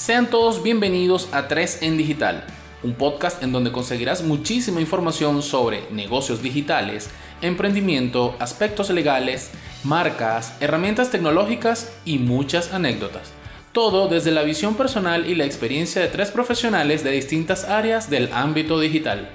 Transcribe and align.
Sean 0.00 0.30
todos 0.30 0.62
bienvenidos 0.62 1.28
a 1.30 1.46
3 1.46 1.82
en 1.82 1.98
Digital, 1.98 2.46
un 2.82 2.94
podcast 2.94 3.42
en 3.42 3.52
donde 3.52 3.70
conseguirás 3.70 4.22
muchísima 4.22 4.80
información 4.80 5.42
sobre 5.42 5.82
negocios 5.90 6.40
digitales, 6.40 7.10
emprendimiento, 7.42 8.34
aspectos 8.38 8.88
legales, 8.88 9.50
marcas, 9.84 10.54
herramientas 10.60 11.10
tecnológicas 11.10 11.92
y 12.06 12.18
muchas 12.18 12.72
anécdotas. 12.72 13.32
Todo 13.72 14.08
desde 14.08 14.30
la 14.30 14.42
visión 14.42 14.74
personal 14.74 15.28
y 15.28 15.34
la 15.34 15.44
experiencia 15.44 16.00
de 16.00 16.08
tres 16.08 16.30
profesionales 16.30 17.04
de 17.04 17.10
distintas 17.10 17.64
áreas 17.64 18.08
del 18.08 18.32
ámbito 18.32 18.80
digital. 18.80 19.28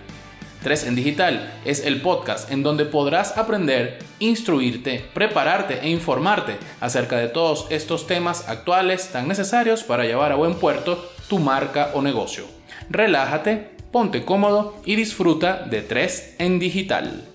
3 0.66 0.88
en 0.88 0.95
Digital 0.95 1.54
es 1.63 1.86
el 1.86 2.02
podcast 2.02 2.52
en 2.52 2.63
donde 2.63 2.86
podrás 2.86 3.38
aprender, 3.38 4.00
instruirte, 4.18 5.05
prepararte 5.13 5.81
e 5.81 5.89
informarte 5.89 6.57
acerca 6.81 7.18
de 7.18 7.27
todos 7.27 7.68
estos 7.70 8.07
temas 8.07 8.49
actuales 8.49 9.09
tan 9.09 9.27
necesarios 9.27 9.84
para 9.84 10.05
llevar 10.05 10.31
a 10.31 10.38
buen 10.38 10.55
puerto 10.55 11.07
tu 11.30 11.38
marca 11.38 11.91
o 11.94 12.02
negocio. 12.02 12.45
Relájate, 12.89 13.75
ponte 13.91 14.25
cómodo 14.25 14.81
y 14.86 14.95
disfruta 14.95 15.67
de 15.70 15.84
3 15.84 16.38
en 16.39 16.58
Digital. 16.58 17.34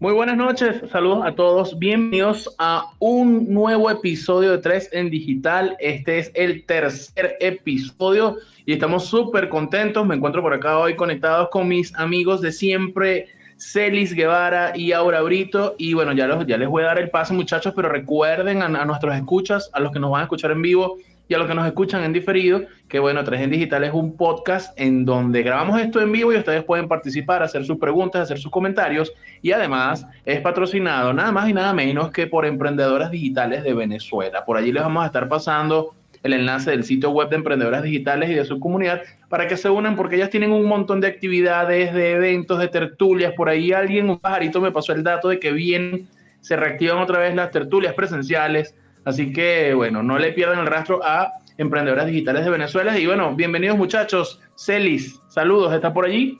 Muy 0.00 0.14
buenas 0.14 0.38
noches, 0.38 0.76
saludos 0.90 1.26
a 1.26 1.34
todos, 1.34 1.78
bienvenidos 1.78 2.56
a 2.58 2.86
un 3.00 3.52
nuevo 3.52 3.90
episodio 3.90 4.52
de 4.52 4.56
3 4.56 4.88
en 4.92 5.10
Digital. 5.10 5.76
Este 5.78 6.20
es 6.20 6.32
el 6.32 6.64
tercer 6.64 7.36
episodio 7.38 8.38
y 8.64 8.72
estamos 8.72 9.04
súper 9.04 9.50
contentos. 9.50 10.06
Me 10.06 10.14
encuentro 10.14 10.40
por 10.40 10.54
acá 10.54 10.78
hoy 10.78 10.96
conectados 10.96 11.50
con 11.50 11.68
mis 11.68 11.94
amigos 11.96 12.40
de 12.40 12.50
siempre, 12.50 13.26
Celis 13.58 14.14
Guevara 14.14 14.72
y 14.74 14.92
Aura 14.92 15.20
Brito. 15.20 15.74
Y 15.76 15.92
bueno, 15.92 16.14
ya, 16.14 16.26
los, 16.26 16.46
ya 16.46 16.56
les 16.56 16.70
voy 16.70 16.82
a 16.82 16.86
dar 16.86 16.98
el 16.98 17.10
paso 17.10 17.34
muchachos, 17.34 17.74
pero 17.76 17.90
recuerden 17.90 18.62
a, 18.62 18.68
a 18.68 18.84
nuestros 18.86 19.14
escuchas, 19.14 19.68
a 19.74 19.80
los 19.80 19.92
que 19.92 19.98
nos 19.98 20.10
van 20.10 20.22
a 20.22 20.24
escuchar 20.24 20.52
en 20.52 20.62
vivo, 20.62 20.96
y 21.30 21.34
a 21.34 21.38
los 21.38 21.46
que 21.46 21.54
nos 21.54 21.64
escuchan 21.64 22.02
en 22.02 22.12
diferido, 22.12 22.62
que 22.88 22.98
bueno, 22.98 23.22
3 23.22 23.42
en 23.42 23.50
Digital 23.50 23.84
es 23.84 23.92
un 23.92 24.16
podcast 24.16 24.76
en 24.78 25.04
donde 25.04 25.44
grabamos 25.44 25.80
esto 25.80 26.00
en 26.00 26.10
vivo 26.10 26.32
y 26.32 26.36
ustedes 26.36 26.64
pueden 26.64 26.88
participar, 26.88 27.40
hacer 27.40 27.64
sus 27.64 27.78
preguntas, 27.78 28.22
hacer 28.22 28.40
sus 28.40 28.50
comentarios 28.50 29.12
y 29.40 29.52
además 29.52 30.04
es 30.24 30.40
patrocinado 30.40 31.12
nada 31.12 31.30
más 31.30 31.48
y 31.48 31.52
nada 31.52 31.72
menos 31.72 32.10
que 32.10 32.26
por 32.26 32.44
Emprendedoras 32.46 33.12
Digitales 33.12 33.62
de 33.62 33.74
Venezuela. 33.74 34.44
Por 34.44 34.56
allí 34.56 34.72
les 34.72 34.82
vamos 34.82 35.04
a 35.04 35.06
estar 35.06 35.28
pasando 35.28 35.94
el 36.24 36.32
enlace 36.32 36.72
del 36.72 36.82
sitio 36.82 37.10
web 37.10 37.28
de 37.28 37.36
Emprendedoras 37.36 37.84
Digitales 37.84 38.28
y 38.28 38.34
de 38.34 38.44
su 38.44 38.58
comunidad 38.58 39.02
para 39.28 39.46
que 39.46 39.56
se 39.56 39.70
unan 39.70 39.94
porque 39.94 40.16
ellas 40.16 40.30
tienen 40.30 40.50
un 40.50 40.64
montón 40.64 41.00
de 41.00 41.06
actividades, 41.06 41.94
de 41.94 42.10
eventos, 42.10 42.58
de 42.58 42.66
tertulias. 42.66 43.34
Por 43.34 43.48
ahí 43.48 43.70
alguien, 43.70 44.10
un 44.10 44.18
pajarito 44.18 44.60
me 44.60 44.72
pasó 44.72 44.92
el 44.92 45.04
dato 45.04 45.28
de 45.28 45.38
que 45.38 45.52
bien 45.52 46.08
se 46.40 46.56
reactivan 46.56 46.98
otra 46.98 47.20
vez 47.20 47.36
las 47.36 47.52
tertulias 47.52 47.94
presenciales 47.94 48.74
Así 49.04 49.32
que, 49.32 49.72
bueno, 49.74 50.02
no 50.02 50.18
le 50.18 50.32
pierdan 50.32 50.58
el 50.58 50.66
rastro 50.66 51.00
a 51.02 51.32
Emprendedoras 51.56 52.06
Digitales 52.06 52.44
de 52.44 52.50
Venezuela. 52.50 52.98
Y 52.98 53.06
bueno, 53.06 53.34
bienvenidos 53.34 53.78
muchachos. 53.78 54.40
Celis, 54.56 55.20
saludos, 55.28 55.72
¿está 55.72 55.92
por 55.92 56.04
allí? 56.04 56.38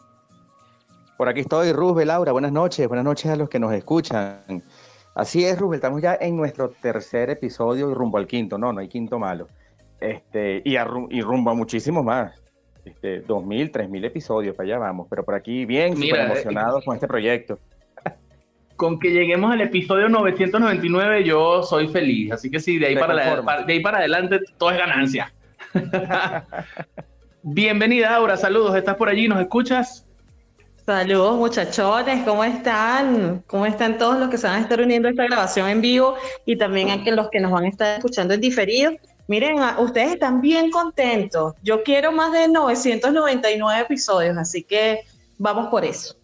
Por 1.16 1.28
aquí 1.28 1.40
estoy, 1.40 1.72
Rubel, 1.72 2.08
Laura, 2.08 2.32
buenas 2.32 2.52
noches, 2.52 2.86
buenas 2.86 3.04
noches 3.04 3.30
a 3.30 3.36
los 3.36 3.48
que 3.48 3.58
nos 3.58 3.72
escuchan. 3.72 4.62
Así 5.14 5.44
es, 5.44 5.58
Rubel, 5.58 5.76
estamos 5.76 6.02
ya 6.02 6.16
en 6.20 6.36
nuestro 6.36 6.70
tercer 6.70 7.30
episodio 7.30 7.90
y 7.90 7.94
rumbo 7.94 8.18
al 8.18 8.26
quinto, 8.26 8.58
no, 8.58 8.72
no 8.72 8.80
hay 8.80 8.88
quinto 8.88 9.18
malo. 9.18 9.48
Este, 9.98 10.62
y, 10.64 10.76
y 10.76 11.22
rumbo 11.22 11.50
a 11.50 11.54
muchísimos 11.54 12.04
más. 12.04 12.42
Este, 12.84 13.26
2.000, 13.26 13.70
3.000 13.70 14.04
episodios, 14.06 14.56
para 14.56 14.66
allá 14.66 14.78
vamos, 14.78 15.06
pero 15.08 15.24
por 15.24 15.34
aquí 15.34 15.66
bien, 15.66 15.96
súper 15.96 16.20
emocionados 16.20 16.84
con 16.84 16.94
este 16.94 17.06
proyecto 17.06 17.58
con 18.80 18.98
que 18.98 19.10
lleguemos 19.10 19.52
al 19.52 19.60
episodio 19.60 20.08
999 20.08 21.22
yo 21.22 21.62
soy 21.62 21.88
feliz. 21.88 22.32
Así 22.32 22.50
que 22.50 22.58
sí, 22.58 22.78
de 22.78 22.86
ahí, 22.86 22.96
para, 22.96 23.14
de 23.62 23.72
ahí 23.74 23.80
para 23.80 23.98
adelante 23.98 24.40
todo 24.56 24.70
es 24.70 24.78
ganancia. 24.78 25.30
Bienvenida, 27.42 28.14
Aura. 28.16 28.38
Saludos. 28.38 28.74
¿Estás 28.74 28.96
por 28.96 29.10
allí? 29.10 29.28
¿Nos 29.28 29.38
escuchas? 29.38 30.06
Saludos, 30.86 31.36
muchachones. 31.36 32.24
¿Cómo 32.24 32.42
están? 32.42 33.44
¿Cómo 33.46 33.66
están 33.66 33.98
todos 33.98 34.18
los 34.18 34.30
que 34.30 34.38
se 34.38 34.46
van 34.46 34.56
a 34.56 34.60
estar 34.60 34.80
uniendo 34.80 35.08
a 35.08 35.10
esta 35.10 35.24
grabación 35.24 35.68
en 35.68 35.82
vivo 35.82 36.14
y 36.46 36.56
también 36.56 36.88
a 36.88 37.10
los 37.10 37.28
que 37.28 37.38
nos 37.38 37.52
van 37.52 37.64
a 37.64 37.68
estar 37.68 37.98
escuchando 37.98 38.32
en 38.32 38.40
diferido? 38.40 38.92
Miren, 39.28 39.58
ustedes 39.76 40.12
están 40.12 40.40
bien 40.40 40.70
contentos. 40.70 41.52
Yo 41.62 41.82
quiero 41.82 42.12
más 42.12 42.32
de 42.32 42.48
999 42.48 43.82
episodios, 43.82 44.38
así 44.38 44.62
que 44.62 45.00
vamos 45.36 45.68
por 45.68 45.84
eso. 45.84 46.16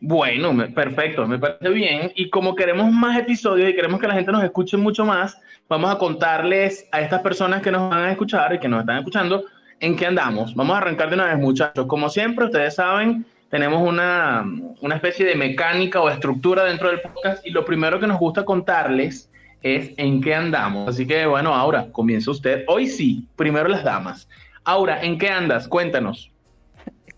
Bueno, 0.00 0.56
perfecto, 0.74 1.26
me 1.26 1.38
parece 1.38 1.68
bien. 1.68 2.12
Y 2.16 2.30
como 2.30 2.54
queremos 2.54 2.90
más 2.90 3.18
episodios 3.18 3.68
y 3.68 3.74
queremos 3.74 4.00
que 4.00 4.08
la 4.08 4.14
gente 4.14 4.32
nos 4.32 4.42
escuche 4.42 4.78
mucho 4.78 5.04
más, 5.04 5.38
vamos 5.68 5.94
a 5.94 5.98
contarles 5.98 6.88
a 6.90 7.02
estas 7.02 7.20
personas 7.20 7.60
que 7.60 7.70
nos 7.70 7.90
van 7.90 8.04
a 8.04 8.10
escuchar 8.10 8.54
y 8.54 8.58
que 8.58 8.68
nos 8.68 8.80
están 8.80 8.98
escuchando 8.98 9.44
en 9.78 9.96
qué 9.96 10.06
andamos. 10.06 10.54
Vamos 10.54 10.74
a 10.74 10.78
arrancar 10.78 11.10
de 11.10 11.16
una 11.16 11.26
vez, 11.26 11.38
muchachos. 11.38 11.84
Como 11.86 12.08
siempre, 12.08 12.46
ustedes 12.46 12.76
saben, 12.76 13.26
tenemos 13.50 13.86
una, 13.86 14.46
una 14.80 14.94
especie 14.94 15.26
de 15.26 15.34
mecánica 15.34 16.00
o 16.00 16.08
estructura 16.08 16.64
dentro 16.64 16.88
del 16.88 17.00
podcast 17.02 17.46
y 17.46 17.50
lo 17.50 17.66
primero 17.66 18.00
que 18.00 18.06
nos 18.06 18.18
gusta 18.18 18.44
contarles 18.44 19.30
es 19.62 19.92
en 19.98 20.22
qué 20.22 20.34
andamos. 20.34 20.88
Así 20.88 21.06
que, 21.06 21.26
bueno, 21.26 21.54
ahora 21.54 21.88
comienza 21.92 22.30
usted. 22.30 22.64
Hoy 22.68 22.86
sí, 22.86 23.26
primero 23.36 23.68
las 23.68 23.84
damas. 23.84 24.28
Aura, 24.64 25.02
¿en 25.02 25.18
qué 25.18 25.28
andas? 25.28 25.68
Cuéntanos. 25.68 26.29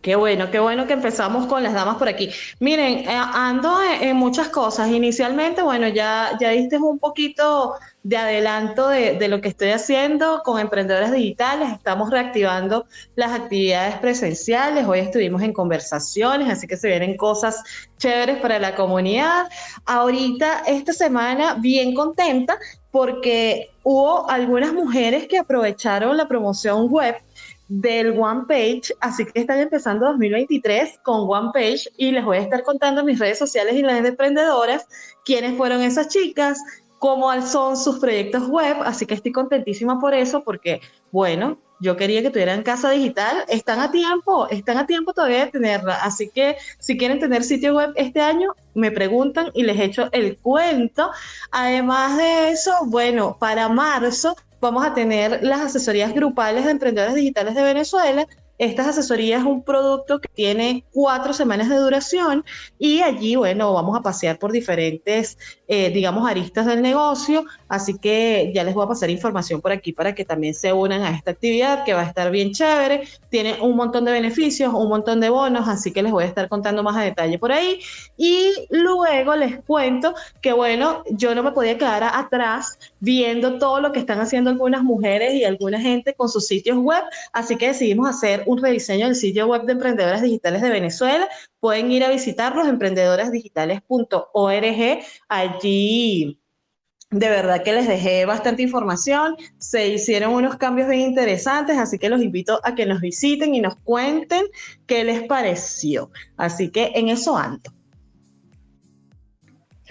Qué 0.03 0.17
bueno, 0.17 0.51
qué 0.51 0.59
bueno 0.59 0.89
que 0.89 0.95
empezamos 0.95 1.47
con 1.47 1.63
las 1.63 1.75
damas 1.75 1.97
por 1.97 2.09
aquí. 2.09 2.29
Miren, 2.59 3.09
eh, 3.09 3.09
ando 3.09 3.79
en, 4.01 4.17
muchas 4.17 4.49
cosas. 4.49 4.89
Inicialmente, 4.91 5.63
bueno, 5.63 5.87
ya, 5.87 6.37
ya 6.41 6.51
diste 6.51 6.77
un 6.79 6.99
poquito 6.99 7.75
de 8.03 8.17
adelanto 8.17 8.89
de, 8.89 9.17
de, 9.17 9.29
lo 9.29 9.41
que 9.41 9.47
estoy 9.47 9.69
haciendo 9.69 10.43
con 10.45 10.59
emprendedores 10.59 11.13
digitales. 11.13 11.71
Estamos 11.71 12.11
reactivando 12.11 12.85
las 13.15 13.31
actividades 13.31 13.97
presenciales. 13.99 14.89
Hoy 14.89 14.99
estuvimos 14.99 15.41
en 15.43 15.53
conversaciones, 15.53 16.51
así 16.51 16.67
que 16.67 16.77
se 16.77 16.89
vienen 16.89 17.17
cosas 17.17 17.63
chéveres 17.99 18.39
para 18.39 18.59
la 18.59 18.75
comunidad. 18.75 19.49
Ahorita, 19.87 20.65
esta 20.67 20.93
semana, 20.93 21.55
bien 21.61 21.95
contenta 21.95 22.59
porque 22.91 23.71
hubo 23.85 24.29
algunas 24.29 24.73
mujeres 24.73 25.29
que 25.29 25.39
aprovecharon 25.39 26.17
la 26.17 26.27
promoción 26.27 26.89
web 26.91 27.17
del 27.81 28.19
One 28.19 28.43
Page, 28.47 28.95
así 29.01 29.25
que 29.25 29.41
están 29.41 29.59
empezando 29.59 30.05
2023 30.07 30.99
con 31.03 31.23
One 31.27 31.53
Page 31.55 31.89
y 31.97 32.11
les 32.11 32.23
voy 32.23 32.37
a 32.37 32.41
estar 32.43 32.63
contando 32.65 33.03
mis 33.03 33.19
redes 33.19 33.39
sociales 33.39 33.75
y 33.77 33.83
las 33.83 34.03
de 34.03 34.11
emprendedoras 34.11 34.87
quiénes 35.25 35.57
fueron 35.57 35.81
esas 35.81 36.09
chicas, 36.09 36.61
cómo 36.99 37.33
son 37.41 37.79
sus 37.79 37.99
proyectos 37.99 38.47
web, 38.49 38.77
así 38.85 39.07
que 39.07 39.15
estoy 39.15 39.33
contentísima 39.33 39.99
por 39.99 40.13
eso 40.13 40.45
porque, 40.45 40.83
bueno, 41.13 41.57
yo 41.81 41.97
quería 41.97 42.21
que 42.21 42.29
tuvieran 42.29 42.63
casa 42.63 42.91
digital, 42.91 43.43
están 43.49 43.81
a 43.81 43.91
tiempo, 43.91 44.47
están 44.51 44.77
a 44.77 44.87
tiempo 44.87 45.15
todavía 45.15 45.47
de 45.47 45.53
tenerla, 45.53 45.97
así 46.03 46.29
que 46.29 46.57
si 46.79 46.99
quieren 46.99 47.21
tener 47.21 47.43
sitio 47.43 47.75
web 47.75 47.93
este 47.97 48.21
año, 48.21 48.55
me 48.75 48.91
preguntan 48.91 49.51
y 49.55 49.63
les 49.63 49.81
echo 49.81 50.11
el 50.13 50.37
cuento. 50.37 51.11
Además 51.51 52.19
de 52.19 52.51
eso, 52.51 52.73
bueno, 52.85 53.37
para 53.41 53.69
marzo 53.69 54.37
vamos 54.63 54.87
a 54.87 54.95
tener 54.95 55.43
las 55.43 55.61
asesorías 55.61 56.15
grupales 56.15 56.65
de 56.65 56.71
emprendedores 56.71 57.17
digitales 57.17 57.57
de 57.57 57.65
Venezuela. 57.65 58.27
Estas 58.59 58.87
asesorías 58.87 59.41
es 59.41 59.47
un 59.47 59.65
producto 59.65 60.21
que 60.21 60.29
tiene 60.29 60.85
cuatro 60.93 61.33
semanas 61.33 61.69
de 61.69 61.75
duración 61.75 62.45
y 62.79 63.01
allí, 63.01 63.35
bueno, 63.35 63.73
vamos 63.73 63.99
a 63.99 64.03
pasear 64.03 64.39
por 64.39 64.53
diferentes, 64.53 65.37
eh, 65.67 65.91
digamos, 65.91 66.31
aristas 66.31 66.67
del 66.67 66.81
negocio. 66.81 67.45
Así 67.69 67.99
que 67.99 68.53
ya 68.55 68.63
les 68.63 68.73
voy 68.73 68.85
a 68.85 68.89
pasar 68.89 69.11
información 69.11 69.61
por 69.61 69.73
aquí 69.73 69.93
para 69.93 70.15
que 70.15 70.25
también 70.25 70.55
se 70.55 70.73
unan 70.73 71.03
a 71.03 71.11
esta 71.11 71.33
actividad 71.33 71.85
que 71.85 71.95
va 71.95 72.03
a 72.03 72.07
estar 72.07 72.31
bien 72.31 72.53
chévere. 72.53 73.09
Tiene 73.31 73.61
un 73.61 73.75
montón 73.75 74.05
de 74.05 74.13
beneficios, 74.13 74.73
un 74.73 74.89
montón 74.89 75.19
de 75.19 75.31
bonos, 75.31 75.67
así 75.67 75.91
que 75.91 76.05
les 76.05 76.13
voy 76.13 76.23
a 76.23 76.29
estar 76.29 76.49
contando 76.49 76.85
más 76.85 76.97
a 76.97 77.01
detalle 77.01 77.41
por 77.41 77.51
ahí. 77.51 77.81
Y 78.17 78.53
luego 78.71 79.35
les 79.35 79.61
cuento 79.65 80.15
que, 80.41 80.53
bueno, 80.53 81.03
yo 81.11 81.35
no 81.35 81.43
me 81.43 81.51
podía 81.51 81.77
quedar 81.77 82.05
atrás 82.05 82.79
viendo 83.03 83.59
todo 83.59 83.81
lo 83.81 83.91
que 83.91 83.99
están 83.99 84.21
haciendo 84.21 84.51
algunas 84.51 84.85
mujeres 84.85 85.35
y 85.35 85.45
alguna 85.45 85.81
gente 85.81 86.15
con 86.15 86.29
sus 86.29 86.47
sitios 86.47 86.79
web, 86.79 87.03
así 87.33 87.57
que 87.57 87.67
decidimos 87.67 88.09
hacer 88.09 88.45
un 88.47 88.63
rediseño 88.63 89.07
del 89.07 89.17
sitio 89.17 89.49
web 89.49 89.65
de 89.65 89.73
emprendedoras 89.73 90.23
digitales 90.23 90.63
de 90.63 90.71
Venezuela. 90.71 91.29
Pueden 91.59 91.91
ir 91.91 92.05
a 92.05 92.11
visitarlos, 92.11 92.69
emprendedorasdigitales.org. 92.69 95.05
Allí 95.29 96.39
de 97.11 97.29
verdad 97.29 97.65
que 97.65 97.73
les 97.73 97.89
dejé 97.89 98.25
bastante 98.25 98.63
información, 98.63 99.35
se 99.59 99.89
hicieron 99.89 100.33
unos 100.33 100.57
cambios 100.57 100.89
bien 100.89 101.01
interesantes, 101.01 101.79
así 101.79 101.99
que 101.99 102.09
los 102.09 102.23
invito 102.23 102.61
a 102.63 102.77
que 102.77 102.87
nos 102.87 103.01
visiten 103.01 103.53
y 103.55 103.61
nos 103.61 103.75
cuenten 103.77 104.45
qué 104.87 105.03
les 105.03 105.25
pareció. 105.25 106.13
Así 106.37 106.71
que 106.71 106.93
en 106.95 107.09
eso 107.09 107.37
ando. 107.37 107.73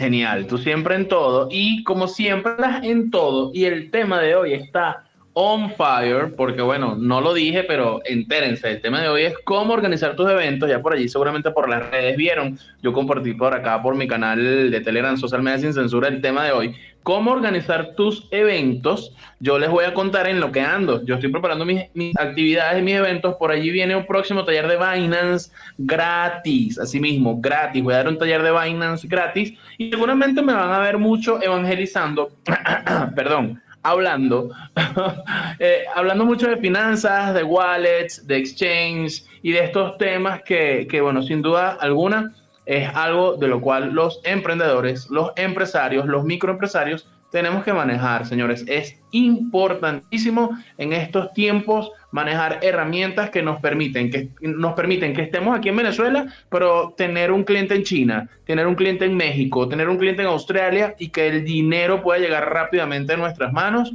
Genial, 0.01 0.47
tú 0.47 0.57
siempre 0.57 0.95
en 0.95 1.07
todo 1.07 1.47
y 1.51 1.83
como 1.83 2.07
siempre 2.07 2.53
en 2.81 3.11
todo 3.11 3.51
y 3.53 3.65
el 3.65 3.91
tema 3.91 4.19
de 4.19 4.33
hoy 4.33 4.53
está 4.53 5.03
on 5.33 5.71
fire, 5.75 6.33
porque 6.35 6.61
bueno, 6.61 6.95
no 6.95 7.21
lo 7.21 7.33
dije, 7.33 7.63
pero 7.63 8.01
entérense, 8.05 8.69
el 8.69 8.81
tema 8.81 9.01
de 9.01 9.07
hoy 9.07 9.23
es 9.23 9.33
cómo 9.45 9.73
organizar 9.73 10.15
tus 10.15 10.29
eventos, 10.29 10.69
ya 10.69 10.81
por 10.81 10.93
allí 10.93 11.07
seguramente 11.07 11.51
por 11.51 11.69
las 11.69 11.89
redes 11.89 12.17
vieron, 12.17 12.59
yo 12.81 12.91
compartí 12.91 13.33
por 13.33 13.53
acá 13.53 13.81
por 13.81 13.95
mi 13.95 14.07
canal 14.07 14.71
de 14.71 14.81
Telegram 14.81 15.17
Social 15.17 15.41
Media 15.41 15.59
Sin 15.59 15.73
Censura 15.73 16.09
el 16.09 16.21
tema 16.21 16.43
de 16.43 16.51
hoy, 16.51 16.75
cómo 17.03 17.31
organizar 17.31 17.95
tus 17.95 18.27
eventos, 18.31 19.15
yo 19.39 19.57
les 19.57 19.69
voy 19.69 19.85
a 19.85 19.93
contar 19.93 20.27
en 20.27 20.41
lo 20.41 20.51
que 20.51 20.61
ando, 20.61 21.03
yo 21.05 21.15
estoy 21.15 21.31
preparando 21.31 21.65
mis, 21.65 21.83
mis 21.93 22.15
actividades 22.17 22.83
mis 22.83 22.95
eventos, 22.95 23.35
por 23.35 23.51
allí 23.51 23.71
viene 23.71 23.95
un 23.95 24.05
próximo 24.05 24.43
taller 24.43 24.67
de 24.67 24.75
Binance 24.75 25.49
gratis, 25.77 26.77
así 26.77 26.99
mismo, 26.99 27.39
gratis, 27.39 27.81
voy 27.81 27.93
a 27.93 27.97
dar 27.97 28.09
un 28.09 28.17
taller 28.17 28.43
de 28.43 28.51
Binance 28.51 29.07
gratis 29.07 29.53
y 29.77 29.89
seguramente 29.91 30.41
me 30.41 30.53
van 30.53 30.71
a 30.71 30.79
ver 30.79 30.97
mucho 30.97 31.41
evangelizando, 31.41 32.31
perdón, 33.15 33.61
hablando, 33.83 34.49
eh, 35.59 35.85
hablando 35.95 36.25
mucho 36.25 36.47
de 36.49 36.57
finanzas, 36.57 37.33
de 37.33 37.43
wallets, 37.43 38.25
de 38.27 38.37
exchange 38.37 39.23
y 39.41 39.51
de 39.51 39.65
estos 39.65 39.97
temas 39.97 40.41
que, 40.43 40.87
que, 40.89 41.01
bueno, 41.01 41.21
sin 41.23 41.41
duda 41.41 41.77
alguna 41.79 42.33
es 42.65 42.87
algo 42.93 43.37
de 43.37 43.47
lo 43.47 43.59
cual 43.59 43.91
los 43.91 44.21
emprendedores, 44.23 45.09
los 45.09 45.31
empresarios, 45.35 46.05
los 46.05 46.23
microempresarios 46.23 47.07
tenemos 47.31 47.63
que 47.63 47.73
manejar, 47.73 48.25
señores. 48.27 48.63
Es 48.67 48.99
importantísimo 49.11 50.51
en 50.77 50.93
estos 50.93 51.33
tiempos 51.33 51.91
manejar 52.11 52.59
herramientas 52.61 53.29
que 53.29 53.41
nos 53.41 53.59
permiten 53.61 54.11
que 54.11 54.29
nos 54.41 54.73
permiten 54.73 55.13
que 55.13 55.23
estemos 55.23 55.57
aquí 55.57 55.69
en 55.69 55.77
Venezuela, 55.77 56.25
pero 56.49 56.93
tener 56.95 57.31
un 57.31 57.43
cliente 57.43 57.73
en 57.73 57.83
China, 57.83 58.29
tener 58.45 58.67
un 58.67 58.75
cliente 58.75 59.05
en 59.05 59.15
México, 59.15 59.67
tener 59.67 59.87
un 59.89 59.97
cliente 59.97 60.21
en 60.21 60.27
Australia 60.27 60.93
y 60.99 61.09
que 61.09 61.27
el 61.27 61.45
dinero 61.45 62.03
pueda 62.03 62.19
llegar 62.19 62.53
rápidamente 62.53 63.13
a 63.13 63.17
nuestras 63.17 63.53
manos 63.53 63.93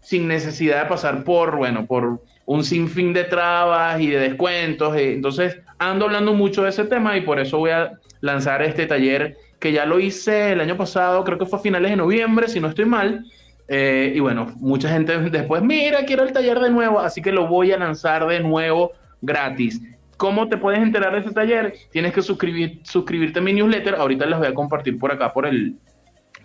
sin 0.00 0.28
necesidad 0.28 0.84
de 0.84 0.88
pasar 0.88 1.24
por, 1.24 1.56
bueno, 1.56 1.84
por 1.84 2.22
un 2.46 2.64
sinfín 2.64 3.12
de 3.12 3.24
trabas 3.24 4.00
y 4.00 4.06
de 4.06 4.20
descuentos. 4.20 4.96
Entonces, 4.96 5.58
ando 5.78 6.06
hablando 6.06 6.32
mucho 6.32 6.62
de 6.62 6.70
ese 6.70 6.84
tema 6.84 7.16
y 7.16 7.22
por 7.22 7.40
eso 7.40 7.58
voy 7.58 7.72
a 7.72 7.98
lanzar 8.20 8.62
este 8.62 8.86
taller 8.86 9.36
que 9.58 9.72
ya 9.72 9.84
lo 9.86 9.98
hice 9.98 10.52
el 10.52 10.60
año 10.60 10.76
pasado, 10.76 11.24
creo 11.24 11.38
que 11.38 11.46
fue 11.46 11.58
a 11.58 11.62
finales 11.62 11.90
de 11.90 11.96
noviembre, 11.96 12.48
si 12.48 12.60
no 12.60 12.68
estoy 12.68 12.84
mal. 12.84 13.24
Eh, 13.68 14.12
y 14.14 14.20
bueno, 14.20 14.54
mucha 14.56 14.88
gente 14.88 15.18
después, 15.30 15.62
mira, 15.62 16.04
quiero 16.04 16.22
el 16.22 16.32
taller 16.32 16.58
de 16.58 16.70
nuevo, 16.70 17.00
así 17.00 17.20
que 17.20 17.32
lo 17.32 17.48
voy 17.48 17.72
a 17.72 17.78
lanzar 17.78 18.26
de 18.26 18.40
nuevo 18.40 18.92
gratis. 19.20 19.80
¿Cómo 20.16 20.48
te 20.48 20.56
puedes 20.56 20.80
enterar 20.80 21.12
de 21.12 21.20
ese 21.20 21.32
taller? 21.32 21.74
Tienes 21.90 22.12
que 22.12 22.22
suscribir, 22.22 22.80
suscribirte 22.82 23.38
a 23.38 23.42
mi 23.42 23.52
newsletter. 23.52 23.94
Ahorita 23.94 24.26
les 24.26 24.38
voy 24.38 24.48
a 24.48 24.54
compartir 24.54 24.98
por 24.98 25.12
acá, 25.12 25.32
por 25.32 25.46
el, 25.46 25.76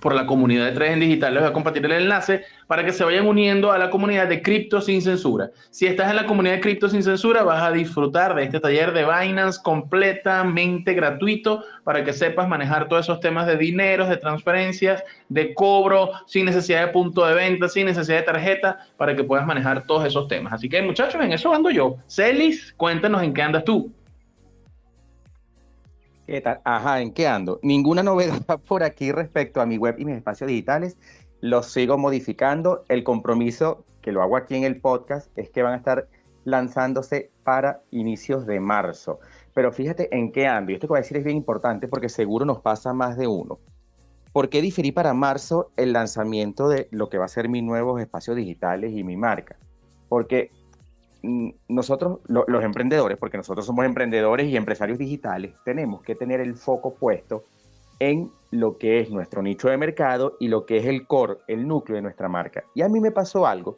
por 0.04 0.14
la 0.14 0.26
comunidad 0.26 0.66
de 0.66 0.74
3 0.74 0.92
en 0.92 1.00
Digital. 1.00 1.34
Les 1.34 1.42
voy 1.42 1.50
a 1.50 1.54
compartir 1.54 1.86
el 1.86 1.94
enlace 1.94 2.44
para 2.68 2.84
que 2.84 2.92
se 2.92 3.06
vayan 3.06 3.26
uniendo 3.26 3.72
a 3.72 3.78
la 3.78 3.90
comunidad 3.90 4.28
de 4.28 4.42
Cripto 4.42 4.82
Sin 4.82 5.02
Censura. 5.02 5.50
Si 5.70 5.86
estás 5.86 6.10
en 6.10 6.18
la 6.18 6.26
comunidad 6.26 6.56
de 6.56 6.60
Cripto 6.60 6.90
Sin 6.90 7.02
Censura, 7.02 7.42
vas 7.44 7.64
a 7.64 7.72
disfrutar 7.72 8.36
de 8.36 8.44
este 8.44 8.60
taller 8.60 8.92
de 8.92 9.06
Binance 9.06 9.62
completamente 9.64 10.94
gratuito 10.94 11.64
para 11.86 12.04
que 12.04 12.12
sepas 12.12 12.50
manejar 12.50 12.90
todos 12.90 13.06
esos 13.06 13.22
temas 13.22 13.48
de 13.48 13.56
dineros, 13.56 14.10
de 14.10 14.18
transferencias, 14.18 15.02
de 15.30 15.54
cobro, 15.54 16.12
sin 16.28 16.48
necesidad 16.48 16.86
de 16.86 16.92
punto 16.92 17.26
de 17.26 17.36
venta, 17.36 17.70
sin 17.70 17.86
necesidad 17.86 18.18
de 18.18 18.24
tarjeta, 18.24 18.80
para 18.98 19.16
que 19.16 19.24
puedas 19.24 19.48
manejar 19.48 19.88
todos 19.88 20.06
esos 20.06 20.28
temas. 20.28 20.52
Así 20.52 20.68
que, 20.68 20.82
muchachos, 20.82 21.24
en 21.24 21.32
eso 21.32 21.54
ando 21.54 21.70
yo. 21.70 21.96
Celis, 22.10 22.74
cuéntanos 22.76 23.24
en 23.24 23.34
qué 23.34 23.42
andas 23.42 23.64
tú. 23.64 23.90
¿Qué 26.26 26.40
tal? 26.40 26.62
Ajá, 26.64 27.02
¿en 27.02 27.14
qué 27.14 27.28
ando? 27.28 27.60
Ninguna 27.64 28.02
novedad 28.02 28.42
por 28.68 28.84
aquí 28.84 29.12
respecto 29.12 29.60
a 29.60 29.66
mi 29.66 29.78
web 29.78 29.96
y 30.00 30.06
mis 30.06 30.16
espacios 30.16 30.48
digitales. 30.48 30.98
Los 31.42 31.68
sigo 31.68 31.98
modificando. 31.98 32.86
El 32.88 33.04
compromiso, 33.04 33.84
que 34.02 34.14
lo 34.14 34.22
hago 34.22 34.38
aquí 34.38 34.56
en 34.56 34.64
el 34.64 34.80
podcast, 34.80 35.38
es 35.38 35.50
que 35.50 35.64
van 35.64 35.74
a 35.74 35.78
estar 35.78 36.08
lanzándose 36.46 37.30
para 37.44 37.82
inicios 37.92 38.46
de 38.46 38.62
marzo. 38.62 39.20
Pero 39.54 39.74
fíjate 39.74 40.16
en 40.16 40.32
qué 40.32 40.48
ando. 40.48 40.72
Y 40.72 40.76
esto 40.76 40.88
que 40.88 40.94
voy 40.94 41.00
a 41.00 41.02
decir 41.02 41.18
es 41.18 41.26
bien 41.26 41.36
importante 41.36 41.90
porque 41.90 42.08
seguro 42.08 42.46
nos 42.46 42.62
pasa 42.62 42.94
más 42.94 43.18
de 43.18 43.28
uno. 43.28 43.60
¿Por 44.32 44.50
qué 44.50 44.62
diferí 44.62 44.94
para 44.94 45.14
marzo 45.14 45.72
el 45.76 45.92
lanzamiento 45.92 46.70
de 46.70 46.88
lo 46.92 47.10
que 47.10 47.18
va 47.18 47.26
a 47.26 47.28
ser 47.28 47.50
mis 47.50 47.64
nuevos 47.64 48.00
espacios 48.02 48.38
digitales 48.38 48.94
y 48.94 49.04
mi 49.04 49.18
marca? 49.18 49.58
Porque 50.08 50.52
Mm, 51.24 51.52
nosotros, 51.70 52.20
los 52.28 52.64
emprendedores, 52.66 53.18
porque 53.18 53.38
nosotros 53.38 53.66
somos 53.66 53.86
emprendedores 53.86 54.48
y 54.48 54.58
empresarios 54.58 54.98
digitales, 54.98 55.54
tenemos 55.64 56.02
que 56.02 56.16
tener 56.16 56.42
el 56.42 56.56
foco 56.56 56.96
puesto 56.96 57.46
en 58.00 58.30
lo 58.52 58.78
que 58.78 59.00
es 59.00 59.10
nuestro 59.10 59.42
nicho 59.42 59.70
de 59.70 59.78
mercado 59.78 60.36
y 60.42 60.50
lo 60.50 60.66
que 60.66 60.78
es 60.78 60.86
el 60.86 61.08
core, 61.08 61.38
el 61.48 61.66
núcleo 61.66 61.96
de 61.96 62.02
nuestra 62.02 62.28
marca. 62.28 62.66
Y 62.76 62.82
a 62.82 62.90
mí 62.90 63.00
me 63.00 63.12
pasó 63.12 63.48
algo 63.48 63.78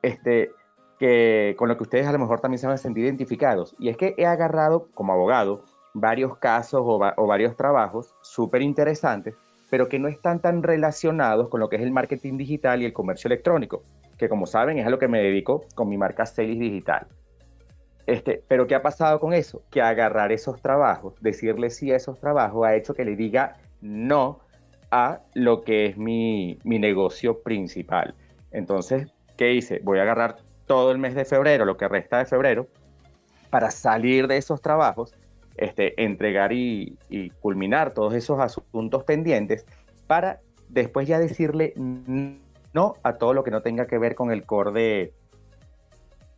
este, 0.00 0.52
que 0.98 1.54
con 1.58 1.68
lo 1.68 1.76
que 1.76 1.82
ustedes 1.82 2.06
a 2.06 2.12
lo 2.12 2.18
mejor 2.18 2.40
también 2.40 2.58
se 2.58 2.66
van 2.66 2.76
a 2.76 2.78
sentir 2.78 3.04
identificados, 3.04 3.76
y 3.78 3.90
es 3.90 3.98
que 3.98 4.14
he 4.16 4.24
agarrado 4.24 4.88
como 4.94 5.12
abogado 5.12 5.64
varios 5.92 6.38
casos 6.38 6.80
o, 6.82 6.98
o 6.98 7.26
varios 7.26 7.56
trabajos 7.56 8.14
súper 8.22 8.62
interesantes, 8.62 9.34
pero 9.68 9.90
que 9.90 9.98
no 9.98 10.08
están 10.08 10.40
tan 10.40 10.62
relacionados 10.62 11.50
con 11.50 11.60
lo 11.60 11.68
que 11.68 11.76
es 11.76 11.82
el 11.82 11.90
marketing 11.90 12.38
digital 12.38 12.80
y 12.80 12.86
el 12.86 12.94
comercio 12.94 13.28
electrónico 13.28 13.82
que 14.18 14.28
como 14.28 14.46
saben 14.46 14.78
es 14.78 14.86
a 14.86 14.90
lo 14.90 14.98
que 14.98 15.08
me 15.08 15.22
dedico 15.22 15.64
con 15.74 15.88
mi 15.88 15.96
marca 15.96 16.26
Celis 16.26 16.58
Digital. 16.58 17.06
Este, 18.06 18.42
pero 18.48 18.66
¿qué 18.66 18.74
ha 18.74 18.82
pasado 18.82 19.18
con 19.18 19.32
eso? 19.32 19.62
Que 19.70 19.80
agarrar 19.80 20.30
esos 20.30 20.60
trabajos, 20.60 21.14
decirle 21.20 21.70
sí 21.70 21.90
a 21.90 21.96
esos 21.96 22.20
trabajos, 22.20 22.66
ha 22.66 22.76
hecho 22.76 22.94
que 22.94 23.04
le 23.04 23.16
diga 23.16 23.56
no 23.80 24.40
a 24.90 25.20
lo 25.34 25.62
que 25.62 25.86
es 25.86 25.96
mi, 25.96 26.58
mi 26.64 26.78
negocio 26.78 27.42
principal. 27.42 28.14
Entonces, 28.50 29.08
¿qué 29.36 29.54
hice? 29.54 29.80
Voy 29.82 29.98
a 29.98 30.02
agarrar 30.02 30.36
todo 30.66 30.92
el 30.92 30.98
mes 30.98 31.14
de 31.14 31.24
febrero, 31.24 31.64
lo 31.64 31.76
que 31.76 31.88
resta 31.88 32.18
de 32.18 32.26
febrero, 32.26 32.68
para 33.50 33.70
salir 33.70 34.26
de 34.26 34.36
esos 34.36 34.60
trabajos, 34.60 35.14
este, 35.56 36.02
entregar 36.02 36.52
y, 36.52 36.96
culminar 37.40 37.92
todos 37.94 38.14
esos 38.14 38.40
asuntos 38.40 39.04
pendientes, 39.04 39.66
para 40.06 40.40
después 40.68 41.06
ya 41.06 41.18
decirle 41.18 41.74
no 42.74 42.96
a 43.02 43.14
todo 43.16 43.32
lo 43.32 43.44
que 43.44 43.50
no 43.50 43.62
tenga 43.62 43.86
que 43.86 43.98
ver 43.98 44.14
con 44.14 44.30
el 44.30 44.44
core 44.44 45.12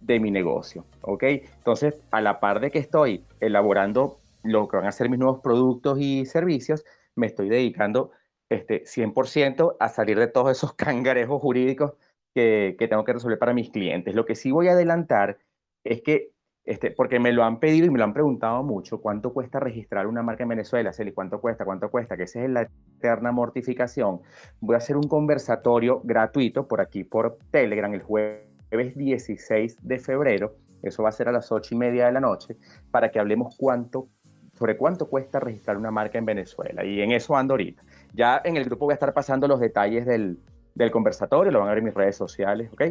de, 0.00 0.20
mi 0.20 0.30
negocio, 0.30 0.84
¿ok? 1.00 1.22
Entonces, 1.24 2.00
a 2.12 2.20
la 2.20 2.38
par 2.38 2.60
de 2.60 2.70
que 2.70 2.78
estoy 2.78 3.24
elaborando 3.40 4.18
lo 4.44 4.68
que 4.68 4.76
van 4.76 4.86
a 4.86 4.92
ser 4.92 5.08
mis 5.08 5.18
nuevos 5.18 5.40
productos 5.40 5.98
y 6.00 6.26
servicios, 6.26 6.84
me 7.16 7.26
estoy 7.26 7.48
dedicando 7.48 8.12
este, 8.48 8.84
100% 8.84 9.76
a 9.80 9.88
salir 9.88 10.18
de 10.18 10.28
todos 10.28 10.52
esos 10.52 10.72
cangarejos 10.74 11.42
jurídicos 11.42 11.94
que, 12.34 12.76
que, 12.78 12.86
tengo 12.86 13.04
que 13.04 13.14
resolver 13.14 13.38
para 13.38 13.54
mis 13.54 13.70
clientes. 13.70 14.14
Lo 14.14 14.26
que 14.26 14.36
sí 14.36 14.52
voy 14.52 14.68
a 14.68 14.72
adelantar 14.72 15.38
es 15.82 16.02
que 16.02 16.35
este, 16.66 16.90
porque 16.90 17.20
me 17.20 17.32
lo 17.32 17.44
han 17.44 17.60
pedido 17.60 17.86
y 17.86 17.90
me 17.90 17.98
lo 17.98 18.04
han 18.04 18.12
preguntado 18.12 18.64
mucho, 18.64 19.00
¿cuánto 19.00 19.32
cuesta 19.32 19.60
registrar 19.60 20.08
una 20.08 20.22
marca 20.22 20.42
en 20.42 20.48
Venezuela? 20.48 20.92
Celi, 20.92 21.12
¿cuánto 21.12 21.40
cuesta? 21.40 21.64
¿Cuánto 21.64 21.88
cuesta? 21.90 22.16
Que 22.16 22.24
esa 22.24 22.42
es 22.42 22.50
la 22.50 22.68
eterna 22.98 23.30
mortificación. 23.30 24.20
Voy 24.60 24.74
a 24.74 24.78
hacer 24.78 24.96
un 24.96 25.06
conversatorio 25.06 26.00
gratuito 26.02 26.66
por 26.66 26.80
aquí, 26.80 27.04
por 27.04 27.38
Telegram, 27.52 27.94
el 27.94 28.02
jueves 28.02 28.96
16 28.96 29.78
de 29.80 29.98
febrero. 30.00 30.56
Eso 30.82 31.04
va 31.04 31.10
a 31.10 31.12
ser 31.12 31.28
a 31.28 31.32
las 31.32 31.52
8 31.52 31.72
y 31.76 31.78
media 31.78 32.06
de 32.06 32.12
la 32.12 32.20
noche, 32.20 32.56
para 32.90 33.12
que 33.12 33.20
hablemos 33.20 33.54
cuánto, 33.56 34.08
sobre 34.54 34.76
cuánto 34.76 35.08
cuesta 35.08 35.38
registrar 35.38 35.76
una 35.76 35.92
marca 35.92 36.18
en 36.18 36.24
Venezuela. 36.24 36.84
Y 36.84 37.00
en 37.00 37.12
eso 37.12 37.36
ando 37.36 37.54
ahorita. 37.54 37.84
Ya 38.12 38.40
en 38.44 38.56
el 38.56 38.64
grupo 38.64 38.86
voy 38.86 38.92
a 38.92 38.94
estar 38.94 39.14
pasando 39.14 39.46
los 39.46 39.60
detalles 39.60 40.04
del, 40.04 40.40
del 40.74 40.90
conversatorio, 40.90 41.52
lo 41.52 41.60
van 41.60 41.68
a 41.68 41.70
ver 41.70 41.78
en 41.78 41.84
mis 41.84 41.94
redes 41.94 42.16
sociales, 42.16 42.72
¿ok? 42.72 42.82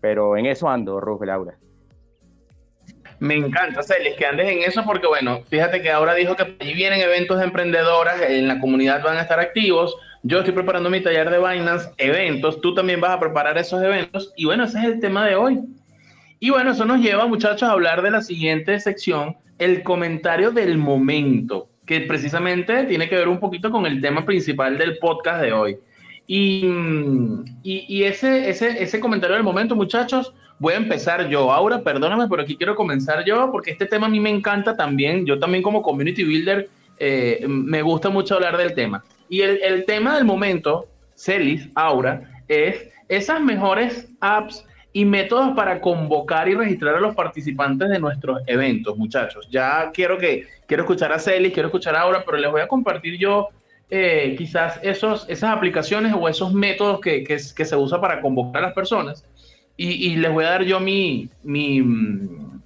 Pero 0.00 0.36
en 0.36 0.46
eso 0.46 0.68
ando, 0.68 1.00
Ruz 1.00 1.20
Laura. 1.26 1.58
Me 3.18 3.34
encanta, 3.34 3.82
Celis, 3.82 4.14
que 4.14 4.26
andes 4.26 4.48
en 4.48 4.62
eso 4.62 4.84
porque, 4.84 5.06
bueno, 5.06 5.42
fíjate 5.48 5.80
que 5.80 5.90
ahora 5.90 6.14
dijo 6.14 6.36
que 6.36 6.56
allí 6.60 6.74
vienen 6.74 7.00
eventos 7.00 7.38
de 7.38 7.44
emprendedoras, 7.44 8.20
en 8.22 8.48
la 8.48 8.60
comunidad 8.60 9.02
van 9.02 9.16
a 9.16 9.22
estar 9.22 9.40
activos. 9.40 9.96
Yo 10.22 10.38
estoy 10.38 10.54
preparando 10.54 10.90
mi 10.90 11.00
taller 11.00 11.30
de 11.30 11.38
Binance, 11.38 11.90
eventos, 11.98 12.60
tú 12.60 12.74
también 12.74 13.00
vas 13.00 13.12
a 13.12 13.20
preparar 13.20 13.58
esos 13.58 13.82
eventos 13.82 14.32
y 14.36 14.46
bueno, 14.46 14.64
ese 14.64 14.78
es 14.78 14.84
el 14.84 15.00
tema 15.00 15.26
de 15.26 15.36
hoy. 15.36 15.60
Y 16.40 16.50
bueno, 16.50 16.72
eso 16.72 16.84
nos 16.84 17.00
lleva, 17.00 17.26
muchachos, 17.26 17.62
a 17.62 17.72
hablar 17.72 18.02
de 18.02 18.10
la 18.10 18.20
siguiente 18.20 18.78
sección, 18.80 19.36
el 19.58 19.82
comentario 19.82 20.50
del 20.50 20.76
momento, 20.76 21.68
que 21.86 22.00
precisamente 22.02 22.84
tiene 22.84 23.08
que 23.08 23.16
ver 23.16 23.28
un 23.28 23.40
poquito 23.40 23.70
con 23.70 23.86
el 23.86 24.00
tema 24.00 24.24
principal 24.26 24.76
del 24.76 24.98
podcast 24.98 25.42
de 25.42 25.52
hoy. 25.52 25.78
Y, 26.26 26.66
y, 27.62 27.84
y 27.88 28.04
ese, 28.04 28.48
ese, 28.48 28.82
ese 28.82 29.00
comentario 29.00 29.36
del 29.36 29.44
momento, 29.44 29.76
muchachos, 29.76 30.34
voy 30.58 30.74
a 30.74 30.78
empezar 30.78 31.28
yo. 31.28 31.52
Ahora, 31.52 31.82
perdóname, 31.82 32.26
pero 32.28 32.42
aquí 32.42 32.56
quiero 32.56 32.74
comenzar 32.74 33.24
yo 33.24 33.50
porque 33.50 33.72
este 33.72 33.86
tema 33.86 34.06
a 34.06 34.10
mí 34.10 34.20
me 34.20 34.30
encanta 34.30 34.76
también. 34.76 35.26
Yo 35.26 35.38
también 35.38 35.62
como 35.62 35.82
community 35.82 36.24
builder 36.24 36.68
eh, 36.98 37.44
me 37.48 37.82
gusta 37.82 38.10
mucho 38.10 38.34
hablar 38.34 38.56
del 38.56 38.74
tema. 38.74 39.04
Y 39.28 39.40
el, 39.40 39.62
el 39.62 39.84
tema 39.84 40.14
del 40.14 40.24
momento, 40.24 40.86
Celis, 41.16 41.68
Aura, 41.74 42.42
es 42.48 42.88
esas 43.08 43.40
mejores 43.40 44.08
apps 44.20 44.64
y 44.92 45.04
métodos 45.04 45.56
para 45.56 45.80
convocar 45.80 46.48
y 46.48 46.54
registrar 46.54 46.94
a 46.94 47.00
los 47.00 47.16
participantes 47.16 47.88
de 47.88 47.98
nuestros 47.98 48.40
eventos, 48.46 48.96
muchachos. 48.96 49.48
Ya 49.50 49.90
quiero 49.92 50.18
que 50.18 50.46
quiero 50.66 50.84
escuchar 50.84 51.12
a 51.12 51.18
Celis, 51.18 51.52
quiero 51.52 51.68
escuchar 51.68 51.96
a 51.96 52.02
Aura, 52.02 52.22
pero 52.24 52.38
les 52.38 52.50
voy 52.50 52.60
a 52.60 52.68
compartir 52.68 53.18
yo 53.18 53.48
eh, 53.90 54.34
quizás 54.38 54.78
esos, 54.82 55.26
esas 55.28 55.50
aplicaciones 55.50 56.14
o 56.16 56.28
esos 56.28 56.52
métodos 56.52 57.00
que, 57.00 57.24
que, 57.24 57.36
que 57.54 57.64
se 57.64 57.76
usa 57.76 58.00
para 58.00 58.20
convocar 58.20 58.62
a 58.62 58.66
las 58.66 58.74
personas 58.74 59.24
y, 59.76 60.16
les 60.16 60.32
voy 60.32 60.44
a 60.44 60.50
dar 60.50 60.62
yo 60.62 60.78
mi, 60.78 61.28
mi, 61.42 61.82
mm, 61.82 62.60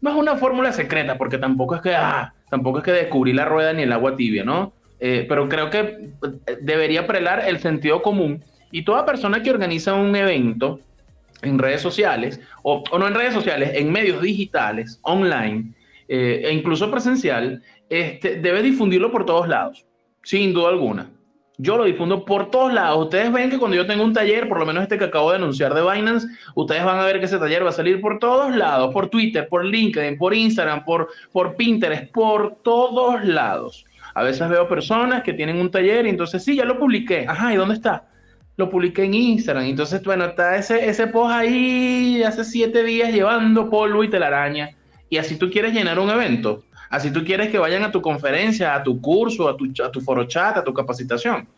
no 0.00 0.10
es 0.10 0.16
una 0.16 0.36
fórmula 0.36 0.72
secreta, 0.72 1.16
porque 1.16 1.38
tampoco 1.38 1.76
es 1.76 1.80
que, 1.80 1.94
ah, 1.94 2.34
tampoco 2.50 2.78
es 2.78 2.84
que 2.84 2.92
descubrí 2.92 3.32
la 3.32 3.46
rueda 3.46 3.72
ni 3.72 3.82
el 3.82 3.92
agua 3.92 4.16
tibia, 4.16 4.44
¿no? 4.44 4.72
Eh, 5.00 5.24
pero 5.28 5.48
creo 5.48 5.70
que 5.70 5.78
eh, 5.78 6.58
debería 6.60 7.06
prelar 7.06 7.44
el 7.46 7.58
sentido 7.60 8.02
común 8.02 8.44
y 8.70 8.84
toda 8.84 9.06
persona 9.06 9.42
que 9.42 9.50
organiza 9.50 9.94
un 9.94 10.14
evento 10.14 10.80
en 11.42 11.58
redes 11.58 11.80
sociales, 11.80 12.40
o, 12.62 12.82
no 12.98 13.06
en 13.06 13.14
redes 13.14 13.34
sociales, 13.34 13.72
en 13.74 13.90
medios 13.92 14.20
digitales, 14.20 14.98
online, 15.02 15.72
eh, 16.08 16.42
e 16.44 16.52
incluso 16.52 16.90
presencial, 16.90 17.62
este, 17.88 18.36
debe 18.40 18.62
difundirlo 18.62 19.10
por 19.10 19.24
todos 19.26 19.48
lados, 19.48 19.86
sin 20.22 20.52
duda 20.52 20.70
alguna. 20.70 21.10
Yo 21.56 21.76
lo 21.76 21.84
difundo 21.84 22.24
por 22.24 22.50
todos 22.50 22.72
lados. 22.72 23.04
Ustedes 23.04 23.32
ven 23.32 23.48
que 23.48 23.58
cuando 23.58 23.76
yo 23.76 23.86
tengo 23.86 24.02
un 24.02 24.12
taller, 24.12 24.48
por 24.48 24.58
lo 24.58 24.66
menos 24.66 24.82
este 24.82 24.98
que 24.98 25.04
acabo 25.04 25.30
de 25.30 25.36
anunciar 25.36 25.72
de 25.72 25.82
Binance, 25.82 26.26
ustedes 26.56 26.84
van 26.84 26.98
a 26.98 27.04
ver 27.04 27.20
que 27.20 27.26
ese 27.26 27.38
taller 27.38 27.64
va 27.64 27.68
a 27.68 27.72
salir 27.72 28.00
por 28.00 28.18
todos 28.18 28.56
lados, 28.56 28.92
por 28.92 29.08
Twitter, 29.08 29.46
por 29.48 29.64
LinkedIn, 29.64 30.18
por 30.18 30.34
Instagram, 30.34 30.84
por, 30.84 31.10
por 31.30 31.54
Pinterest, 31.54 32.10
por 32.12 32.56
todos 32.62 33.24
lados. 33.24 33.84
A 34.14 34.24
veces 34.24 34.48
veo 34.48 34.68
personas 34.68 35.22
que 35.22 35.32
tienen 35.32 35.58
un 35.58 35.70
taller 35.70 36.06
y 36.06 36.10
entonces, 36.10 36.42
sí, 36.42 36.56
ya 36.56 36.64
lo 36.64 36.78
publiqué. 36.78 37.24
Ajá, 37.28 37.52
¿y 37.52 37.56
dónde 37.56 37.74
está? 37.74 38.08
Lo 38.56 38.68
publiqué 38.68 39.04
en 39.04 39.14
Instagram. 39.14 39.64
Entonces, 39.64 40.02
bueno, 40.02 40.24
está 40.24 40.56
ese, 40.56 40.88
ese 40.88 41.06
post 41.06 41.32
ahí 41.32 42.22
hace 42.24 42.44
siete 42.44 42.82
días 42.82 43.12
llevando 43.12 43.70
polvo 43.70 44.02
y 44.02 44.10
telaraña. 44.10 44.70
Y 45.08 45.18
así 45.18 45.36
tú 45.36 45.50
quieres 45.50 45.72
llenar 45.72 46.00
un 46.00 46.10
evento. 46.10 46.64
Así 46.94 47.12
tú 47.12 47.24
quieres 47.24 47.50
que 47.50 47.58
vayan 47.58 47.82
a 47.82 47.90
tu 47.90 48.00
conferencia, 48.00 48.72
a 48.72 48.82
tu 48.84 49.00
curso, 49.00 49.48
a 49.48 49.56
tu, 49.56 49.66
a 49.84 49.90
tu 49.90 50.00
foro 50.00 50.24
chat, 50.26 50.56
a 50.56 50.62
tu 50.62 50.72
capacitación. 50.72 51.48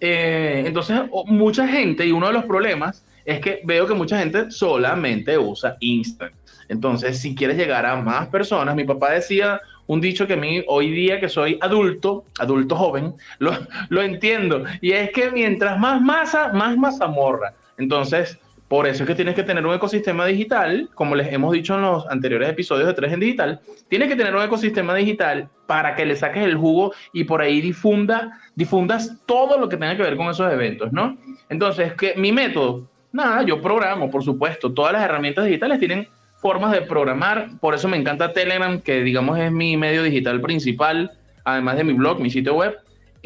Eh, 0.00 0.64
entonces, 0.66 1.02
mucha 1.26 1.68
gente, 1.68 2.04
y 2.04 2.10
uno 2.10 2.26
de 2.26 2.32
los 2.32 2.44
problemas 2.46 3.04
es 3.24 3.38
que 3.38 3.60
veo 3.62 3.86
que 3.86 3.94
mucha 3.94 4.18
gente 4.18 4.50
solamente 4.50 5.38
usa 5.38 5.76
Instagram. 5.78 6.36
Entonces, 6.68 7.20
si 7.20 7.36
quieres 7.36 7.56
llegar 7.56 7.86
a 7.86 7.94
más 7.94 8.26
personas, 8.26 8.74
mi 8.74 8.82
papá 8.82 9.12
decía 9.12 9.60
un 9.86 10.00
dicho 10.00 10.26
que 10.26 10.32
a 10.32 10.36
mí 10.36 10.64
hoy 10.66 10.90
día 10.90 11.20
que 11.20 11.28
soy 11.28 11.58
adulto, 11.60 12.24
adulto 12.40 12.74
joven, 12.74 13.14
lo, 13.38 13.52
lo 13.88 14.02
entiendo. 14.02 14.64
Y 14.80 14.90
es 14.90 15.12
que 15.12 15.30
mientras 15.30 15.78
más 15.78 16.02
masa, 16.02 16.52
más 16.52 16.76
mazamorra. 16.76 17.54
Entonces, 17.78 18.36
por 18.68 18.86
eso 18.88 19.04
es 19.04 19.06
que 19.06 19.14
tienes 19.14 19.34
que 19.36 19.44
tener 19.44 19.64
un 19.64 19.74
ecosistema 19.74 20.26
digital, 20.26 20.88
como 20.94 21.14
les 21.14 21.32
hemos 21.32 21.52
dicho 21.52 21.76
en 21.76 21.82
los 21.82 22.06
anteriores 22.08 22.48
episodios 22.48 22.88
de 22.88 22.94
3 22.94 23.12
en 23.12 23.20
Digital, 23.20 23.60
tienes 23.88 24.08
que 24.08 24.16
tener 24.16 24.34
un 24.34 24.42
ecosistema 24.42 24.94
digital 24.94 25.48
para 25.66 25.94
que 25.94 26.04
le 26.04 26.16
saques 26.16 26.42
el 26.42 26.56
jugo 26.56 26.92
y 27.12 27.24
por 27.24 27.42
ahí 27.42 27.60
difunda, 27.60 28.40
difundas 28.56 29.18
todo 29.24 29.58
lo 29.58 29.68
que 29.68 29.76
tenga 29.76 29.96
que 29.96 30.02
ver 30.02 30.16
con 30.16 30.28
esos 30.28 30.52
eventos, 30.52 30.92
¿no? 30.92 31.16
Entonces, 31.48 31.92
que 31.94 32.14
mi 32.16 32.32
método, 32.32 32.88
nada, 33.12 33.42
yo 33.44 33.62
programo, 33.62 34.10
por 34.10 34.24
supuesto, 34.24 34.72
todas 34.72 34.92
las 34.92 35.02
herramientas 35.02 35.44
digitales 35.44 35.78
tienen 35.78 36.08
formas 36.36 36.72
de 36.72 36.82
programar, 36.82 37.50
por 37.60 37.74
eso 37.74 37.86
me 37.86 37.96
encanta 37.96 38.32
Telegram, 38.32 38.80
que 38.80 39.02
digamos 39.02 39.38
es 39.38 39.52
mi 39.52 39.76
medio 39.76 40.02
digital 40.02 40.40
principal, 40.40 41.12
además 41.44 41.76
de 41.76 41.84
mi 41.84 41.92
blog, 41.92 42.20
mi 42.20 42.30
sitio 42.30 42.54
web, 42.54 42.76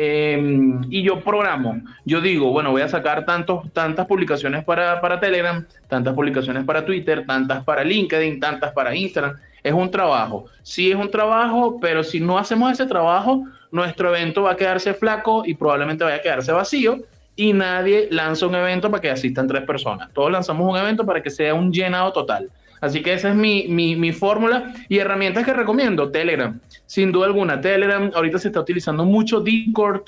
Em, 0.03 0.81
y 0.89 1.03
yo 1.03 1.21
programo, 1.21 1.79
yo 2.07 2.23
digo, 2.23 2.51
bueno, 2.53 2.71
voy 2.71 2.81
a 2.81 2.89
sacar 2.89 3.27
tantos, 3.27 3.71
tantas 3.75 4.07
publicaciones 4.07 4.65
para, 4.65 4.99
para 4.99 5.21
Telegram, 5.21 5.63
tantas 5.89 6.15
publicaciones 6.15 6.65
para 6.65 6.87
Twitter, 6.87 7.27
tantas 7.27 7.63
para 7.65 7.85
LinkedIn, 7.85 8.41
tantas 8.41 8.73
para 8.73 8.95
Instagram. 8.95 9.37
Es 9.63 9.75
un 9.75 9.91
trabajo. 9.91 10.47
Sí 10.63 10.91
es 10.91 10.97
un 10.97 11.11
trabajo, 11.11 11.79
pero 11.83 12.03
si 12.03 12.19
no 12.19 12.39
hacemos 12.39 12.73
ese 12.73 12.87
trabajo, 12.87 13.45
nuestro 13.71 14.09
evento 14.09 14.45
va 14.45 14.53
a 14.53 14.57
quedarse 14.57 14.95
flaco 14.95 15.43
y 15.45 15.53
probablemente 15.53 16.03
vaya 16.03 16.17
a 16.17 16.23
quedarse 16.23 16.51
vacío 16.51 17.01
y 17.37 17.53
nadie 17.53 18.09
lanza 18.11 18.47
un 18.47 18.55
evento 18.55 18.91
para 18.91 19.03
que 19.03 19.11
asistan 19.11 19.47
tres 19.47 19.65
personas. 19.65 20.09
Todos 20.15 20.33
lanzamos 20.33 20.67
un 20.67 20.79
evento 20.79 21.05
para 21.05 21.23
que 21.23 21.29
sea 21.29 21.53
un 21.53 21.71
llenado 21.71 22.11
total. 22.11 22.49
Así 22.81 23.03
que 23.03 23.13
esa 23.13 23.31
es 23.31 23.35
mi, 23.35 23.67
mi, 23.69 23.97
mi 23.97 24.13
fórmula 24.13 24.73
y 24.89 24.99
herramientas 24.99 25.45
que 25.45 25.53
recomiendo. 25.53 26.11
Telegram, 26.11 26.59
sin 26.87 27.13
duda 27.13 27.27
alguna. 27.27 27.61
Telegram, 27.61 28.11
ahorita 28.15 28.39
se 28.39 28.49
está 28.49 28.61
utilizando 28.61 29.05
mucho 29.05 29.41
Discord. 29.41 30.03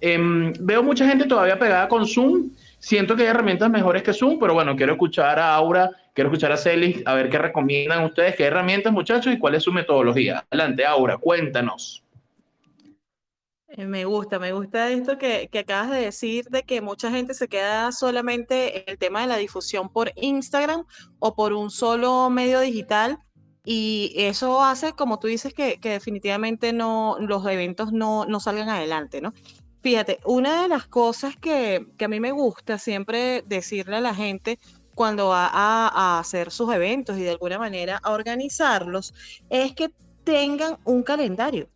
Em, 0.00 0.52
veo 0.60 0.82
mucha 0.82 1.06
gente 1.06 1.26
todavía 1.26 1.58
pegada 1.58 1.88
con 1.88 2.06
Zoom. 2.06 2.50
Siento 2.78 3.16
que 3.16 3.22
hay 3.22 3.28
herramientas 3.28 3.70
mejores 3.70 4.02
que 4.02 4.12
Zoom, 4.12 4.38
pero 4.38 4.54
bueno, 4.54 4.76
quiero 4.76 4.92
escuchar 4.92 5.38
a 5.38 5.54
Aura, 5.54 5.90
quiero 6.12 6.28
escuchar 6.28 6.52
a 6.52 6.56
Celis, 6.58 7.02
a 7.06 7.14
ver 7.14 7.30
qué 7.30 7.38
recomiendan 7.38 8.04
ustedes, 8.04 8.36
qué 8.36 8.44
herramientas, 8.44 8.92
muchachos, 8.92 9.32
y 9.32 9.38
cuál 9.38 9.54
es 9.54 9.62
su 9.62 9.72
metodología. 9.72 10.44
Adelante, 10.50 10.84
Aura, 10.84 11.16
cuéntanos. 11.16 12.03
Eh, 13.76 13.86
me 13.86 14.04
gusta, 14.04 14.38
me 14.38 14.52
gusta 14.52 14.88
esto 14.90 15.18
que, 15.18 15.48
que, 15.50 15.60
acabas 15.60 15.90
de 15.90 15.98
decir, 15.98 16.44
de 16.48 16.62
que 16.62 16.80
mucha 16.80 17.10
gente 17.10 17.34
se 17.34 17.48
queda 17.48 17.90
solamente 17.90 18.78
en 18.78 18.84
el 18.86 18.98
tema 18.98 19.22
de 19.22 19.26
la 19.26 19.36
difusión 19.36 19.88
por 19.88 20.12
Instagram 20.14 20.84
o 21.18 21.34
por 21.34 21.52
un 21.52 21.70
solo 21.70 22.30
medio 22.30 22.60
digital. 22.60 23.18
Y 23.64 24.12
eso 24.16 24.62
hace, 24.62 24.92
como 24.92 25.18
tú 25.18 25.26
dices, 25.26 25.54
que, 25.54 25.80
que 25.80 25.90
definitivamente 25.90 26.72
no, 26.72 27.16
los 27.18 27.44
eventos 27.46 27.92
no, 27.92 28.26
no, 28.26 28.38
salgan 28.38 28.68
adelante, 28.68 29.20
¿no? 29.20 29.32
Fíjate, 29.82 30.20
una 30.24 30.62
de 30.62 30.68
las 30.68 30.86
cosas 30.86 31.36
que, 31.36 31.88
que, 31.98 32.04
a 32.04 32.08
mí 32.08 32.20
me 32.20 32.30
gusta 32.30 32.78
siempre 32.78 33.42
decirle 33.46 33.96
a 33.96 34.00
la 34.00 34.14
gente 34.14 34.60
cuando 34.94 35.28
va 35.28 35.46
a, 35.52 35.88
a 35.88 36.20
hacer 36.20 36.52
sus 36.52 36.72
eventos 36.72 37.18
y 37.18 37.22
de 37.22 37.30
alguna 37.30 37.58
manera 37.58 37.98
a 38.02 38.12
organizarlos 38.12 39.14
es 39.50 39.74
que 39.74 39.90
tengan 40.24 40.78
un 40.84 41.02
calendario 41.02 41.68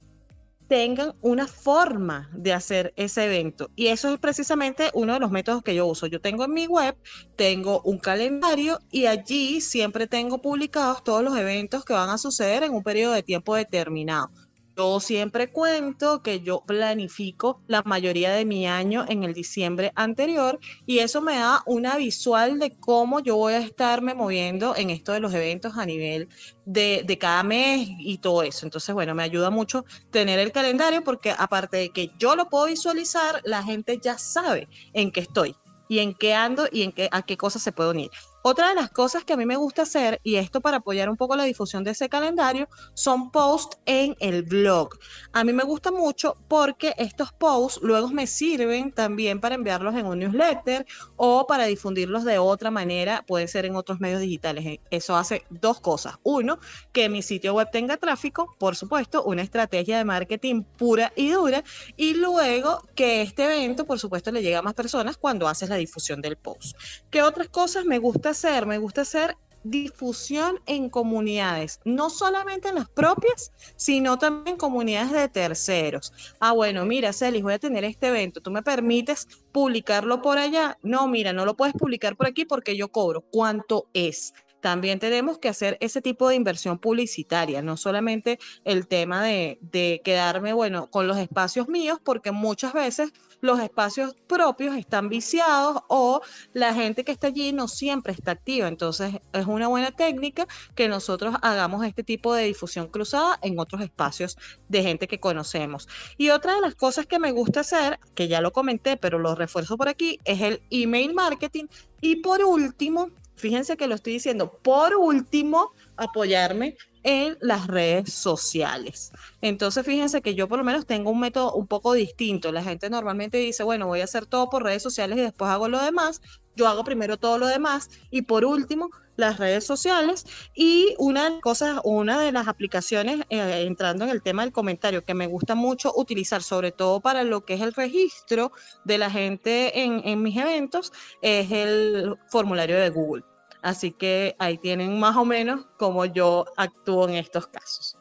tengan 0.69 1.15
una 1.23 1.47
forma 1.47 2.31
de 2.33 2.53
hacer 2.53 2.93
ese 2.97 3.25
evento. 3.25 3.71
Y 3.75 3.89
eso 3.89 4.13
es 4.13 4.21
precisamente 4.21 4.91
uno 4.93 5.15
de 5.15 5.21
los 5.21 5.31
métodos 5.31 5.63
que 5.63 5.75
yo 5.75 5.87
uso. 5.87 6.07
Yo 6.07 6.21
tengo 6.21 6.45
en 6.45 6.53
mi 6.53 6.67
web, 6.67 6.97
tengo 7.37 7.81
un 7.83 7.99
calendario 7.99 8.79
y 8.91 9.07
allí 9.07 9.61
siempre 9.61 10.07
tengo 10.07 10.41
publicados 10.41 11.03
todos 11.03 11.25
los 11.25 11.37
eventos 11.37 11.85
que 11.85 11.95
van 11.95 12.11
a 12.11 12.19
suceder 12.19 12.63
en 12.63 12.75
un 12.75 12.83
periodo 12.83 13.15
de 13.15 13.23
tiempo 13.23 13.55
determinado. 13.57 14.31
Yo 14.78 15.00
siempre 15.00 15.50
cuento 15.50 16.23
que 16.23 16.38
yo 16.38 16.62
planifico 16.64 17.61
la 17.66 17.82
mayoría 17.82 18.30
de 18.30 18.44
mi 18.44 18.68
año 18.68 19.04
en 19.08 19.25
el 19.25 19.35
diciembre 19.35 19.90
anterior 19.97 20.61
y 20.87 21.00
eso 21.00 21.20
me 21.20 21.35
da 21.35 21.64
una 21.66 21.97
visual 21.97 22.61
de 22.61 22.78
cómo 22.78 23.18
yo 23.18 23.35
voy 23.35 23.54
a 23.54 23.58
estarme 23.58 24.14
moviendo 24.14 24.76
en 24.76 24.90
esto 24.90 25.11
de 25.12 25.18
los 25.18 25.35
eventos 25.35 25.76
a 25.76 25.85
nivel 25.85 26.28
de, 26.64 27.02
de, 27.04 27.18
cada 27.18 27.42
mes 27.42 27.88
y 27.99 28.18
todo 28.18 28.44
eso. 28.44 28.66
Entonces, 28.66 28.94
bueno, 28.94 29.16
me 29.16 29.25
ayuda 29.25 29.50
mucho 29.50 29.85
tener 30.12 30.38
el 30.38 30.52
calendario 30.52 31.02
porque 31.02 31.35
aparte 31.37 31.78
de 31.78 31.90
que 31.90 32.12
yo 32.16 32.37
lo 32.37 32.49
puedo 32.49 32.66
visualizar, 32.66 33.40
la 33.44 33.64
gente 33.64 33.99
ya 34.00 34.16
sabe 34.16 34.68
en 34.92 35.11
qué 35.11 35.18
estoy 35.18 35.56
y 35.88 35.99
en 35.99 36.14
qué 36.14 36.35
ando 36.35 36.68
y 36.70 36.82
en 36.82 36.92
qué, 36.92 37.08
a 37.11 37.23
qué 37.23 37.37
cosas 37.37 37.62
se 37.62 37.73
puede 37.73 37.90
unir. 37.90 38.11
Otra 38.42 38.68
de 38.68 38.75
las 38.76 38.90
cosas 38.90 39.25
que 39.25 39.33
a 39.33 39.37
mí 39.37 39.47
me 39.47 39.57
gusta 39.57 39.83
hacer, 39.83 40.21
y 40.23 40.37
esto 40.37 40.61
para 40.61 40.78
apoyar 40.78 41.09
un 41.11 41.16
poco 41.16 41.37
la 41.37 41.45
difusión 41.45 41.83
de 41.85 41.90
ese 41.90 42.09
calendario, 42.09 42.68
son 42.95 43.30
posts 43.30 43.78
en 43.85 44.16
el 44.21 44.42
blog. 44.42 44.90
A 45.33 45.45
mí 45.45 45.52
me 45.52 45.64
gusta 45.64 45.90
mucho 45.90 46.37
porque 46.49 46.95
estos 46.99 47.33
posts 47.33 47.80
luego 47.83 48.09
me 48.09 48.26
sirven 48.26 48.92
también 48.92 49.40
para 49.40 49.57
enviarlos 49.57 49.95
en 49.97 50.07
un 50.07 50.21
newsletter 50.21 50.87
o 51.16 51.47
para 51.47 51.64
difundirlos 51.64 52.25
de 52.25 52.38
otra 52.38 52.71
manera, 52.71 53.25
puede 53.26 53.49
ser 53.49 53.64
en 53.64 53.76
otros 53.76 54.00
medios 54.00 54.21
digitales. 54.21 54.64
Eh, 54.66 54.80
eso 54.90 55.16
hace 55.16 55.45
dos 55.50 55.80
cosas. 55.80 56.16
Uno, 56.23 56.59
que 56.92 57.09
mi 57.09 57.23
sitio 57.23 57.54
web 57.54 57.68
tenga 57.73 57.97
tráfico, 57.97 58.54
por 58.59 58.76
supuesto, 58.76 59.25
una 59.25 59.42
estrategia 59.42 59.99
de 59.99 60.04
marketing 60.04 60.62
pura 60.62 61.12
y 61.16 61.30
dura, 61.30 61.64
y 61.97 62.14
luego 62.14 62.83
que 62.95 63.23
este 63.23 63.45
evento, 63.45 63.85
por 63.85 63.99
supuesto, 63.99 64.30
le 64.30 64.42
llegue 64.42 64.57
a 64.57 64.62
más 64.62 64.75
personas 64.75 65.16
cuando 65.16 65.49
haces 65.49 65.68
la 65.68 65.76
difusión 65.76 66.21
del 66.21 66.37
post. 66.37 66.76
¿Qué 67.11 67.23
otras 67.23 67.49
cosas 67.49 67.85
me 67.85 67.99
gusta 67.99 68.27
hacer? 68.30 68.66
Me 68.66 68.78
gusta 68.78 69.02
hacer 69.02 69.37
difusión 69.64 70.61
en 70.66 70.88
comunidades, 70.88 71.80
no 71.85 72.11
solamente 72.11 72.68
en 72.68 72.76
las 72.76 72.88
propias, 72.88 73.52
sino 73.76 74.18
también 74.18 74.56
comunidades 74.56 75.12
de 75.12 75.28
terceros. 75.28 76.12
Ah, 76.40 76.52
bueno, 76.52 76.85
mira, 76.87 77.12
Celis, 77.12 77.42
voy 77.42 77.54
a 77.54 77.58
tener 77.58 77.85
este 77.85 78.08
evento, 78.08 78.40
¿tú 78.40 78.50
me 78.50 78.62
permites 78.62 79.26
publicarlo 79.52 80.23
por 80.23 80.38
allá? 80.38 80.78
No, 80.82 81.08
mira, 81.08 81.32
no 81.32 81.44
lo 81.44 81.56
puedes 81.56 81.75
publicar 81.75 82.16
por 82.16 82.26
aquí 82.26 82.44
porque 82.44 82.76
yo 82.76 82.88
cobro. 82.88 83.23
¿Cuánto 83.30 83.88
es? 83.92 84.32
también 84.61 84.99
tenemos 84.99 85.38
que 85.38 85.49
hacer 85.49 85.76
ese 85.80 86.02
tipo 86.02 86.28
de 86.28 86.35
inversión 86.35 86.78
publicitaria, 86.78 87.62
no 87.62 87.76
solamente 87.76 88.40
el 88.64 88.88
tema 88.88 89.23
de, 89.23 89.58
de, 89.61 90.00
quedarme, 90.04 90.52
bueno, 90.52 90.90
con 90.90 91.06
los 91.06 91.16
espacios 91.16 91.68
míos, 91.68 92.00
porque 92.02 92.32
muchas 92.32 92.73
veces 92.73 93.12
los 93.40 93.61
espacios 93.61 94.14
propios 94.26 94.76
están 94.76 95.09
viciados 95.09 95.83
o 95.88 96.21
la 96.52 96.75
gente 96.75 97.04
que 97.04 97.12
está 97.12 97.28
allí 97.28 97.52
no 97.52 97.68
siempre 97.68 98.12
está 98.12 98.33
activa. 98.33 98.68
Entonces 98.68 99.14
es 99.33 99.47
una 99.47 99.68
buena 99.68 99.90
técnica 99.92 100.47
que 100.75 100.88
nosotros 100.88 101.37
hagamos 101.42 101.85
este 101.85 102.02
tipo 102.02 102.35
de 102.35 102.45
difusión 102.45 102.88
cruzada 102.88 103.38
en 103.42 103.59
otros 103.59 103.83
espacios 103.83 104.37
de 104.68 104.83
gente 104.83 105.09
que 105.09 105.21
conocemos. 105.21 105.88
Y 106.16 106.30
otra 106.30 106.54
de 106.54 106.61
las 106.61 106.75
cosas 106.75 107.07
que 107.07 107.18
me 107.18 107.33
gusta 107.33 107.61
hacer, 107.61 107.99
que 108.14 108.28
ya 108.28 108.40
lo 108.40 108.52
comenté, 108.52 108.97
pero 108.97 109.18
lo 109.18 109.35
refuerzo 109.35 109.76
por 109.76 109.88
aquí, 109.88 110.18
es 110.25 110.40
el 110.40 110.62
email 110.71 111.14
marketing. 111.14 111.66
Y 112.00 112.16
por 112.16 112.42
último, 112.45 113.11
fíjense 113.37 113.76
que 113.76 113.87
lo 113.87 113.95
estoy 113.95 114.14
diciendo, 114.14 114.52
por 114.62 114.95
último, 114.95 115.73
apoyarme 115.97 116.76
en 117.02 117.37
las 117.40 117.67
redes 117.67 118.12
sociales. 118.12 119.12
Entonces, 119.40 119.85
fíjense 119.85 120.23
que 120.23 120.35
yo 120.35 120.49
por 120.49 120.59
lo 120.59 120.64
menos 120.64 120.87
tengo 120.87 121.11
un 121.11 121.21
método 121.21 121.52
un 121.55 121.67
poco 121.67 121.93
distinto. 121.93 122.52
La 122.52 122.62
gente 122.62 122.90
normalmente 122.90 123.38
dice, 123.38 123.62
bueno, 123.62 123.87
voy 123.87 124.00
a 124.00 124.05
hacer 124.05 124.26
todo 124.26 124.49
por 124.50 124.62
redes 124.62 124.83
sociales 124.83 125.19
y 125.19 125.23
después 125.23 125.50
hago 125.50 125.69
lo 125.69 125.83
demás. 125.83 126.21
yo 126.57 126.67
hago 126.67 126.83
primero 126.83 127.17
todo 127.19 127.38
lo 127.38 127.47
demás 127.47 127.88
y 128.11 128.23
por 128.23 128.45
último 128.45 128.90
las 129.19 129.38
redes 129.38 129.64
sociales 129.67 130.25
y 130.55 130.95
una 130.99 131.25
de 131.25 131.31
las 131.31 131.40
cosas, 131.40 131.81
una 131.85 132.21
de 132.21 132.33
las 132.33 132.49
aplicaciones, 132.49 133.21
eh, 133.31 133.64
entrando 133.67 134.05
en 134.05 134.11
el 134.11 134.23
tema 134.23 134.43
del 134.43 134.52
comentario, 134.52 135.05
que 135.05 135.14
me 135.14 135.26
gusta 135.26 135.55
mucho 135.55 135.93
utilizar, 135.95 136.43
sobre 136.43 136.73
todo 136.73 137.00
para 137.00 137.25
lo 137.25 137.45
que 137.45 137.55
es 137.55 137.61
el 137.61 137.75
registro 137.75 138.52
de 138.85 138.99
la 138.99 139.11
gente 139.11 139.83
en, 139.83 140.02
en 140.05 140.23
mis 140.23 140.37
eventos, 140.37 140.93
es 141.21 141.50
el 141.50 142.17
formulario 142.31 142.78
de 142.78 142.90
Google. 142.90 143.25
Así 143.62 143.93
que 143.93 144.37
ahí 144.38 144.59
tienen 144.59 144.99
más 144.99 145.17
o 145.17 145.25
menos 145.25 145.67
cómo 145.77 146.05
yo 146.05 146.45
actúo 146.57 147.09
en 147.09 147.17
estos 147.17 147.47
casos. 147.47 147.97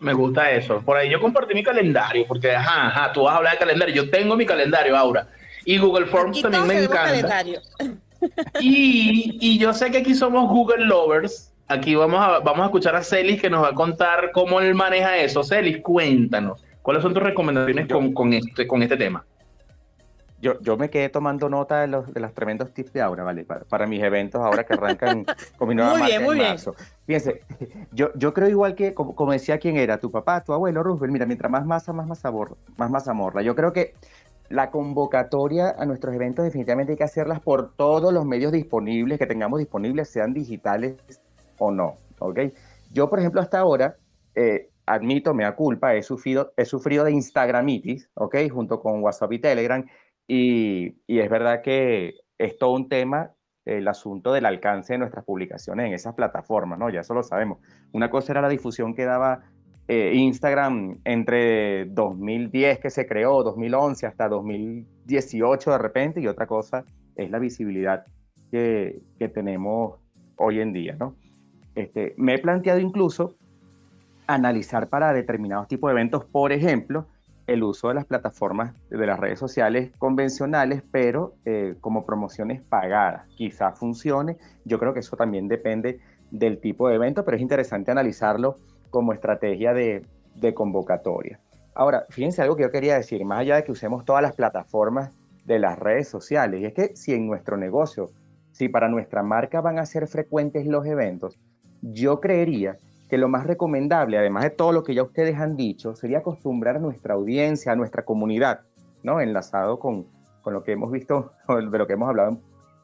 Me 0.00 0.12
gusta 0.12 0.50
eso. 0.50 0.82
Por 0.82 0.96
ahí 0.96 1.10
yo 1.10 1.20
compartí 1.20 1.54
mi 1.54 1.62
calendario, 1.62 2.26
porque 2.26 2.54
ajá, 2.54 2.88
ajá, 2.88 3.12
tú 3.12 3.22
vas 3.22 3.34
a 3.34 3.36
hablar 3.38 3.52
de 3.54 3.58
calendario. 3.58 3.94
Yo 3.94 4.10
tengo 4.10 4.36
mi 4.36 4.44
calendario, 4.44 4.96
Aura. 4.96 5.28
Y 5.64 5.78
Google 5.78 6.06
Forms 6.06 6.40
también 6.42 6.66
me 6.66 6.84
encanta. 6.84 7.44
Y, 8.60 9.38
y, 9.40 9.58
yo 9.58 9.72
sé 9.72 9.90
que 9.90 9.98
aquí 9.98 10.14
somos 10.14 10.48
Google 10.48 10.84
Lovers. 10.86 11.52
Aquí 11.68 11.94
vamos 11.94 12.20
a, 12.20 12.38
vamos 12.38 12.62
a 12.62 12.64
escuchar 12.66 12.96
a 12.96 13.02
Celis 13.02 13.40
que 13.40 13.50
nos 13.50 13.62
va 13.62 13.68
a 13.68 13.74
contar 13.74 14.30
cómo 14.32 14.60
él 14.60 14.74
maneja 14.74 15.16
eso. 15.18 15.42
Celis, 15.42 15.82
cuéntanos. 15.82 16.64
¿Cuáles 16.82 17.02
son 17.02 17.12
tus 17.12 17.22
recomendaciones 17.22 17.88
con, 17.88 18.12
con, 18.12 18.32
este, 18.32 18.66
con 18.66 18.82
este 18.82 18.96
tema? 18.96 19.24
Yo, 20.40 20.60
yo 20.60 20.76
me 20.76 20.90
quedé 20.90 21.08
tomando 21.08 21.48
nota 21.48 21.80
de 21.80 21.86
los, 21.86 22.12
de 22.12 22.20
los 22.20 22.34
tremendos 22.34 22.72
tips 22.72 22.92
de 22.92 23.00
Aura, 23.00 23.24
¿vale? 23.24 23.44
Para, 23.44 23.86
mis 23.86 24.02
eventos 24.02 24.40
ahora 24.40 24.64
que 24.64 24.74
arrancan 24.74 25.24
con 25.58 25.68
mi 25.68 25.74
nueva 25.74 25.96
muy 25.96 26.06
bien, 26.06 26.22
muy 26.22 26.34
Bien. 26.36 26.56
Fíjense, 27.06 27.42
yo, 27.92 28.10
yo 28.14 28.34
creo 28.34 28.48
igual 28.48 28.74
que, 28.74 28.92
como, 28.92 29.32
decía 29.32 29.58
quién 29.58 29.76
era, 29.76 29.98
tu 29.98 30.10
papá, 30.10 30.44
tu 30.44 30.52
abuelo, 30.52 30.82
Roosevelt, 30.82 31.12
mira, 31.12 31.26
mientras 31.26 31.50
más 31.50 31.64
masa, 31.64 31.92
más 31.92 32.06
masa, 32.06 32.30
más 32.76 32.90
masa 32.90 33.14
morla. 33.14 33.40
Yo 33.42 33.54
creo 33.54 33.72
que 33.72 33.94
la 34.48 34.70
convocatoria 34.70 35.74
a 35.76 35.86
nuestros 35.86 36.14
eventos 36.14 36.44
definitivamente 36.44 36.92
hay 36.92 36.98
que 36.98 37.04
hacerlas 37.04 37.40
por 37.40 37.74
todos 37.74 38.12
los 38.12 38.24
medios 38.24 38.52
disponibles 38.52 39.18
que 39.18 39.26
tengamos 39.26 39.58
disponibles, 39.58 40.08
sean 40.10 40.34
digitales 40.34 40.96
o 41.58 41.70
no, 41.70 41.96
¿ok? 42.18 42.40
Yo, 42.92 43.08
por 43.08 43.18
ejemplo, 43.18 43.40
hasta 43.40 43.58
ahora, 43.58 43.96
eh, 44.34 44.68
admito, 44.86 45.34
me 45.34 45.44
da 45.44 45.56
culpa, 45.56 45.94
he 45.94 46.02
sufrido, 46.02 46.52
he 46.56 46.64
sufrido 46.64 47.04
de 47.04 47.12
Instagramitis, 47.12 48.08
¿ok? 48.14 48.36
Junto 48.50 48.80
con 48.80 49.02
WhatsApp 49.02 49.32
y 49.32 49.38
Telegram, 49.40 49.84
y, 50.28 50.96
es 51.06 51.30
verdad 51.30 51.62
que 51.62 52.14
es 52.38 52.58
todo 52.58 52.72
un 52.72 52.88
tema 52.88 53.32
el 53.64 53.88
asunto 53.88 54.32
del 54.32 54.46
alcance 54.46 54.92
de 54.92 54.98
nuestras 54.98 55.24
publicaciones 55.24 55.86
en 55.86 55.94
esas 55.94 56.14
plataformas, 56.14 56.78
¿no? 56.78 56.88
Ya 56.88 57.00
eso 57.00 57.14
lo 57.14 57.24
sabemos. 57.24 57.58
Una 57.92 58.10
cosa 58.10 58.32
era 58.32 58.40
la 58.40 58.48
difusión 58.48 58.94
que 58.94 59.04
daba 59.04 59.40
eh, 59.88 60.12
Instagram 60.14 61.00
entre 61.04 61.86
2010 61.86 62.78
que 62.78 62.90
se 62.90 63.06
creó, 63.06 63.42
2011 63.42 64.06
hasta 64.06 64.28
2018 64.28 65.72
de 65.72 65.78
repente, 65.78 66.20
y 66.20 66.28
otra 66.28 66.46
cosa 66.46 66.84
es 67.16 67.30
la 67.30 67.40
visibilidad 67.40 68.04
que, 68.52 69.00
que 69.18 69.28
tenemos 69.28 69.98
hoy 70.36 70.60
en 70.60 70.72
día, 70.72 70.96
¿no? 70.98 71.16
Este, 71.74 72.14
me 72.16 72.34
he 72.34 72.38
planteado 72.38 72.78
incluso 72.78 73.36
analizar 74.26 74.88
para 74.88 75.12
determinados 75.12 75.68
tipos 75.68 75.88
de 75.88 75.92
eventos, 75.92 76.24
por 76.24 76.52
ejemplo, 76.52 77.06
el 77.46 77.62
uso 77.62 77.88
de 77.88 77.94
las 77.94 78.06
plataformas 78.06 78.74
de 78.90 79.06
las 79.06 79.18
redes 79.18 79.38
sociales 79.38 79.92
convencionales, 79.98 80.82
pero 80.90 81.34
eh, 81.44 81.76
como 81.80 82.04
promociones 82.04 82.60
pagadas. 82.62 83.26
Quizás 83.36 83.78
funcione, 83.78 84.36
yo 84.64 84.78
creo 84.78 84.92
que 84.92 85.00
eso 85.00 85.16
también 85.16 85.48
depende 85.48 86.00
del 86.30 86.58
tipo 86.58 86.88
de 86.88 86.96
evento, 86.96 87.24
pero 87.24 87.36
es 87.36 87.42
interesante 87.42 87.90
analizarlo 87.90 88.58
como 88.90 89.12
estrategia 89.12 89.72
de, 89.74 90.04
convocatoria. 90.54 91.40
Ahora, 91.74 92.04
fíjense 92.08 92.40
algo 92.40 92.56
que 92.56 92.62
yo 92.62 92.70
quería 92.70 92.96
decir, 92.96 93.24
más 93.24 93.40
allá 93.40 93.56
de 93.56 93.64
que 93.64 93.72
usemos 93.72 94.04
todas 94.04 94.22
las 94.22 94.34
plataformas 94.34 95.10
de 95.44 95.58
las 95.58 95.78
redes 95.78 96.08
sociales, 96.08 96.60
y 96.60 96.66
es 96.66 96.72
que 96.72 96.96
si 96.96 97.12
en 97.12 97.26
nuestro 97.26 97.56
negocio, 97.56 98.10
si 98.52 98.68
para 98.68 98.88
nuestra 98.88 99.22
marca 99.22 99.60
van 99.60 99.78
a 99.78 99.86
ser 99.86 100.06
frecuentes 100.06 100.66
los 100.66 100.86
eventos, 100.86 101.38
yo 101.82 102.20
creería 102.20 102.78
que 103.08 103.18
lo 103.18 103.28
más 103.28 103.46
recomendable, 103.46 104.18
además 104.18 104.44
de 104.44 104.50
todo 104.50 104.72
lo 104.72 104.82
que 104.82 104.94
ya 104.94 105.02
ustedes 105.02 105.36
han 105.38 105.56
dicho, 105.56 105.94
sería 105.94 106.18
acostumbrar 106.18 106.76
a 106.76 106.80
nuestra 106.80 107.14
audiencia, 107.14 107.72
a 107.72 107.76
nuestra 107.76 108.04
comunidad, 108.04 108.60
¿no? 109.02 109.20
Enlazado 109.20 109.78
con, 109.78 110.06
con 110.42 110.54
lo 110.54 110.64
que 110.64 110.72
hemos 110.72 110.90
visto, 110.90 111.32
de 111.48 111.78
lo 111.78 111.86
que 111.86 111.92
hemos 111.92 112.08
hablado 112.08 112.40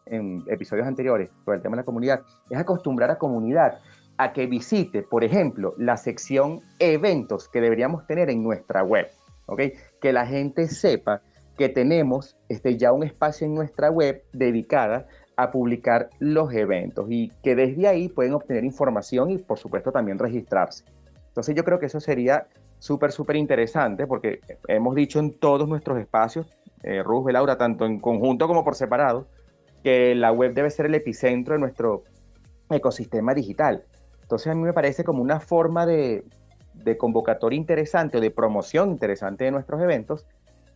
en, 0.06 0.44
episodios 0.46 0.86
anteriores 0.86 1.30
sobre 1.44 1.56
el 1.56 1.62
tema 1.62 1.76
de 1.76 1.82
la 1.82 1.86
comunidad, 1.86 2.22
es 2.50 2.58
acostumbrar 2.58 3.10
a 3.10 3.18
comunidad 3.18 3.78
a 4.18 4.32
que 4.32 4.46
visite, 4.46 5.02
por 5.02 5.24
ejemplo, 5.24 5.74
la 5.78 5.96
sección 5.96 6.60
eventos 6.78 7.48
que 7.48 7.60
deberíamos 7.60 8.06
tener 8.06 8.30
en 8.30 8.42
nuestra 8.42 8.84
web, 8.84 9.08
¿ok? 9.46 9.62
Que 10.00 10.12
la 10.12 10.26
gente 10.26 10.68
sepa 10.68 11.22
que 11.56 11.68
tenemos 11.68 12.36
este, 12.48 12.76
ya 12.76 12.92
un 12.92 13.02
espacio 13.02 13.46
en 13.46 13.54
nuestra 13.54 13.90
web 13.90 14.22
dedicada 14.32 15.06
a 15.36 15.50
publicar 15.50 16.10
los 16.18 16.52
eventos 16.52 17.06
y 17.08 17.30
que 17.42 17.54
desde 17.54 17.88
ahí 17.88 18.08
pueden 18.08 18.34
obtener 18.34 18.64
información 18.64 19.30
y 19.30 19.38
por 19.38 19.58
supuesto 19.58 19.92
también 19.92 20.18
registrarse. 20.18 20.84
Entonces 21.28 21.54
yo 21.54 21.64
creo 21.64 21.78
que 21.78 21.86
eso 21.86 22.00
sería 22.00 22.46
súper, 22.78 23.12
súper 23.12 23.36
interesante 23.36 24.06
porque 24.06 24.40
hemos 24.68 24.94
dicho 24.94 25.18
en 25.18 25.38
todos 25.38 25.68
nuestros 25.68 25.98
espacios, 25.98 26.46
eh, 26.82 27.02
Ruz, 27.02 27.32
Laura, 27.32 27.56
tanto 27.56 27.86
en 27.86 27.98
conjunto 28.00 28.46
como 28.46 28.64
por 28.64 28.74
separado, 28.74 29.26
que 29.82 30.14
la 30.14 30.32
web 30.32 30.52
debe 30.52 30.70
ser 30.70 30.86
el 30.86 30.94
epicentro 30.94 31.54
de 31.54 31.60
nuestro 31.60 32.04
ecosistema 32.70 33.34
digital. 33.34 33.84
Entonces 34.22 34.48
a 34.48 34.54
mí 34.54 34.62
me 34.62 34.72
parece 34.72 35.04
como 35.04 35.22
una 35.22 35.40
forma 35.40 35.86
de, 35.86 36.24
de 36.74 36.96
convocatoria 36.96 37.56
interesante 37.56 38.18
o 38.18 38.20
de 38.20 38.30
promoción 38.30 38.90
interesante 38.90 39.44
de 39.44 39.50
nuestros 39.50 39.80
eventos, 39.80 40.26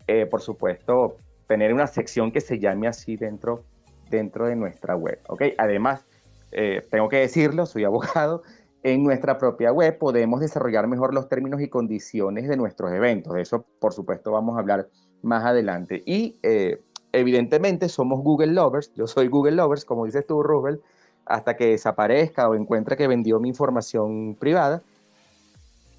eh, 0.07 0.27
por 0.27 0.41
supuesto, 0.41 1.17
tener 1.47 1.73
una 1.73 1.87
sección 1.87 2.33
que 2.33 2.41
se 2.41 2.59
llame 2.59 2.89
así 2.89 3.17
dentro 3.17 3.65
dentro 4.11 4.47
de 4.47 4.57
nuestra 4.57 4.97
web. 4.97 5.21
¿ok? 5.29 5.43
Además, 5.59 6.05
eh, 6.53 6.87
tengo 6.91 7.09
que 7.09 7.19
decirlo, 7.19 7.67
soy 7.67 7.85
abogado, 7.85 8.43
en 8.83 9.03
nuestra 9.03 9.37
propia 9.39 9.73
web 9.73 9.99
podemos 9.99 10.41
desarrollar 10.41 10.87
mejor 10.87 11.13
los 11.13 11.29
términos 11.29 11.61
y 11.61 11.69
condiciones 11.69 12.49
de 12.49 12.57
nuestros 12.57 12.93
eventos. 12.93 13.35
De 13.35 13.43
eso, 13.43 13.67
por 13.81 13.93
supuesto, 13.93 14.31
vamos 14.31 14.57
a 14.57 14.61
hablar 14.61 14.89
más 15.23 15.45
adelante. 15.45 16.03
Y 16.07 16.39
eh, 16.43 16.81
evidentemente 17.13 17.89
somos 17.89 18.23
Google 18.23 18.53
Lovers, 18.53 18.93
yo 18.95 19.07
soy 19.07 19.29
Google 19.29 19.57
Lovers, 19.57 19.85
como 19.85 20.07
dices 20.07 20.25
tú, 20.27 20.43
Rubel, 20.43 20.81
hasta 21.25 21.57
que 21.57 21.71
desaparezca 21.71 22.49
o 22.49 22.55
encuentre 22.55 22.97
que 22.97 23.09
vendió 23.09 23.41
mi 23.41 23.49
información 23.49 24.37
privada. 24.37 24.83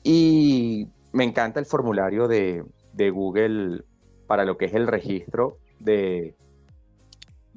Y 0.04 0.88
me 1.12 1.26
encanta 1.26 1.60
el 1.60 1.66
formulario 1.66 2.30
de, 2.30 2.64
de 2.94 3.10
Google 3.10 3.84
para 4.28 4.46
lo 4.46 4.58
que 4.58 4.66
es 4.66 4.74
el 4.74 4.88
registro 4.88 5.58
de, 5.80 6.36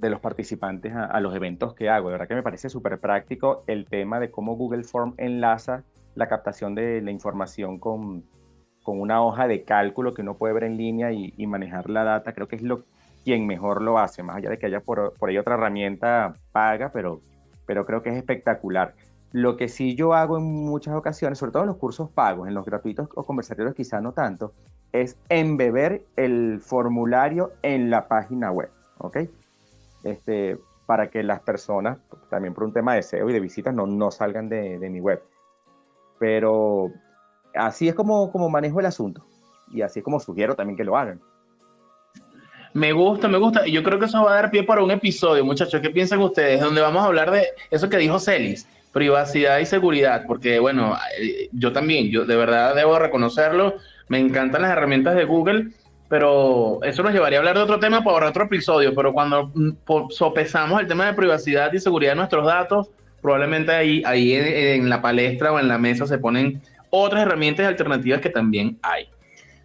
de 0.00 0.10
los 0.10 0.20
participantes 0.20 0.94
a, 0.94 1.20
los 1.20 1.34
eventos 1.34 1.74
que 1.74 1.88
hago. 1.88 2.08
De 2.08 2.12
verdad 2.12 2.28
que 2.28 2.34
me 2.34 2.42
parece 2.42 2.68
súper 2.68 2.98
práctico 2.98 3.64
el 3.66 3.86
tema 3.86 4.18
de 4.18 4.30
cómo 4.30 4.56
Google 4.56 4.84
Form 4.84 5.14
enlaza 5.18 5.84
la 6.14 6.28
captación 6.28 6.74
de 6.74 7.02
la 7.02 7.10
información 7.10 7.78
con, 7.78 8.24
con 8.82 9.00
una 9.00 9.22
hoja 9.22 9.46
de 9.46 9.64
cálculo 9.64 10.14
que 10.14 10.22
uno 10.22 10.36
puede 10.36 10.54
ver 10.54 10.64
en 10.64 10.76
línea 10.76 11.12
y, 11.12 11.46
manejar 11.46 11.90
la 11.90 12.04
data. 12.04 12.32
Creo 12.32 12.48
que 12.48 12.56
es 12.56 12.62
lo 12.62 12.84
quien 13.24 13.46
mejor 13.46 13.82
lo 13.82 13.98
hace, 13.98 14.22
más 14.22 14.36
allá 14.36 14.48
de 14.48 14.58
que 14.58 14.66
haya 14.66 14.80
por, 14.80 15.12
por 15.18 15.28
ahí 15.28 15.36
otra 15.36 15.54
herramienta 15.54 16.32
paga, 16.52 16.90
pero, 16.90 17.20
pero 17.66 17.84
creo 17.84 18.02
que 18.02 18.08
es 18.08 18.16
espectacular. 18.16 18.94
Lo 19.32 19.56
que 19.58 19.68
sí 19.68 19.94
yo 19.94 20.14
hago 20.14 20.38
en 20.38 20.44
muchas 20.44 20.94
ocasiones, 20.94 21.38
sobre 21.38 21.52
todo 21.52 21.62
en 21.62 21.68
los 21.68 21.76
cursos 21.76 22.10
pagos, 22.10 22.48
en 22.48 22.54
los 22.54 22.64
gratuitos 22.64 23.08
o 23.14 23.24
conversatorios 23.24 23.74
quizá 23.74 24.00
no 24.00 24.12
tanto, 24.12 24.54
es 24.92 25.18
embeber 25.28 26.02
el 26.16 26.60
formulario 26.60 27.52
en 27.62 27.90
la 27.90 28.08
página 28.08 28.50
web, 28.50 28.70
¿ok? 28.98 29.18
Este, 30.04 30.58
para 30.86 31.10
que 31.10 31.22
las 31.22 31.40
personas, 31.40 31.98
también 32.28 32.54
por 32.54 32.64
un 32.64 32.72
tema 32.72 32.94
de 32.94 33.02
SEO 33.02 33.30
y 33.30 33.32
de 33.32 33.40
visitas, 33.40 33.74
no, 33.74 33.86
no 33.86 34.10
salgan 34.10 34.48
de, 34.48 34.78
de 34.78 34.90
mi 34.90 35.00
web. 35.00 35.22
Pero 36.18 36.90
así 37.54 37.88
es 37.88 37.94
como, 37.94 38.30
como 38.30 38.48
manejo 38.50 38.80
el 38.80 38.86
asunto 38.86 39.24
y 39.72 39.82
así 39.82 40.00
es 40.00 40.04
como 40.04 40.20
sugiero 40.20 40.54
también 40.54 40.76
que 40.76 40.84
lo 40.84 40.96
hagan. 40.96 41.20
Me 42.72 42.92
gusta, 42.92 43.26
me 43.26 43.38
gusta. 43.38 43.66
Yo 43.66 43.82
creo 43.82 43.98
que 43.98 44.04
eso 44.04 44.22
va 44.22 44.32
a 44.32 44.34
dar 44.36 44.50
pie 44.50 44.62
para 44.62 44.82
un 44.82 44.90
episodio, 44.90 45.44
muchachos. 45.44 45.80
¿Qué 45.80 45.90
piensan 45.90 46.20
ustedes? 46.20 46.60
Donde 46.60 46.80
vamos 46.80 47.02
a 47.02 47.06
hablar 47.06 47.30
de 47.30 47.48
eso 47.70 47.88
que 47.88 47.96
dijo 47.96 48.20
Celis, 48.20 48.68
privacidad 48.92 49.58
y 49.58 49.66
seguridad. 49.66 50.24
Porque, 50.26 50.60
bueno, 50.60 50.96
eh, 51.18 51.48
yo 51.52 51.72
también, 51.72 52.10
yo 52.10 52.24
de 52.24 52.36
verdad 52.36 52.76
debo 52.76 52.98
reconocerlo. 52.98 53.74
Me 54.08 54.20
encantan 54.20 54.62
las 54.62 54.70
herramientas 54.70 55.16
de 55.16 55.24
Google 55.24 55.70
pero 56.10 56.80
eso 56.82 57.04
nos 57.04 57.12
llevaría 57.12 57.38
a 57.38 57.40
hablar 57.40 57.54
de 57.56 57.62
otro 57.62 57.78
tema 57.78 58.02
para 58.02 58.28
otro 58.28 58.44
episodio, 58.44 58.92
pero 58.96 59.12
cuando 59.12 59.52
mm, 59.54 60.10
sopesamos 60.10 60.80
el 60.80 60.88
tema 60.88 61.06
de 61.06 61.14
privacidad 61.14 61.72
y 61.72 61.78
seguridad 61.78 62.12
de 62.12 62.16
nuestros 62.16 62.44
datos, 62.44 62.90
probablemente 63.22 63.70
ahí, 63.70 64.02
ahí 64.04 64.34
en, 64.34 64.90
la 64.90 65.00
palestra 65.00 65.52
o 65.52 65.60
en 65.60 65.68
la 65.68 65.78
mesa 65.78 66.08
se 66.08 66.18
ponen 66.18 66.60
otras 66.90 67.22
herramientas 67.22 67.64
alternativas 67.64 68.20
que 68.20 68.28
también 68.28 68.76
hay. 68.82 69.06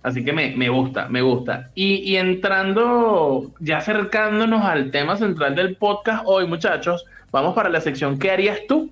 Así 0.04 0.24
que 0.24 0.34
me, 0.34 0.56
me 0.56 0.70
gusta, 0.70 1.08
me 1.10 1.24
gusta. 1.24 1.72
Y, 1.74 1.96
y, 2.12 2.18
entrando, 2.18 3.52
ya 3.60 3.78
acercándonos 3.78 4.64
al 4.64 4.92
tema 4.92 5.18
central 5.18 5.56
del 5.56 5.76
podcast 5.78 6.26
hoy, 6.28 6.46
muchachos, 6.46 7.06
vamos 7.32 7.56
para 7.56 7.70
la 7.70 7.82
sección 7.82 8.20
¿Qué 8.20 8.30
harías 8.30 8.60
tú? 8.68 8.92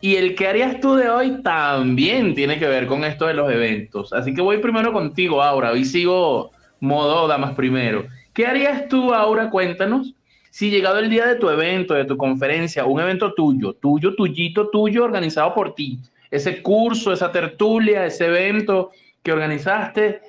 Y 0.00 0.16
el 0.16 0.34
¿Qué 0.34 0.48
harías 0.48 0.80
tú 0.80 0.94
de 0.94 1.10
hoy? 1.10 1.42
También 1.42 2.34
tiene 2.34 2.58
que 2.58 2.66
ver 2.66 2.86
con 2.86 3.04
esto 3.04 3.26
de 3.26 3.34
los 3.34 3.52
eventos. 3.52 4.14
Así 4.14 4.32
que 4.32 4.40
voy 4.40 4.56
primero 4.56 4.90
contigo, 4.94 5.42
Aura. 5.42 5.72
Hoy 5.72 5.84
sigo 5.84 6.50
modo 6.80 7.26
damas 7.26 7.54
primero. 7.54 8.06
¿Qué 8.32 8.46
harías 8.46 8.88
tú, 8.88 9.12
Aura? 9.12 9.50
Cuéntanos. 9.50 10.14
si 10.50 10.70
llegado 10.70 10.98
el 10.98 11.10
día 11.10 11.26
de 11.26 11.36
tu 11.36 11.48
evento, 11.50 11.94
de 11.94 12.04
tu 12.04 12.16
conferencia, 12.16 12.84
un 12.84 13.00
evento 13.00 13.32
tuyo, 13.34 13.74
tuyo, 13.74 14.14
tuyito, 14.14 14.70
tuyo, 14.70 15.04
organizado 15.04 15.54
por 15.54 15.74
ti, 15.74 15.98
ese 16.30 16.62
curso, 16.62 17.12
esa 17.12 17.30
tertulia, 17.30 18.06
ese 18.06 18.26
evento 18.26 18.90
que 19.22 19.32
organizaste, 19.32 20.20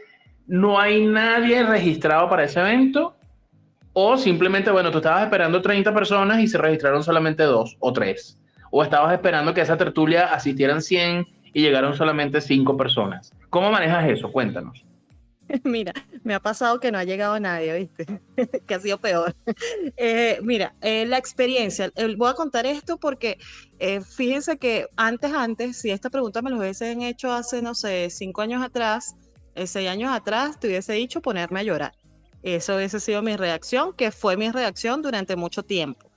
no 0.48 0.80
hay 0.80 1.06
nadie 1.06 1.64
registrado 1.64 2.30
para 2.30 2.44
ese 2.44 2.60
evento, 2.60 3.16
o 3.94 4.18
simplemente, 4.18 4.72
bueno, 4.72 4.92
tú 4.92 4.98
estabas 5.00 5.24
esperando 5.24 5.62
30 5.62 5.94
personas 5.94 6.40
y 6.40 6.48
se 6.48 6.58
registraron 6.58 7.04
solamente 7.04 7.44
dos 7.44 7.76
o 7.80 7.92
tres, 7.92 8.40
o 8.72 8.84
estabas 8.84 9.14
esperando 9.14 9.54
que 9.54 9.62
esa 9.62 9.78
tertulia 9.78 10.26
asistieran 10.26 10.82
100 10.82 11.26
y 11.54 11.62
llegaron 11.62 11.96
solamente 11.96 12.40
5 12.40 12.78
personas. 12.78 13.34
¿Cómo 13.50 13.72
manejas 13.72 14.08
eso? 14.08 14.32
Cuéntanos. 14.32 14.86
Mira, 15.64 15.94
me 16.24 16.34
ha 16.34 16.40
pasado 16.40 16.80
que 16.80 16.92
no 16.92 16.98
ha 16.98 17.04
llegado 17.04 17.40
nadie, 17.40 17.74
¿viste? 17.74 18.22
que 18.68 18.76
ha 18.76 18.80
sido 18.80 18.98
peor. 19.00 19.36
Eh, 20.02 20.40
mira, 20.44 20.74
eh, 20.82 21.06
la 21.06 21.18
experiencia, 21.18 21.92
voy 22.18 22.30
a 22.30 22.34
contar 22.34 22.66
esto 22.66 22.98
porque 22.98 23.38
eh, 23.80 24.02
fíjense 24.02 24.58
que 24.58 24.88
antes, 24.96 25.34
antes, 25.34 25.78
si 25.78 25.92
esta 25.92 26.10
pregunta 26.10 26.42
me 26.42 26.50
lo 26.50 26.58
hubiesen 26.58 27.02
hecho 27.02 27.32
hace, 27.32 27.62
no 27.62 27.76
sé, 27.76 28.10
cinco 28.10 28.42
años 28.42 28.64
atrás, 28.64 29.16
seis 29.66 29.90
años 29.90 30.12
atrás, 30.14 30.60
te 30.60 30.68
hubiese 30.68 30.94
dicho 30.94 31.22
ponerme 31.22 31.60
a 31.60 31.64
llorar. 31.64 31.94
Eso 32.44 32.76
hubiese 32.76 33.00
sido 33.00 33.22
mi 33.22 33.36
reacción, 33.36 33.94
que 33.94 34.12
fue 34.12 34.38
mi 34.38 34.50
reacción 34.52 35.02
durante 35.02 35.36
mucho 35.36 35.64
tiempo. 35.64 36.09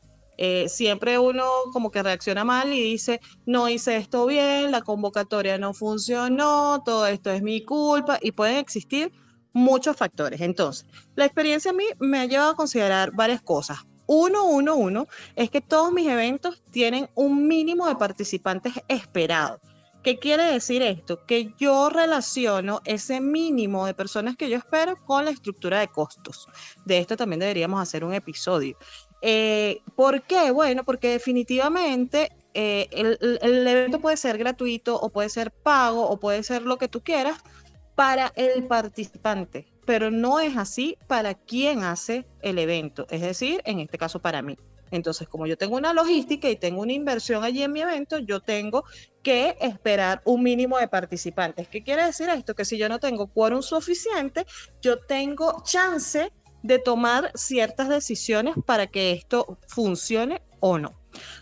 Siempre 0.69 1.19
uno 1.19 1.45
como 1.73 1.91
que 1.91 2.03
reacciona 2.03 2.45
mal 2.45 2.73
y 2.73 2.81
dice, 2.83 3.21
no 3.47 3.69
hice 3.69 3.97
esto 3.97 4.27
bien, 4.27 4.71
la 4.71 4.83
convocatoria 4.83 5.59
no 5.59 5.73
funcionó, 5.73 6.83
todo 6.85 7.07
esto 7.07 7.31
es 7.31 7.43
mi 7.43 7.65
culpa 7.65 8.19
y 8.21 8.33
pueden 8.33 8.57
existir 8.57 9.13
muchos 9.53 9.97
factores. 9.97 10.41
Entonces, 10.41 10.87
la 11.15 11.27
experiencia 11.27 11.71
a 11.71 11.75
mí 11.75 11.85
me 11.99 12.19
ha 12.19 12.27
llevado 12.27 12.53
a 12.53 12.57
considerar 12.57 13.13
varias 13.13 13.43
cosas. 13.43 13.79
Uno, 14.07 14.45
uno, 14.45 14.75
uno, 14.75 15.07
es 15.37 15.49
que 15.51 15.61
todos 15.61 15.93
mis 15.93 16.09
eventos 16.09 16.63
tienen 16.71 17.09
un 17.15 17.47
mínimo 17.47 17.87
de 17.87 17.97
participantes 17.97 18.75
esperado. 18.89 19.61
¿Qué 20.03 20.19
quiere 20.19 20.43
decir 20.43 20.83
esto? 20.83 21.25
Que 21.25 21.55
yo 21.57 21.89
relaciono 21.89 22.81
ese 22.85 23.21
mínimo 23.21 23.87
de 23.87 23.95
personas 23.95 24.37
que 24.37 24.51
yo 24.51 24.57
espero 24.57 24.97
con 24.97 25.25
la 25.25 25.31
estructura 25.31 25.79
de 25.79 25.87
costos. 25.87 26.49
De 26.85 26.99
esto 26.99 27.17
también 27.17 27.39
deberíamos 27.39 27.81
hacer 27.81 28.03
un 28.03 28.13
episodio. 28.13 28.77
Eh, 29.23 29.81
¿Por 29.97 30.23
qué? 30.23 30.51
Bueno, 30.51 30.85
porque 30.85 31.09
definitivamente 31.09 32.33
eh, 32.55 32.89
el 32.93 33.67
evento 33.67 34.01
puede 34.01 34.17
ser 34.17 34.37
gratuito 34.37 35.01
o 35.01 35.09
puede 35.11 35.29
ser 35.29 35.53
pago 35.53 36.09
o 36.09 36.19
puede 36.19 36.43
ser 36.43 36.63
lo 36.63 36.77
que 36.77 36.89
tú 36.89 37.03
quieras, 37.03 37.39
para 37.95 38.33
el 38.37 38.67
participante, 38.67 39.67
pero 39.85 40.11
no 40.11 40.41
es 40.41 40.57
así 40.57 40.97
para 41.07 41.35
quien 41.35 41.83
hace 41.85 42.27
el 42.41 42.59
evento, 42.59 43.07
es 43.11 43.21
decir, 43.21 43.61
en 43.65 43.81
este 43.81 43.99
caso 43.99 44.21
para 44.21 44.43
mí. 44.43 44.57
Entonces, 44.91 45.27
como 45.27 45.47
yo 45.47 45.57
tengo 45.57 45.77
una 45.77 45.95
logística 45.95 46.51
y 46.51 46.57
tengo 46.57 46.83
una 46.83 46.93
inversión 46.93 47.45
allí 47.45 47.63
en 47.63 47.73
mi 47.73 47.81
evento, 47.81 48.19
yo 48.19 48.41
tengo 48.41 48.85
que 49.23 49.57
esperar 49.61 50.21
un 50.27 50.43
mínimo 50.43 50.79
de 50.79 50.87
participantes. 50.87 51.67
¿Qué 51.69 51.83
quiere 51.83 52.05
decir 52.05 52.29
esto? 52.29 52.55
Que 52.55 52.67
si 52.67 52.77
yo 52.77 52.91
no 52.91 52.99
tengo 52.99 53.29
quórum 53.29 53.63
suficiente, 53.63 54.45
yo 54.83 54.99
tengo 54.99 55.63
chance 55.65 56.31
de 56.63 56.79
tomar 56.79 57.31
ciertas 57.35 57.89
decisiones 57.89 58.55
para 58.67 58.87
que 58.87 59.13
esto 59.13 59.59
funcione 59.69 60.43
o 60.61 60.79
no. 60.79 60.93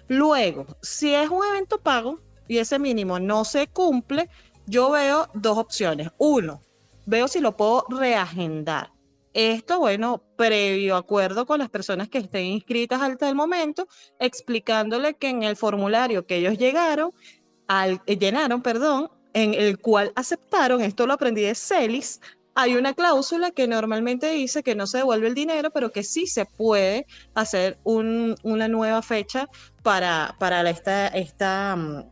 Luego, 0.08 0.66
si 0.82 1.14
es 1.14 1.28
un 1.28 1.44
evento 1.44 1.80
pago 1.80 2.20
y 2.48 2.58
ese 2.58 2.78
mínimo 2.78 3.20
no 3.20 3.44
se 3.44 3.66
cumple, 3.68 4.28
yo 4.66 4.90
veo 4.90 5.28
dos 5.34 5.58
opciones. 5.58 6.10
Uno, 6.18 6.60
veo 7.06 7.28
si 7.28 7.40
lo 7.40 7.56
puedo 7.56 7.84
reagendar. 7.88 8.92
Esto, 9.32 9.78
bueno, 9.78 10.24
previo 10.36 10.96
acuerdo 10.96 11.46
con 11.46 11.60
las 11.60 11.70
personas 11.70 12.08
que 12.08 12.18
estén 12.18 12.46
inscritas 12.46 13.00
hasta 13.00 13.28
el 13.28 13.36
momento, 13.36 13.86
explicándole 14.18 15.14
que 15.14 15.28
en 15.28 15.44
el 15.44 15.54
formulario 15.54 16.26
que 16.26 16.36
ellos 16.36 16.58
llegaron, 16.58 17.12
eh, 17.68 18.16
llenaron, 18.18 18.60
perdón, 18.60 19.08
en 19.32 19.54
el 19.54 19.78
cual 19.78 20.12
aceptaron, 20.16 20.80
esto 20.80 21.06
lo 21.06 21.12
aprendí 21.12 21.42
de 21.42 21.54
Celis, 21.54 22.20
hay 22.54 22.76
una 22.76 22.94
cláusula 22.94 23.50
que 23.50 23.68
normalmente 23.68 24.30
dice 24.30 24.62
que 24.62 24.74
no 24.74 24.86
se 24.86 24.98
devuelve 24.98 25.28
el 25.28 25.34
dinero, 25.34 25.70
pero 25.70 25.92
que 25.92 26.02
sí 26.02 26.26
se 26.26 26.44
puede 26.44 27.06
hacer 27.34 27.78
una 27.84 28.68
nueva 28.68 29.02
fecha 29.02 29.48
para, 29.82 30.36
para 30.38 30.68
esta, 30.68 31.76
mm, 31.76 32.04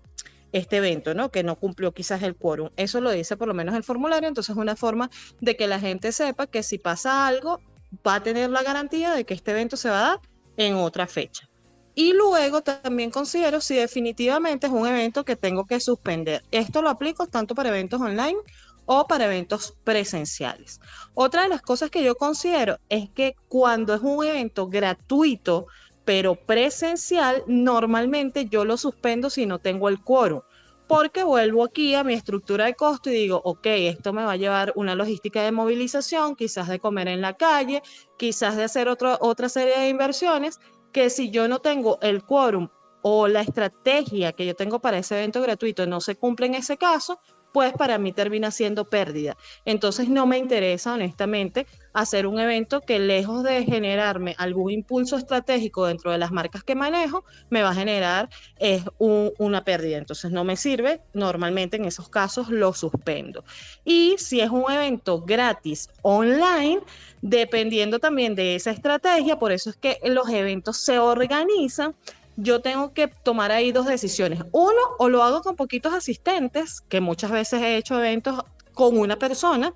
este 0.53 0.77
evento, 0.77 1.15
¿no? 1.15 1.31
Que 1.31 1.43
no 1.43 1.57
cumplió 1.57 1.93
quizás 1.93 2.23
el 2.23 2.37
quórum. 2.37 2.71
Eso 2.77 3.01
lo 3.01 3.11
dice 3.11 3.37
por 3.37 3.49
lo 3.49 3.55
menos 3.55 3.75
el 3.75 3.85
formulario, 3.85 4.29
entonces 4.29 4.55
es 4.55 4.61
una 4.61 4.77
forma 4.77 5.11
de 5.41 5.57
que 5.57 5.67
la 5.67 5.81
gente 5.81 6.13
sepa 6.13 6.47
que 6.47 6.63
si 6.63 6.79
pasa 6.79 7.27
algo, 7.27 7.61
va 8.07 8.17
a 8.17 8.23
tener 8.23 8.51
la 8.51 8.63
garantía 8.63 9.13
de 9.13 9.25
que 9.25 9.35
este 9.35 9.51
evento 9.51 9.77
se 9.77 9.91
va 9.91 9.99
a 9.99 10.09
dar 10.09 10.21
en 10.57 10.75
otra 10.75 11.07
fecha. 11.07 11.49
Y 11.95 12.13
luego 12.13 12.63
también 12.63 13.11
considero 13.11 13.61
si 13.61 13.75
definitivamente 13.75 14.69
es 14.69 14.73
un 14.73 14.87
evento 14.87 15.25
que 15.25 15.35
tengo 15.35 15.67
que 15.67 15.81
suspender. 15.81 16.45
Esto 16.53 16.81
lo 16.81 16.91
aplico 16.91 17.27
tanto 17.27 17.57
para 17.57 17.71
eventos 17.71 18.01
online 18.01 18.39
o 18.91 19.07
para 19.07 19.27
eventos 19.27 19.77
presenciales. 19.85 20.81
Otra 21.13 21.43
de 21.43 21.49
las 21.51 21.61
cosas 21.61 21.91
que 21.91 22.03
yo 22.03 22.17
considero 22.17 22.79
es 22.89 23.11
que 23.11 23.37
cuando 23.49 23.93
es 23.93 24.01
un 24.01 24.25
evento 24.25 24.69
gratuito, 24.69 25.67
pero 26.07 26.37
presencial 26.37 27.45
normalmente 27.47 28.47
yo 28.47 28.65
lo 28.65 28.79
suspendo 28.79 29.29
si 29.29 29.45
no 29.45 29.59
tengo 29.59 29.91
el 29.91 30.03
quórum, 30.03 30.41
porque 30.87 31.23
vuelvo 31.23 31.65
aquí 31.65 31.95
a 31.95 32.03
mi 32.03 32.15
estructura 32.15 32.65
de 32.65 32.75
costo 32.75 33.11
y 33.11 33.13
digo, 33.13 33.43
ok, 33.45 33.67
esto 33.67 34.15
me 34.15 34.25
va 34.25 34.33
a 34.33 34.37
llevar 34.37 34.73
una 34.75 34.95
logística 34.95 35.43
de 35.43 35.53
movilización, 35.53 36.35
quizás 36.35 36.67
de 36.67 36.81
comer 36.81 37.09
en 37.09 37.21
la 37.21 37.37
calle, 37.37 37.83
quizás 38.17 38.57
de 38.57 38.65
hacer 38.65 38.89
otra 38.89 39.49
serie 39.51 39.79
de 39.79 39.91
inversiones, 39.91 40.61
que 40.93 41.11
si 41.11 41.31
yo 41.31 41.47
no 41.47 41.59
tengo 41.59 41.99
el 42.01 42.25
quórum 42.25 42.71
o 43.03 43.29
la 43.29 43.43
estrategia 43.43 44.33
que 44.33 44.47
yo 44.47 44.57
tengo 44.57 44.81
para 44.81 44.97
ese 44.97 45.19
evento 45.19 45.43
gratuito 45.43 45.87
no 45.87 46.01
se 46.01 46.17
cumple 46.17 46.47
en 46.47 46.55
ese 46.55 46.79
caso, 46.79 47.21
pues 47.53 47.73
para 47.73 47.99
mí 47.99 48.13
termina 48.13 48.51
siendo 48.51 48.89
pérdida. 48.89 49.37
Entonces 49.65 50.09
no 50.09 50.27
me 50.27 50.39
interesa 50.39 50.95
honestamente 50.95 51.67
hacer 51.93 52.27
un 52.27 52.39
evento 52.39 52.81
que 52.81 52.99
lejos 52.99 53.43
de 53.43 53.65
generarme 53.65 54.35
algún 54.39 54.71
impulso 54.71 55.17
estratégico 55.17 55.87
dentro 55.87 56.13
de 56.13 56.19
las 56.19 56.31
marcas 56.31 56.63
que 56.63 56.75
manejo, 56.75 57.25
me 57.51 57.63
va 57.63 57.71
a 57.71 57.75
generar 57.75 58.29
es 58.59 58.85
una 58.99 59.65
pérdida. 59.65 59.99
Entonces 59.99 60.31
no 60.31 60.45
me 60.45 60.57
sirve, 60.57 61.01
normalmente 61.13 61.77
en 61.77 61.87
esos 61.87 62.09
casos 62.09 62.51
lo 62.51 62.73
suspendo. 62.73 63.45
Y 63.85 64.17
si 64.19 64.41
es 64.41 64.51
un 64.51 64.71
evento 64.71 65.23
gratis 65.23 65.91
online, 66.03 66.81
dependiendo 67.21 67.99
también 67.99 68.35
de 68.35 68.55
esa 68.55 68.71
estrategia, 68.71 69.39
por 69.39 69.53
eso 69.53 69.71
es 69.71 69.77
que 69.77 69.99
los 70.05 70.29
eventos 70.29 70.77
se 70.77 70.99
organizan 70.99 71.95
yo 72.41 72.61
tengo 72.61 72.93
que 72.93 73.09
tomar 73.09 73.51
ahí 73.51 73.73
dos 73.73 73.87
decisiones. 73.87 74.45
Uno, 74.53 74.81
o 74.99 75.09
lo 75.09 75.25
hago 75.25 75.43
con 75.43 75.57
poquitos 75.57 75.93
asistentes, 75.93 76.81
que 76.83 77.01
muchas 77.01 77.33
veces 77.33 77.61
he 77.61 77.77
hecho 77.77 77.99
eventos 77.99 78.45
con 78.75 78.97
una 78.97 79.19
persona, 79.19 79.75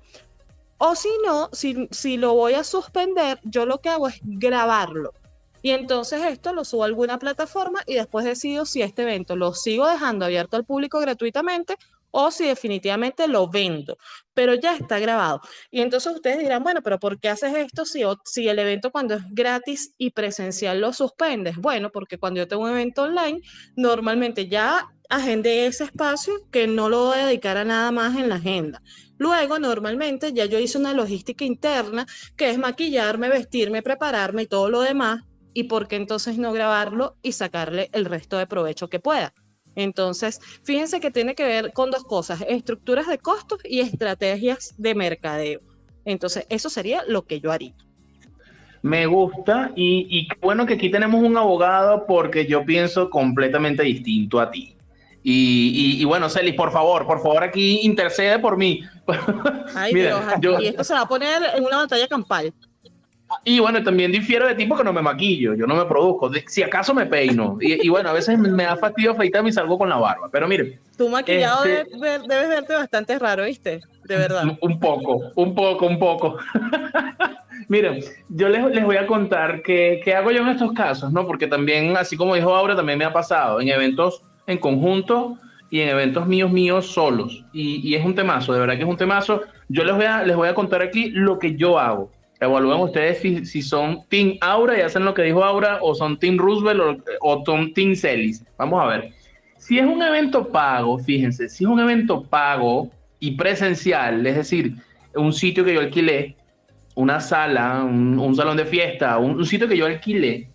o 0.77 0.95
si 0.95 1.09
no, 1.25 1.49
si, 1.51 1.89
si 1.91 2.15
lo 2.15 2.33
voy 2.35 2.53
a 2.53 2.63
suspender, 2.63 3.37
yo 3.43 3.65
lo 3.65 3.79
que 3.79 3.89
hago 3.89 4.07
es 4.07 4.19
grabarlo. 4.23 5.13
Y 5.61 5.71
entonces 5.71 6.23
esto 6.23 6.53
lo 6.53 6.63
subo 6.63 6.83
a 6.83 6.85
alguna 6.85 7.19
plataforma 7.19 7.81
y 7.85 7.95
después 7.95 8.23
decido 8.23 8.65
si 8.65 8.81
este 8.81 9.01
evento 9.01 9.35
lo 9.35 9.53
sigo 9.53 9.85
dejando 9.87 10.23
abierto 10.23 10.55
al 10.55 10.63
público 10.63 10.99
gratuitamente 10.99 11.77
o 12.15 12.29
si 12.29 12.45
definitivamente 12.45 13.27
lo 13.27 13.49
vendo, 13.49 13.97
pero 14.35 14.53
ya 14.53 14.75
está 14.75 14.99
grabado. 14.99 15.41
Y 15.71 15.81
entonces 15.81 16.13
ustedes 16.13 16.39
dirán, 16.39 16.63
bueno, 16.63 16.81
pero 16.83 16.99
¿por 16.99 17.19
qué 17.19 17.29
haces 17.29 17.55
esto 17.55 17.85
si, 17.85 18.47
el 18.47 18.59
evento 18.59 18.91
cuando 18.91 19.15
es 19.15 19.23
gratis 19.31 19.93
y 19.97 20.11
presencial 20.11 20.79
lo 20.79 20.93
suspendes? 20.93 21.57
Bueno, 21.57 21.89
porque 21.91 22.19
cuando 22.19 22.37
yo 22.37 22.47
tengo 22.47 22.63
un 22.63 22.69
evento 22.69 23.03
online, 23.03 23.41
normalmente 23.75 24.47
ya 24.47 24.87
agendé 25.09 25.65
ese 25.65 25.85
espacio 25.85 26.33
que 26.51 26.67
no 26.67 26.87
lo 26.87 27.05
voy 27.05 27.17
a 27.17 27.25
dedicar 27.25 27.57
a 27.57 27.65
nada 27.65 27.91
más 27.91 28.15
en 28.15 28.29
la 28.29 28.35
agenda. 28.35 28.83
Luego, 29.17 29.57
normalmente 29.57 30.33
ya 30.33 30.45
yo 30.45 30.59
hice 30.59 30.77
una 30.77 30.93
logística 30.93 31.43
interna, 31.45 32.05
que 32.37 32.51
es 32.51 32.59
maquillarme, 32.59 33.27
vestirme, 33.27 33.81
prepararme 33.81 34.43
y 34.43 34.47
todo 34.47 34.69
lo 34.69 34.81
demás. 34.81 35.23
¿Y 35.55 35.63
por 35.63 35.87
qué 35.87 35.95
entonces 35.95 36.37
no 36.37 36.53
grabarlo 36.53 37.17
y 37.23 37.31
sacarle 37.31 37.89
el 37.91 38.05
resto 38.05 38.37
de 38.37 38.47
provecho 38.47 38.89
que 38.89 38.99
pueda? 38.99 39.33
Entonces, 39.75 40.39
fíjense 40.63 40.99
que 40.99 41.11
tiene 41.11 41.35
que 41.35 41.45
ver 41.45 41.73
con 41.73 41.91
dos 41.91 42.03
cosas, 42.03 42.43
estructuras 42.47 43.07
de 43.07 43.17
costos 43.17 43.59
y 43.63 43.79
estrategias 43.79 44.75
de 44.77 44.95
mercadeo. 44.95 45.61
Entonces, 46.05 46.45
eso 46.49 46.69
sería 46.69 47.03
lo 47.07 47.25
que 47.25 47.39
yo 47.39 47.51
haría. 47.51 47.73
Me 48.81 49.05
gusta 49.05 49.71
y, 49.75 50.27
qué 50.27 50.35
bueno 50.41 50.65
que 50.65 50.73
aquí 50.73 50.91
tenemos 50.91 51.23
un 51.23 51.37
abogado 51.37 52.05
porque 52.05 52.45
yo 52.45 52.65
pienso 52.65 53.09
completamente 53.09 53.83
distinto 53.83 54.41
a 54.41 54.51
ti. 54.51 54.75
Y, 55.25 56.03
bueno, 56.03 56.29
Celis, 56.29 56.53
por 56.53 56.71
favor, 56.73 57.07
por 57.07 57.21
favor, 57.23 57.43
aquí 57.43 57.79
intercede 57.83 58.39
por 58.39 58.57
mí. 58.57 58.83
Ay, 59.75 59.93
y 60.61 60.65
esto 60.65 60.83
se 60.83 60.93
va 60.93 61.01
a 61.01 61.07
poner 61.07 61.41
en 61.55 61.63
una 61.63 61.77
batalla 61.77 62.07
campal. 62.09 62.53
Y 63.43 63.59
bueno, 63.59 63.83
también 63.83 64.11
difiero 64.11 64.47
de 64.47 64.55
tipo 64.55 64.75
que 64.75 64.83
no 64.83 64.93
me 64.93 65.01
maquillo, 65.01 65.53
yo 65.53 65.65
no 65.67 65.75
me 65.75 65.85
produzco, 65.85 66.31
si 66.47 66.63
acaso 66.63 66.93
me 66.93 67.05
peino. 67.05 67.57
Y, 67.59 67.87
bueno, 67.89 68.09
a 68.09 68.13
veces 68.13 68.37
me 68.37 68.63
da 68.63 68.75
fastidio 68.77 69.11
afeitarme 69.11 69.49
y 69.49 69.53
salgo 69.53 69.77
con 69.77 69.89
la 69.89 69.97
barba. 69.97 70.29
Pero 70.31 70.47
mire. 70.47 70.79
Tu 70.97 71.09
maquillado 71.09 71.65
este 71.65 71.97
debes, 71.97 72.27
verte 72.27 72.75
bastante 72.75 73.19
raro, 73.19 73.45
¿viste? 73.45 73.81
De 74.05 74.15
verdad. 74.15 74.43
Un 74.61 74.79
poco, 74.79 75.31
un 75.35 75.55
poco, 75.55 75.87
un 75.87 75.99
poco. 75.99 76.37
Miren, 77.69 78.03
yo 78.29 78.49
les, 78.49 78.63
les 78.65 78.83
voy 78.83 78.97
a 78.97 79.07
contar 79.07 79.61
qué, 79.63 80.01
qué, 80.03 80.13
hago 80.13 80.31
yo 80.31 80.41
en 80.41 80.49
estos 80.49 80.73
casos, 80.73 81.11
¿no? 81.11 81.25
Porque 81.25 81.47
también, 81.47 81.95
así 81.95 82.17
como 82.17 82.35
dijo 82.35 82.53
Aura, 82.53 82.75
también 82.75 82.99
me 82.99 83.05
ha 83.05 83.13
pasado 83.13 83.61
en 83.61 83.69
eventos 83.69 84.23
en 84.47 84.57
conjunto 84.57 85.37
y 85.69 85.79
en 85.79 85.89
eventos 85.89 86.27
míos, 86.27 86.51
míos 86.51 86.87
solos. 86.87 87.45
Y, 87.53 87.87
y 87.87 87.95
es 87.95 88.05
un 88.05 88.13
temazo, 88.13 88.53
de 88.53 88.59
verdad 88.59 88.75
que 88.75 88.83
es 88.83 88.89
un 88.89 88.97
temazo. 88.97 89.41
Yo 89.69 89.83
les 89.83 89.95
voy 89.95 90.05
a, 90.05 90.23
les 90.23 90.35
voy 90.35 90.49
a 90.49 90.53
contar 90.53 90.81
aquí 90.81 91.09
lo 91.11 91.39
que 91.39 91.55
yo 91.55 91.79
hago. 91.79 92.11
Evalúen 92.43 92.79
ustedes 92.79 93.19
si, 93.19 93.45
si, 93.45 93.61
son 93.61 94.03
Team 94.09 94.37
Aura 94.41 94.77
y 94.77 94.81
hacen 94.81 95.05
lo 95.05 95.13
que 95.13 95.23
dijo 95.23 95.43
Aura, 95.43 95.79
o 95.81 95.95
son 95.95 96.17
Team 96.17 96.37
Roosevelt 96.37 96.81
o, 96.81 96.97
o 97.21 97.43
son 97.45 97.73
Team 97.73 97.95
Celis. 97.95 98.43
Vamos 98.57 98.81
a 98.81 98.87
ver. 98.87 99.11
Si 99.57 99.79
es 99.79 99.85
un 99.85 100.01
evento 100.01 100.49
pago, 100.49 100.99
fíjense, 100.99 101.47
si 101.47 101.63
es 101.63 101.69
un 101.69 101.79
evento 101.79 102.23
pago 102.23 102.89
y 103.19 103.31
presencial, 103.31 104.25
es 104.27 104.35
decir, 104.35 104.73
un 105.15 105.31
sitio 105.31 105.63
que 105.63 105.73
yo 105.73 105.79
alquilé, 105.79 106.35
una 106.95 107.19
sala, 107.19 107.83
un, 107.83 108.19
un 108.19 108.35
salón 108.35 108.57
de 108.57 108.65
fiesta, 108.65 109.17
un, 109.17 109.37
un 109.37 109.45
sitio 109.45 109.67
que 109.67 109.77
yo 109.77 109.85
alquilé, 109.85 110.49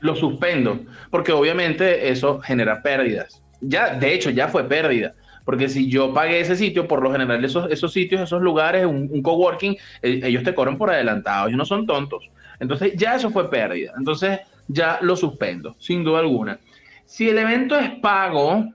lo 0.00 0.14
suspendo, 0.14 0.80
porque 1.10 1.32
obviamente 1.32 2.08
eso 2.08 2.40
genera 2.40 2.82
pérdidas. 2.82 3.42
Ya, 3.60 3.94
de 3.94 4.14
hecho, 4.14 4.30
ya 4.30 4.48
fue 4.48 4.64
pérdida. 4.68 5.14
Porque 5.46 5.68
si 5.68 5.88
yo 5.88 6.12
pagué 6.12 6.40
ese 6.40 6.56
sitio, 6.56 6.88
por 6.88 7.00
lo 7.04 7.12
general 7.12 7.42
esos, 7.44 7.70
esos 7.70 7.92
sitios, 7.92 8.20
esos 8.20 8.42
lugares, 8.42 8.84
un, 8.84 9.22
coworking, 9.22 9.76
eh, 10.02 10.20
ellos 10.24 10.42
te 10.42 10.52
cobran 10.52 10.76
por 10.76 10.90
adelantado, 10.90 11.46
ellos 11.46 11.56
no 11.56 11.64
son 11.64 11.86
tontos. 11.86 12.28
Entonces 12.58 12.94
ya 12.96 13.14
eso 13.14 13.30
fue 13.30 13.48
pérdida. 13.48 13.92
Entonces 13.96 14.40
ya 14.66 14.98
lo 15.02 15.14
suspendo, 15.14 15.76
sin 15.78 16.02
duda 16.02 16.18
alguna. 16.18 16.58
Si 17.04 17.28
el 17.28 17.38
evento 17.38 17.78
es 17.78 17.90
pago, 18.00 18.66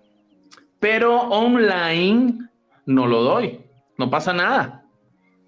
pero 0.80 1.20
online, 1.24 2.48
no 2.86 3.06
lo 3.06 3.22
doy. 3.22 3.60
No 3.98 4.10
pasa 4.10 4.32
nada. 4.32 4.81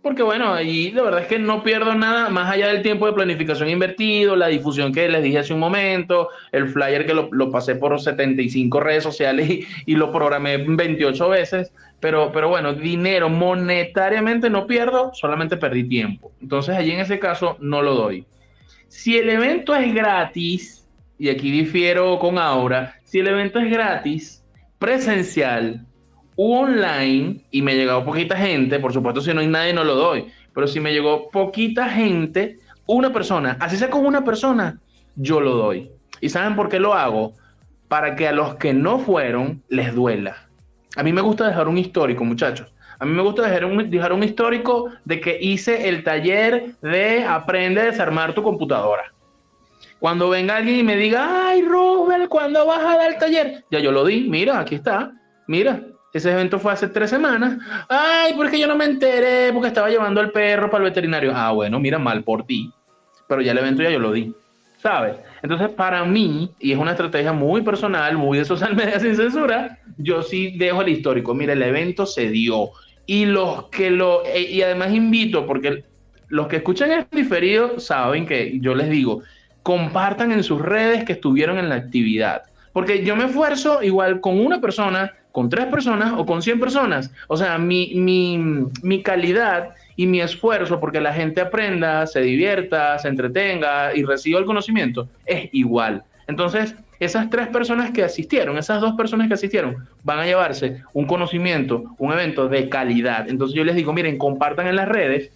Porque 0.04 0.22
bueno, 0.22 0.54
ahí 0.54 0.92
la 0.92 1.02
verdad 1.02 1.22
es 1.22 1.28
que 1.28 1.40
no 1.40 1.64
pierdo 1.64 1.96
nada 1.96 2.28
más 2.28 2.52
allá 2.52 2.68
del 2.68 2.82
tiempo 2.82 3.08
de 3.08 3.14
planificación 3.14 3.70
invertido, 3.70 4.36
la 4.36 4.48
difusión 4.48 4.92
que 4.92 5.08
les 5.08 5.24
dije 5.24 5.40
hace 5.40 5.54
un 5.54 5.62
momento, 5.62 6.28
el 6.52 6.68
flyer 6.68 7.06
que 7.06 7.14
lo, 7.14 7.30
lo 7.32 7.50
pasé 7.50 7.76
por 7.76 7.98
75 7.98 8.82
redes 8.82 9.02
sociales 9.02 9.66
y, 9.86 9.96
lo 9.96 10.12
programé 10.12 10.58
28 10.58 11.30
veces. 11.30 11.72
Pero, 12.02 12.34
pero 12.34 12.50
bueno, 12.50 12.74
dinero 12.74 13.30
monetariamente 13.30 14.50
no 14.50 14.68
pierdo, 14.68 15.12
solamente 15.14 15.56
perdí 15.56 15.88
tiempo. 15.88 16.34
Entonces 16.42 16.76
allí 16.76 16.92
en 16.92 17.00
ese 17.00 17.18
caso 17.18 17.56
no 17.62 17.82
lo 17.82 17.96
doy. 17.96 18.26
Si 18.90 19.18
el 19.18 19.30
evento 19.30 19.74
es 19.74 19.94
gratis, 19.94 20.86
y 21.18 21.30
aquí 21.30 21.50
difiero 21.50 22.20
con 22.20 22.38
Aura, 22.38 22.96
si 23.06 23.20
el 23.20 23.28
evento 23.28 23.60
es 23.60 23.72
gratis, 23.72 24.44
presencial, 24.80 25.86
online 26.36 27.42
y 27.52 27.62
me 27.62 27.76
llegó 27.76 28.04
poquita 28.04 28.36
gente, 28.38 28.80
por 28.80 28.94
supuesto 28.94 29.22
si 29.22 29.34
no 29.34 29.42
hay 29.42 29.48
nadie 29.48 29.74
no 29.74 29.84
lo 29.84 29.96
doy, 29.96 30.26
pero 30.54 30.68
si 30.68 30.80
me 30.80 30.92
llegó 30.92 31.30
poquita 31.30 31.90
gente, 31.90 32.60
una 32.86 33.12
persona, 33.12 33.58
así 33.60 33.78
sea 33.78 33.90
con 33.90 34.06
una 34.06 34.24
persona, 34.24 34.80
yo 35.16 35.40
lo 35.40 35.56
doy. 35.56 35.90
¿Y 36.22 36.30
saben 36.30 36.56
por 36.56 36.70
qué 36.70 36.80
lo 36.80 36.94
hago? 36.94 37.34
Para 37.88 38.16
que 38.16 38.28
a 38.28 38.32
los 38.32 38.56
que 38.56 38.74
no 38.74 39.00
fueron 39.00 39.62
les 39.70 39.94
duela. 39.94 40.48
A 40.96 41.04
mí 41.04 41.12
me 41.12 41.22
gusta 41.22 41.48
dejar 41.48 41.68
un 41.68 41.78
histórico, 41.78 42.24
muchachos. 42.24 42.74
A 43.00 43.06
mí 43.06 43.12
me 43.12 43.22
gusta 43.22 43.42
dejar 43.42 43.66
un, 43.66 43.90
dejar 43.90 44.14
un 44.14 44.24
histórico 44.24 44.90
de 45.04 45.20
que 45.20 45.38
hice 45.42 45.90
el 45.90 46.04
taller 46.04 46.76
de 46.82 47.24
aprende 47.26 47.82
a 47.82 47.86
desarmar 47.86 48.34
tu 48.34 48.44
computadora. 48.44 49.14
Cuando 50.00 50.30
venga 50.30 50.58
alguien 50.58 50.80
y 50.80 50.84
me 50.84 50.96
diga, 50.96 51.48
ay, 51.48 51.64
Rubel, 51.64 52.30
¿cuándo 52.30 52.66
vas 52.66 52.80
a 52.80 52.98
dar 52.98 53.12
el 53.12 53.18
taller? 53.18 53.64
Ya 53.72 53.80
yo 53.80 53.92
lo 53.92 54.06
di, 54.06 54.28
mira, 54.30 54.60
aquí 54.60 54.76
está, 54.76 55.12
mira, 55.48 55.82
ese 56.14 56.32
evento 56.32 56.60
fue 56.60 56.72
hace 56.72 56.88
tres 56.88 57.10
semanas. 57.10 57.58
Ay, 57.90 58.34
porque 58.36 58.60
yo 58.60 58.68
no 58.68 58.76
me 58.76 58.86
enteré, 58.86 59.52
porque 59.52 59.70
estaba 59.70 59.90
llevando 59.90 60.22
al 60.22 60.32
perro 60.32 60.70
para 60.70 60.84
el 60.84 60.92
veterinario. 60.92 61.32
Ah, 61.36 61.52
bueno, 61.52 61.80
mira, 61.80 61.98
mal 61.98 62.24
por 62.24 62.46
ti. 62.46 62.72
Pero 63.28 63.42
ya 63.42 63.52
el 63.52 63.58
evento 63.58 63.82
ya 63.82 63.90
yo 63.90 63.98
lo 63.98 64.12
di. 64.12 64.32
¿Sabes? 64.78 65.16
Entonces, 65.42 65.70
para 65.70 66.06
mí, 66.06 66.52
y 66.60 66.72
es 66.72 66.78
una 66.78 66.92
estrategia 66.92 67.34
muy 67.34 67.62
personal, 67.62 68.16
muy 68.18 68.38
de 68.38 68.46
social 68.46 68.76
media 68.76 69.00
sin 69.00 69.16
censura, 69.16 69.80
yo 69.98 70.22
sí 70.22 70.56
dejo 70.58 70.84
el 70.84 70.90
histórico. 70.90 71.34
Mira, 71.34 71.54
el 71.54 71.64
evento 71.64 72.06
se 72.06 72.30
dio. 72.30 72.70
Y 73.08 73.26
los 73.26 73.70
que 73.70 73.90
lo. 73.90 74.24
E, 74.24 74.42
y 74.42 74.62
además 74.62 74.94
invito, 74.94 75.48
porque 75.48 75.84
los 76.28 76.48
que 76.48 76.58
escuchan 76.58 76.92
el 76.92 77.08
diferido 77.12 77.80
saben 77.80 78.28
que 78.28 78.60
yo 78.60 78.76
les 78.76 78.90
digo, 78.90 79.24
compartan 79.64 80.32
en 80.32 80.44
sus 80.44 80.62
redes 80.62 81.06
que 81.06 81.14
estuvieron 81.14 81.58
en 81.58 81.70
la 81.70 81.76
actividad. 81.76 82.44
Porque 82.72 83.04
yo 83.04 83.16
me 83.16 83.26
esfuerzo 83.26 83.82
igual 83.82 84.20
con 84.20 84.40
una 84.40 84.62
persona 84.62 85.12
con 85.34 85.50
tres 85.50 85.66
personas 85.66 86.14
o 86.16 86.26
con 86.26 86.42
100 86.44 86.60
personas. 86.60 87.12
O 87.28 87.36
sea, 87.36 87.58
mi, 87.58 87.92
mi, 87.96 88.38
mi, 88.84 89.02
calidad 89.02 89.72
y 89.96 90.06
mi 90.06 90.22
esfuerzo 90.22 90.80
porque 90.80 91.02
la 91.02 91.12
gente 91.12 91.42
aprenda, 91.42 92.06
se 92.06 92.22
divierta, 92.22 93.00
se 93.00 93.08
entretenga 93.08 93.96
y 93.96 94.04
reciba 94.04 94.40
el 94.40 94.46
conocimiento 94.46 95.10
es 95.26 95.50
igual. 95.52 96.04
Entonces, 96.28 96.76
esas 97.00 97.32
tres 97.32 97.48
personas 97.48 97.90
que 97.90 98.04
asistieron, 98.04 98.60
esas 98.60 98.80
dos 98.80 98.94
personas 98.94 99.28
que 99.28 99.34
asistieron, 99.34 99.88
van 100.04 100.20
a 100.20 100.26
llevarse 100.26 100.84
un 100.94 101.08
conocimiento, 101.08 101.84
un 101.98 102.14
evento 102.14 102.48
de 102.48 102.70
calidad. 102.70 103.28
Entonces 103.28 103.58
yo 103.58 103.64
les 103.64 103.76
digo, 103.76 103.92
miren, 103.92 104.20
compartan 104.20 104.68
en 104.68 104.76
las 104.76 104.88
redes 104.88 105.32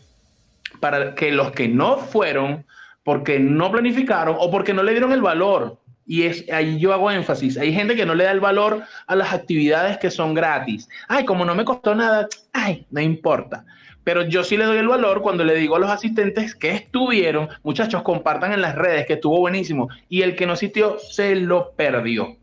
para 0.80 1.16
que 1.16 1.32
los 1.32 1.52
que 1.54 1.68
no 1.68 1.98
fueron, 1.98 2.66
porque 3.04 3.40
no 3.40 3.72
planificaron 3.72 4.36
o 4.40 4.52
porque 4.52 4.76
no 4.76 4.84
le 4.84 4.92
dieron 4.92 5.12
el 5.12 5.24
valor 5.24 5.80
y 6.08 6.24
es, 6.24 6.50
ahí 6.50 6.80
yo 6.80 6.93
hago 6.93 7.12
énfasis. 7.12 7.58
Hay 7.58 7.74
gente 7.74 7.96
que 7.96 8.06
no 8.06 8.15
le 8.15 8.24
da 8.24 8.32
el 8.32 8.39
valor 8.39 8.84
a 9.06 9.15
las 9.15 9.34
actividades 9.34 9.98
que 9.98 10.10
son 10.10 10.34
gratis. 10.34 10.88
Ay, 11.10 11.26
como 11.26 11.43
no 11.43 11.54
me 11.54 11.65
costó 11.65 11.93
nada, 11.93 12.28
ay, 12.54 12.88
no 12.89 13.02
importa. 13.02 13.65
Pero 14.06 14.24
yo 14.24 14.46
sí 14.46 14.56
le 14.56 14.63
doy 14.63 14.78
el 14.78 14.88
valor 14.88 15.22
cuando 15.22 15.43
le 15.43 15.54
digo 15.56 15.76
a 15.76 15.80
los 15.80 15.89
asistentes 15.89 16.56
que 16.56 16.72
estuvieron, 16.72 17.50
muchachos, 17.62 18.04
compartan 18.04 18.54
en 18.54 18.62
las 18.62 18.76
redes 18.76 19.06
que 19.06 19.13
estuvo 19.13 19.38
buenísimo. 19.38 19.89
Y 20.08 20.22
el 20.22 20.38
que 20.38 20.48
no 20.48 20.54
asistió 20.54 20.98
se 20.98 21.36
lo 21.36 21.74
perdió. 21.74 22.38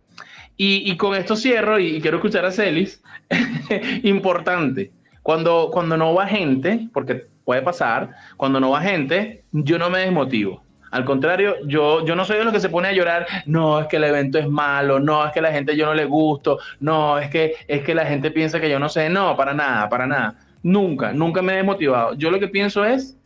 Y, 0.57 0.97
con 0.99 1.17
esto 1.17 1.35
cierro 1.35 1.81
y, 1.81 1.97
y 1.97 2.01
quiero 2.01 2.19
escuchar 2.19 2.45
a 2.45 2.53
Celis. 2.53 3.03
Importante. 4.05 4.93
Cuando, 5.23 5.71
cuando 5.73 5.97
no 5.97 6.13
va 6.13 6.27
gente, 6.27 6.89
porque 6.93 7.27
puede 7.45 7.63
pasar, 7.63 8.11
cuando 8.37 8.61
no 8.61 8.71
va 8.71 8.83
gente, 8.83 9.43
yo 9.53 9.79
no 9.79 9.89
me 9.89 10.01
desmotivo 10.01 10.64
al 10.95 11.05
contrario, 11.05 11.57
yo, 11.67 12.05
yo 12.05 12.15
no 12.15 12.25
soy 12.25 12.39
de 12.39 12.45
los 12.45 12.53
que 12.53 12.61
se 12.61 12.69
pone 12.69 12.87
a 12.87 12.93
llorar, 12.93 13.27
no, 13.47 13.81
es 13.81 13.89
que 13.89 13.97
el 13.97 14.05
evento 14.05 14.39
es 14.39 14.49
malo, 14.49 15.01
no, 15.01 15.27
es 15.27 15.33
que 15.33 15.41
la 15.41 15.51
gente 15.51 15.77
yo 15.77 15.87
no 15.87 15.95
le 15.95 16.05
gusto, 16.05 16.61
no, 16.79 17.19
es 17.19 17.29
que, 17.31 17.57
es 17.67 17.83
que 17.83 17.97
la 17.97 18.07
gente 18.07 18.31
piensa 18.31 18.61
que 18.61 18.71
yo 18.71 18.79
no 18.79 18.89
sé, 18.89 19.11
no, 19.11 19.37
para 19.37 19.53
nada, 19.55 19.89
para 19.89 20.07
nada. 20.07 20.37
Nunca, 20.63 21.13
nunca 21.13 21.43
me 21.43 21.55
he 21.55 21.57
desmotivado. 21.57 22.15
Yo 22.15 22.31
lo 22.31 22.39
que 22.39 22.47
pienso 22.47 22.85
es 22.85 23.19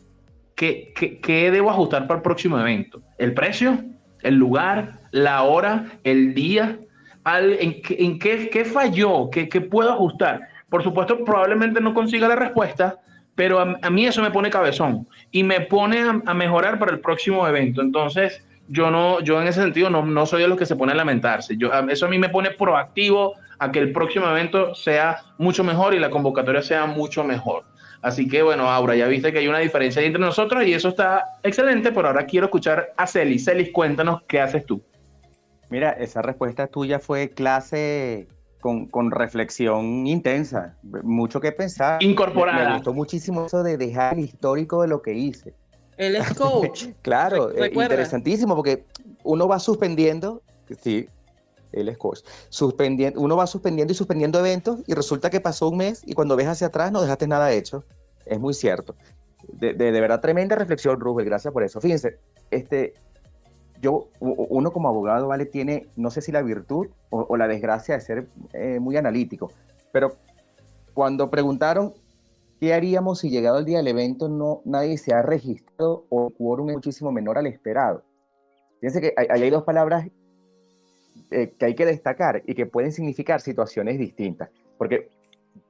que, 0.55 0.95
que, 1.23 1.51
debo 1.51 1.69
ajustar 1.69 2.07
para 2.07 2.17
el 2.17 2.23
próximo 2.23 2.59
evento. 2.59 3.03
El 3.19 3.35
precio, 3.35 3.85
el 4.23 4.37
lugar, 4.37 5.01
la 5.11 5.43
hora, 5.43 5.93
el 6.05 6.33
día, 6.33 6.79
al, 7.25 7.53
en, 7.53 7.83
en 7.91 8.19
qué, 8.19 8.49
qué, 8.49 8.65
falló, 8.65 9.29
qué, 9.29 9.47
qué 9.51 9.61
puedo 9.61 9.93
ajustar. 9.93 10.41
Por 10.71 10.83
supuesto, 10.83 11.23
probablemente 11.23 11.83
no 11.83 11.93
consiga 11.93 12.29
la 12.29 12.37
respuesta, 12.37 12.97
pero 13.39 13.61
a, 13.61 13.79
a, 13.83 13.89
mí 13.89 14.05
eso 14.05 14.21
me 14.21 14.33
pone 14.33 14.51
cabezón 14.51 15.07
y 15.31 15.45
me 15.45 15.61
pone 15.61 16.01
a, 16.01 16.35
mejorar 16.35 16.77
para 16.77 16.91
el 16.91 16.99
próximo 16.99 17.47
evento. 17.47 17.81
Entonces, 17.81 18.43
yo 18.67 18.91
no, 18.91 19.21
yo 19.21 19.41
en 19.41 19.47
ese 19.47 19.63
sentido 19.63 19.89
no, 19.91 20.05
no 20.05 20.27
soy 20.27 20.43
de 20.43 20.49
los 20.49 20.59
que 20.59 20.67
se 20.67 20.75
pone 20.75 20.91
a 20.91 20.97
lamentarse. 20.97 21.57
Yo, 21.57 21.71
eso 21.89 22.07
a 22.07 22.09
mí 22.09 22.19
me 22.19 22.31
pone 22.31 22.51
proactivo 22.51 23.37
a 23.61 23.71
que 23.71 23.79
el 23.79 23.93
próximo 23.93 24.29
evento 24.29 24.75
sea 24.75 25.19
mucho 25.39 25.63
mejor 25.63 25.95
y 25.95 26.01
la 26.01 26.11
convocatoria 26.11 26.63
sea 26.63 26.87
mucho 26.87 27.23
mejor. 27.23 27.63
Así 28.03 28.27
que 28.27 28.43
bueno, 28.43 28.69
Aura, 28.69 28.97
ya 28.97 29.07
viste 29.07 29.33
que 29.33 29.39
hay 29.39 29.47
una 29.47 29.61
diferencia 29.61 30.03
entre 30.03 30.21
nosotros 30.21 30.67
y 30.67 30.75
eso 30.75 30.89
está 30.89 31.23
excelente, 31.45 31.93
pero 31.93 32.09
ahora 32.09 32.27
quiero 32.27 32.47
escuchar 32.47 32.93
a 32.97 33.07
Celis. 33.07 33.45
Celis, 33.45 33.71
cuéntanos 33.71 34.23
qué 34.27 34.41
haces 34.41 34.67
tú. 34.67 34.83
Mira, 35.71 35.93
esa 35.93 36.23
respuesta 36.23 36.67
tuya 36.67 36.99
fue 36.99 37.31
clase 37.31 38.27
con, 38.61 38.87
con, 38.87 39.11
reflexión 39.11 40.07
intensa, 40.07 40.77
mucho 41.03 41.41
que 41.41 41.53
pensar. 41.53 42.03
Incorporada. 42.03 42.59
Me, 42.59 42.67
me, 42.67 42.75
gustó 42.75 42.93
muchísimo 42.93 43.47
eso 43.47 43.63
de 43.63 43.77
dejar 43.77 44.15
el 44.15 44.25
histórico 44.25 44.83
de 44.83 44.89
lo 44.89 45.03
que 45.03 45.15
hice. 45.15 45.55
Él 45.99 46.17
es 46.17 46.33
coach. 46.35 46.87
claro, 47.03 47.51
eh, 47.57 47.71
interesantísimo 47.75 48.55
porque 48.55 48.85
uno 49.25 49.49
va 49.49 49.59
suspendiendo, 49.59 50.43
sí, 50.81 51.09
él 51.73 51.89
es 51.89 51.99
coach, 51.99 52.21
suspendiendo, 52.49 53.21
uno 53.21 53.37
va 53.37 53.47
suspendiendo 53.47 53.93
y 53.93 53.97
suspendiendo 53.97 54.39
eventos 54.39 54.81
y 54.87 54.95
resulta 54.95 55.29
que 55.29 55.41
pasó 55.41 55.69
un 55.69 55.77
mes 55.77 56.03
y 56.07 56.15
cuando 56.15 56.37
ves 56.37 56.47
hacia 56.47 56.69
atrás 56.69 56.93
no 56.93 57.03
dejaste 57.03 57.27
nada 57.27 57.53
hecho. 57.53 57.85
Es 58.25 58.39
muy 58.39 58.55
cierto. 58.55 58.95
De, 59.49 59.73
de, 59.73 59.93
de 59.93 60.01
verdad, 60.01 60.21
tremenda 60.21 60.57
reflexión, 60.57 61.01
Rubel, 61.01 61.25
gracias 61.25 61.53
por 61.53 61.63
eso. 61.63 61.81
Fíjense, 61.81 62.19
este, 62.51 62.95
yo, 63.81 64.09
uno 64.21 64.73
como 64.73 64.89
abogado, 64.89 65.29
¿vale? 65.29 65.47
Tiene, 65.47 65.87
no 65.97 66.11
sé 66.11 66.21
si 66.21 66.33
la 66.33 66.43
virtud 66.43 66.89
o, 67.11 67.27
o 67.29 67.37
la 67.37 67.49
desgracia 67.49 67.95
de 67.95 68.01
ser 68.01 68.29
eh, 68.53 68.79
muy 68.81 68.97
analítico, 68.97 69.51
pero 69.93 70.17
cuando 70.95 71.31
preguntaron 71.31 71.95
qué 72.61 72.75
haríamos 72.75 73.21
si 73.21 73.31
llegado 73.31 73.59
el 73.59 73.65
día 73.65 73.79
del 73.79 73.89
evento 73.89 74.29
no, 74.29 74.63
nadie 74.65 74.99
se 74.99 75.15
ha 75.15 75.23
registrado 75.23 76.05
o 76.09 76.29
el 76.29 76.35
quórum 76.35 76.71
es 76.71 76.77
muchísimo 76.77 77.13
menor 77.13 77.39
al 77.39 77.47
esperado. 77.47 78.03
Fíjense 78.81 79.01
que 79.01 79.15
hay, 79.17 79.27
hay 79.43 79.51
dos 79.51 79.63
palabras 79.65 80.09
eh, 81.31 81.55
que 81.59 81.67
hay 81.67 81.75
que 81.75 81.87
destacar 81.87 82.43
y 82.47 82.55
que 82.55 82.67
pueden 82.67 82.93
significar 82.93 83.41
situaciones 83.41 83.99
distintas, 83.99 84.51
porque 84.77 85.09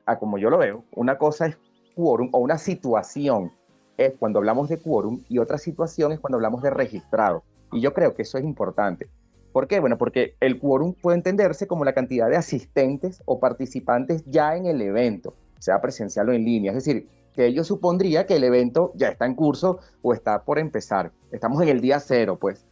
a 0.06 0.18
como 0.18 0.38
yo 0.38 0.50
lo 0.50 0.58
veo, 0.58 0.84
una 0.94 1.18
cosa 1.18 1.46
es 1.46 1.58
quórum 1.94 2.30
o 2.32 2.38
una 2.38 2.58
situación 2.58 3.52
es 3.96 4.14
cuando 4.18 4.38
hablamos 4.38 4.68
de 4.68 4.78
quórum 4.78 5.22
y 5.28 5.38
otra 5.38 5.58
situación 5.58 6.12
es 6.12 6.20
cuando 6.20 6.36
hablamos 6.36 6.62
de 6.62 6.70
registrado. 6.70 7.42
Y 7.72 7.80
yo 7.80 7.92
creo 7.94 8.14
que 8.14 8.22
eso 8.22 8.38
es 8.38 8.44
importante. 8.44 9.08
¿Por 9.52 9.66
qué? 9.66 9.80
Bueno, 9.80 9.98
porque 9.98 10.36
el 10.40 10.58
quórum 10.58 10.94
puede 10.94 11.16
entenderse 11.16 11.66
como 11.66 11.84
la 11.84 11.94
cantidad 11.94 12.28
de 12.28 12.36
asistentes 12.36 13.22
o 13.24 13.40
participantes 13.40 14.24
ya 14.26 14.56
en 14.56 14.66
el 14.66 14.80
evento, 14.80 15.34
sea 15.58 15.80
presencial 15.80 16.28
o 16.28 16.32
en 16.32 16.44
línea. 16.44 16.72
Es 16.72 16.84
decir, 16.84 17.08
que 17.34 17.46
ello 17.46 17.64
supondría 17.64 18.26
que 18.26 18.36
el 18.36 18.44
evento 18.44 18.92
ya 18.94 19.08
está 19.08 19.26
en 19.26 19.34
curso 19.34 19.78
o 20.02 20.12
está 20.12 20.44
por 20.44 20.58
empezar. 20.58 21.12
Estamos 21.30 21.62
en 21.62 21.68
el 21.68 21.80
día 21.80 22.00
cero, 22.00 22.38
pues. 22.40 22.66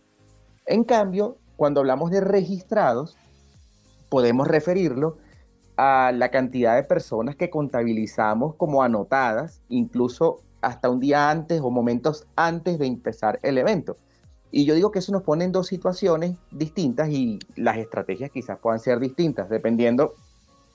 En 0.66 0.85
cambio, 0.85 1.38
cuando 1.56 1.80
hablamos 1.80 2.11
de 2.11 2.20
registrados, 2.20 3.16
podemos 4.09 4.48
referirlo 4.48 5.18
a 5.76 6.12
la 6.12 6.30
cantidad 6.30 6.74
de 6.74 6.82
personas 6.82 7.37
que 7.37 7.50
contabilizamos 7.50 8.54
como 8.56 8.82
anotadas, 8.82 9.62
incluso 9.68 10.38
hasta 10.62 10.90
un 10.90 11.00
día 11.00 11.30
antes 11.30 11.61
o 11.61 11.70
momentos 11.70 12.26
antes 12.35 12.78
de 12.78 12.87
empezar 12.87 13.38
el 13.42 13.59
evento. 13.59 13.98
Y 14.50 14.64
yo 14.64 14.74
digo 14.74 14.90
que 14.90 15.00
eso 15.00 15.12
nos 15.12 15.22
pone 15.22 15.44
en 15.44 15.52
dos 15.52 15.66
situaciones 15.66 16.37
distintas 16.50 17.09
y 17.09 17.38
las 17.56 17.76
estrategias 17.78 18.30
quizás 18.30 18.59
puedan 18.59 18.80
ser 18.80 19.00
distintas, 19.00 19.48
dependiendo 19.48 20.14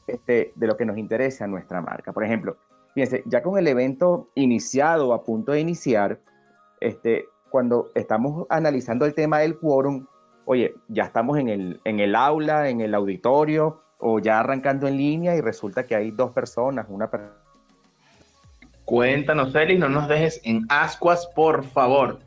este, 0.08 0.52
de 0.56 0.68
lo 0.68 0.78
que 0.78 0.86
nos 0.86 0.98
interese 0.98 1.44
a 1.44 1.48
nuestra 1.48 1.82
marca. 1.82 2.12
Por 2.12 2.24
ejemplo, 2.24 2.58
fíjense, 2.94 3.24
ya 3.26 3.42
con 3.42 3.58
el 3.58 3.68
evento 3.68 4.30
iniciado 4.36 5.10
o 5.10 5.14
a 5.14 5.24
punto 5.24 5.54
de 5.54 5.62
iniciar, 5.62 6.20
este, 6.80 7.28
cuando 7.50 7.90
estamos 7.96 8.46
analizando 8.50 9.06
el 9.06 9.14
tema 9.14 9.40
del 9.40 9.58
quórum, 9.58 10.06
oye, 10.46 10.74
ya 10.88 11.04
estamos 11.04 11.38
en 11.38 11.50
el, 11.50 11.82
en 11.86 12.00
el 12.00 12.16
aula, 12.16 12.70
en 12.70 12.82
el 12.82 12.94
auditorio, 12.94 13.82
o 14.00 14.20
ya 14.20 14.40
arrancando 14.40 14.88
en 14.88 14.98
línea 14.98 15.36
y 15.36 15.42
resulta 15.42 15.86
que 15.86 15.96
hay 15.96 16.12
dos 16.12 16.32
personas, 16.32 16.88
una 16.90 17.10
persona. 17.10 17.36
Cuéntanos, 18.84 19.54
Celi, 19.54 19.78
no 19.78 19.88
nos 19.88 20.08
dejes 20.10 20.42
en 20.44 20.66
ascuas, 20.70 21.28
por 21.36 21.64
favor. 21.64 22.20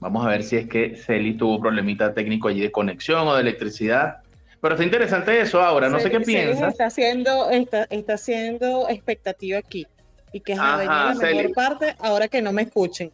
Vamos 0.00 0.24
a 0.24 0.28
ver 0.28 0.42
si 0.42 0.56
es 0.56 0.66
que 0.66 0.96
Celi 0.96 1.34
tuvo 1.34 1.60
problemita 1.60 2.14
técnico 2.14 2.48
allí 2.48 2.60
de 2.60 2.72
conexión 2.72 3.28
o 3.28 3.34
de 3.34 3.42
electricidad. 3.42 4.18
Pero 4.60 4.74
está 4.74 4.84
interesante 4.84 5.40
eso 5.40 5.60
ahora, 5.62 5.88
no 5.88 6.00
sé 6.00 6.10
qué 6.10 6.20
piensas. 6.20 6.72
Está 6.72 6.86
haciendo, 6.86 7.50
está, 7.50 7.84
está 7.84 8.14
haciendo 8.14 8.88
expectativa 8.88 9.58
aquí. 9.58 9.86
Y 10.32 10.40
que 10.40 10.52
es 10.52 10.58
la 10.58 11.14
mejor 11.18 11.52
parte 11.52 11.94
ahora 11.98 12.28
que 12.28 12.40
no 12.42 12.52
me 12.52 12.62
escuchen. 12.62 13.10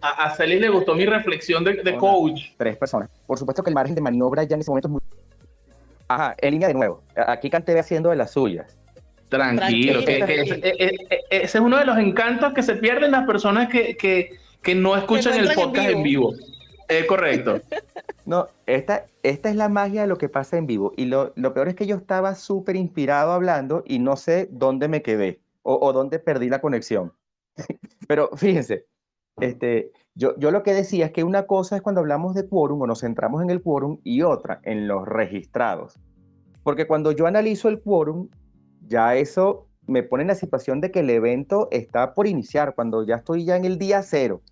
A, 0.00 0.24
a 0.24 0.34
Celi 0.34 0.58
le 0.58 0.68
gustó 0.68 0.94
mi 0.94 1.06
reflexión 1.06 1.64
de, 1.64 1.82
de 1.82 1.96
coach. 1.96 2.40
Tres 2.56 2.76
personas. 2.76 3.08
Por 3.26 3.38
supuesto 3.38 3.62
que 3.62 3.70
el 3.70 3.74
margen 3.74 3.94
de 3.94 4.00
maniobra 4.00 4.44
ya 4.44 4.54
en 4.54 4.60
ese 4.60 4.70
momento 4.70 4.88
es 4.88 4.92
muy 4.92 5.00
Ajá, 6.08 6.34
en 6.38 6.50
línea 6.52 6.68
de 6.68 6.74
nuevo. 6.74 7.02
Aquí 7.16 7.48
Canteve 7.48 7.80
haciendo 7.80 8.10
de 8.10 8.16
las 8.16 8.32
suyas. 8.32 8.76
Tranquilo, 9.28 10.04
que, 10.04 10.18
ese, 11.30 11.42
es 11.42 11.54
uno 11.54 11.78
de 11.78 11.86
los 11.86 11.96
encantos 11.96 12.52
que 12.52 12.62
se 12.62 12.74
pierden 12.74 13.12
las 13.12 13.26
personas 13.26 13.70
que, 13.70 13.96
que, 13.96 14.36
no 14.74 14.96
escuchan 14.96 15.38
el 15.38 15.52
podcast 15.54 15.90
en 15.90 16.02
vivo. 16.02 16.32
Es 16.88 17.06
correcto. 17.06 17.60
No, 18.24 18.46
esta, 18.66 19.06
esta 19.24 19.50
es 19.50 19.56
la 19.56 19.68
magia 19.68 20.02
de 20.02 20.06
lo 20.06 20.16
que 20.16 20.28
pasa 20.28 20.56
en 20.56 20.68
vivo. 20.68 20.92
Y 20.96 21.06
lo, 21.06 21.32
lo 21.34 21.52
peor 21.52 21.66
es 21.66 21.74
que 21.74 21.88
yo 21.88 21.96
estaba 21.96 22.36
súper 22.36 22.76
inspirado 22.76 23.32
hablando 23.32 23.82
y 23.84 23.98
no 23.98 24.16
sé 24.16 24.48
dónde 24.52 24.86
me 24.86 25.02
quedé 25.02 25.40
o, 25.62 25.76
o 25.84 25.92
dónde 25.92 26.20
perdí 26.20 26.48
la 26.48 26.60
conexión. 26.60 27.12
Pero 28.06 28.30
fíjense, 28.36 28.86
este, 29.40 29.90
yo, 30.14 30.38
yo 30.38 30.50
lo 30.50 30.62
que 30.62 30.74
decía 30.74 31.06
es 31.06 31.12
que 31.12 31.24
una 31.24 31.46
cosa 31.46 31.76
es 31.76 31.82
cuando 31.82 32.00
hablamos 32.00 32.34
de 32.34 32.46
quórum 32.46 32.82
o 32.82 32.86
nos 32.86 33.00
centramos 33.00 33.42
en 33.42 33.50
el 33.50 33.62
quórum 33.62 33.98
y 34.04 34.22
otra 34.22 34.60
en 34.62 34.86
los 34.86 35.06
registrados. 35.06 35.98
Porque 36.62 36.86
cuando 36.86 37.12
yo 37.12 37.26
analizo 37.26 37.68
el 37.68 37.80
quórum, 37.80 38.28
ya 38.86 39.16
eso 39.16 39.68
me 39.86 40.02
pone 40.02 40.22
en 40.22 40.28
la 40.28 40.34
situación 40.34 40.80
de 40.80 40.90
que 40.90 41.00
el 41.00 41.10
evento 41.10 41.68
está 41.70 42.14
por 42.14 42.26
iniciar, 42.26 42.74
cuando 42.74 43.04
ya 43.04 43.16
estoy 43.16 43.44
ya 43.44 43.56
en 43.56 43.64
el 43.64 43.78
día 43.78 44.02
cero. 44.02 44.42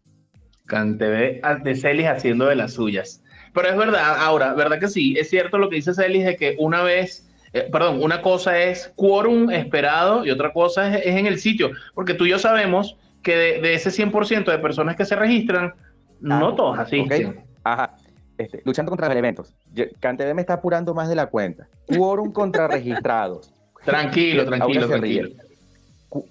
Cantebe 0.71 1.43
de 1.63 1.75
Celis 1.75 2.07
haciendo 2.07 2.47
de 2.47 2.55
las 2.55 2.73
suyas. 2.73 3.23
Pero 3.53 3.69
es 3.69 3.77
verdad, 3.77 4.17
ahora, 4.19 4.55
¿verdad 4.55 4.79
que 4.79 4.89
sí? 4.89 5.17
Es 5.19 5.29
cierto 5.29 5.59
lo 5.59 5.69
que 5.69 5.77
dice 5.77 5.93
Celis 5.93 6.25
de 6.25 6.37
que 6.37 6.55
una 6.59 6.83
vez, 6.83 7.29
eh, 7.53 7.69
perdón, 7.71 8.01
una 8.01 8.23
cosa 8.23 8.57
es 8.59 8.93
quórum 8.95 9.51
esperado 9.51 10.25
y 10.25 10.31
otra 10.31 10.53
cosa 10.53 10.97
es, 10.97 11.05
es, 11.05 11.17
en 11.17 11.27
el 11.27 11.41
sitio, 11.41 11.73
porque 11.95 12.15
tú 12.15 12.25
y 12.25 12.31
yo 12.31 12.39
sabemos 12.39 12.97
que 13.23 13.37
de, 13.37 13.75
ese 13.75 13.91
100% 13.91 14.45
de 14.45 14.59
personas 14.59 14.95
que 14.95 15.05
se 15.05 15.17
registran, 15.17 15.75
no 16.21 16.49
ah, 16.49 16.57
todos 16.57 16.79
asisten. 16.79 17.45
Ajá. 17.65 17.97
Este, 18.39 18.63
luchando 18.65 18.91
contra 18.91 19.09
los 19.09 19.17
eventos. 19.17 19.55
CanTV 19.99 20.35
me 20.35 20.41
está 20.41 20.55
apurando 20.55 20.95
más 20.95 21.09
de 21.09 21.17
la 21.17 21.27
cuenta. 21.27 21.67
Quórum 21.87 22.33
contra 22.33 22.69
registrados. 22.69 23.53
Tranquilo, 23.85 24.47
tranquilo, 24.47 24.87
tranquilo. 24.89 25.31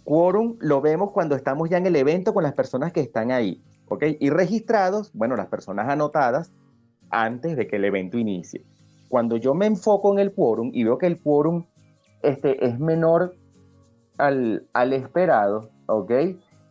Quórum 0.04 0.56
lo 0.60 0.82
vemos 0.82 1.12
cuando 1.12 1.36
estamos 1.36 1.70
ya 1.70 1.78
en 1.78 1.86
el 1.86 1.96
evento 1.96 2.34
con 2.34 2.44
las 2.44 2.54
personas 2.54 2.94
que 2.94 3.02
están 3.02 3.32
ahí. 3.32 3.62
¿Ok? 3.90 4.04
Y 4.20 4.30
registrados, 4.30 5.12
bueno, 5.14 5.36
las 5.36 5.48
personas 5.48 5.90
anotadas 5.90 6.52
antes 7.10 7.58
de 7.58 7.68
que 7.68 7.78
el 7.78 7.86
evento 7.86 8.18
inicie. 8.18 8.64
Cuando 9.10 9.38
yo 9.38 9.54
me 9.56 9.66
enfoco 9.66 10.14
en 10.14 10.20
el 10.20 10.34
quórum 10.34 10.72
y 10.74 10.84
veo 10.84 10.98
que 10.98 11.08
el 11.08 11.20
quórum 11.20 11.66
este, 12.22 12.64
es 12.66 12.80
menor 12.80 13.36
al, 14.18 14.68
al 14.74 14.94
esperado, 14.94 15.70
¿ok? 15.88 16.12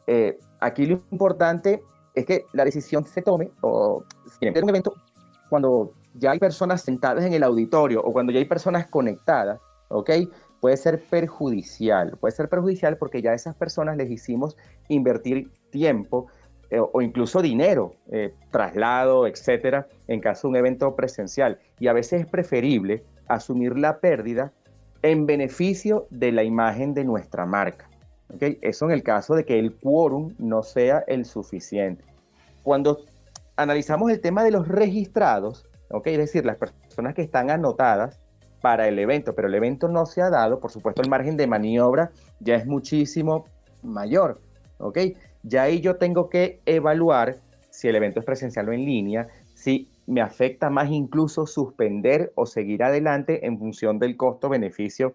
Eh, 0.06 0.38
aquí 0.60 0.86
lo 0.86 1.02
importante 1.10 1.82
es 2.14 2.24
que 2.24 2.44
la 2.52 2.64
decisión 2.64 3.04
se 3.04 3.22
tome, 3.22 3.50
o 3.60 4.04
si 4.38 4.46
un 4.46 4.68
evento, 4.68 4.94
cuando 5.48 5.92
ya 6.14 6.32
hay 6.32 6.38
personas 6.38 6.82
sentadas 6.82 7.24
en 7.24 7.32
el 7.32 7.42
auditorio 7.42 8.02
o 8.02 8.12
cuando 8.12 8.32
ya 8.32 8.38
hay 8.38 8.44
personas 8.44 8.86
conectadas, 8.86 9.60
¿ok? 9.88 10.10
Puede 10.60 10.76
ser 10.76 11.02
perjudicial, 11.04 12.16
puede 12.18 12.32
ser 12.34 12.48
perjudicial 12.48 12.96
porque 12.96 13.22
ya 13.22 13.30
a 13.30 13.34
esas 13.34 13.54
personas 13.54 13.96
les 13.96 14.10
hicimos 14.10 14.56
invertir 14.88 15.50
tiempo 15.70 16.26
eh, 16.70 16.80
o 16.80 17.00
incluso 17.00 17.40
dinero, 17.40 17.94
eh, 18.10 18.34
traslado, 18.50 19.26
etcétera, 19.26 19.86
en 20.06 20.20
caso 20.20 20.48
de 20.48 20.50
un 20.50 20.56
evento 20.56 20.94
presencial. 20.94 21.58
Y 21.80 21.88
a 21.88 21.92
veces 21.92 22.22
es 22.22 22.26
preferible 22.26 23.04
asumir 23.26 23.78
la 23.78 24.00
pérdida 24.00 24.52
en 25.02 25.26
beneficio 25.26 26.06
de 26.10 26.32
la 26.32 26.42
imagen 26.42 26.94
de 26.94 27.04
nuestra 27.04 27.46
marca. 27.46 27.88
Eso 28.40 28.84
en 28.86 28.90
el 28.90 29.02
caso 29.02 29.34
de 29.34 29.44
que 29.44 29.58
el 29.58 29.74
quórum 29.76 30.34
no 30.38 30.62
sea 30.62 31.04
el 31.06 31.24
suficiente. 31.24 32.04
Cuando 32.62 33.00
analizamos 33.56 34.10
el 34.10 34.20
tema 34.20 34.44
de 34.44 34.50
los 34.50 34.68
registrados, 34.68 35.66
¿okay? 35.90 36.14
es 36.14 36.18
decir, 36.18 36.44
las 36.44 36.56
personas 36.56 37.14
que 37.14 37.22
están 37.22 37.50
anotadas 37.50 38.20
para 38.60 38.88
el 38.88 38.98
evento, 38.98 39.34
pero 39.34 39.48
el 39.48 39.54
evento 39.54 39.88
no 39.88 40.04
se 40.04 40.20
ha 40.20 40.28
dado, 40.28 40.60
por 40.60 40.70
supuesto 40.70 41.00
el 41.00 41.08
margen 41.08 41.36
de 41.36 41.46
maniobra 41.46 42.10
ya 42.40 42.56
es 42.56 42.66
muchísimo 42.66 43.46
mayor. 43.82 44.40
¿okay? 44.78 45.16
Ya 45.42 45.62
ahí 45.62 45.80
yo 45.80 45.96
tengo 45.96 46.28
que 46.28 46.60
evaluar 46.66 47.36
si 47.70 47.88
el 47.88 47.96
evento 47.96 48.20
es 48.20 48.26
presencial 48.26 48.68
o 48.68 48.72
en 48.72 48.84
línea, 48.84 49.28
si 49.54 49.88
me 50.06 50.20
afecta 50.20 50.70
más 50.70 50.90
incluso 50.90 51.46
suspender 51.46 52.32
o 52.34 52.46
seguir 52.46 52.82
adelante 52.82 53.46
en 53.46 53.58
función 53.58 53.98
del 53.98 54.16
costo-beneficio 54.16 55.14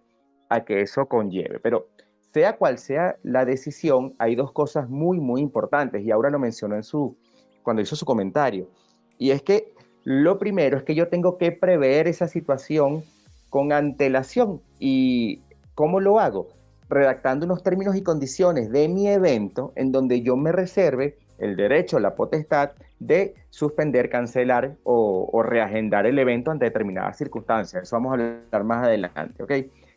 a 0.50 0.64
que 0.64 0.82
eso 0.82 1.08
conlleve. 1.08 1.60
Pero 1.60 1.88
sea 2.34 2.58
cual 2.58 2.78
sea 2.78 3.16
la 3.24 3.46
decisión, 3.46 4.16
hay 4.18 4.36
dos 4.36 4.52
cosas 4.52 4.90
muy, 4.90 5.20
muy 5.20 5.42
importantes, 5.42 6.04
y 6.04 6.12
ahora 6.12 6.30
lo 6.30 6.40
mencionó 6.40 6.76
en 6.76 6.84
su, 6.84 7.18
cuando 7.64 7.82
hizo 7.82 7.96
su 7.96 8.06
comentario. 8.06 8.70
Y 9.18 9.32
es 9.32 9.42
que 9.42 9.74
lo 10.04 10.38
primero 10.38 10.78
es 10.78 10.84
que 10.84 10.96
yo 10.96 11.08
tengo 11.08 11.38
que 11.38 11.52
prever 11.52 12.08
esa 12.08 12.28
situación 12.28 13.04
con 13.50 13.72
antelación. 13.72 14.62
¿Y 14.80 15.42
cómo 15.76 16.00
lo 16.00 16.20
hago? 16.20 16.50
Redactando 16.94 17.46
unos 17.46 17.64
términos 17.64 17.96
y 17.96 18.04
condiciones 18.04 18.72
de 18.72 18.88
mi 18.88 19.08
evento 19.08 19.74
en 19.76 19.92
donde 19.92 20.22
yo 20.22 20.38
me 20.38 20.52
reserve 20.52 21.18
el 21.40 21.56
derecho, 21.56 22.00
la 22.00 22.14
potestad 22.14 22.72
de 23.00 23.34
suspender, 23.50 24.10
cancelar 24.10 24.76
o, 24.84 25.42
reagendar 25.44 26.06
el 26.06 26.20
evento 26.20 26.52
ante 26.52 26.66
determinadas 26.66 27.18
circunstancias. 27.18 27.84
Eso 27.84 27.96
vamos 27.96 28.12
a 28.12 28.14
hablar 28.14 28.64
más 28.64 28.86
adelante, 28.86 29.42
¿ok? 29.42 29.52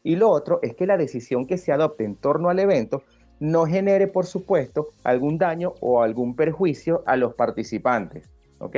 Y 0.05 0.17
lo 0.17 0.31
otro 0.31 0.59
es 0.63 0.75
que 0.75 0.87
la 0.87 0.97
decisión 0.97 1.47
que 1.47 1.59
se 1.59 1.71
adopte 1.71 2.05
en 2.05 2.17
torno 2.17 2.49
al 2.49 2.59
evento 2.59 3.03
no 3.41 3.67
genere, 3.67 4.07
por 4.07 4.25
supuesto, 4.25 4.89
algún 5.05 5.37
daño 5.37 5.75
o 5.81 6.03
algún 6.03 6.35
perjuicio 6.35 7.03
a 7.05 7.17
los 7.17 7.35
participantes, 7.35 8.31
¿ok? 8.59 8.77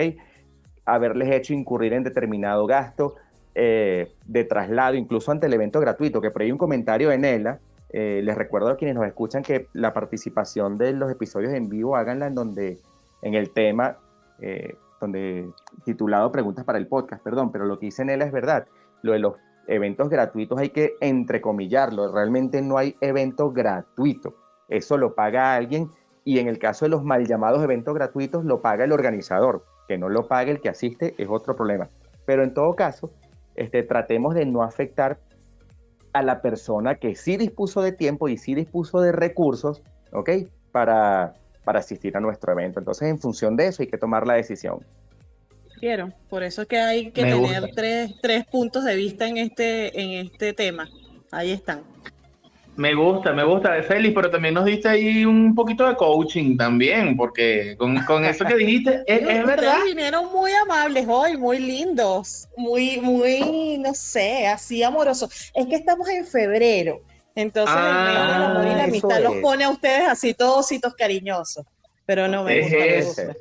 Haberles 0.84 1.30
hecho 1.30 1.54
incurrir 1.54 1.92
en 1.92 2.02
determinado 2.02 2.66
gasto 2.66 3.14
eh, 3.54 4.12
de 4.26 4.44
traslado, 4.44 4.96
incluso 4.96 5.30
ante 5.30 5.46
el 5.46 5.54
evento 5.54 5.78
gratuito, 5.78 6.20
que 6.20 6.32
por 6.32 6.42
ahí 6.42 6.50
un 6.50 6.58
comentario 6.58 7.12
en 7.12 7.24
ELA, 7.24 7.60
eh, 7.90 8.20
les 8.22 8.36
recuerdo 8.36 8.68
a 8.68 8.76
quienes 8.76 8.94
nos 8.94 9.06
escuchan 9.06 9.42
que 9.42 9.68
la 9.72 9.92
participación 9.94 10.76
de 10.76 10.92
los 10.92 11.10
episodios 11.10 11.52
en 11.54 11.68
vivo 11.68 11.96
háganla 11.96 12.26
en 12.26 12.34
donde, 12.34 12.78
en 13.22 13.34
el 13.34 13.50
tema, 13.50 13.96
eh, 14.40 14.76
donde 15.00 15.50
titulado 15.84 16.30
Preguntas 16.30 16.64
para 16.64 16.78
el 16.78 16.86
podcast, 16.86 17.22
perdón, 17.22 17.50
pero 17.50 17.64
lo 17.64 17.78
que 17.78 17.86
dice 17.86 18.02
ELA 18.02 18.26
es 18.26 18.32
verdad, 18.32 18.66
lo 19.02 19.12
de 19.12 19.20
los 19.20 19.34
eventos 19.66 20.08
gratuitos 20.08 20.58
hay 20.58 20.70
que 20.70 20.94
entrecomillarlo, 21.00 22.12
realmente 22.12 22.60
no 22.62 22.78
hay 22.78 22.96
evento 23.00 23.52
gratuito, 23.52 24.34
eso 24.68 24.98
lo 24.98 25.14
paga 25.14 25.54
alguien 25.54 25.90
y 26.24 26.38
en 26.40 26.48
el 26.48 26.58
caso 26.58 26.84
de 26.84 26.90
los 26.90 27.04
mal 27.04 27.26
llamados 27.26 27.62
eventos 27.62 27.94
gratuitos 27.94 28.44
lo 28.44 28.60
paga 28.60 28.84
el 28.84 28.92
organizador, 28.92 29.64
que 29.86 29.96
no 29.96 30.10
lo 30.10 30.28
pague 30.28 30.50
el 30.50 30.60
que 30.60 30.68
asiste 30.68 31.14
es 31.16 31.28
otro 31.28 31.56
problema. 31.56 31.88
Pero 32.26 32.42
en 32.42 32.52
todo 32.52 32.74
caso, 32.76 33.10
este, 33.56 33.82
tratemos 33.82 34.34
de 34.34 34.44
no 34.44 34.62
afectar 34.62 35.18
a 36.12 36.22
la 36.22 36.42
persona 36.42 36.96
que 36.96 37.14
sí 37.14 37.36
dispuso 37.36 37.82
de 37.82 37.92
tiempo 37.92 38.28
y 38.28 38.36
sí 38.36 38.54
dispuso 38.54 39.00
de 39.00 39.12
recursos, 39.12 39.82
¿ok? 40.12 40.30
Para, 40.72 41.34
para 41.64 41.80
asistir 41.80 42.16
a 42.16 42.20
nuestro 42.20 42.52
evento. 42.52 42.78
Entonces, 42.78 43.08
en 43.08 43.18
función 43.18 43.56
de 43.56 43.68
eso 43.68 43.82
hay 43.82 43.88
que 43.88 43.98
tomar 43.98 44.26
la 44.26 44.34
decisión. 44.34 44.84
Quiero, 45.78 46.12
por 46.28 46.42
eso 46.42 46.62
es 46.62 46.68
que 46.68 46.78
hay 46.78 47.10
que 47.12 47.22
tener 47.22 47.70
tres, 47.74 48.14
tres, 48.20 48.44
puntos 48.46 48.84
de 48.84 48.96
vista 48.96 49.28
en 49.28 49.36
este, 49.36 50.00
en 50.00 50.26
este 50.26 50.52
tema. 50.52 50.88
Ahí 51.30 51.52
están. 51.52 51.82
Me 52.78 52.94
gusta, 52.94 53.32
me 53.32 53.42
gusta, 53.42 53.82
Félix, 53.82 54.14
pero 54.14 54.30
también 54.30 54.54
nos 54.54 54.64
diste 54.64 54.88
ahí 54.88 55.24
un 55.24 55.52
poquito 55.52 55.84
de 55.88 55.96
coaching 55.96 56.56
también, 56.56 57.16
porque 57.16 57.74
con, 57.76 58.04
con 58.04 58.24
eso 58.24 58.44
que 58.44 58.54
dijiste, 58.54 59.02
es, 59.06 59.20
es 59.20 59.44
verdad. 59.44 59.78
vinieron 59.84 60.30
muy 60.30 60.52
amables 60.52 61.04
hoy, 61.08 61.36
muy 61.36 61.58
lindos, 61.58 62.48
muy, 62.56 63.00
muy, 63.00 63.78
no 63.78 63.92
sé, 63.94 64.46
así 64.46 64.84
amorosos. 64.84 65.50
Es 65.54 65.66
que 65.66 65.74
estamos 65.74 66.08
en 66.08 66.24
febrero, 66.24 67.02
entonces 67.34 67.74
el 67.74 67.82
mes 67.82 68.32
del 68.32 68.42
amor 68.44 68.64
y 68.64 68.70
la 68.70 68.82
ah, 68.82 68.84
amistad 68.84 69.22
los 69.24 69.34
pone 69.38 69.64
a 69.64 69.70
ustedes 69.70 70.08
así 70.08 70.32
todositos 70.34 70.94
cariñosos, 70.94 71.66
pero 72.06 72.28
no 72.28 72.44
me 72.44 72.60
gusta, 73.00 73.34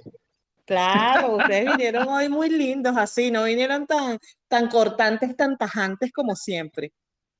Claro, 0.65 1.37
ustedes 1.37 1.77
vinieron 1.77 2.07
hoy 2.07 2.27
muy 2.27 2.49
lindos 2.49 2.97
así, 2.97 3.29
no 3.29 3.43
vinieron 3.43 3.85
tan, 3.85 4.17
tan 4.47 4.67
cortantes, 4.67 5.37
tan 5.37 5.59
tajantes 5.59 6.11
como 6.11 6.35
siempre. 6.35 6.91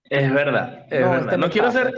Es 0.10 0.34
verdad, 0.34 0.86
es 0.90 1.02
no, 1.02 1.12
verdad. 1.12 1.38
No 1.38 1.50
quiero 1.50 1.72
ser... 1.72 1.94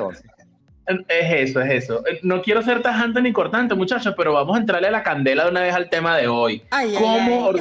Es 1.08 1.50
eso, 1.50 1.62
es 1.62 1.84
eso. 1.84 2.04
No 2.24 2.42
quiero 2.42 2.64
ser 2.64 2.82
tajante 2.82 3.22
ni 3.22 3.32
cortante, 3.32 3.76
muchachos, 3.76 4.16
pero 4.18 4.34
vamos 4.34 4.58
a 4.58 4.60
entrarle 4.60 4.88
a 4.88 4.92
la 4.92 5.04
candela 5.04 5.44
de 5.44 5.52
una 5.52 5.62
vez 5.62 5.76
al 5.76 5.88
tema 5.90 6.18
de 6.18 6.28
hoy. 6.28 6.64
¿Cómo, 6.98 7.52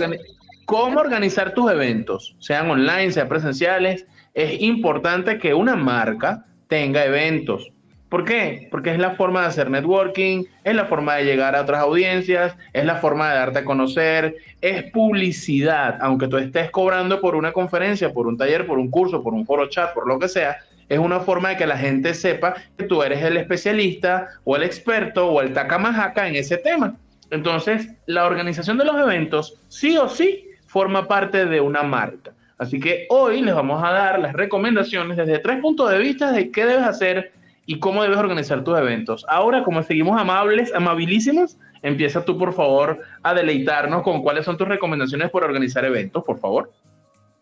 ¿Cómo 0.64 1.00
organizar 1.00 1.52
tus 1.52 1.70
eventos? 1.70 2.36
Sean 2.38 2.70
online, 2.70 3.12
sean 3.12 3.28
presenciales. 3.28 4.06
Es 4.32 4.62
importante 4.62 5.38
que 5.38 5.52
una 5.52 5.76
marca 5.76 6.46
tenga 6.68 7.04
eventos. 7.04 7.70
¿Por 8.08 8.24
qué? 8.24 8.68
Porque 8.70 8.90
es 8.90 8.98
la 8.98 9.10
forma 9.12 9.42
de 9.42 9.48
hacer 9.48 9.70
networking, 9.70 10.44
es 10.64 10.74
la 10.74 10.86
forma 10.86 11.16
de 11.16 11.24
llegar 11.24 11.54
a 11.54 11.60
otras 11.60 11.80
audiencias, 11.80 12.56
es 12.72 12.84
la 12.86 12.96
forma 12.96 13.28
de 13.30 13.38
darte 13.38 13.58
a 13.58 13.64
conocer, 13.64 14.36
es 14.62 14.90
publicidad, 14.90 15.98
aunque 16.00 16.26
tú 16.26 16.38
estés 16.38 16.70
cobrando 16.70 17.20
por 17.20 17.36
una 17.36 17.52
conferencia, 17.52 18.12
por 18.12 18.26
un 18.26 18.38
taller, 18.38 18.66
por 18.66 18.78
un 18.78 18.90
curso, 18.90 19.22
por 19.22 19.34
un 19.34 19.44
foro 19.44 19.68
chat, 19.68 19.92
por 19.92 20.08
lo 20.08 20.18
que 20.18 20.28
sea, 20.28 20.56
es 20.88 20.98
una 20.98 21.20
forma 21.20 21.50
de 21.50 21.56
que 21.58 21.66
la 21.66 21.76
gente 21.76 22.14
sepa 22.14 22.54
que 22.78 22.84
tú 22.84 23.02
eres 23.02 23.22
el 23.22 23.36
especialista 23.36 24.28
o 24.44 24.56
el 24.56 24.62
experto 24.62 25.28
o 25.28 25.42
el 25.42 25.52
tacamajaca 25.52 26.26
en 26.26 26.36
ese 26.36 26.56
tema. 26.56 26.96
Entonces, 27.30 27.90
la 28.06 28.24
organización 28.24 28.78
de 28.78 28.86
los 28.86 28.96
eventos 28.96 29.60
sí 29.68 29.98
o 29.98 30.08
sí 30.08 30.46
forma 30.66 31.06
parte 31.06 31.44
de 31.44 31.60
una 31.60 31.82
marca. 31.82 32.32
Así 32.56 32.80
que 32.80 33.06
hoy 33.10 33.42
les 33.42 33.54
vamos 33.54 33.84
a 33.84 33.90
dar 33.90 34.18
las 34.18 34.32
recomendaciones 34.32 35.16
desde 35.16 35.38
tres 35.38 35.60
puntos 35.60 35.90
de 35.90 35.98
vista 35.98 36.32
de 36.32 36.50
qué 36.50 36.64
debes 36.64 36.84
hacer 36.84 37.32
y 37.68 37.78
cómo 37.80 38.02
debes 38.02 38.16
organizar 38.16 38.64
tus 38.64 38.78
eventos. 38.78 39.26
Ahora, 39.28 39.62
como 39.62 39.82
seguimos 39.82 40.18
amables, 40.18 40.72
amabilísimos, 40.74 41.58
empieza 41.82 42.24
tú, 42.24 42.38
por 42.38 42.54
favor, 42.54 42.98
a 43.22 43.34
deleitarnos 43.34 44.02
con 44.02 44.22
cuáles 44.22 44.46
son 44.46 44.56
tus 44.56 44.66
recomendaciones 44.66 45.30
por 45.30 45.44
organizar 45.44 45.84
eventos, 45.84 46.24
por 46.24 46.38
favor. 46.38 46.72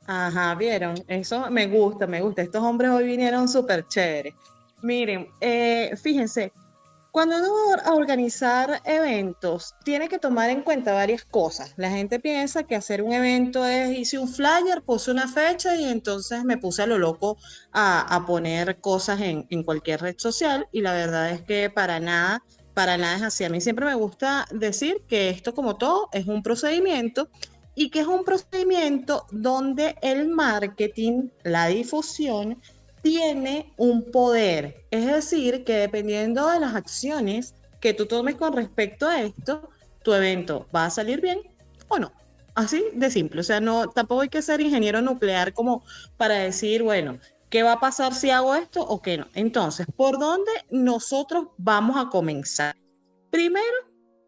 Ajá, 0.05 0.57
vieron, 0.57 0.97
eso 1.07 1.49
me 1.49 1.69
gusta, 1.69 2.09
me 2.09 2.21
gusta. 2.21 2.43
Estos 2.43 2.61
hombres 2.61 2.91
hoy 2.91 3.05
vinieron 3.05 3.49
súper 3.49 3.87
chéveres. 3.87 4.35
Miren, 4.83 5.29
eh, 5.41 5.93
fíjense, 6.03 6.53
cuando 7.17 7.39
uno 7.39 7.49
va 7.71 7.83
a 7.83 7.95
organizar 7.95 8.83
eventos, 8.85 9.75
tiene 9.85 10.07
que 10.07 10.19
tomar 10.19 10.51
en 10.51 10.61
cuenta 10.61 10.93
varias 10.93 11.25
cosas. 11.25 11.73
La 11.79 11.89
gente 11.89 12.21
piensa 12.21 12.65
que 12.65 12.77
hacer 12.77 13.01
un 13.01 13.11
evento 13.11 13.65
es, 13.65 13.97
hice 13.97 14.19
un 14.19 14.29
flyer, 14.29 14.83
puse 14.85 15.13
una 15.13 15.27
fecha 15.27 15.75
y 15.77 15.85
entonces 15.85 16.45
me 16.45 16.59
puse 16.59 16.83
a 16.83 16.87
lo 16.87 16.99
loco 16.99 17.39
a, 17.73 18.23
poner 18.27 18.83
cosas 18.83 19.19
en, 19.23 19.47
en, 19.49 19.63
cualquier 19.63 20.03
red 20.03 20.17
social 20.19 20.69
y 20.73 20.83
la 20.83 20.93
verdad 20.93 21.31
es 21.31 21.41
que 21.41 21.71
para 21.71 22.01
nada, 22.01 22.45
para 22.75 22.99
nada 22.99 23.17
es 23.17 23.23
así. 23.23 23.45
A 23.45 23.49
mí 23.49 23.63
siempre 23.63 23.87
me 23.87 23.95
gusta 23.95 24.45
decir 24.51 25.03
que 25.09 25.31
esto 25.31 25.55
como 25.55 25.79
todo 25.79 26.11
es 26.13 26.27
un 26.27 26.43
procedimiento 26.43 27.31
y 27.75 27.89
que 27.89 28.01
es 28.01 28.07
un 28.07 28.25
procedimiento 28.25 29.27
donde 29.31 29.97
el 30.03 30.29
marketing, 30.29 31.31
la 31.45 31.69
difusión, 31.69 32.61
tiene 33.07 33.73
un 33.77 34.11
poder. 34.11 34.85
Es 34.91 35.07
decir, 35.07 35.63
que 35.63 35.75
dependiendo 35.75 36.49
de 36.49 36.59
las 36.59 36.75
acciones 36.75 37.55
que 37.81 37.95
tú 37.95 38.07
tomes 38.07 38.35
con 38.35 38.53
respecto 38.53 39.07
a 39.07 39.23
esto, 39.23 39.71
tu 40.03 40.13
evento 40.13 40.67
va 40.75 40.87
a 40.87 40.91
salir 40.91 41.21
bien 41.21 41.41
o 41.87 42.01
no. 42.01 42.11
Así 42.57 42.85
de 42.95 43.09
simple. 43.09 43.43
O 43.43 43.45
sea, 43.45 43.61
no, 43.61 43.89
tampoco 43.91 44.23
hay 44.23 44.29
que 44.29 44.43
ser 44.43 44.61
ingeniero 44.61 45.01
nuclear 45.03 45.53
como 45.53 45.85
para 46.17 46.35
decir, 46.35 46.83
bueno, 46.83 47.21
¿qué 47.49 47.63
va 47.63 47.75
a 47.75 47.81
pasar 47.81 48.13
si 48.13 48.31
hago 48.31 48.57
esto 48.57 48.83
o 48.83 49.01
qué 49.01 49.19
no? 49.19 49.29
Entonces, 49.35 49.87
¿por 49.97 50.19
dónde 50.19 50.51
nosotros 50.71 51.47
vamos 51.59 51.97
a 51.97 52.09
comenzar? 52.09 52.75
Primero, 53.31 53.77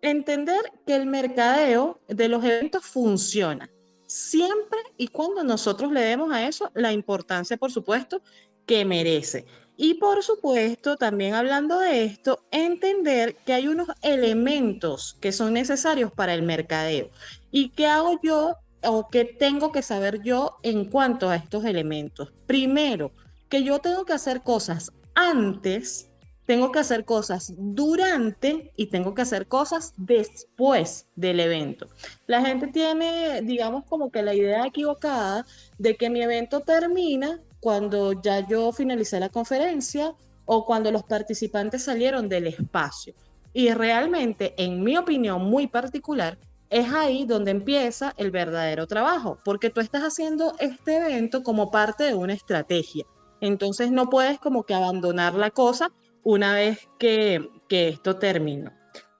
entender 0.02 0.60
que 0.86 0.94
el 0.94 1.06
mercadeo 1.06 1.98
de 2.06 2.28
los 2.28 2.44
eventos 2.44 2.84
funciona 2.84 3.68
siempre 4.08 4.78
y 4.96 5.08
cuando 5.08 5.44
nosotros 5.44 5.92
le 5.92 6.00
demos 6.00 6.32
a 6.32 6.48
eso 6.48 6.70
la 6.74 6.92
importancia, 6.92 7.56
por 7.56 7.70
supuesto, 7.70 8.22
que 8.68 8.84
merece. 8.84 9.46
Y 9.76 9.94
por 9.94 10.22
supuesto, 10.22 10.96
también 10.96 11.34
hablando 11.34 11.78
de 11.80 12.04
esto, 12.04 12.44
entender 12.50 13.34
que 13.46 13.54
hay 13.54 13.66
unos 13.66 13.88
elementos 14.02 15.16
que 15.20 15.32
son 15.32 15.54
necesarios 15.54 16.12
para 16.12 16.34
el 16.34 16.42
mercadeo. 16.42 17.10
¿Y 17.50 17.70
qué 17.70 17.86
hago 17.86 18.20
yo 18.22 18.56
o 18.84 19.08
qué 19.08 19.24
tengo 19.24 19.72
que 19.72 19.82
saber 19.82 20.22
yo 20.22 20.58
en 20.62 20.84
cuanto 20.84 21.30
a 21.30 21.36
estos 21.36 21.64
elementos? 21.64 22.32
Primero, 22.46 23.12
que 23.48 23.64
yo 23.64 23.78
tengo 23.78 24.04
que 24.04 24.12
hacer 24.12 24.42
cosas 24.42 24.92
antes, 25.14 26.10
tengo 26.44 26.70
que 26.70 26.80
hacer 26.80 27.04
cosas 27.04 27.54
durante 27.56 28.72
y 28.76 28.86
tengo 28.86 29.14
que 29.14 29.22
hacer 29.22 29.46
cosas 29.46 29.94
después 29.96 31.06
del 31.14 31.40
evento. 31.40 31.88
La 32.26 32.44
gente 32.44 32.66
tiene, 32.66 33.42
digamos, 33.42 33.84
como 33.84 34.10
que 34.10 34.22
la 34.22 34.34
idea 34.34 34.66
equivocada 34.66 35.46
de 35.78 35.96
que 35.96 36.10
mi 36.10 36.20
evento 36.20 36.60
termina 36.60 37.40
cuando 37.60 38.20
ya 38.20 38.46
yo 38.46 38.72
finalicé 38.72 39.20
la 39.20 39.28
conferencia 39.28 40.14
o 40.44 40.64
cuando 40.64 40.90
los 40.90 41.02
participantes 41.02 41.84
salieron 41.84 42.28
del 42.28 42.46
espacio. 42.46 43.14
Y 43.52 43.70
realmente, 43.72 44.54
en 44.56 44.82
mi 44.82 44.96
opinión 44.96 45.42
muy 45.42 45.66
particular, 45.66 46.38
es 46.70 46.92
ahí 46.92 47.24
donde 47.24 47.50
empieza 47.50 48.14
el 48.16 48.30
verdadero 48.30 48.86
trabajo, 48.86 49.38
porque 49.44 49.70
tú 49.70 49.80
estás 49.80 50.02
haciendo 50.02 50.54
este 50.58 50.96
evento 50.96 51.42
como 51.42 51.70
parte 51.70 52.04
de 52.04 52.14
una 52.14 52.34
estrategia. 52.34 53.04
Entonces 53.40 53.90
no 53.90 54.10
puedes 54.10 54.38
como 54.38 54.64
que 54.64 54.74
abandonar 54.74 55.34
la 55.34 55.50
cosa 55.50 55.92
una 56.22 56.54
vez 56.54 56.88
que, 56.98 57.48
que 57.68 57.88
esto 57.88 58.16
terminó. 58.16 58.72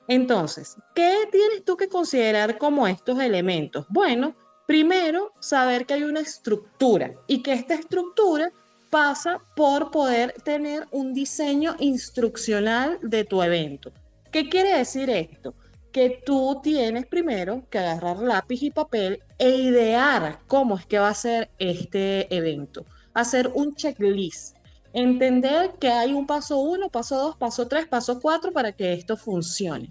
Entonces, 0.09 0.77
¿qué 0.95 1.29
tienes 1.31 1.65
tú 1.65 1.77
que 1.77 1.89
considerar 1.89 2.59
como 2.59 2.87
estos 2.87 3.21
elementos? 3.21 3.87
Bueno, 3.91 4.35
Primero, 4.69 5.33
saber 5.41 5.87
que 5.87 5.95
hay 5.95 6.03
una 6.03 6.21
estructura 6.21 7.15
y 7.27 7.43
que 7.43 7.55
esta 7.55 7.73
estructura 7.73 8.53
pasa 8.91 9.41
por 9.57 9.91
poder 9.91 10.35
tener 10.45 10.87
un 10.91 11.15
diseño 11.15 11.75
instruccional 11.79 12.99
de 13.01 13.25
tu 13.25 13.43
evento. 13.43 13.91
¿Qué 14.31 14.51
quiere 14.51 14.77
decir 14.77 15.09
esto? 15.09 15.55
Que 15.91 16.23
tú 16.27 16.61
tienes 16.63 17.07
primero 17.07 17.65
que 17.71 17.79
agarrar 17.79 18.19
lápiz 18.19 18.63
y 18.63 18.71
papel 18.71 19.23
e 19.39 19.49
idear 19.49 20.41
cómo 20.47 20.77
es 20.77 20.85
que 20.85 20.99
va 20.99 21.09
a 21.09 21.15
ser 21.15 21.49
este 21.59 22.29
evento. 22.37 22.85
Hacer 23.15 23.51
un 23.55 23.75
checklist. 23.75 24.55
Entender 24.93 25.77
que 25.81 25.89
hay 25.89 26.13
un 26.13 26.27
paso 26.27 26.59
uno, 26.59 26.91
paso 26.91 27.17
dos, 27.17 27.37
paso 27.37 27.67
tres, 27.69 27.87
paso 27.87 28.21
cuatro 28.21 28.53
para 28.53 28.73
que 28.73 28.93
esto 28.93 29.17
funcione. 29.17 29.91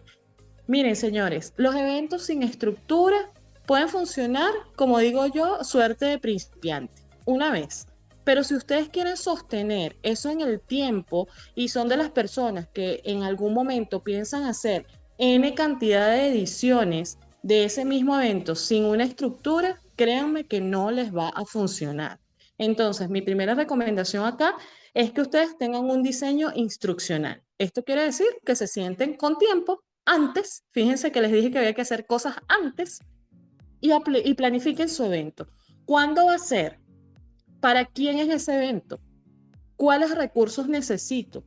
Miren, 0.67 0.95
señores, 0.95 1.51
los 1.57 1.75
eventos 1.75 2.27
sin 2.27 2.43
estructura 2.43 3.31
pueden 3.67 3.89
funcionar, 3.89 4.53
como 4.75 4.97
digo 4.97 5.27
yo, 5.27 5.63
suerte 5.63 6.05
de 6.05 6.17
principiante, 6.17 7.03
una 7.25 7.51
vez. 7.51 7.85
Pero 8.23 8.43
si 8.43 8.55
ustedes 8.55 8.89
quieren 8.89 9.17
sostener 9.17 9.97
eso 10.03 10.29
en 10.31 10.41
el 10.41 10.59
tiempo 10.59 11.27
y 11.53 11.67
son 11.67 11.87
de 11.87 11.97
las 11.97 12.09
personas 12.09 12.67
que 12.73 13.01
en 13.03 13.23
algún 13.23 13.53
momento 13.53 14.03
piensan 14.03 14.45
hacer 14.45 14.87
N 15.17 15.53
cantidad 15.53 16.07
de 16.09 16.29
ediciones 16.29 17.19
de 17.43 17.65
ese 17.65 17.85
mismo 17.85 18.19
evento 18.19 18.55
sin 18.55 18.85
una 18.85 19.03
estructura, 19.03 19.81
créanme 19.95 20.45
que 20.45 20.61
no 20.61 20.89
les 20.89 21.13
va 21.15 21.29
a 21.29 21.45
funcionar. 21.45 22.19
Entonces, 22.57 23.09
mi 23.09 23.21
primera 23.21 23.53
recomendación 23.53 24.25
acá 24.25 24.55
es 24.93 25.11
que 25.11 25.21
ustedes 25.21 25.57
tengan 25.57 25.89
un 25.89 26.03
diseño 26.03 26.51
instruccional. 26.55 27.43
Esto 27.57 27.83
quiere 27.83 28.03
decir 28.03 28.27
que 28.45 28.55
se 28.55 28.67
sienten 28.67 29.15
con 29.15 29.37
tiempo 29.37 29.83
antes. 30.05 30.63
Fíjense 30.71 31.11
que 31.11 31.21
les 31.21 31.31
dije 31.31 31.51
que 31.51 31.59
había 31.59 31.73
que 31.73 31.81
hacer 31.81 32.05
cosas 32.05 32.35
antes 32.47 33.01
y, 33.81 34.33
planifiquen 34.33 34.89
su 34.89 35.05
evento. 35.05 35.47
¿Cuándo 35.85 36.25
va 36.25 36.35
a 36.35 36.39
ser? 36.39 36.79
¿Para 37.59 37.85
quién 37.85 38.19
es 38.19 38.29
ese 38.29 38.55
evento? 38.55 38.99
¿Cuáles 39.75 40.15
recursos 40.15 40.67
necesito? 40.67 41.43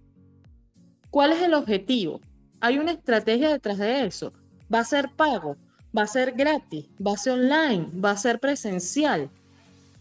¿Cuál 1.11 1.33
es 1.33 1.43
el 1.43 1.55
objetivo? 1.55 2.20
Hay 2.61 2.78
una 2.78 2.93
estrategia 2.93 3.51
detrás 3.51 3.78
de 3.78 4.07
eso. 4.07 4.33
¿Va 4.72 4.81
a 4.81 4.85
ser 4.85 5.11
pago? 5.16 5.57
¿Va 5.97 6.03
a 6.03 6.07
ser 6.07 6.33
gratis? 6.33 6.87
¿Va 7.05 7.14
a 7.14 7.16
ser 7.16 7.33
online? 7.33 7.89
¿Va 8.03 8.12
a 8.12 8.16
ser 8.16 8.39
presencial? 8.39 9.31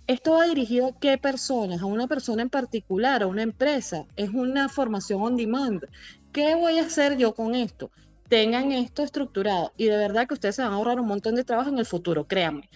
Esto 0.06 0.34
va 0.34 0.46
dirigido 0.46 0.88
a 0.88 1.00
qué 1.00 1.18
personas, 1.18 1.82
a 1.82 1.86
una 1.86 2.08
persona 2.08 2.42
en 2.42 2.50
particular, 2.50 3.24
a 3.24 3.28
una 3.28 3.44
empresa. 3.44 4.06
Es 4.16 4.30
una 4.30 4.70
formación 4.70 5.22
on 5.22 5.36
demand. 5.36 5.84
¿Qué 6.32 6.56
voy 6.56 6.80
a 6.80 6.84
hacer 6.84 7.18
yo 7.18 7.34
con 7.34 7.56
esto? 7.56 7.92
Tengan 8.30 8.72
esto 8.72 9.04
estructurado 9.04 9.74
y 9.76 9.86
de 9.86 9.98
verdad 9.98 10.28
que 10.28 10.36
ustedes 10.36 10.56
se 10.56 10.62
van 10.62 10.72
a 10.72 10.76
ahorrar 10.76 11.00
un 11.00 11.08
montón 11.08 11.36
de 11.36 11.44
trabajo 11.44 11.70
en 11.70 11.80
el 11.80 11.86
futuro, 11.86 12.26
créanme. 12.28 12.70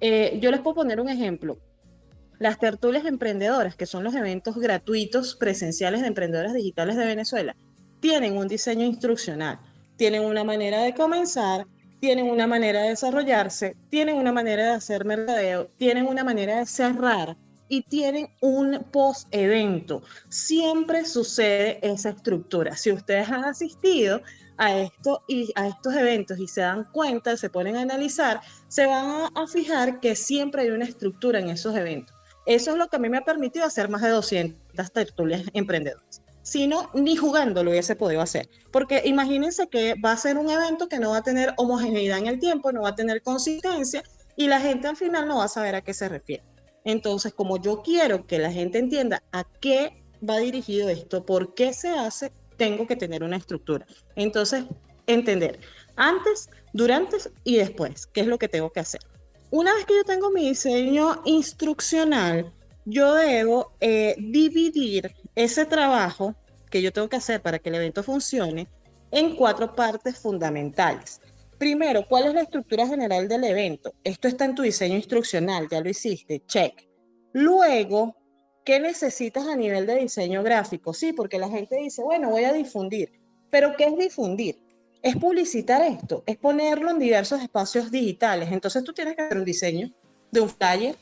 Eh, 0.00 0.38
yo 0.40 0.50
les 0.50 0.60
puedo 0.60 0.76
poner 0.76 1.00
un 1.00 1.08
ejemplo. 1.08 1.58
Las 2.38 2.58
tertulias 2.58 3.04
emprendedoras, 3.04 3.76
que 3.76 3.86
son 3.86 4.02
los 4.02 4.14
eventos 4.14 4.56
gratuitos 4.56 5.36
presenciales 5.36 6.00
de 6.00 6.08
emprendedoras 6.08 6.54
digitales 6.54 6.96
de 6.96 7.06
Venezuela, 7.06 7.54
tienen 8.00 8.36
un 8.36 8.48
diseño 8.48 8.84
instruccional, 8.84 9.60
tienen 9.96 10.24
una 10.24 10.42
manera 10.42 10.82
de 10.82 10.94
comenzar, 10.94 11.66
tienen 12.00 12.26
una 12.26 12.48
manera 12.48 12.82
de 12.82 12.88
desarrollarse, 12.90 13.76
tienen 13.90 14.16
una 14.16 14.32
manera 14.32 14.64
de 14.64 14.70
hacer 14.72 15.04
mercadeo, 15.04 15.68
tienen 15.76 16.06
una 16.06 16.24
manera 16.24 16.58
de 16.58 16.66
cerrar 16.66 17.36
y 17.68 17.82
tienen 17.82 18.28
un 18.40 18.84
post-evento. 18.90 20.02
Siempre 20.28 21.04
sucede 21.04 21.78
esa 21.80 22.10
estructura. 22.10 22.76
Si 22.76 22.90
ustedes 22.90 23.28
han 23.30 23.44
asistido 23.44 24.20
a, 24.56 24.78
esto 24.78 25.22
y 25.28 25.52
a 25.54 25.68
estos 25.68 25.94
eventos 25.94 26.38
y 26.38 26.48
se 26.48 26.62
dan 26.62 26.84
cuenta, 26.92 27.36
se 27.36 27.50
ponen 27.50 27.76
a 27.76 27.82
analizar, 27.82 28.40
se 28.68 28.86
van 28.86 29.06
a, 29.06 29.26
a 29.34 29.46
fijar 29.46 30.00
que 30.00 30.16
siempre 30.16 30.62
hay 30.62 30.70
una 30.70 30.84
estructura 30.84 31.38
en 31.38 31.50
esos 31.50 31.74
eventos. 31.76 32.14
Eso 32.46 32.72
es 32.72 32.76
lo 32.76 32.88
que 32.88 32.96
a 32.96 32.98
mí 32.98 33.08
me 33.08 33.18
ha 33.18 33.24
permitido 33.24 33.64
hacer 33.64 33.88
más 33.88 34.02
de 34.02 34.08
200 34.08 34.92
tertulias 34.92 35.42
emprendedoras 35.52 36.22
sino 36.42 36.90
ni 36.92 37.16
jugando 37.16 37.64
lo 37.64 37.70
hubiese 37.70 37.96
podido 37.96 38.20
hacer. 38.20 38.48
Porque 38.70 39.02
imagínense 39.04 39.68
que 39.68 39.94
va 39.94 40.12
a 40.12 40.16
ser 40.16 40.36
un 40.36 40.50
evento 40.50 40.88
que 40.88 40.98
no 40.98 41.10
va 41.10 41.18
a 41.18 41.22
tener 41.22 41.54
homogeneidad 41.56 42.18
en 42.18 42.26
el 42.26 42.38
tiempo, 42.38 42.72
no 42.72 42.82
va 42.82 42.90
a 42.90 42.94
tener 42.94 43.22
consistencia 43.22 44.02
y 44.36 44.48
la 44.48 44.60
gente 44.60 44.88
al 44.88 44.96
final 44.96 45.28
no 45.28 45.38
va 45.38 45.44
a 45.44 45.48
saber 45.48 45.74
a 45.74 45.82
qué 45.82 45.94
se 45.94 46.08
refiere. 46.08 46.42
Entonces, 46.84 47.32
como 47.32 47.58
yo 47.58 47.82
quiero 47.82 48.26
que 48.26 48.38
la 48.38 48.50
gente 48.50 48.78
entienda 48.78 49.22
a 49.30 49.44
qué 49.60 50.02
va 50.28 50.38
dirigido 50.38 50.88
esto, 50.88 51.24
por 51.24 51.54
qué 51.54 51.72
se 51.72 51.90
hace, 51.90 52.32
tengo 52.62 52.86
que 52.86 52.94
tener 52.94 53.24
una 53.24 53.38
estructura. 53.38 53.84
Entonces, 54.14 54.62
entender 55.08 55.58
antes, 55.96 56.48
durante 56.72 57.16
y 57.42 57.56
después, 57.56 58.06
qué 58.06 58.20
es 58.20 58.28
lo 58.28 58.38
que 58.38 58.46
tengo 58.46 58.70
que 58.70 58.78
hacer. 58.78 59.00
Una 59.50 59.74
vez 59.74 59.84
que 59.84 59.96
yo 59.96 60.04
tengo 60.04 60.30
mi 60.30 60.50
diseño 60.50 61.22
instruccional, 61.24 62.52
yo 62.84 63.14
debo 63.14 63.72
eh, 63.80 64.14
dividir 64.16 65.12
ese 65.34 65.64
trabajo 65.64 66.36
que 66.70 66.80
yo 66.80 66.92
tengo 66.92 67.08
que 67.08 67.16
hacer 67.16 67.42
para 67.42 67.58
que 67.58 67.68
el 67.68 67.74
evento 67.74 68.04
funcione 68.04 68.68
en 69.10 69.34
cuatro 69.34 69.74
partes 69.74 70.20
fundamentales. 70.20 71.20
Primero, 71.58 72.06
¿cuál 72.08 72.26
es 72.28 72.34
la 72.34 72.42
estructura 72.42 72.86
general 72.86 73.26
del 73.26 73.42
evento? 73.42 73.92
Esto 74.04 74.28
está 74.28 74.44
en 74.44 74.54
tu 74.54 74.62
diseño 74.62 74.94
instruccional, 74.94 75.66
ya 75.68 75.80
lo 75.80 75.90
hiciste, 75.90 76.44
check. 76.46 76.88
Luego, 77.32 78.21
¿qué 78.64 78.80
necesitas 78.80 79.46
a 79.46 79.56
nivel 79.56 79.86
de 79.86 79.96
diseño 79.96 80.42
gráfico? 80.42 80.94
Sí, 80.94 81.12
porque 81.12 81.38
la 81.38 81.48
gente 81.48 81.76
dice, 81.76 82.02
bueno, 82.02 82.30
voy 82.30 82.44
a 82.44 82.52
difundir. 82.52 83.12
Pero 83.50 83.74
¿qué 83.76 83.84
es 83.84 83.98
difundir? 83.98 84.58
Es 85.02 85.16
publicitar 85.16 85.82
esto, 85.82 86.22
es 86.26 86.36
ponerlo 86.36 86.90
en 86.90 86.98
diversos 86.98 87.42
espacios 87.42 87.90
digitales. 87.90 88.50
Entonces 88.52 88.84
tú 88.84 88.92
tienes 88.92 89.16
que 89.16 89.22
hacer 89.22 89.38
un 89.38 89.44
diseño 89.44 89.90
de 90.30 90.40
un 90.40 90.48
flyer, 90.48 90.96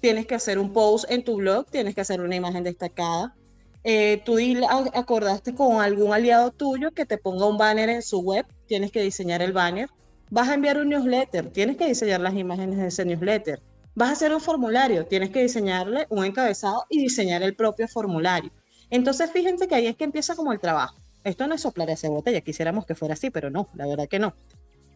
tienes 0.00 0.26
que 0.26 0.34
hacer 0.34 0.58
un 0.58 0.72
post 0.72 1.10
en 1.10 1.22
tu 1.22 1.36
blog, 1.36 1.66
tienes 1.70 1.94
que 1.94 2.00
hacer 2.00 2.20
una 2.20 2.34
imagen 2.36 2.64
destacada, 2.64 3.34
eh, 3.84 4.20
tú 4.24 4.36
acordaste 4.92 5.54
con 5.54 5.80
algún 5.80 6.12
aliado 6.12 6.50
tuyo 6.50 6.90
que 6.90 7.06
te 7.06 7.16
ponga 7.16 7.46
un 7.46 7.56
banner 7.56 7.88
en 7.88 8.02
su 8.02 8.20
web, 8.20 8.44
tienes 8.66 8.92
que 8.92 9.00
diseñar 9.02 9.40
el 9.40 9.52
banner. 9.52 9.88
Vas 10.30 10.48
a 10.48 10.54
enviar 10.54 10.78
un 10.78 10.90
newsletter, 10.90 11.50
tienes 11.50 11.76
que 11.76 11.86
diseñar 11.86 12.20
las 12.20 12.34
imágenes 12.34 12.78
de 12.78 12.88
ese 12.88 13.04
newsletter. 13.04 13.62
Vas 13.98 14.10
a 14.10 14.12
hacer 14.12 14.32
un 14.32 14.40
formulario, 14.40 15.06
tienes 15.06 15.30
que 15.30 15.42
diseñarle 15.42 16.06
un 16.08 16.24
encabezado 16.24 16.84
y 16.88 17.00
diseñar 17.00 17.42
el 17.42 17.56
propio 17.56 17.88
formulario. 17.88 18.52
Entonces, 18.90 19.28
fíjense 19.32 19.66
que 19.66 19.74
ahí 19.74 19.88
es 19.88 19.96
que 19.96 20.04
empieza 20.04 20.36
como 20.36 20.52
el 20.52 20.60
trabajo. 20.60 20.94
Esto 21.24 21.48
no 21.48 21.56
es 21.56 21.62
soplar 21.62 21.90
esa 21.90 22.08
botella, 22.08 22.40
quisiéramos 22.40 22.86
que 22.86 22.94
fuera 22.94 23.14
así, 23.14 23.30
pero 23.30 23.50
no, 23.50 23.68
la 23.74 23.88
verdad 23.88 24.06
que 24.06 24.20
no. 24.20 24.34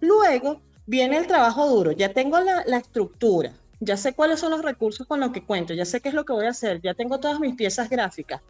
Luego 0.01 0.61
viene 0.87 1.17
el 1.17 1.27
trabajo 1.27 1.69
duro, 1.69 1.91
ya 1.91 2.13
tengo 2.13 2.39
la, 2.39 2.63
la 2.65 2.77
estructura, 2.77 3.53
ya 3.81 3.97
sé 3.97 4.13
cuáles 4.13 4.39
son 4.39 4.53
los 4.53 4.63
recursos 4.63 5.05
con 5.05 5.19
los 5.19 5.33
que 5.33 5.45
cuento, 5.45 5.75
ya 5.75 5.85
sé 5.85 6.01
qué 6.01 6.11
es 6.11 6.15
lo 6.15 6.25
que 6.25 6.35
voy 6.35 6.47
a 6.47 6.51
hacer, 6.51 6.81
ya 6.81 6.95
tengo 6.95 7.19
todas 7.19 7.41
mis 7.41 7.57
piezas 7.57 7.91
gráficas. 7.91 8.41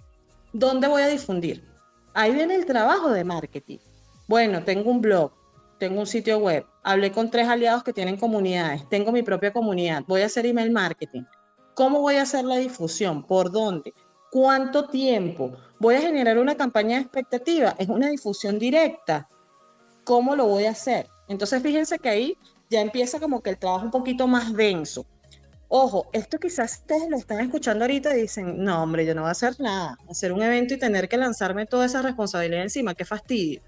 ¿Dónde 0.53 0.86
voy 0.86 1.00
a 1.00 1.09
difundir? 1.09 1.64
Ahí 2.12 2.34
viene 2.34 2.57
el 2.57 2.66
trabajo 2.66 3.11
de 3.11 3.24
marketing. 3.24 3.78
Bueno, 4.28 4.62
tengo 4.64 4.90
un 4.90 5.00
blog, 5.00 5.32
tengo 5.82 5.98
un 5.98 6.06
sitio 6.06 6.38
web, 6.38 6.64
hablé 6.84 7.10
con 7.10 7.28
tres 7.28 7.48
aliados 7.48 7.82
que 7.82 7.92
tienen 7.92 8.16
comunidades, 8.16 8.88
tengo 8.88 9.10
mi 9.10 9.24
propia 9.24 9.52
comunidad, 9.52 10.04
voy 10.06 10.20
a 10.20 10.26
hacer 10.26 10.46
email 10.46 10.70
marketing. 10.70 11.24
¿Cómo 11.74 12.00
voy 12.00 12.14
a 12.14 12.22
hacer 12.22 12.44
la 12.44 12.58
difusión? 12.58 13.26
¿Por 13.26 13.50
dónde? 13.50 13.92
¿Cuánto 14.30 14.86
tiempo? 14.86 15.50
¿Voy 15.80 15.96
a 15.96 16.00
generar 16.00 16.38
una 16.38 16.54
campaña 16.54 16.94
de 16.94 17.02
expectativa? 17.02 17.74
¿Es 17.80 17.88
una 17.88 18.10
difusión 18.10 18.60
directa? 18.60 19.28
¿Cómo 20.04 20.36
lo 20.36 20.46
voy 20.46 20.66
a 20.66 20.70
hacer? 20.70 21.08
Entonces 21.26 21.60
fíjense 21.60 21.98
que 21.98 22.08
ahí 22.08 22.38
ya 22.70 22.80
empieza 22.80 23.18
como 23.18 23.42
que 23.42 23.50
el 23.50 23.58
trabajo 23.58 23.84
un 23.84 23.90
poquito 23.90 24.28
más 24.28 24.52
denso. 24.52 25.04
Ojo, 25.66 26.06
esto 26.12 26.38
quizás 26.38 26.78
ustedes 26.78 27.08
lo 27.10 27.16
están 27.16 27.40
escuchando 27.40 27.82
ahorita 27.82 28.16
y 28.16 28.20
dicen, 28.20 28.62
no, 28.62 28.84
hombre, 28.84 29.04
yo 29.04 29.16
no 29.16 29.22
voy 29.22 29.30
a 29.30 29.32
hacer 29.32 29.58
nada, 29.58 29.98
hacer 30.08 30.32
un 30.32 30.42
evento 30.42 30.74
y 30.74 30.78
tener 30.78 31.08
que 31.08 31.16
lanzarme 31.16 31.66
toda 31.66 31.86
esa 31.86 32.02
responsabilidad 32.02 32.62
encima, 32.62 32.94
qué 32.94 33.04
fastidio. 33.04 33.62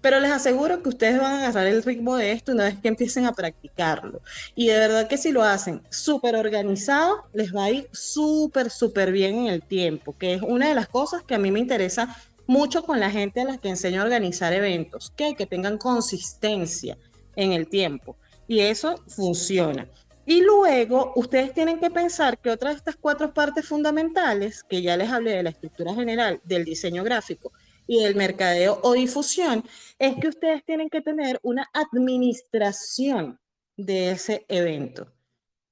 Pero 0.00 0.20
les 0.20 0.30
aseguro 0.30 0.82
que 0.82 0.90
ustedes 0.90 1.18
van 1.18 1.32
a 1.32 1.38
agarrar 1.38 1.66
el 1.66 1.82
ritmo 1.82 2.16
de 2.16 2.32
esto 2.32 2.52
una 2.52 2.64
vez 2.64 2.78
que 2.78 2.88
empiecen 2.88 3.26
a 3.26 3.32
practicarlo. 3.32 4.22
Y 4.54 4.68
de 4.68 4.78
verdad 4.78 5.08
que 5.08 5.18
si 5.18 5.32
lo 5.32 5.42
hacen 5.42 5.82
súper 5.90 6.36
organizado, 6.36 7.24
les 7.32 7.54
va 7.54 7.64
a 7.64 7.70
ir 7.70 7.88
súper, 7.92 8.70
súper 8.70 9.10
bien 9.10 9.36
en 9.36 9.46
el 9.48 9.62
tiempo, 9.62 10.16
que 10.16 10.34
es 10.34 10.42
una 10.42 10.68
de 10.68 10.74
las 10.74 10.88
cosas 10.88 11.24
que 11.24 11.34
a 11.34 11.38
mí 11.38 11.50
me 11.50 11.58
interesa 11.58 12.16
mucho 12.46 12.84
con 12.84 13.00
la 13.00 13.10
gente 13.10 13.40
a 13.40 13.44
la 13.44 13.58
que 13.58 13.68
enseño 13.68 14.00
a 14.00 14.04
organizar 14.04 14.52
eventos, 14.52 15.12
que, 15.16 15.34
que 15.34 15.46
tengan 15.46 15.78
consistencia 15.78 16.96
en 17.34 17.52
el 17.52 17.68
tiempo. 17.68 18.16
Y 18.46 18.60
eso 18.60 19.02
funciona. 19.08 19.86
Y 20.24 20.42
luego 20.42 21.12
ustedes 21.16 21.54
tienen 21.54 21.80
que 21.80 21.90
pensar 21.90 22.38
que 22.38 22.50
otra 22.50 22.70
de 22.70 22.76
estas 22.76 22.96
cuatro 22.96 23.32
partes 23.32 23.66
fundamentales, 23.66 24.62
que 24.62 24.82
ya 24.82 24.96
les 24.96 25.10
hablé 25.10 25.32
de 25.32 25.42
la 25.42 25.50
estructura 25.50 25.94
general, 25.94 26.40
del 26.44 26.64
diseño 26.64 27.02
gráfico 27.02 27.52
y 27.88 28.04
del 28.04 28.14
mercadeo 28.14 28.78
o 28.84 28.92
difusión, 28.92 29.64
es 29.98 30.14
que 30.20 30.28
ustedes 30.28 30.64
tienen 30.64 30.88
que 30.88 31.00
tener 31.00 31.40
una 31.42 31.68
administración 31.72 33.40
de 33.76 34.12
ese 34.12 34.46
evento. 34.46 35.10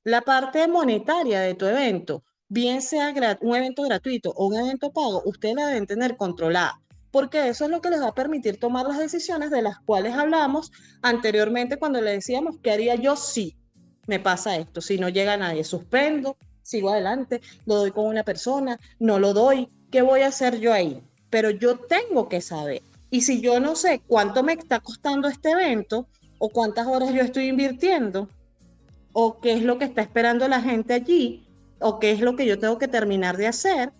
La 0.02 0.22
parte 0.22 0.66
monetaria 0.66 1.40
de 1.40 1.54
tu 1.54 1.66
evento, 1.66 2.24
bien 2.48 2.82
sea 2.82 3.14
un 3.40 3.54
evento 3.54 3.82
gratuito 3.84 4.32
o 4.34 4.48
un 4.48 4.56
evento 4.56 4.90
pago, 4.92 5.22
ustedes 5.24 5.54
la 5.54 5.68
deben 5.68 5.86
tener 5.86 6.16
controlada 6.16 6.80
porque 7.12 7.48
eso 7.48 7.64
es 7.64 7.70
lo 7.70 7.80
que 7.80 7.88
les 7.88 8.02
va 8.02 8.08
a 8.08 8.14
permitir 8.14 8.60
tomar 8.60 8.86
las 8.86 8.98
decisiones 8.98 9.50
de 9.50 9.62
las 9.62 9.78
cuales 9.78 10.12
hablamos 10.12 10.70
anteriormente 11.00 11.78
cuando 11.78 12.02
le 12.02 12.10
decíamos 12.10 12.56
qué 12.62 12.72
haría 12.72 12.94
yo 12.96 13.16
sí 13.16 13.56
me 14.06 14.20
pasa 14.20 14.56
esto, 14.56 14.80
si 14.80 14.98
no 14.98 15.08
llega 15.08 15.36
nadie, 15.36 15.64
suspendo, 15.64 16.36
sigo 16.62 16.90
adelante, 16.90 17.40
lo 17.64 17.76
doy 17.76 17.90
con 17.90 18.06
una 18.06 18.22
persona, 18.22 18.78
no 18.98 19.18
lo 19.18 19.32
doy, 19.32 19.68
¿qué 19.90 20.02
voy 20.02 20.20
a 20.20 20.28
hacer 20.28 20.60
yo 20.60 20.72
ahí? 20.72 21.02
Pero 21.30 21.50
yo 21.50 21.78
tengo 21.78 22.28
que 22.28 22.40
saber. 22.40 22.82
Y 23.10 23.22
si 23.22 23.40
yo 23.40 23.60
no 23.60 23.76
sé 23.76 24.02
cuánto 24.06 24.42
me 24.42 24.52
está 24.52 24.80
costando 24.80 25.28
este 25.28 25.50
evento, 25.50 26.06
o 26.38 26.48
cuántas 26.48 26.86
horas 26.86 27.12
yo 27.12 27.22
estoy 27.22 27.48
invirtiendo, 27.48 28.28
o 29.12 29.40
qué 29.40 29.52
es 29.54 29.62
lo 29.62 29.78
que 29.78 29.86
está 29.86 30.02
esperando 30.02 30.46
la 30.48 30.60
gente 30.60 30.94
allí, 30.94 31.46
o 31.80 31.98
qué 31.98 32.10
es 32.10 32.20
lo 32.20 32.36
que 32.36 32.46
yo 32.46 32.58
tengo 32.58 32.78
que 32.78 32.88
terminar 32.88 33.36
de 33.36 33.46
hacer, 33.46 33.92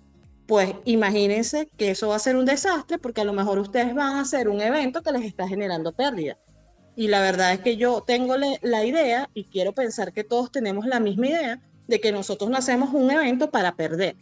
pues 0.47 0.74
imagínense 0.85 1.68
que 1.77 1.91
eso 1.91 2.09
va 2.09 2.16
a 2.16 2.20
ser 2.20 2.37
un 2.37 2.45
desastre 2.45 2.99
porque 2.99 3.20
a 3.20 3.24
lo 3.24 3.33
mejor 3.33 3.59
ustedes 3.59 3.95
van 3.95 4.16
a 4.16 4.20
hacer 4.20 4.49
un 4.49 4.61
evento 4.61 5.03
que 5.03 5.12
les 5.12 5.24
está 5.24 5.49
generando 5.49 5.93
pérdida. 5.93 6.39
Y 6.95 7.09
la 7.09 7.20
verdad 7.20 7.53
es 7.53 7.61
que 7.61 7.77
yo 7.77 8.03
tengo 8.07 8.37
la 8.37 8.85
idea, 8.85 9.29
y 9.35 9.45
quiero 9.45 9.72
pensar 9.72 10.12
que 10.12 10.24
todos 10.24 10.51
tenemos 10.51 10.87
la 10.87 11.01
misma 11.01 11.27
idea, 11.29 11.61
de 11.87 12.01
que 12.01 12.12
nosotros 12.12 12.51
no 12.51 12.57
hacemos 12.57 12.93
un 12.93 13.11
evento 13.11 13.51
para 13.51 13.74
perder. 13.77 14.16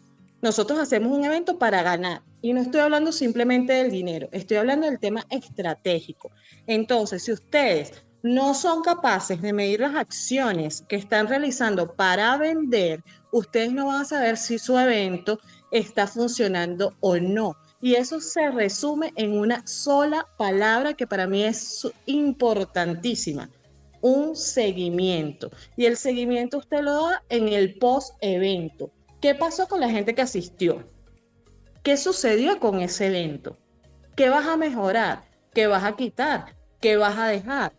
Nosotros 0.45 0.79
hacemos 0.79 1.11
un 1.11 1.25
evento 1.25 1.59
para 1.59 1.83
ganar. 1.83 2.21
Y 2.43 2.53
no 2.53 2.61
estoy 2.61 2.83
hablando 2.83 3.13
simplemente 3.13 3.73
del 3.73 3.91
dinero, 3.91 4.29
estoy 4.31 4.59
hablando 4.59 4.87
del 4.87 4.99
tema 4.99 5.25
estratégico. 5.31 6.33
Entonces, 6.67 7.25
si 7.25 7.33
ustedes 7.33 7.95
no 8.23 8.53
son 8.53 8.83
capaces 8.83 9.41
de 9.41 9.55
medir 9.55 9.81
las 9.81 9.95
acciones 9.95 10.85
que 10.87 10.97
están 10.97 11.29
realizando 11.29 11.95
para 11.95 12.37
vender, 12.37 13.03
ustedes 13.33 13.73
no 13.73 13.87
van 13.87 14.03
a 14.03 14.05
saber 14.05 14.37
si 14.37 14.59
su 14.59 14.79
evento 14.79 15.41
está 15.71 16.07
funcionando 16.07 16.95
o 17.01 17.17
no. 17.17 17.57
Y 17.81 17.95
eso 17.95 18.21
se 18.21 18.51
resume 18.51 19.15
en 19.17 19.39
una 19.39 19.67
sola 19.67 20.27
palabra 20.37 20.93
que 20.93 21.07
para 21.07 21.27
mí 21.27 21.43
es 21.43 21.91
importantísima, 22.05 23.49
un 24.03 24.37
seguimiento. 24.37 25.51
Y 25.75 25.87
el 25.87 25.97
seguimiento 25.97 26.59
usted 26.59 26.83
lo 26.83 27.07
da 27.07 27.23
en 27.31 27.49
el 27.49 27.79
post-evento. 27.79 28.93
¿Qué 29.25 29.35
pasó 29.35 29.67
con 29.67 29.81
la 29.81 29.89
gente 29.89 30.15
que 30.15 30.21
asistió? 30.21 30.87
¿Qué 31.83 31.97
sucedió 31.97 32.61
con 32.61 32.83
ese 32.83 33.07
evento? 33.07 33.57
¿Qué 34.17 34.29
vas 34.29 34.47
a 34.47 34.59
mejorar? 34.59 35.23
¿Qué 35.55 35.67
vas 35.67 35.83
a 35.83 35.97
quitar? 35.97 36.55
¿Qué 36.79 36.99
vas 36.99 37.17
a 37.17 37.29
dejar? 37.29 37.73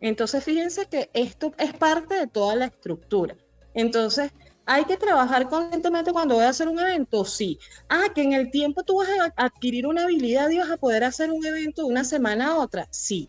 Entonces, 0.00 0.44
fíjense 0.44 0.86
que 0.86 1.10
esto 1.12 1.52
es 1.58 1.72
parte 1.72 2.14
de 2.14 2.28
toda 2.28 2.54
la 2.54 2.66
estructura. 2.66 3.36
Entonces, 3.74 4.30
¿Hay 4.64 4.84
que 4.84 4.96
trabajar 4.96 5.48
conscientemente 5.48 6.12
cuando 6.12 6.36
voy 6.36 6.44
a 6.44 6.50
hacer 6.50 6.68
un 6.68 6.78
evento? 6.78 7.24
Sí. 7.24 7.58
Ah, 7.88 8.04
que 8.14 8.22
en 8.22 8.34
el 8.34 8.52
tiempo 8.52 8.84
tú 8.84 8.98
vas 8.98 9.08
a 9.08 9.44
adquirir 9.44 9.88
una 9.88 10.04
habilidad 10.04 10.48
y 10.50 10.58
vas 10.58 10.70
a 10.70 10.76
poder 10.76 11.02
hacer 11.02 11.32
un 11.32 11.44
evento 11.44 11.82
de 11.82 11.88
una 11.88 12.04
semana 12.04 12.52
a 12.52 12.58
otra. 12.58 12.86
Sí. 12.92 13.28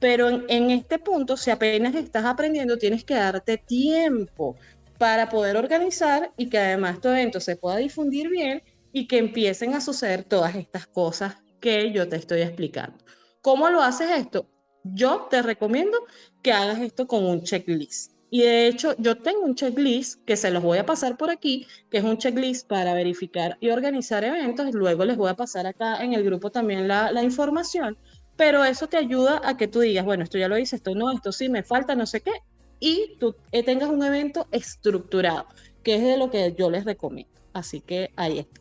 Pero 0.00 0.28
en, 0.28 0.44
en 0.48 0.70
este 0.70 0.98
punto, 0.98 1.36
si 1.36 1.52
apenas 1.52 1.94
estás 1.94 2.24
aprendiendo, 2.24 2.76
tienes 2.76 3.04
que 3.04 3.14
darte 3.14 3.58
tiempo 3.58 4.56
para 5.00 5.30
poder 5.30 5.56
organizar 5.56 6.30
y 6.36 6.50
que 6.50 6.58
además 6.58 7.00
tu 7.00 7.08
evento 7.08 7.40
se 7.40 7.56
pueda 7.56 7.78
difundir 7.78 8.28
bien 8.28 8.62
y 8.92 9.08
que 9.08 9.16
empiecen 9.16 9.72
a 9.72 9.80
suceder 9.80 10.24
todas 10.24 10.54
estas 10.54 10.86
cosas 10.86 11.36
que 11.58 11.90
yo 11.90 12.06
te 12.06 12.16
estoy 12.16 12.42
explicando. 12.42 12.98
¿Cómo 13.40 13.70
lo 13.70 13.80
haces 13.80 14.10
esto? 14.10 14.50
Yo 14.84 15.26
te 15.30 15.40
recomiendo 15.40 15.96
que 16.42 16.52
hagas 16.52 16.80
esto 16.80 17.06
con 17.06 17.24
un 17.24 17.42
checklist. 17.44 18.12
Y 18.28 18.42
de 18.42 18.66
hecho, 18.66 18.94
yo 18.98 19.16
tengo 19.16 19.40
un 19.40 19.54
checklist 19.54 20.22
que 20.26 20.36
se 20.36 20.50
los 20.50 20.62
voy 20.62 20.76
a 20.76 20.84
pasar 20.84 21.16
por 21.16 21.30
aquí, 21.30 21.66
que 21.90 21.96
es 21.96 22.04
un 22.04 22.18
checklist 22.18 22.68
para 22.68 22.92
verificar 22.92 23.56
y 23.58 23.70
organizar 23.70 24.22
eventos. 24.22 24.74
Luego 24.74 25.06
les 25.06 25.16
voy 25.16 25.30
a 25.30 25.34
pasar 25.34 25.66
acá 25.66 26.04
en 26.04 26.12
el 26.12 26.22
grupo 26.24 26.52
también 26.52 26.86
la, 26.86 27.10
la 27.10 27.22
información. 27.22 27.96
Pero 28.36 28.64
eso 28.64 28.86
te 28.86 28.98
ayuda 28.98 29.40
a 29.44 29.56
que 29.56 29.66
tú 29.66 29.80
digas, 29.80 30.04
bueno, 30.04 30.24
esto 30.24 30.36
ya 30.36 30.48
lo 30.48 30.58
hice, 30.58 30.76
esto 30.76 30.94
no, 30.94 31.10
esto 31.10 31.32
sí, 31.32 31.48
me 31.48 31.62
falta, 31.62 31.94
no 31.94 32.04
sé 32.04 32.20
qué. 32.20 32.32
Y 32.80 33.16
tú 33.20 33.36
eh, 33.52 33.62
tengas 33.62 33.90
un 33.90 34.02
evento 34.02 34.48
estructurado, 34.50 35.46
que 35.82 35.96
es 35.96 36.02
de 36.02 36.16
lo 36.16 36.30
que 36.30 36.54
yo 36.58 36.70
les 36.70 36.84
recomiendo. 36.84 37.30
Así 37.52 37.80
que 37.80 38.10
ahí 38.16 38.38
está. 38.38 38.60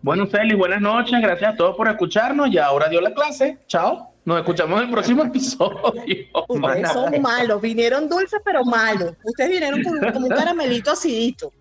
Bueno, 0.00 0.26
Celi, 0.26 0.54
buenas 0.54 0.80
noches. 0.80 1.20
Gracias 1.20 1.54
a 1.54 1.56
todos 1.56 1.76
por 1.76 1.88
escucharnos. 1.88 2.50
Ya 2.50 2.66
ahora 2.66 2.88
dio 2.88 3.00
la 3.00 3.14
clase. 3.14 3.58
Chao. 3.66 4.10
Nos 4.24 4.38
escuchamos 4.38 4.78
en 4.80 4.86
el 4.86 4.90
próximo 4.90 5.22
episodio. 5.24 6.26
Ustedes 6.48 6.92
son 6.92 7.20
malos. 7.20 7.60
Vinieron 7.60 8.08
dulces, 8.08 8.40
pero 8.44 8.64
malos. 8.64 9.14
Ustedes 9.22 9.50
vinieron 9.50 9.82
con, 9.82 10.24
un 10.24 10.28
caramelito 10.30 10.92
acidito. 10.92 11.52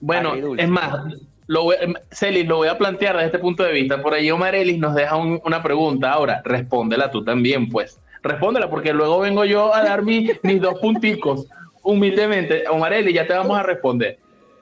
Bueno, 0.00 0.34
es 0.56 0.68
más, 0.68 1.04
lo 1.46 1.64
voy, 1.64 1.76
Celi, 2.10 2.44
lo 2.44 2.56
voy 2.56 2.68
a 2.68 2.76
plantear 2.76 3.14
desde 3.14 3.26
este 3.26 3.38
punto 3.38 3.62
de 3.62 3.72
vista. 3.72 4.02
Por 4.02 4.12
ahí 4.14 4.30
Omar 4.30 4.54
Ellis 4.54 4.78
nos 4.78 4.94
deja 4.94 5.16
una 5.16 5.62
pregunta. 5.62 6.12
Ahora, 6.12 6.42
respóndela 6.44 7.10
tú 7.10 7.24
también, 7.24 7.68
pues. 7.68 8.00
Respóndela, 8.26 8.68
porque 8.68 8.92
luego 8.92 9.20
vengo 9.20 9.44
yo 9.44 9.74
a 9.74 9.82
dar 9.82 10.02
mis 10.02 10.60
dos 10.60 10.78
punticos. 10.80 11.46
Humildemente, 11.82 12.68
Omar 12.68 12.92
Ellis, 12.92 13.14
ya 13.14 13.26
te 13.26 13.32
vamos 13.32 13.58
a 13.58 13.62
responder. 13.62 14.18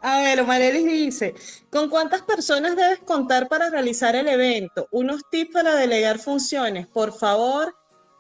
A 0.06 0.20
ver, 0.20 0.38
Omarelis 0.42 0.84
dice, 0.84 1.34
¿con 1.70 1.88
cuántas 1.88 2.20
personas 2.20 2.76
debes 2.76 2.98
contar 2.98 3.48
para 3.48 3.70
realizar 3.70 4.14
el 4.14 4.28
evento? 4.28 4.86
Unos 4.90 5.22
tips 5.30 5.54
para 5.54 5.76
delegar 5.76 6.18
funciones, 6.18 6.86
por 6.86 7.10
favor 7.10 7.74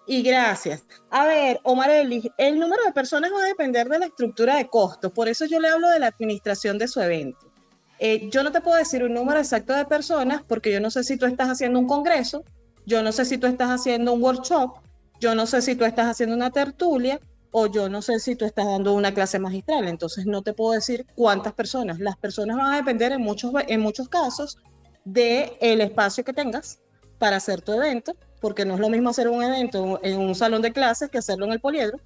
y 0.06 0.22
gracias. 0.22 0.82
A 1.10 1.26
ver, 1.26 1.60
Omarelis, 1.62 2.26
el 2.38 2.58
número 2.58 2.82
de 2.86 2.92
personas 2.92 3.30
va 3.34 3.44
a 3.44 3.48
depender 3.48 3.86
de 3.86 3.98
la 3.98 4.06
estructura 4.06 4.56
de 4.56 4.66
costos, 4.66 5.12
por 5.12 5.28
eso 5.28 5.44
yo 5.44 5.60
le 5.60 5.68
hablo 5.68 5.90
de 5.90 5.98
la 5.98 6.06
administración 6.06 6.78
de 6.78 6.88
su 6.88 7.02
evento. 7.02 7.52
Eh, 7.98 8.30
yo 8.30 8.42
no 8.42 8.50
te 8.50 8.62
puedo 8.62 8.78
decir 8.78 9.04
un 9.04 9.12
número 9.12 9.38
exacto 9.38 9.74
de 9.74 9.84
personas 9.84 10.42
porque 10.42 10.72
yo 10.72 10.80
no 10.80 10.90
sé 10.90 11.04
si 11.04 11.18
tú 11.18 11.26
estás 11.26 11.50
haciendo 11.50 11.78
un 11.78 11.86
congreso, 11.86 12.44
yo 12.86 13.02
no 13.02 13.12
sé 13.12 13.26
si 13.26 13.36
tú 13.36 13.46
estás 13.46 13.68
haciendo 13.68 14.14
un 14.14 14.22
workshop, 14.22 14.78
yo 15.24 15.34
no 15.34 15.46
sé 15.46 15.62
si 15.62 15.74
tú 15.74 15.86
estás 15.86 16.06
haciendo 16.06 16.36
una 16.36 16.50
tertulia, 16.50 17.18
o 17.50 17.66
yo 17.66 17.88
no 17.88 18.02
sé 18.02 18.20
si 18.20 18.36
tú 18.36 18.44
estás 18.44 18.66
dando 18.66 18.92
una 18.92 19.14
clase 19.14 19.38
magistral, 19.38 19.88
entonces 19.88 20.26
no 20.26 20.42
te 20.42 20.52
puedo 20.52 20.72
decir 20.72 21.06
cuántas 21.14 21.54
personas. 21.54 21.98
Las 21.98 22.18
personas 22.18 22.58
van 22.58 22.74
a 22.74 22.76
depender 22.76 23.10
en 23.12 23.22
muchos, 23.22 23.50
en 23.66 23.80
muchos 23.80 24.10
casos 24.10 24.58
del 25.06 25.52
el 25.62 25.80
espacio 25.80 26.24
que 26.24 26.34
tengas 26.34 26.80
para 27.18 27.36
hacer 27.36 27.62
tu 27.62 27.72
evento, 27.72 28.14
porque 28.42 28.66
no 28.66 28.74
es 28.74 28.80
lo 28.80 28.90
mismo 28.90 29.08
hacer 29.08 29.28
un 29.28 29.42
evento 29.42 29.98
en 30.02 30.18
un 30.18 30.34
salón 30.34 30.60
de 30.60 30.74
clases 30.74 31.08
que 31.08 31.16
hacerlo 31.16 31.46
en 31.46 31.52
el 31.52 31.60
poliedro. 31.60 31.98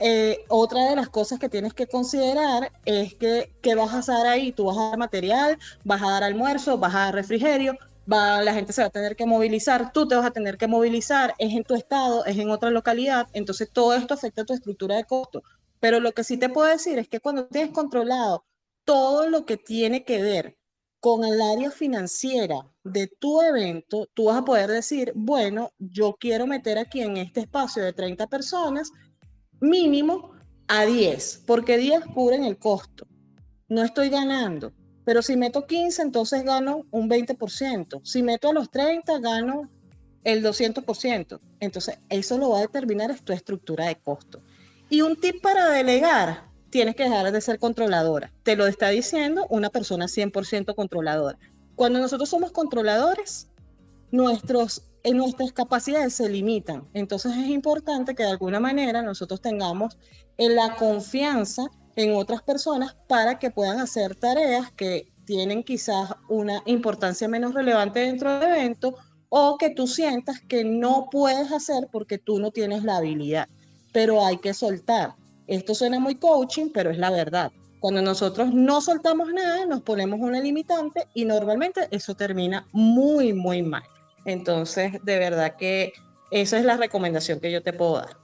Eh, 0.00 0.44
otra 0.48 0.90
de 0.90 0.96
las 0.96 1.08
cosas 1.08 1.38
que 1.38 1.48
tienes 1.48 1.72
que 1.72 1.86
considerar 1.86 2.70
es 2.84 3.14
que, 3.14 3.54
que 3.62 3.74
vas 3.74 3.94
a 3.94 4.00
hacer 4.00 4.26
ahí, 4.26 4.52
tú 4.52 4.66
vas 4.66 4.76
a 4.76 4.90
dar 4.90 4.98
material, 4.98 5.56
vas 5.82 6.02
a 6.02 6.10
dar 6.10 6.24
almuerzo, 6.24 6.76
vas 6.76 6.94
a 6.94 6.98
dar 6.98 7.14
refrigerio, 7.14 7.78
la 8.06 8.54
gente 8.54 8.72
se 8.72 8.82
va 8.82 8.88
a 8.88 8.90
tener 8.90 9.16
que 9.16 9.26
movilizar, 9.26 9.92
tú 9.92 10.06
te 10.06 10.14
vas 10.14 10.26
a 10.26 10.30
tener 10.30 10.58
que 10.58 10.66
movilizar, 10.66 11.34
es 11.38 11.54
en 11.54 11.64
tu 11.64 11.74
estado, 11.74 12.24
es 12.24 12.38
en 12.38 12.50
otra 12.50 12.70
localidad, 12.70 13.28
entonces 13.32 13.70
todo 13.72 13.94
esto 13.94 14.14
afecta 14.14 14.42
a 14.42 14.44
tu 14.44 14.52
estructura 14.52 14.96
de 14.96 15.04
costo. 15.04 15.42
Pero 15.80 16.00
lo 16.00 16.12
que 16.12 16.24
sí 16.24 16.36
te 16.36 16.48
puedo 16.48 16.68
decir 16.68 16.98
es 16.98 17.08
que 17.08 17.20
cuando 17.20 17.46
tienes 17.46 17.72
controlado 17.72 18.44
todo 18.84 19.28
lo 19.28 19.44
que 19.44 19.56
tiene 19.56 20.04
que 20.04 20.22
ver 20.22 20.56
con 21.00 21.24
el 21.24 21.40
área 21.40 21.70
financiera 21.70 22.66
de 22.82 23.06
tu 23.06 23.42
evento, 23.42 24.08
tú 24.14 24.24
vas 24.26 24.38
a 24.38 24.44
poder 24.44 24.70
decir, 24.70 25.12
bueno, 25.14 25.72
yo 25.78 26.16
quiero 26.18 26.46
meter 26.46 26.78
aquí 26.78 27.02
en 27.02 27.18
este 27.18 27.40
espacio 27.40 27.82
de 27.82 27.92
30 27.92 28.26
personas 28.26 28.90
mínimo 29.60 30.32
a 30.68 30.86
10, 30.86 31.44
porque 31.46 31.76
10 31.76 32.06
cubren 32.14 32.44
el 32.44 32.58
costo. 32.58 33.06
No 33.68 33.82
estoy 33.82 34.08
ganando 34.08 34.72
pero 35.04 35.22
si 35.22 35.36
meto 35.36 35.66
15, 35.66 36.02
entonces 36.02 36.44
gano 36.44 36.86
un 36.90 37.08
20%. 37.08 38.00
Si 38.04 38.22
meto 38.22 38.48
a 38.48 38.52
los 38.52 38.70
30, 38.70 39.18
gano 39.18 39.68
el 40.24 40.42
200%. 40.42 41.40
Entonces, 41.60 41.98
eso 42.08 42.38
lo 42.38 42.50
va 42.50 42.58
a 42.58 42.62
determinar 42.62 43.10
es 43.10 43.22
tu 43.22 43.32
estructura 43.32 43.86
de 43.86 43.96
costo. 43.96 44.40
Y 44.88 45.02
un 45.02 45.16
tip 45.16 45.42
para 45.42 45.68
delegar, 45.68 46.44
tienes 46.70 46.96
que 46.96 47.04
dejar 47.04 47.30
de 47.30 47.40
ser 47.40 47.58
controladora. 47.58 48.32
Te 48.42 48.56
lo 48.56 48.66
está 48.66 48.88
diciendo 48.88 49.46
una 49.50 49.70
persona 49.70 50.06
100% 50.06 50.74
controladora. 50.74 51.38
Cuando 51.76 51.98
nosotros 51.98 52.28
somos 52.28 52.52
controladores, 52.52 53.48
en 54.10 55.16
nuestras 55.16 55.52
capacidades 55.52 56.14
se 56.14 56.28
limitan. 56.28 56.88
Entonces 56.94 57.32
es 57.36 57.48
importante 57.48 58.14
que 58.14 58.22
de 58.22 58.30
alguna 58.30 58.60
manera 58.60 59.02
nosotros 59.02 59.40
tengamos 59.40 59.98
la 60.38 60.76
confianza 60.76 61.66
en 61.96 62.14
otras 62.14 62.42
personas 62.42 62.96
para 63.08 63.38
que 63.38 63.50
puedan 63.50 63.78
hacer 63.78 64.14
tareas 64.14 64.70
que 64.72 65.12
tienen 65.24 65.62
quizás 65.62 66.10
una 66.28 66.62
importancia 66.66 67.28
menos 67.28 67.54
relevante 67.54 68.00
dentro 68.00 68.38
del 68.38 68.50
evento 68.50 68.96
o 69.28 69.58
que 69.58 69.70
tú 69.70 69.86
sientas 69.86 70.40
que 70.40 70.64
no 70.64 71.08
puedes 71.10 71.50
hacer 71.50 71.88
porque 71.90 72.18
tú 72.18 72.38
no 72.38 72.50
tienes 72.50 72.84
la 72.84 72.98
habilidad. 72.98 73.48
Pero 73.92 74.24
hay 74.24 74.38
que 74.38 74.54
soltar. 74.54 75.14
Esto 75.46 75.74
suena 75.74 75.98
muy 75.98 76.16
coaching, 76.16 76.70
pero 76.72 76.90
es 76.90 76.98
la 76.98 77.10
verdad. 77.10 77.52
Cuando 77.80 78.00
nosotros 78.00 78.54
no 78.54 78.80
soltamos 78.80 79.32
nada, 79.32 79.66
nos 79.66 79.82
ponemos 79.82 80.20
una 80.20 80.40
limitante 80.40 81.06
y 81.14 81.24
normalmente 81.24 81.88
eso 81.90 82.14
termina 82.14 82.66
muy, 82.72 83.32
muy 83.32 83.62
mal. 83.62 83.82
Entonces, 84.24 84.92
de 85.02 85.18
verdad 85.18 85.56
que 85.56 85.92
esa 86.30 86.58
es 86.58 86.64
la 86.64 86.76
recomendación 86.76 87.40
que 87.40 87.52
yo 87.52 87.62
te 87.62 87.72
puedo 87.72 87.96
dar. 87.96 88.23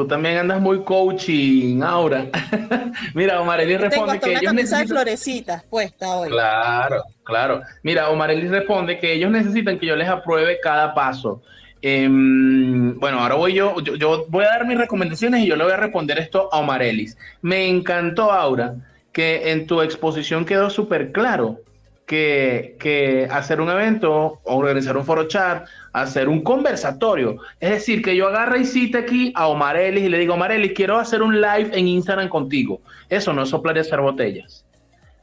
Tú 0.00 0.06
también 0.06 0.38
andas 0.38 0.62
muy 0.62 0.82
coaching 0.82 1.82
ahora. 1.82 2.24
Mira, 3.14 3.38
Omareli 3.38 3.76
responde 3.76 4.18
que 4.18 4.32
ellos 4.32 4.54
necesitan... 4.54 4.88
florecitas 4.88 5.62
puesta 5.64 6.08
hoy. 6.16 6.30
Claro, 6.30 7.02
claro. 7.22 7.60
Mira, 7.82 8.08
responde 8.48 8.98
que 8.98 9.12
ellos 9.12 9.30
necesitan 9.30 9.78
que 9.78 9.84
yo 9.84 9.96
les 9.96 10.08
apruebe 10.08 10.58
cada 10.62 10.94
paso. 10.94 11.42
Em, 11.82 12.98
bueno, 12.98 13.20
ahora 13.20 13.34
voy 13.34 13.52
yo, 13.52 13.78
yo, 13.80 14.24
voy 14.28 14.46
a 14.46 14.48
dar 14.48 14.66
mis 14.66 14.78
recomendaciones 14.78 15.42
y 15.42 15.48
yo 15.48 15.56
le 15.56 15.64
voy 15.64 15.74
a 15.74 15.76
responder 15.76 16.18
esto 16.18 16.48
a 16.50 16.60
Omarelis. 16.60 17.18
Me 17.42 17.68
encantó, 17.68 18.32
Aura, 18.32 18.76
que 19.12 19.52
en 19.52 19.66
tu 19.66 19.82
exposición 19.82 20.46
quedó 20.46 20.70
súper 20.70 21.12
claro 21.12 21.60
que, 22.06 22.74
que 22.80 23.28
hacer 23.30 23.60
un 23.60 23.68
evento, 23.68 24.40
organizar 24.44 24.96
un 24.96 25.04
foro 25.04 25.28
chat, 25.28 25.68
hacer 25.92 26.28
un 26.28 26.42
conversatorio. 26.42 27.36
Es 27.58 27.70
decir, 27.70 28.02
que 28.02 28.16
yo 28.16 28.28
agarre 28.28 28.60
y 28.60 28.64
cite 28.64 28.98
aquí 28.98 29.32
a 29.34 29.48
Omar 29.48 29.76
Ellis 29.76 30.04
y 30.04 30.08
le 30.08 30.18
digo, 30.18 30.34
Omar 30.34 30.52
Ellis, 30.52 30.72
quiero 30.74 30.98
hacer 30.98 31.22
un 31.22 31.40
live 31.40 31.70
en 31.72 31.88
Instagram 31.88 32.28
contigo. 32.28 32.80
Eso 33.08 33.32
no 33.32 33.42
es 33.42 33.48
soplar 33.48 33.76
y 33.76 33.80
hacer 33.80 34.00
botellas. 34.00 34.64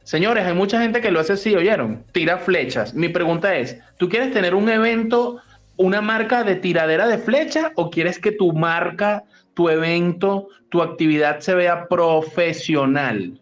Señores, 0.02 0.46
hay 0.46 0.54
mucha 0.54 0.80
gente 0.80 1.00
que 1.00 1.10
lo 1.10 1.20
hace 1.20 1.34
así, 1.34 1.54
¿oyeron? 1.54 2.02
Tira 2.12 2.38
flechas. 2.38 2.94
Mi 2.94 3.08
pregunta 3.08 3.54
es, 3.56 3.78
¿tú 3.98 4.08
quieres 4.08 4.32
tener 4.32 4.54
un 4.54 4.68
evento, 4.70 5.40
una 5.76 6.00
marca 6.00 6.44
de 6.44 6.56
tiradera 6.56 7.06
de 7.06 7.18
flechas 7.18 7.72
o 7.74 7.90
quieres 7.90 8.18
que 8.18 8.32
tu 8.32 8.52
marca, 8.52 9.24
tu 9.52 9.68
evento, 9.68 10.48
tu 10.70 10.80
actividad 10.80 11.40
se 11.40 11.54
vea 11.54 11.88
profesional? 11.88 13.38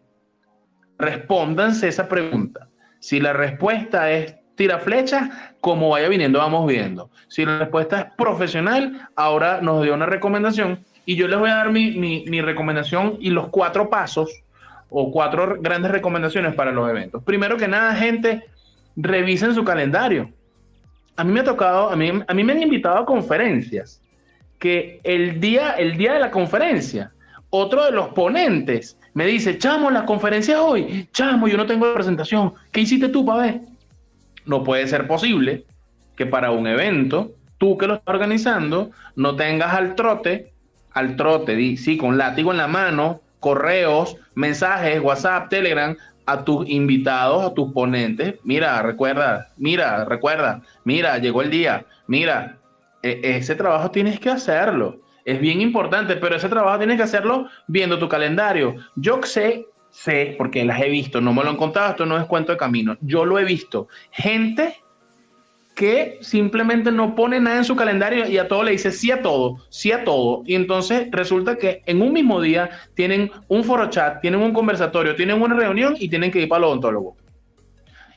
Respóndanse 0.99 1.89
esa 1.89 2.09
pregunta. 2.09 2.69
Si 2.99 3.21
la 3.21 3.33
respuesta 3.33 4.11
es 4.11 4.35
tira 4.57 4.79
flechas, 4.79 5.29
como 5.61 5.91
vaya 5.91 6.09
viniendo, 6.09 6.39
vamos 6.39 6.67
viendo. 6.67 7.11
Si 7.29 7.45
la 7.45 7.59
respuesta 7.59 8.01
es 8.01 8.07
profesional, 8.17 9.09
ahora 9.15 9.61
nos 9.61 9.83
dio 9.83 9.95
una 9.95 10.07
recomendación 10.07 10.85
y 11.05 11.15
yo 11.15 11.29
les 11.29 11.39
voy 11.39 11.51
a 11.51 11.57
dar 11.57 11.71
mi, 11.71 11.93
mi, 11.93 12.41
recomendación 12.41 13.19
y 13.21 13.31
los 13.31 13.49
cuatro 13.49 13.89
pasos 13.89 14.43
o 14.89 15.13
cuatro 15.13 15.59
grandes 15.61 15.93
recomendaciones 15.93 16.55
para 16.55 16.73
los 16.73 16.89
eventos. 16.91 17.23
Primero 17.23 17.57
que 17.57 17.69
nada, 17.69 17.95
gente, 17.95 18.45
revisen 18.97 19.55
su 19.55 19.63
calendario. 19.65 20.31
A 21.17 21.23
mí 21.23 21.33
me 21.33 21.41
ha 21.41 21.45
tocado, 21.45 21.91
a 21.91 21.97
mí, 21.97 22.11
a 22.27 22.35
mí 22.35 22.45
me 22.45 22.53
han 22.53 22.63
invitado 22.63 22.99
a 22.99 23.07
conferencias 23.07 24.03
que 24.59 25.01
el 25.05 25.39
día, 25.39 25.73
el 25.73 25.97
día 25.97 26.15
de 26.15 26.21
la 26.21 26.31
conferencia, 26.31 27.13
otro 27.51 27.85
de 27.85 27.93
los 27.93 28.09
ponentes 28.09 28.99
me 29.15 29.27
dice, 29.27 29.59
chamo, 29.59 29.91
la 29.91 30.05
conferencia 30.05 30.63
hoy, 30.63 31.09
chamo, 31.13 31.47
yo 31.47 31.57
no 31.57 31.67
tengo 31.67 31.93
presentación, 31.95 32.53
¿qué 32.73 32.81
hiciste 32.81 33.09
tú 33.09 33.25
para 33.25 33.43
ver? 33.43 33.61
No 34.47 34.65
puede 34.65 34.87
ser 34.87 35.07
posible 35.07 35.65
que 36.17 36.27
para 36.27 36.51
un 36.51 36.67
evento, 36.67 37.33
tú 37.59 37.77
que 37.77 37.87
lo 37.87 37.95
estás 37.95 38.15
organizando, 38.15 38.91
no 39.15 39.37
tengas 39.37 39.75
al 39.75 39.95
trote, 39.95 40.53
al 40.93 41.17
trote, 41.17 41.77
sí, 41.77 41.97
con 41.97 42.17
látigo 42.17 42.53
en 42.53 42.59
la 42.59 42.69
mano, 42.69 43.21
correos, 43.41 44.17
mensajes, 44.35 45.01
WhatsApp, 45.01 45.49
Telegram 45.51 45.95
a 46.27 46.45
tus 46.45 46.69
invitados, 46.69 47.45
a 47.45 47.55
tus 47.55 47.73
ponentes. 47.73 48.35
Mira, 48.43 48.83
recuerda, 48.83 49.49
mira, 49.57 50.05
recuerda, 50.05 50.63
mira, 50.85 51.19
llegó 51.19 51.43
el 51.43 51.51
día, 51.51 51.87
mira, 52.07 52.59
e, 53.03 53.21
ese 53.23 53.55
trabajo 53.55 53.91
tienes 53.91 54.19
que 54.19 54.31
hacerlo. 54.31 55.01
Es 55.25 55.41
bien 55.41 55.61
importante, 55.61 56.17
pero 56.17 56.37
ese 56.37 56.49
trabajo 56.49 56.79
tienes 56.79 56.97
que 56.97 57.03
hacerlo 57.03 57.49
viendo 57.67 57.99
tu 57.99 58.09
calendario. 58.09 58.77
Yo 58.97 59.23
sé, 59.23 59.67
sé, 59.97 60.35
porque 60.37 60.65
las 60.65 60.81
he 60.81 60.91
visto, 60.91 61.21
no 61.21 61.33
me 61.33 61.43
lo 61.43 61.51
han 61.51 61.57
contado, 61.57 61.91
esto 61.91 62.05
no 62.05 62.19
es 62.19 62.27
cuento 62.27 62.53
de 62.53 62.59
camino. 62.59 62.97
Yo 63.01 63.25
lo 63.25 63.39
he 63.39 63.45
visto. 63.45 63.89
Gente 64.11 64.77
que 65.75 66.19
simplemente 66.21 66.93
no 66.93 67.15
pone 67.15 67.41
nada 67.41 67.59
en 67.59 67.65
su 67.65 67.77
calendario 67.77 68.27
y 68.29 68.39
a 68.39 68.49
todo 68.49 68.63
le 68.63 68.73
dice 68.73 68.91
sí 68.93 69.11
a 69.11 69.23
todo, 69.23 69.59
sí 69.71 69.93
a 69.93 70.05
todo. 70.05 70.43
Y 70.47 70.55
entonces 70.55 71.09
resulta 71.11 71.57
que 71.57 71.83
en 71.87 72.03
un 72.03 72.13
mismo 72.13 72.41
día 72.41 72.71
tienen 72.95 73.31
un 73.49 73.65
foro 73.65 73.89
chat, 73.89 74.21
tienen 74.21 74.41
un 74.41 74.53
conversatorio, 74.53 75.17
tienen 75.17 75.41
una 75.41 75.55
reunión 75.55 75.97
y 75.99 76.09
tienen 76.09 76.31
que 76.31 76.43
ir 76.43 76.49
para 76.49 76.59
el 76.59 76.65
odontólogo. 76.65 77.17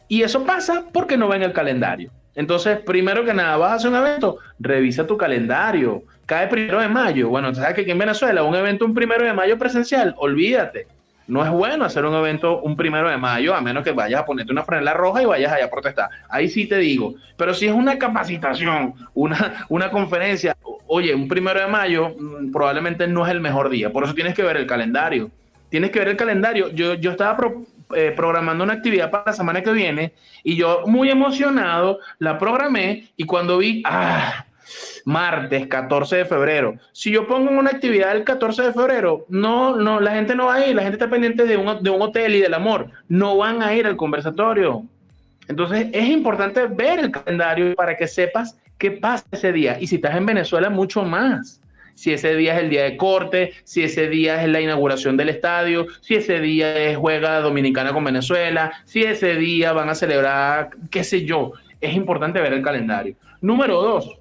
Y 0.09 0.23
eso 0.23 0.45
pasa 0.45 0.85
porque 0.91 1.17
no 1.17 1.27
ven 1.27 1.43
el 1.43 1.53
calendario. 1.53 2.11
Entonces, 2.35 2.79
primero 2.79 3.23
que 3.23 3.33
nada, 3.33 3.57
vas 3.57 3.71
a 3.71 3.75
hacer 3.75 3.89
un 3.91 3.97
evento, 3.97 4.37
revisa 4.59 5.07
tu 5.07 5.17
calendario. 5.17 6.03
Cae 6.25 6.47
primero 6.47 6.79
de 6.79 6.87
mayo. 6.87 7.29
Bueno, 7.29 7.53
sabes 7.53 7.73
que 7.73 7.81
aquí 7.81 7.91
en 7.91 7.97
Venezuela 7.97 8.43
un 8.43 8.55
evento 8.55 8.85
un 8.85 8.93
primero 8.93 9.23
de 9.25 9.33
mayo 9.33 9.57
presencial, 9.57 10.13
olvídate 10.17 10.98
no 11.29 11.45
es 11.45 11.51
bueno 11.51 11.85
hacer 11.85 12.05
un 12.05 12.15
evento 12.15 12.59
un 12.61 12.75
primero 12.75 13.09
de 13.09 13.17
mayo, 13.17 13.55
a 13.55 13.61
menos 13.61 13.83
que 13.83 13.91
vayas 13.91 14.21
a 14.21 14.25
ponerte 14.25 14.51
una 14.51 14.63
franela 14.63 14.93
roja 14.93 15.21
y 15.21 15.25
vayas 15.25 15.53
allá 15.53 15.65
a 15.65 15.69
protestar. 15.69 16.09
Ahí 16.27 16.49
sí 16.49 16.65
te 16.65 16.77
digo. 16.77 17.13
Pero 17.37 17.53
si 17.53 17.67
es 17.67 17.71
una 17.71 17.97
capacitación, 17.97 18.95
una, 19.13 19.65
una 19.69 19.91
conferencia, 19.91 20.57
oye, 20.87 21.13
un 21.13 21.27
primero 21.27 21.59
de 21.59 21.67
mayo 21.67 22.09
mm, 22.09 22.51
probablemente 22.51 23.07
no 23.07 23.25
es 23.25 23.31
el 23.31 23.39
mejor 23.41 23.69
día. 23.69 23.91
Por 23.91 24.03
eso 24.03 24.15
tienes 24.15 24.33
que 24.33 24.43
ver 24.43 24.57
el 24.57 24.65
calendario. 24.65 25.29
Tienes 25.69 25.91
que 25.91 25.99
ver 25.99 26.09
el 26.09 26.17
calendario. 26.17 26.69
Yo, 26.69 26.95
yo 26.95 27.11
estaba 27.11 27.37
eh, 27.95 28.11
programando 28.15 28.63
una 28.63 28.73
actividad 28.73 29.11
para 29.11 29.25
la 29.27 29.33
semana 29.33 29.61
que 29.61 29.71
viene 29.71 30.13
y 30.43 30.55
yo 30.55 30.83
muy 30.87 31.11
emocionado 31.11 31.99
la 32.17 32.39
programé 32.39 33.09
y 33.17 33.25
cuando 33.25 33.59
vi, 33.59 33.83
ah, 33.85 34.45
martes 35.05 35.67
14 35.67 36.17
de 36.17 36.25
febrero. 36.25 36.75
Si 36.91 37.11
yo 37.11 37.27
pongo 37.27 37.51
una 37.51 37.69
actividad 37.69 38.15
el 38.15 38.23
14 38.23 38.63
de 38.63 38.73
febrero, 38.73 39.25
no, 39.29 39.75
no, 39.75 39.99
la 39.99 40.11
gente 40.11 40.35
no 40.35 40.47
va 40.47 40.55
a 40.55 40.67
ir, 40.67 40.75
la 40.75 40.83
gente 40.83 40.95
está 40.95 41.09
pendiente 41.09 41.45
de 41.45 41.57
un, 41.57 41.83
de 41.83 41.89
un 41.89 42.01
hotel 42.01 42.35
y 42.35 42.41
del 42.41 42.53
amor, 42.53 42.89
no 43.07 43.37
van 43.37 43.61
a 43.61 43.73
ir 43.73 43.85
al 43.85 43.97
conversatorio. 43.97 44.83
Entonces 45.47 45.87
es 45.93 46.07
importante 46.07 46.67
ver 46.67 46.99
el 46.99 47.11
calendario 47.11 47.73
para 47.75 47.97
que 47.97 48.07
sepas 48.07 48.57
qué 48.77 48.91
pasa 48.91 49.25
ese 49.31 49.51
día. 49.51 49.77
Y 49.79 49.87
si 49.87 49.95
estás 49.95 50.15
en 50.15 50.25
Venezuela, 50.25 50.69
mucho 50.69 51.03
más. 51.03 51.59
Si 51.95 52.13
ese 52.13 52.33
día 52.35 52.55
es 52.55 52.63
el 52.63 52.69
día 52.69 52.83
de 52.83 52.95
corte, 52.95 53.51
si 53.65 53.83
ese 53.83 54.07
día 54.07 54.41
es 54.41 54.47
la 54.47 54.61
inauguración 54.61 55.17
del 55.17 55.27
estadio, 55.27 55.85
si 55.99 56.15
ese 56.15 56.39
día 56.39 56.77
es 56.77 56.97
juega 56.97 57.41
Dominicana 57.41 57.91
con 57.91 58.05
Venezuela, 58.05 58.71
si 58.85 59.03
ese 59.03 59.35
día 59.35 59.73
van 59.73 59.89
a 59.89 59.95
celebrar, 59.95 60.69
qué 60.89 61.03
sé 61.03 61.25
yo. 61.25 61.51
Es 61.81 61.93
importante 61.93 62.39
ver 62.39 62.53
el 62.53 62.61
calendario. 62.61 63.15
Número 63.41 63.81
dos, 63.81 64.17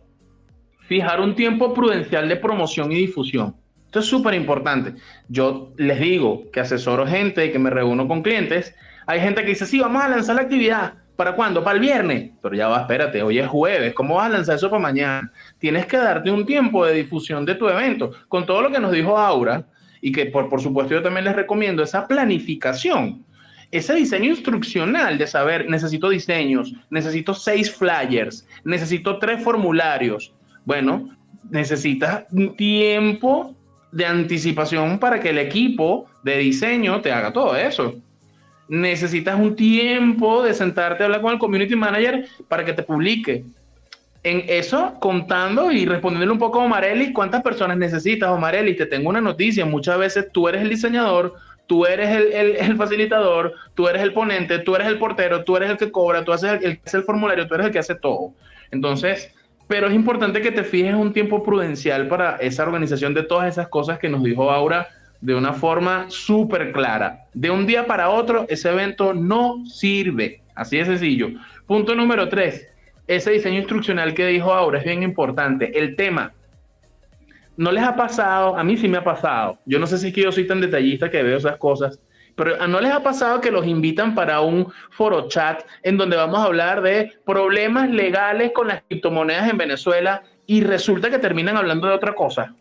fijar 0.88 1.20
un 1.20 1.34
tiempo 1.34 1.74
prudencial 1.74 2.28
de 2.28 2.36
promoción 2.36 2.90
y 2.90 2.96
difusión. 2.96 3.54
Esto 3.86 4.00
es 4.00 4.06
súper 4.06 4.34
importante. 4.34 4.94
Yo 5.28 5.72
les 5.76 6.00
digo 6.00 6.50
que 6.50 6.60
asesoro 6.60 7.06
gente 7.06 7.52
que 7.52 7.58
me 7.58 7.70
reúno 7.70 8.08
con 8.08 8.22
clientes. 8.22 8.74
Hay 9.06 9.20
gente 9.20 9.42
que 9.42 9.50
dice, 9.50 9.66
sí, 9.66 9.78
vamos 9.78 10.02
a 10.02 10.08
lanzar 10.08 10.36
la 10.36 10.42
actividad. 10.42 10.94
¿Para 11.14 11.34
cuándo? 11.34 11.62
Para 11.62 11.76
el 11.76 11.82
viernes. 11.82 12.30
Pero 12.42 12.54
ya 12.54 12.68
va, 12.68 12.80
espérate, 12.80 13.22
hoy 13.22 13.38
es 13.38 13.46
jueves. 13.46 13.92
¿Cómo 13.92 14.16
vas 14.16 14.26
a 14.26 14.30
lanzar 14.30 14.56
eso 14.56 14.70
para 14.70 14.82
mañana? 14.82 15.30
Tienes 15.58 15.84
que 15.86 15.98
darte 15.98 16.30
un 16.30 16.46
tiempo 16.46 16.86
de 16.86 16.94
difusión 16.94 17.44
de 17.44 17.54
tu 17.54 17.68
evento. 17.68 18.12
Con 18.28 18.46
todo 18.46 18.62
lo 18.62 18.70
que 18.70 18.80
nos 18.80 18.92
dijo 18.92 19.18
Aura, 19.18 19.66
y 20.00 20.10
que 20.10 20.26
por, 20.26 20.48
por 20.48 20.60
supuesto 20.62 20.94
yo 20.94 21.02
también 21.02 21.24
les 21.24 21.36
recomiendo, 21.36 21.82
esa 21.82 22.06
planificación 22.06 23.24
ese 23.70 23.94
diseño 23.94 24.30
instruccional 24.30 25.18
de 25.18 25.26
saber, 25.26 25.68
necesito 25.68 26.08
diseños, 26.08 26.72
necesito 26.88 27.34
seis 27.34 27.70
flyers, 27.70 28.46
necesito 28.64 29.18
tres 29.18 29.42
formularios, 29.42 30.32
bueno, 30.68 31.08
necesitas 31.48 32.26
un 32.30 32.54
tiempo 32.54 33.56
de 33.90 34.04
anticipación 34.04 34.98
para 34.98 35.18
que 35.18 35.30
el 35.30 35.38
equipo 35.38 36.04
de 36.22 36.36
diseño 36.36 37.00
te 37.00 37.10
haga 37.10 37.32
todo 37.32 37.56
eso. 37.56 37.94
Necesitas 38.68 39.40
un 39.40 39.56
tiempo 39.56 40.42
de 40.42 40.52
sentarte 40.52 41.02
a 41.02 41.06
hablar 41.06 41.22
con 41.22 41.32
el 41.32 41.38
community 41.38 41.74
manager 41.74 42.26
para 42.48 42.66
que 42.66 42.74
te 42.74 42.82
publique. 42.82 43.46
En 44.22 44.44
eso, 44.46 44.92
contando 45.00 45.72
y 45.72 45.86
respondiéndole 45.86 46.32
un 46.32 46.38
poco 46.38 46.60
a 46.60 46.64
Omarelli, 46.64 47.14
¿cuántas 47.14 47.42
personas 47.42 47.78
necesitas, 47.78 48.28
Omarelli? 48.28 48.76
Te 48.76 48.84
tengo 48.84 49.08
una 49.08 49.22
noticia. 49.22 49.64
Muchas 49.64 49.98
veces 49.98 50.26
tú 50.34 50.48
eres 50.48 50.60
el 50.60 50.68
diseñador, 50.68 51.32
tú 51.66 51.86
eres 51.86 52.10
el, 52.10 52.76
facilitador, 52.76 53.54
tú 53.72 53.88
eres 53.88 54.02
el 54.02 54.12
ponente, 54.12 54.58
tú 54.58 54.76
eres 54.76 54.88
el 54.88 54.98
portero, 54.98 55.44
tú 55.44 55.56
eres 55.56 55.70
el 55.70 55.78
que 55.78 55.90
cobra, 55.90 56.26
tú 56.26 56.32
haces 56.34 56.62
el, 56.62 56.78
el 56.92 57.02
formulario, 57.04 57.48
tú 57.48 57.54
eres 57.54 57.68
el 57.68 57.72
que 57.72 57.78
hace 57.78 57.94
todo. 57.94 58.34
Entonces, 58.70 59.32
pero 59.68 59.86
es 59.86 59.94
importante 59.94 60.40
que 60.40 60.50
te 60.50 60.64
fijes 60.64 60.94
un 60.94 61.12
tiempo 61.12 61.42
prudencial 61.42 62.08
para 62.08 62.36
esa 62.36 62.62
organización 62.62 63.12
de 63.12 63.22
todas 63.22 63.48
esas 63.48 63.68
cosas 63.68 63.98
que 63.98 64.08
nos 64.08 64.24
dijo 64.24 64.50
Aura 64.50 64.88
de 65.20 65.34
una 65.34 65.52
forma 65.52 66.06
súper 66.08 66.72
clara. 66.72 67.26
De 67.34 67.50
un 67.50 67.66
día 67.66 67.86
para 67.86 68.08
otro, 68.08 68.46
ese 68.48 68.70
evento 68.70 69.12
no 69.12 69.64
sirve. 69.66 70.40
Así 70.54 70.78
de 70.78 70.86
sencillo. 70.86 71.28
Punto 71.66 71.94
número 71.94 72.28
tres. 72.28 72.66
Ese 73.06 73.32
diseño 73.32 73.58
instruccional 73.58 74.14
que 74.14 74.26
dijo 74.26 74.54
Aura 74.54 74.78
es 74.78 74.84
bien 74.84 75.02
importante. 75.02 75.78
El 75.78 75.96
tema. 75.96 76.32
¿No 77.56 77.70
les 77.70 77.82
ha 77.82 77.94
pasado? 77.94 78.56
A 78.56 78.64
mí 78.64 78.76
sí 78.76 78.88
me 78.88 78.98
ha 78.98 79.04
pasado. 79.04 79.58
Yo 79.66 79.78
no 79.78 79.86
sé 79.86 79.98
si 79.98 80.08
es 80.08 80.14
que 80.14 80.22
yo 80.22 80.32
soy 80.32 80.46
tan 80.46 80.60
detallista 80.60 81.10
que 81.10 81.22
veo 81.22 81.36
esas 81.36 81.56
cosas 81.58 82.00
pero 82.38 82.68
¿no 82.68 82.80
les 82.80 82.92
ha 82.92 83.02
pasado 83.02 83.40
que 83.40 83.50
los 83.50 83.66
invitan 83.66 84.14
para 84.14 84.40
un 84.40 84.72
foro 84.90 85.26
chat 85.28 85.62
en 85.82 85.98
donde 85.98 86.16
vamos 86.16 86.38
a 86.38 86.44
hablar 86.44 86.80
de 86.80 87.12
problemas 87.26 87.90
legales 87.90 88.52
con 88.52 88.68
las 88.68 88.82
criptomonedas 88.88 89.50
en 89.50 89.58
Venezuela 89.58 90.22
y 90.46 90.62
resulta 90.62 91.10
que 91.10 91.18
terminan 91.18 91.56
hablando 91.56 91.88
de 91.88 91.94
otra 91.94 92.14
cosa? 92.14 92.54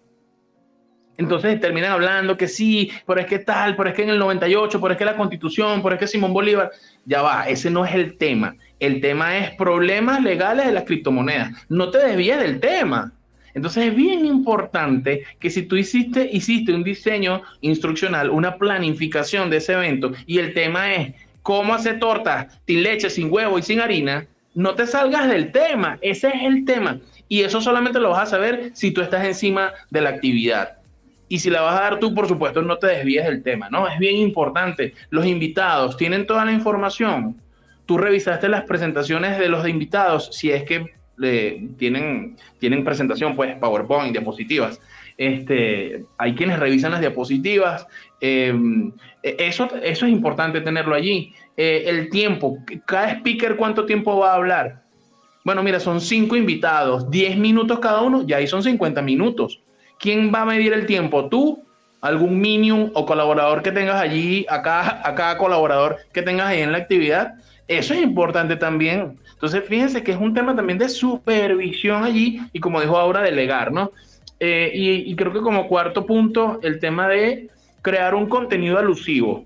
Entonces 1.18 1.60
terminan 1.60 1.92
hablando 1.92 2.38
que 2.38 2.48
sí, 2.48 2.92
pero 3.06 3.20
es 3.22 3.28
que 3.28 3.40
tal, 3.40 3.76
pero 3.76 3.90
es 3.90 3.96
que 3.96 4.04
en 4.04 4.10
el 4.10 4.20
98, 4.20 4.82
pero 4.82 4.94
es 4.94 4.98
que 4.98 5.06
la 5.06 5.16
constitución, 5.16 5.84
pero 5.84 5.94
es 5.94 6.00
que 6.00 6.08
Simón 6.08 6.34
Bolívar, 6.34 6.72
ya 7.06 7.22
va, 7.22 7.48
ese 7.48 7.70
no 7.70 7.86
es 7.86 7.94
el 7.94 8.18
tema. 8.18 8.56
El 8.80 9.00
tema 9.00 9.38
es 9.38 9.56
problemas 9.56 10.22
legales 10.24 10.66
de 10.66 10.72
las 10.72 10.86
criptomonedas. 10.86 11.52
No 11.70 11.92
te 11.92 12.00
desvíes 12.00 12.40
del 12.40 12.60
tema. 12.60 13.14
Entonces 13.58 13.88
es 13.88 13.96
bien 13.96 14.24
importante 14.24 15.24
que 15.40 15.50
si 15.50 15.64
tú 15.64 15.78
hiciste, 15.78 16.30
hiciste 16.32 16.76
un 16.76 16.84
diseño 16.84 17.42
instruccional, 17.62 18.30
una 18.30 18.56
planificación 18.58 19.50
de 19.50 19.58
ese 19.58 19.74
evento 19.74 20.12
y 20.28 20.38
el 20.38 20.54
tema 20.54 20.94
es 20.94 21.16
cómo 21.42 21.74
hacer 21.74 21.98
tortas 21.98 22.60
sin 22.68 22.84
leche, 22.84 23.10
sin 23.10 23.34
huevo 23.34 23.58
y 23.58 23.64
sin 23.64 23.80
harina, 23.80 24.28
no 24.54 24.76
te 24.76 24.86
salgas 24.86 25.28
del 25.28 25.52
tema, 25.52 25.98
ese 26.02 26.28
es 26.28 26.44
el 26.44 26.66
tema. 26.66 27.00
Y 27.28 27.42
eso 27.42 27.60
solamente 27.60 28.00
lo 28.00 28.12
vas 28.12 28.28
a 28.28 28.38
saber 28.38 28.70
si 28.76 28.92
tú 28.92 29.02
estás 29.02 29.26
encima 29.26 29.72
de 29.90 30.02
la 30.02 30.10
actividad. 30.10 30.78
Y 31.28 31.40
si 31.40 31.50
la 31.50 31.62
vas 31.62 31.80
a 31.80 31.82
dar 31.82 32.00
tú, 32.00 32.14
por 32.14 32.28
supuesto, 32.28 32.62
no 32.62 32.78
te 32.78 32.86
desvíes 32.86 33.26
del 33.26 33.42
tema, 33.42 33.72
¿no? 33.72 33.88
Es 33.88 33.98
bien 33.98 34.18
importante. 34.18 34.94
Los 35.10 35.26
invitados 35.26 35.98
tienen 35.98 36.28
toda 36.28 36.46
la 36.46 36.52
información. 36.52 37.42
Tú 37.88 37.98
revisaste 37.98 38.50
las 38.50 38.66
presentaciones 38.66 39.40
de 39.40 39.50
los 39.50 39.68
invitados, 39.68 40.30
si 40.32 40.52
es 40.52 40.64
que 40.64 40.97
tienen, 41.18 42.38
tienen 42.60 42.84
presentación, 42.84 43.36
pues 43.36 43.56
PowerPoint, 43.58 44.12
diapositivas. 44.12 44.80
Este, 45.18 46.06
hay 46.18 46.36
quienes 46.36 46.60
revisan 46.60 46.92
las 46.92 47.00
diapositivas. 47.00 47.88
Em, 48.22 48.92
e, 49.24 49.36
eso, 49.40 49.68
eso 49.82 50.06
es 50.06 50.12
importante 50.12 50.62
tenerlo 50.62 50.94
allí. 50.94 51.34
Eh, 51.56 51.86
el 51.88 52.10
tiempo, 52.10 52.60
cada 52.86 53.16
speaker 53.16 53.56
cuánto 53.56 53.86
tiempo 53.86 54.18
va 54.20 54.32
a 54.32 54.36
hablar. 54.36 54.84
Bueno, 55.44 55.64
mira, 55.64 55.80
son 55.80 56.02
cinco 56.02 56.36
invitados, 56.36 57.10
10 57.10 57.38
minutos 57.38 57.80
cada 57.80 58.02
uno, 58.02 58.28
ya 58.28 58.38
ahí 58.38 58.48
son 58.48 58.62
50 58.62 59.02
minutos. 59.02 59.62
¿Quién 59.98 60.30
va 60.34 60.42
a 60.42 60.46
medir 60.46 60.74
el 60.74 60.86
tiempo? 60.86 61.30
¿Tú? 61.30 61.64
¿Algún 62.02 62.40
minion 62.40 62.92
o 62.94 63.06
colaborador 63.06 63.64
que 63.64 63.72
tengas 63.72 63.96
allí, 63.96 64.46
acá, 64.50 65.02
a 65.04 65.16
cada 65.16 65.38
colaborador 65.38 65.98
que 66.14 66.22
tengas 66.22 66.48
ahí 66.48 66.62
en 66.62 66.74
la 66.74 66.80
actividad? 66.80 67.36
Eso 67.68 67.94
es 67.94 68.02
importante 68.02 68.56
también. 68.56 69.20
Entonces, 69.34 69.64
fíjense 69.68 70.04
que 70.04 70.12
es 70.12 70.18
un 70.18 70.34
tema 70.34 70.56
también 70.56 70.80
de 70.80 70.90
supervisión 70.90 72.04
allí 72.04 72.42
y 72.54 72.60
como 72.60 72.80
dijo 72.80 72.98
ahora, 72.98 73.22
delegar, 73.22 73.72
¿no? 73.72 73.92
Eh, 74.40 74.72
y, 74.74 75.16
creo 75.16 75.34
que 75.34 75.42
como 75.42 75.68
cuarto 75.68 76.06
punto, 76.06 76.60
el 76.62 76.80
tema 76.80 77.08
de 77.08 77.50
crear 77.82 78.16
un 78.16 78.28
contenido 78.28 78.78
alusivo. 78.78 79.46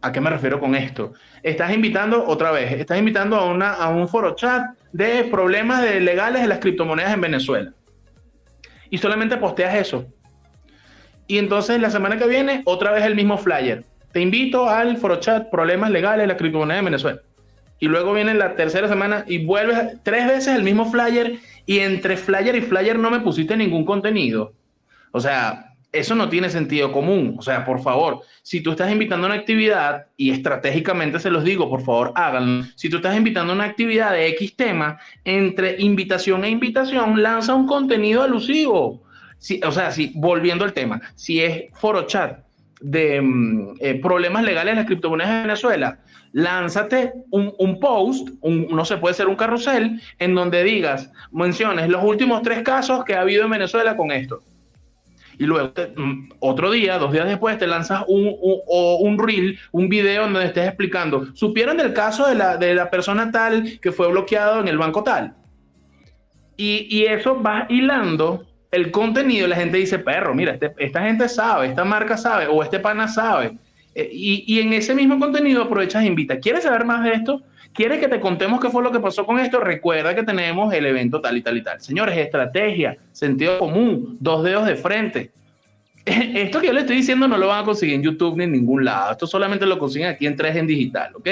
¿A 0.00 0.12
qué 0.12 0.20
me 0.20 0.30
refiero 0.30 0.60
con 0.60 0.74
esto? 0.74 1.12
Estás 1.42 1.72
invitando, 1.72 2.24
otra 2.26 2.52
vez, 2.52 2.72
estás 2.72 2.98
invitando 2.98 3.36
a, 3.36 3.46
una, 3.46 3.72
a 3.72 3.88
un 3.88 4.08
foro 4.08 4.34
chat 4.34 4.62
de 4.92 5.24
problemas 5.24 5.82
de 5.82 6.00
legales 6.00 6.42
de 6.42 6.48
las 6.48 6.60
criptomonedas 6.60 7.12
en 7.12 7.20
Venezuela. 7.20 7.72
Y 8.90 8.98
solamente 8.98 9.36
posteas 9.36 9.74
eso. 9.74 10.06
Y 11.26 11.38
entonces 11.38 11.80
la 11.80 11.90
semana 11.90 12.18
que 12.18 12.28
viene, 12.28 12.62
otra 12.64 12.92
vez 12.92 13.04
el 13.04 13.16
mismo 13.16 13.36
flyer. 13.36 13.84
Te 14.16 14.22
invito 14.22 14.66
al 14.66 14.96
foro 14.96 15.20
chat 15.20 15.50
problemas 15.50 15.90
legales 15.90 16.22
de 16.22 16.28
las 16.28 16.38
criptomonedas 16.38 16.78
en 16.78 16.84
Venezuela 16.86 17.20
y 17.78 17.86
luego 17.86 18.14
viene 18.14 18.32
la 18.32 18.54
tercera 18.54 18.88
semana 18.88 19.26
y 19.28 19.44
vuelves 19.44 19.98
tres 20.04 20.26
veces 20.26 20.56
el 20.56 20.62
mismo 20.62 20.90
flyer 20.90 21.34
y 21.66 21.80
entre 21.80 22.16
flyer 22.16 22.56
y 22.56 22.62
flyer 22.62 22.98
no 22.98 23.10
me 23.10 23.20
pusiste 23.20 23.58
ningún 23.58 23.84
contenido. 23.84 24.54
O 25.12 25.20
sea, 25.20 25.74
eso 25.92 26.14
no 26.14 26.30
tiene 26.30 26.48
sentido 26.48 26.92
común. 26.92 27.36
O 27.38 27.42
sea, 27.42 27.66
por 27.66 27.82
favor, 27.82 28.22
si 28.40 28.62
tú 28.62 28.70
estás 28.70 28.90
invitando 28.90 29.26
a 29.26 29.32
una 29.32 29.38
actividad, 29.38 30.06
y 30.16 30.30
estratégicamente 30.30 31.20
se 31.20 31.30
los 31.30 31.44
digo, 31.44 31.68
por 31.68 31.82
favor, 31.82 32.12
háganlo. 32.14 32.64
Si 32.74 32.88
tú 32.88 32.96
estás 32.96 33.18
invitando 33.18 33.52
a 33.52 33.56
una 33.56 33.64
actividad 33.64 34.12
de 34.12 34.28
X 34.28 34.56
tema, 34.56 34.98
entre 35.26 35.78
invitación 35.78 36.42
e 36.46 36.48
invitación, 36.48 37.22
lanza 37.22 37.54
un 37.54 37.66
contenido 37.66 38.22
alusivo. 38.22 39.02
Si, 39.36 39.60
o 39.62 39.72
sea, 39.72 39.90
si, 39.90 40.10
volviendo 40.14 40.64
al 40.64 40.72
tema, 40.72 41.02
si 41.16 41.42
es 41.42 41.64
foro 41.74 42.06
chat 42.06 42.45
de 42.80 43.20
mm, 43.20 43.74
eh, 43.80 44.00
problemas 44.00 44.44
legales 44.44 44.72
de 44.72 44.76
las 44.76 44.86
criptomonedas 44.86 45.32
en 45.32 45.42
Venezuela, 45.44 45.98
lánzate 46.32 47.12
un, 47.30 47.80
post, 47.80 48.28
no 48.42 48.84
se 48.84 48.98
puede 48.98 49.14
ser 49.14 49.28
un 49.28 49.36
carrusel, 49.36 50.00
en 50.18 50.34
donde 50.34 50.62
digas, 50.64 51.10
menciones 51.32 51.88
los 51.88 52.04
últimos 52.04 52.42
tres 52.42 52.62
casos 52.62 53.04
que 53.04 53.14
ha 53.14 53.22
habido 53.22 53.44
en 53.44 53.50
Venezuela 53.50 53.96
con 53.96 54.10
esto 54.10 54.40
y 55.38 55.44
luego 55.44 55.72
mm, 55.96 56.30
otro 56.40 56.70
día, 56.70 56.98
dos 56.98 57.12
días 57.12 57.26
después, 57.26 57.58
te 57.58 57.66
lanzas 57.66 58.04
un, 58.08 58.34
un, 58.38 59.18
reel, 59.18 59.58
un 59.72 59.88
video 59.88 60.26
en 60.26 60.32
donde 60.32 60.48
estés 60.48 60.66
explicando, 60.66 61.34
¿supieron 61.34 61.76
del 61.76 61.92
caso 61.92 62.26
de 62.26 62.34
la, 62.34 62.56
de 62.56 62.74
la 62.74 62.90
persona 62.90 63.30
tal 63.30 63.78
que 63.80 63.92
fue 63.92 64.08
bloqueado 64.08 64.60
en 64.60 64.68
el 64.68 64.78
banco 64.78 65.02
tal? 65.02 65.34
Y, 66.56 66.86
y 66.90 67.04
eso 67.04 67.40
va 67.42 67.66
hilando 67.68 68.46
el 68.76 68.90
contenido, 68.90 69.48
la 69.48 69.56
gente 69.56 69.78
dice, 69.78 69.98
perro, 69.98 70.34
mira, 70.34 70.52
este, 70.52 70.72
esta 70.78 71.02
gente 71.02 71.28
sabe, 71.28 71.68
esta 71.68 71.84
marca 71.84 72.16
sabe, 72.16 72.46
o 72.46 72.62
este 72.62 72.78
pana 72.78 73.08
sabe. 73.08 73.56
Eh, 73.94 74.10
y, 74.12 74.60
en 74.60 74.74
ese 74.74 74.94
mismo 74.94 75.18
contenido 75.18 75.62
aprovechas 75.62 76.02
e 76.02 76.06
invita. 76.06 76.38
¿Quieres 76.38 76.64
saber 76.64 76.84
más 76.84 77.02
de 77.02 77.12
esto? 77.14 77.42
¿Quieres 77.72 77.98
que 77.98 78.08
te 78.08 78.20
contemos 78.20 78.60
qué 78.60 78.68
fue 78.68 78.82
lo 78.82 78.92
que 78.92 79.00
pasó 79.00 79.24
con 79.24 79.38
esto? 79.38 79.58
Recuerda 79.58 80.14
que 80.14 80.22
tenemos 80.22 80.72
el 80.74 80.84
evento 80.84 81.20
tal 81.20 81.36
y 81.38 81.42
tal 81.42 81.56
y 81.56 81.62
tal. 81.62 81.80
Señores, 81.80 82.16
estrategia, 82.16 82.96
sentido 83.12 83.58
común, 83.58 84.18
dos 84.20 84.44
dedos 84.44 84.66
de 84.66 84.76
frente. 84.76 85.30
Esto 86.04 86.60
que 86.60 86.66
yo 86.68 86.72
le 86.74 86.80
estoy 86.80 86.96
diciendo 86.96 87.26
no 87.26 87.38
lo 87.38 87.48
van 87.48 87.62
a 87.62 87.64
conseguir 87.64 87.94
en 87.94 88.02
YouTube 88.02 88.36
ni 88.36 88.44
en 88.44 88.52
ningún 88.52 88.84
lado. 88.84 89.12
Esto 89.12 89.26
solamente 89.26 89.64
lo 89.64 89.78
consiguen 89.78 90.08
aquí 90.08 90.26
en 90.26 90.36
3 90.36 90.56
en 90.56 90.66
digital, 90.66 91.16
¿ok? 91.16 91.28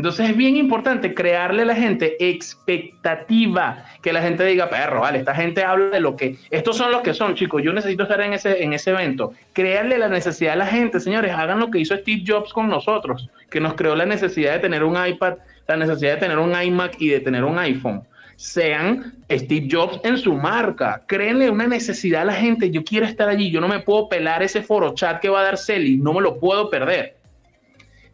Entonces 0.00 0.30
es 0.30 0.36
bien 0.36 0.56
importante 0.56 1.12
crearle 1.12 1.60
a 1.60 1.66
la 1.66 1.74
gente 1.74 2.16
expectativa, 2.26 3.84
que 4.00 4.14
la 4.14 4.22
gente 4.22 4.46
diga, 4.46 4.70
perro, 4.70 5.02
vale, 5.02 5.18
esta 5.18 5.34
gente 5.34 5.62
habla 5.62 5.90
de 5.90 6.00
lo 6.00 6.16
que, 6.16 6.38
estos 6.48 6.78
son 6.78 6.90
los 6.90 7.02
que 7.02 7.12
son, 7.12 7.34
chicos, 7.34 7.62
yo 7.62 7.70
necesito 7.74 8.04
estar 8.04 8.18
en 8.22 8.32
ese, 8.32 8.62
en 8.62 8.72
ese 8.72 8.92
evento. 8.92 9.34
Crearle 9.52 9.98
la 9.98 10.08
necesidad 10.08 10.54
a 10.54 10.56
la 10.56 10.66
gente, 10.66 11.00
señores, 11.00 11.32
hagan 11.32 11.60
lo 11.60 11.70
que 11.70 11.80
hizo 11.80 11.94
Steve 11.94 12.22
Jobs 12.26 12.54
con 12.54 12.70
nosotros, 12.70 13.28
que 13.50 13.60
nos 13.60 13.74
creó 13.74 13.94
la 13.94 14.06
necesidad 14.06 14.54
de 14.54 14.60
tener 14.60 14.84
un 14.84 14.96
iPad 15.06 15.34
la 15.68 15.76
necesidad 15.76 16.14
de 16.14 16.20
tener 16.20 16.38
un 16.38 16.50
iMac 16.58 16.96
y 16.98 17.10
de 17.10 17.20
tener 17.20 17.44
un 17.44 17.58
iPhone. 17.58 18.02
Sean 18.36 19.12
Steve 19.30 19.68
Jobs 19.70 20.00
en 20.02 20.16
su 20.16 20.32
marca. 20.32 21.02
Créenle 21.06 21.50
una 21.50 21.66
necesidad 21.66 22.22
a 22.22 22.24
la 22.24 22.32
gente. 22.32 22.70
Yo 22.70 22.82
quiero 22.82 23.04
estar 23.04 23.28
allí. 23.28 23.50
Yo 23.50 23.60
no 23.60 23.68
me 23.68 23.80
puedo 23.80 24.08
pelar 24.08 24.42
ese 24.42 24.62
foro 24.62 24.94
chat 24.94 25.20
que 25.20 25.28
va 25.28 25.40
a 25.40 25.44
dar 25.44 25.58
Celi. 25.58 25.98
No 25.98 26.14
me 26.14 26.22
lo 26.22 26.40
puedo 26.40 26.70
perder. 26.70 27.19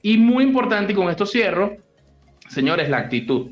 Y 0.07 0.19
muy 0.19 0.45
importante, 0.45 0.93
y 0.93 0.95
con 0.95 1.11
esto 1.11 1.27
cierro, 1.27 1.79
señores, 2.49 2.89
la 2.89 2.99
actitud. 2.99 3.51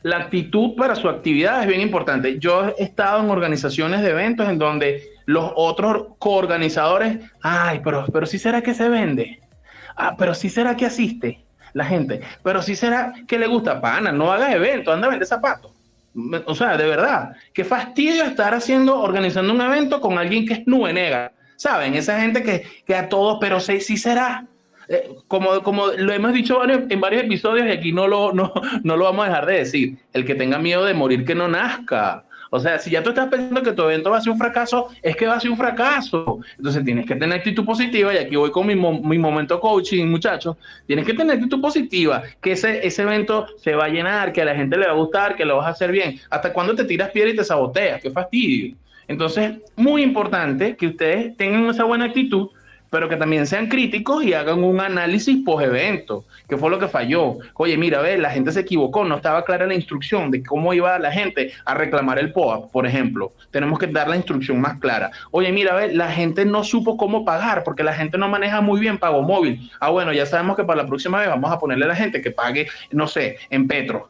La 0.00 0.16
actitud 0.16 0.74
para 0.74 0.94
su 0.96 1.06
actividad 1.06 1.60
es 1.60 1.68
bien 1.68 1.82
importante. 1.82 2.38
Yo 2.38 2.72
he 2.78 2.82
estado 2.82 3.22
en 3.22 3.28
organizaciones 3.28 4.00
de 4.00 4.08
eventos 4.08 4.48
en 4.48 4.56
donde 4.56 5.02
los 5.26 5.52
otros 5.54 6.14
coorganizadores, 6.18 7.18
ay, 7.42 7.82
pero, 7.84 8.06
pero 8.10 8.24
sí 8.24 8.38
será 8.38 8.62
que 8.62 8.72
se 8.72 8.88
vende. 8.88 9.42
Ah, 9.94 10.14
pero 10.16 10.32
sí 10.32 10.48
será 10.48 10.78
que 10.78 10.86
asiste 10.86 11.44
la 11.74 11.84
gente. 11.84 12.22
Pero 12.42 12.62
si 12.62 12.74
será 12.74 13.12
que 13.28 13.38
le 13.38 13.46
gusta, 13.46 13.78
pana, 13.82 14.12
no 14.12 14.32
hagas 14.32 14.54
evento, 14.54 14.94
anda 14.94 15.08
a 15.08 15.10
vender 15.10 15.28
zapatos. 15.28 15.72
O 16.46 16.54
sea, 16.54 16.78
de 16.78 16.86
verdad, 16.86 17.36
qué 17.52 17.64
fastidio 17.64 18.24
estar 18.24 18.54
haciendo, 18.54 18.98
organizando 18.98 19.52
un 19.52 19.60
evento 19.60 20.00
con 20.00 20.16
alguien 20.16 20.46
que 20.46 20.54
es 20.54 20.66
nube 20.66 20.94
negra. 20.94 21.32
¿Saben? 21.56 21.92
Esa 21.92 22.18
gente 22.18 22.42
que, 22.42 22.64
que 22.86 22.96
a 22.96 23.10
todos, 23.10 23.36
pero 23.42 23.60
sí, 23.60 23.78
sí 23.82 23.98
será. 23.98 24.46
Eh, 24.88 25.10
como, 25.28 25.62
como 25.62 25.88
lo 25.88 26.12
hemos 26.12 26.32
dicho 26.32 26.60
en 26.68 27.00
varios 27.00 27.24
episodios 27.24 27.66
y 27.66 27.70
aquí 27.70 27.92
no 27.92 28.08
lo, 28.08 28.32
no, 28.32 28.52
no 28.82 28.96
lo 28.96 29.04
vamos 29.04 29.24
a 29.24 29.28
dejar 29.28 29.46
de 29.46 29.58
decir, 29.58 29.98
el 30.12 30.24
que 30.24 30.34
tenga 30.34 30.58
miedo 30.58 30.84
de 30.84 30.94
morir 30.94 31.24
que 31.24 31.34
no 31.34 31.48
nazca. 31.48 32.24
O 32.54 32.60
sea, 32.60 32.78
si 32.78 32.90
ya 32.90 33.02
tú 33.02 33.08
estás 33.08 33.28
pensando 33.28 33.62
que 33.62 33.72
tu 33.72 33.82
evento 33.82 34.10
va 34.10 34.18
a 34.18 34.20
ser 34.20 34.30
un 34.30 34.38
fracaso, 34.38 34.88
es 35.00 35.16
que 35.16 35.26
va 35.26 35.36
a 35.36 35.40
ser 35.40 35.50
un 35.50 35.56
fracaso. 35.56 36.40
Entonces 36.58 36.84
tienes 36.84 37.06
que 37.06 37.14
tener 37.14 37.38
actitud 37.38 37.64
positiva, 37.64 38.12
y 38.12 38.18
aquí 38.18 38.36
voy 38.36 38.50
con 38.50 38.66
mi, 38.66 38.74
mi 38.74 39.18
momento 39.18 39.58
coaching, 39.58 40.06
muchachos. 40.08 40.58
Tienes 40.86 41.06
que 41.06 41.14
tener 41.14 41.36
actitud 41.36 41.62
positiva, 41.62 42.22
que 42.42 42.52
ese, 42.52 42.86
ese 42.86 43.02
evento 43.04 43.46
se 43.56 43.74
va 43.74 43.86
a 43.86 43.88
llenar, 43.88 44.34
que 44.34 44.42
a 44.42 44.44
la 44.44 44.54
gente 44.54 44.76
le 44.76 44.84
va 44.84 44.92
a 44.92 44.96
gustar, 44.96 45.34
que 45.34 45.46
lo 45.46 45.56
vas 45.56 45.66
a 45.66 45.70
hacer 45.70 45.90
bien. 45.92 46.20
¿Hasta 46.28 46.52
cuando 46.52 46.74
te 46.74 46.84
tiras 46.84 47.08
piedra 47.08 47.30
y 47.30 47.36
te 47.36 47.42
saboteas? 47.42 48.02
¡Qué 48.02 48.10
fastidio! 48.10 48.76
Entonces, 49.08 49.54
muy 49.76 50.02
importante 50.02 50.76
que 50.76 50.88
ustedes 50.88 51.34
tengan 51.38 51.64
esa 51.70 51.84
buena 51.84 52.04
actitud 52.04 52.50
pero 52.92 53.08
que 53.08 53.16
también 53.16 53.46
sean 53.46 53.68
críticos 53.68 54.22
y 54.22 54.34
hagan 54.34 54.62
un 54.62 54.78
análisis 54.78 55.42
post-evento, 55.46 56.26
que 56.46 56.58
fue 56.58 56.68
lo 56.68 56.78
que 56.78 56.88
falló. 56.88 57.38
Oye, 57.54 57.78
mira, 57.78 58.02
ve, 58.02 58.18
la 58.18 58.28
gente 58.28 58.52
se 58.52 58.60
equivocó, 58.60 59.02
no 59.02 59.16
estaba 59.16 59.46
clara 59.46 59.66
la 59.66 59.72
instrucción 59.72 60.30
de 60.30 60.42
cómo 60.42 60.74
iba 60.74 60.98
la 60.98 61.10
gente 61.10 61.54
a 61.64 61.72
reclamar 61.72 62.18
el 62.18 62.34
POA, 62.34 62.68
por 62.68 62.86
ejemplo. 62.86 63.32
Tenemos 63.50 63.78
que 63.78 63.86
dar 63.86 64.10
la 64.10 64.16
instrucción 64.16 64.60
más 64.60 64.78
clara. 64.78 65.10
Oye, 65.30 65.50
mira, 65.52 65.74
ve, 65.74 65.94
la 65.94 66.12
gente 66.12 66.44
no 66.44 66.64
supo 66.64 66.98
cómo 66.98 67.24
pagar 67.24 67.64
porque 67.64 67.82
la 67.82 67.94
gente 67.94 68.18
no 68.18 68.28
maneja 68.28 68.60
muy 68.60 68.78
bien 68.78 68.98
pago 68.98 69.22
móvil. 69.22 69.70
Ah, 69.80 69.88
bueno, 69.88 70.12
ya 70.12 70.26
sabemos 70.26 70.58
que 70.58 70.64
para 70.64 70.82
la 70.82 70.86
próxima 70.86 71.18
vez 71.18 71.30
vamos 71.30 71.50
a 71.50 71.58
ponerle 71.58 71.86
a 71.86 71.88
la 71.88 71.96
gente 71.96 72.20
que 72.20 72.30
pague, 72.30 72.68
no 72.90 73.08
sé, 73.08 73.38
en 73.48 73.68
Petro. 73.68 74.06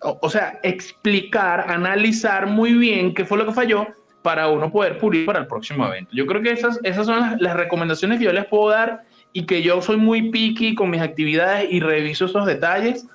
o 0.00 0.28
sea, 0.28 0.60
explicar, 0.62 1.70
analizar 1.70 2.46
muy 2.46 2.74
bien 2.74 3.14
qué 3.14 3.24
fue 3.24 3.38
lo 3.38 3.46
que 3.46 3.52
falló 3.52 3.86
para 4.26 4.48
uno 4.48 4.72
poder 4.72 4.98
pulir 4.98 5.24
para 5.24 5.38
el 5.38 5.46
próximo 5.46 5.86
evento. 5.86 6.10
Yo 6.12 6.26
creo 6.26 6.42
que 6.42 6.50
esas, 6.50 6.80
esas 6.82 7.06
son 7.06 7.36
las, 7.38 7.54
recomendaciones 7.54 8.18
que 8.18 8.24
yo 8.24 8.32
les 8.32 8.44
puedo 8.46 8.70
dar 8.70 9.04
y 9.32 9.46
que 9.46 9.62
yo 9.62 9.80
soy 9.80 9.98
muy 9.98 10.32
picky 10.32 10.74
con 10.74 10.90
mis 10.90 11.00
actividades 11.00 11.68
y 11.70 11.78
reviso 11.78 12.24
esos 12.24 12.44
detalles. 12.44 13.06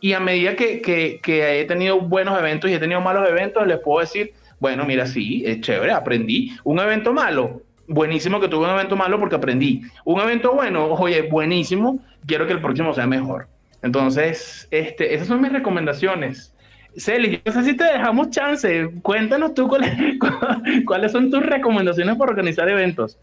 Y 0.00 0.14
a 0.14 0.20
medida 0.20 0.56
que, 0.56 0.80
que, 0.80 1.20
que 1.22 1.60
he 1.60 1.66
tenido 1.66 2.00
buenos 2.00 2.38
eventos 2.38 2.70
y 2.70 2.72
he 2.72 2.78
tenido 2.78 3.02
malos 3.02 3.28
eventos, 3.28 3.66
les 3.66 3.78
puedo 3.80 4.00
decir, 4.00 4.32
bueno, 4.58 4.86
mira, 4.86 5.04
sí, 5.04 5.42
es 5.44 5.60
chévere, 5.60 5.92
aprendí. 5.92 6.56
Un 6.64 6.78
evento 6.78 7.12
malo, 7.12 7.60
buenísimo 7.86 8.40
que 8.40 8.48
tuve 8.48 8.64
un 8.64 8.70
evento 8.70 8.96
malo 8.96 9.20
porque 9.20 9.36
aprendí. 9.36 9.82
Un 10.06 10.18
evento 10.22 10.54
bueno, 10.54 10.86
oye, 10.94 11.28
buenísimo, 11.28 12.00
quiero 12.26 12.46
que 12.46 12.54
el 12.54 12.62
próximo 12.62 12.94
sea 12.94 13.06
mejor. 13.06 13.48
Entonces, 13.82 14.66
este, 14.70 15.14
esas 15.14 15.28
son 15.28 15.42
mis 15.42 15.52
recomendaciones. 15.52 16.53
Celi, 16.96 17.42
yo 17.44 17.52
no 17.52 17.52
sé 17.52 17.64
si 17.64 17.76
te 17.76 17.84
dejamos 17.84 18.30
chance. 18.30 18.90
Cuéntanos 19.02 19.54
tú 19.54 19.68
cuáles, 20.86 21.12
son 21.12 21.30
tus 21.30 21.44
recomendaciones 21.44 22.16
para 22.16 22.30
organizar 22.30 22.68
eventos. 22.68 23.18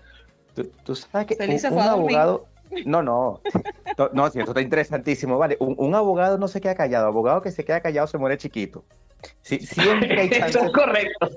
Tú, 0.84 0.96
sabes 0.96 1.28
que 1.28 1.70
un, 1.70 1.80
abogado. 1.80 2.46
No, 2.86 3.02
no. 3.02 3.42
No, 4.14 4.30
si 4.30 4.40
esto 4.40 4.52
está 4.52 4.62
interesantísimo. 4.62 5.38
Vale, 5.38 5.58
un, 5.60 5.96
abogado 5.96 6.38
no 6.38 6.48
se 6.48 6.60
queda 6.60 6.76
callado. 6.76 7.08
Abogado 7.08 7.42
que 7.42 7.52
se 7.52 7.64
queda 7.64 7.80
callado 7.80 8.08
se 8.08 8.18
muere 8.18 8.38
chiquito. 8.38 8.84
Sí, 9.42 9.60
siempre 9.60 10.20
hay 10.20 10.30
chance. 10.32 10.58
Eso 10.58 10.66
es 10.66 10.72
correcto. 10.72 11.30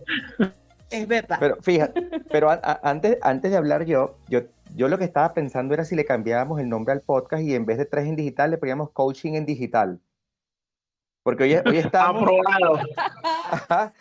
Es 0.91 1.07
verdad. 1.07 1.39
Pero 1.41 1.57
fíjate, 1.61 2.09
pero 2.31 2.51
antes, 2.83 3.19
antes 3.23 3.51
de 3.51 3.57
hablar 3.57 3.85
yo, 3.85 4.17
yo, 4.29 4.43
yo 4.75 4.89
lo 4.89 4.99
que 4.99 5.05
estaba 5.05 5.33
pensando 5.33 5.75
era 5.75 5.85
si 5.85 5.95
le 5.97 6.05
cambiábamos 6.05 6.61
el 6.61 6.69
nombre 6.69 6.93
al 6.93 7.01
podcast 7.01 7.43
y 7.43 7.55
en 7.55 7.67
vez 7.67 7.79
de 7.79 7.85
tres 7.85 8.07
en 8.07 8.17
digital 8.17 8.51
le 8.51 8.59
poníamos 8.59 8.91
coaching 8.91 9.35
en 9.35 9.47
digital. 9.47 10.01
Porque 11.25 11.45
hoy, 11.45 11.55
hoy 11.67 11.79
estamos... 11.79 12.23
Aprobado. 12.23 12.79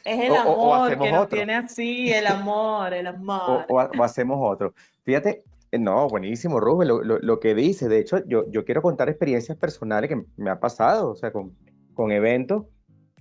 es 0.05 0.19
el 0.19 0.35
amor 0.35 0.99
que 0.99 1.11
nos 1.11 1.29
tiene 1.29 1.55
así, 1.55 2.11
el 2.13 2.27
amor, 2.27 2.93
el 2.93 3.07
amor. 3.07 3.65
O, 3.69 3.79
hacemos 3.79 4.37
otro. 4.39 4.75
Fíjate, 5.03 5.43
eh, 5.71 5.79
no, 5.79 6.07
buenísimo, 6.09 6.59
Rubén, 6.59 6.89
lo, 6.89 7.01
lo, 7.01 7.39
que 7.39 7.55
dice. 7.55 7.87
De 7.87 7.99
hecho, 7.99 8.23
yo, 8.27 8.43
yo 8.51 8.65
quiero 8.65 8.81
contar 8.81 9.09
experiencias 9.09 9.57
personales 9.57 10.09
que 10.09 10.21
me 10.37 10.51
ha 10.51 10.59
pasado, 10.59 11.11
o 11.11 11.15
sea, 11.15 11.31
con, 11.31 11.55
con 11.93 12.11
eventos, 12.11 12.65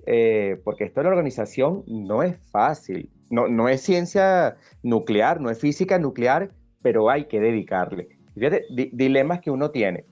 eh, 0.04 0.60
porque 0.64 0.84
esto 0.84 1.00
de 1.00 1.04
la 1.04 1.10
organización 1.10 1.84
no 1.86 2.24
es 2.24 2.36
fácil. 2.50 3.08
No, 3.30 3.46
no 3.46 3.68
es 3.68 3.82
ciencia 3.82 4.56
nuclear, 4.82 5.40
no 5.40 5.48
es 5.48 5.60
física 5.60 5.98
nuclear, 5.98 6.50
pero 6.82 7.08
hay 7.08 7.26
que 7.26 7.40
dedicarle. 7.40 8.08
Fíjate, 8.34 8.66
dilemas 8.92 9.40
que 9.40 9.52
uno 9.52 9.70
tiene. 9.70 10.04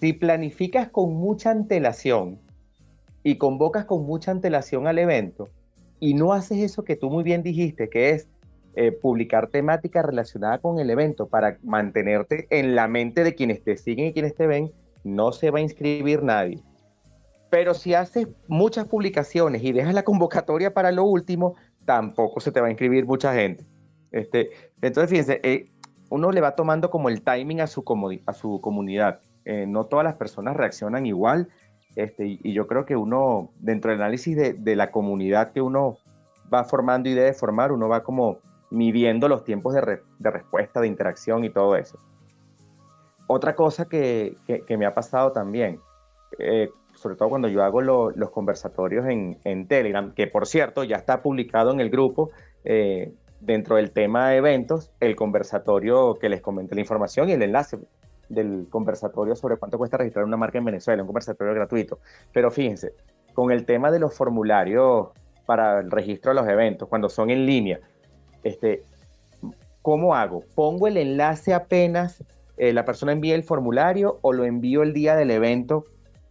Si 0.00 0.14
planificas 0.14 0.88
con 0.88 1.14
mucha 1.14 1.50
antelación, 1.50 2.38
y 3.28 3.36
convocas 3.36 3.84
con 3.84 4.06
mucha 4.06 4.30
antelación 4.30 4.86
al 4.86 4.98
evento 4.98 5.50
y 6.00 6.14
no 6.14 6.32
haces 6.32 6.58
eso 6.58 6.82
que 6.82 6.96
tú 6.96 7.10
muy 7.10 7.22
bien 7.22 7.42
dijiste, 7.42 7.90
que 7.90 8.10
es 8.10 8.26
eh, 8.74 8.90
publicar 8.90 9.48
temática 9.48 10.00
relacionada 10.00 10.58
con 10.58 10.78
el 10.78 10.88
evento 10.88 11.28
para 11.28 11.58
mantenerte 11.62 12.46
en 12.48 12.74
la 12.74 12.88
mente 12.88 13.24
de 13.24 13.34
quienes 13.34 13.62
te 13.62 13.76
siguen 13.76 14.06
y 14.06 14.12
quienes 14.14 14.34
te 14.34 14.46
ven, 14.46 14.72
no 15.04 15.32
se 15.32 15.50
va 15.50 15.58
a 15.58 15.62
inscribir 15.62 16.22
nadie. 16.22 16.62
Pero 17.50 17.74
si 17.74 17.92
haces 17.92 18.28
muchas 18.46 18.86
publicaciones 18.86 19.62
y 19.62 19.72
dejas 19.72 19.92
la 19.92 20.04
convocatoria 20.04 20.72
para 20.72 20.90
lo 20.90 21.04
último, 21.04 21.54
tampoco 21.84 22.40
se 22.40 22.50
te 22.50 22.62
va 22.62 22.68
a 22.68 22.70
inscribir 22.70 23.04
mucha 23.04 23.34
gente. 23.34 23.66
Este, 24.10 24.48
entonces, 24.80 25.10
fíjense, 25.10 25.40
eh, 25.42 25.70
uno 26.08 26.32
le 26.32 26.40
va 26.40 26.54
tomando 26.54 26.90
como 26.90 27.10
el 27.10 27.20
timing 27.20 27.60
a 27.60 27.66
su, 27.66 27.84
a 28.24 28.32
su 28.32 28.60
comunidad. 28.62 29.20
Eh, 29.44 29.66
no 29.66 29.84
todas 29.84 30.04
las 30.04 30.14
personas 30.14 30.56
reaccionan 30.56 31.04
igual 31.04 31.48
este, 31.98 32.38
y, 32.40 32.52
yo 32.52 32.68
creo 32.68 32.86
que 32.86 32.94
uno, 32.94 33.50
dentro 33.58 33.90
del 33.90 34.00
análisis 34.00 34.36
de, 34.36 34.76
la 34.76 34.92
comunidad 34.92 35.50
que 35.50 35.60
uno 35.60 35.96
va 36.52 36.62
formando 36.62 37.08
y 37.08 37.14
debe 37.14 37.32
formar, 37.32 37.72
uno 37.72 37.88
va 37.88 38.04
como 38.04 38.38
midiendo 38.70 39.26
los 39.26 39.42
tiempos 39.42 39.74
de, 39.74 40.30
respuesta, 40.30 40.80
de 40.80 40.86
interacción 40.86 41.44
y 41.44 41.50
todo 41.50 41.74
eso. 41.74 41.98
Otra 43.26 43.56
cosa 43.56 43.88
que, 43.88 44.36
me 44.68 44.86
ha 44.86 44.94
pasado 44.94 45.32
también, 45.32 45.80
eh, 46.38 46.70
sobre 46.94 47.16
todo 47.16 47.30
cuando 47.30 47.48
yo 47.48 47.64
hago 47.64 47.82
los 47.82 48.30
conversatorios 48.30 49.04
en, 49.08 49.66
Telegram, 49.66 50.14
que 50.14 50.28
por 50.28 50.46
cierto 50.46 50.84
ya 50.84 50.96
está 50.96 51.20
publicado 51.20 51.72
en 51.72 51.80
el 51.80 51.90
grupo, 51.90 52.30
eh, 52.62 53.12
dentro 53.40 53.74
del 53.74 53.90
tema 53.90 54.30
de 54.30 54.36
eventos, 54.36 54.92
el 55.00 55.16
conversatorio 55.16 56.14
que 56.14 56.28
les 56.28 56.40
comenté 56.42 56.76
la 56.76 56.80
información 56.80 57.28
y 57.28 57.32
el 57.32 57.42
enlace 57.42 57.76
del 58.28 58.66
conversatorio 58.70 59.34
sobre 59.36 59.56
cuánto 59.56 59.78
cuesta 59.78 59.96
registrar 59.96 60.24
una 60.24 60.36
marca 60.36 60.58
en 60.58 60.64
Venezuela, 60.64 61.02
un 61.02 61.08
conversatorio 61.08 61.54
gratuito. 61.54 61.98
Pero 62.32 62.50
fíjense, 62.50 62.94
con 63.34 63.50
el 63.50 63.64
tema 63.64 63.90
de 63.90 63.98
los 63.98 64.14
formularios 64.14 65.08
para 65.46 65.80
el 65.80 65.90
registro 65.90 66.32
de 66.32 66.40
los 66.40 66.48
eventos, 66.48 66.88
cuando 66.88 67.08
son 67.08 67.30
en 67.30 67.46
línea, 67.46 67.80
este, 68.42 68.82
¿cómo 69.82 70.14
hago? 70.14 70.42
¿Pongo 70.54 70.86
el 70.86 70.96
enlace 70.96 71.54
apenas 71.54 72.22
eh, 72.58 72.72
la 72.72 72.84
persona 72.84 73.12
envía 73.12 73.36
el 73.36 73.44
formulario 73.44 74.18
o 74.20 74.32
lo 74.32 74.44
envío 74.44 74.82
el 74.82 74.92
día 74.92 75.14
del 75.14 75.30
evento, 75.30 75.84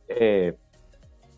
eh, 0.10 0.54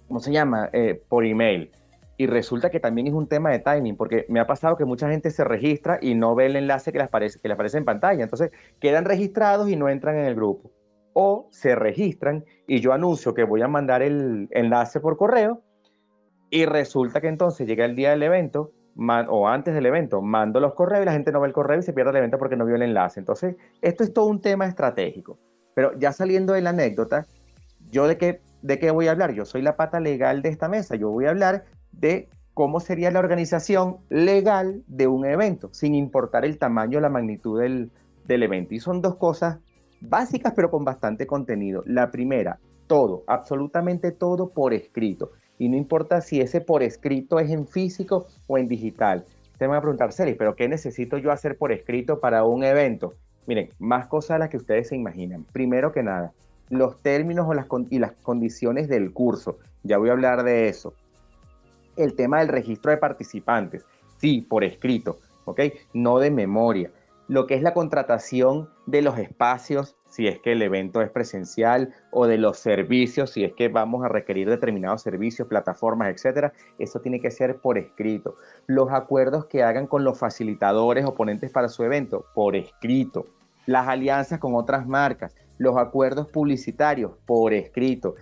¿cómo 0.07 0.19
se 0.19 0.31
llama? 0.31 0.69
Eh, 0.73 0.99
por 1.07 1.25
email. 1.25 1.71
Y 2.19 2.27
resulta 2.27 2.69
que 2.69 2.81
también 2.81 3.07
es 3.07 3.13
un 3.13 3.27
tema 3.27 3.49
de 3.49 3.59
timing, 3.59 3.95
porque 3.95 4.25
me 4.27 4.41
ha 4.41 4.45
pasado 4.45 4.75
que 4.75 4.83
mucha 4.83 5.09
gente 5.09 5.31
se 5.31 5.45
registra 5.45 5.99
y 6.01 6.15
no 6.15 6.35
ve 6.35 6.47
el 6.47 6.57
enlace 6.57 6.91
que 6.91 6.97
les 6.97 7.07
aparece, 7.07 7.39
que 7.39 7.47
les 7.47 7.55
aparece 7.55 7.77
en 7.77 7.85
pantalla. 7.85 8.21
Entonces 8.21 8.51
quedan 8.81 9.05
registrados 9.05 9.69
y 9.69 9.77
no 9.77 9.87
entran 9.87 10.17
en 10.17 10.25
el 10.25 10.35
grupo. 10.35 10.69
O 11.13 11.47
se 11.51 11.75
registran 11.75 12.43
y 12.67 12.81
yo 12.81 12.91
anuncio 12.91 13.33
que 13.33 13.45
voy 13.45 13.61
a 13.61 13.69
mandar 13.69 14.01
el 14.01 14.49
enlace 14.51 14.99
por 14.99 15.15
correo 15.15 15.61
y 16.49 16.65
resulta 16.65 17.21
que 17.21 17.29
entonces 17.29 17.65
llega 17.65 17.85
el 17.85 17.95
día 17.95 18.09
del 18.09 18.23
evento 18.23 18.73
o 19.29 19.47
antes 19.47 19.73
del 19.73 19.85
evento, 19.85 20.21
mando 20.21 20.59
los 20.59 20.73
correos 20.73 21.03
y 21.03 21.05
la 21.05 21.13
gente 21.13 21.31
no 21.31 21.39
ve 21.39 21.47
el 21.47 21.53
correo 21.53 21.79
y 21.79 21.83
se 21.83 21.93
pierde 21.93 22.11
el 22.11 22.17
evento 22.17 22.37
porque 22.37 22.57
no 22.57 22.65
vio 22.65 22.75
el 22.75 22.81
enlace. 22.81 23.21
Entonces, 23.21 23.55
esto 23.81 24.03
es 24.03 24.11
todo 24.11 24.25
un 24.25 24.41
tema 24.41 24.65
estratégico. 24.65 25.39
Pero 25.73 25.97
ya 25.97 26.11
saliendo 26.11 26.51
de 26.51 26.59
la 26.59 26.71
anécdota, 26.71 27.25
¿yo 27.89 28.07
de 28.07 28.17
qué, 28.17 28.41
de 28.61 28.77
qué 28.77 28.91
voy 28.91 29.07
a 29.07 29.11
hablar? 29.11 29.31
Yo 29.31 29.45
soy 29.45 29.61
la 29.61 29.77
pata 29.77 30.01
legal 30.01 30.41
de 30.41 30.49
esta 30.49 30.67
mesa. 30.67 30.97
Yo 30.97 31.09
voy 31.11 31.23
a 31.23 31.29
hablar 31.29 31.63
de 31.91 32.29
cómo 32.53 32.81
sería 32.81 33.09
la 33.09 33.19
organización 33.19 33.99
legal 34.09 34.83
de 34.87 35.07
un 35.07 35.25
evento, 35.25 35.69
sin 35.71 35.95
importar 35.95 36.43
el 36.43 36.57
tamaño 36.57 36.97
o 36.97 37.01
la 37.01 37.09
magnitud 37.09 37.61
del, 37.61 37.89
del 38.25 38.43
evento. 38.43 38.73
Y 38.75 38.79
son 38.79 39.01
dos 39.01 39.15
cosas 39.15 39.59
básicas, 40.01 40.53
pero 40.55 40.69
con 40.69 40.83
bastante 40.83 41.25
contenido. 41.25 41.83
La 41.85 42.11
primera, 42.11 42.59
todo, 42.87 43.23
absolutamente 43.27 44.11
todo 44.11 44.49
por 44.49 44.73
escrito. 44.73 45.31
Y 45.57 45.69
no 45.69 45.77
importa 45.77 46.19
si 46.19 46.41
ese 46.41 46.59
por 46.59 46.83
escrito 46.83 47.39
es 47.39 47.49
en 47.49 47.65
físico 47.65 48.27
o 48.47 48.57
en 48.57 48.67
digital. 48.67 49.25
Me 49.59 49.67
van 49.67 49.77
a 49.77 49.81
preguntar, 49.81 50.13
Celis, 50.13 50.35
¿pero 50.37 50.55
qué 50.55 50.67
necesito 50.67 51.17
yo 51.17 51.31
hacer 51.31 51.57
por 51.57 51.71
escrito 51.71 52.19
para 52.19 52.45
un 52.45 52.63
evento? 52.63 53.13
Miren, 53.45 53.69
más 53.79 54.07
cosas 54.07 54.35
de 54.35 54.39
las 54.39 54.49
que 54.49 54.57
ustedes 54.57 54.89
se 54.89 54.95
imaginan. 54.95 55.45
Primero 55.51 55.91
que 55.91 56.03
nada, 56.03 56.33
los 56.69 57.01
términos 57.01 57.45
o 57.47 57.53
las, 57.53 57.67
y 57.89 57.99
las 57.99 58.13
condiciones 58.21 58.87
del 58.87 59.11
curso. 59.11 59.59
Ya 59.83 59.97
voy 59.97 60.09
a 60.09 60.11
hablar 60.11 60.43
de 60.43 60.69
eso 60.69 60.93
el 62.03 62.15
tema 62.15 62.39
del 62.39 62.47
registro 62.47 62.91
de 62.91 62.97
participantes. 62.97 63.85
Sí, 64.17 64.41
por 64.41 64.63
escrito, 64.63 65.19
¿ok? 65.45 65.61
No 65.93 66.19
de 66.19 66.31
memoria. 66.31 66.91
Lo 67.29 67.45
que 67.45 67.53
es 67.53 67.61
la 67.61 67.75
contratación 67.75 68.69
de 68.87 69.03
los 69.03 69.19
espacios, 69.19 69.95
si 70.07 70.27
es 70.27 70.39
que 70.39 70.53
el 70.53 70.63
evento 70.63 71.01
es 71.03 71.11
presencial, 71.11 71.93
o 72.09 72.25
de 72.25 72.39
los 72.39 72.57
servicios, 72.57 73.29
si 73.29 73.43
es 73.43 73.53
que 73.53 73.67
vamos 73.67 74.03
a 74.03 74.07
requerir 74.07 74.49
determinados 74.49 75.03
servicios, 75.03 75.47
plataformas, 75.47 76.09
etcétera, 76.09 76.53
eso 76.79 77.01
tiene 77.01 77.19
que 77.21 77.29
ser 77.29 77.57
por 77.57 77.77
escrito. 77.77 78.33
Los 78.65 78.91
acuerdos 78.91 79.45
que 79.45 79.61
hagan 79.61 79.85
con 79.85 80.03
los 80.03 80.17
facilitadores 80.17 81.05
o 81.05 81.13
ponentes 81.13 81.51
para 81.51 81.69
su 81.69 81.83
evento, 81.83 82.25
por 82.33 82.55
escrito. 82.55 83.27
Las 83.67 83.87
alianzas 83.87 84.39
con 84.39 84.55
otras 84.55 84.87
marcas, 84.87 85.35
los 85.59 85.77
acuerdos 85.77 86.27
publicitarios, 86.29 87.11
por 87.27 87.53
escrito. 87.53 88.15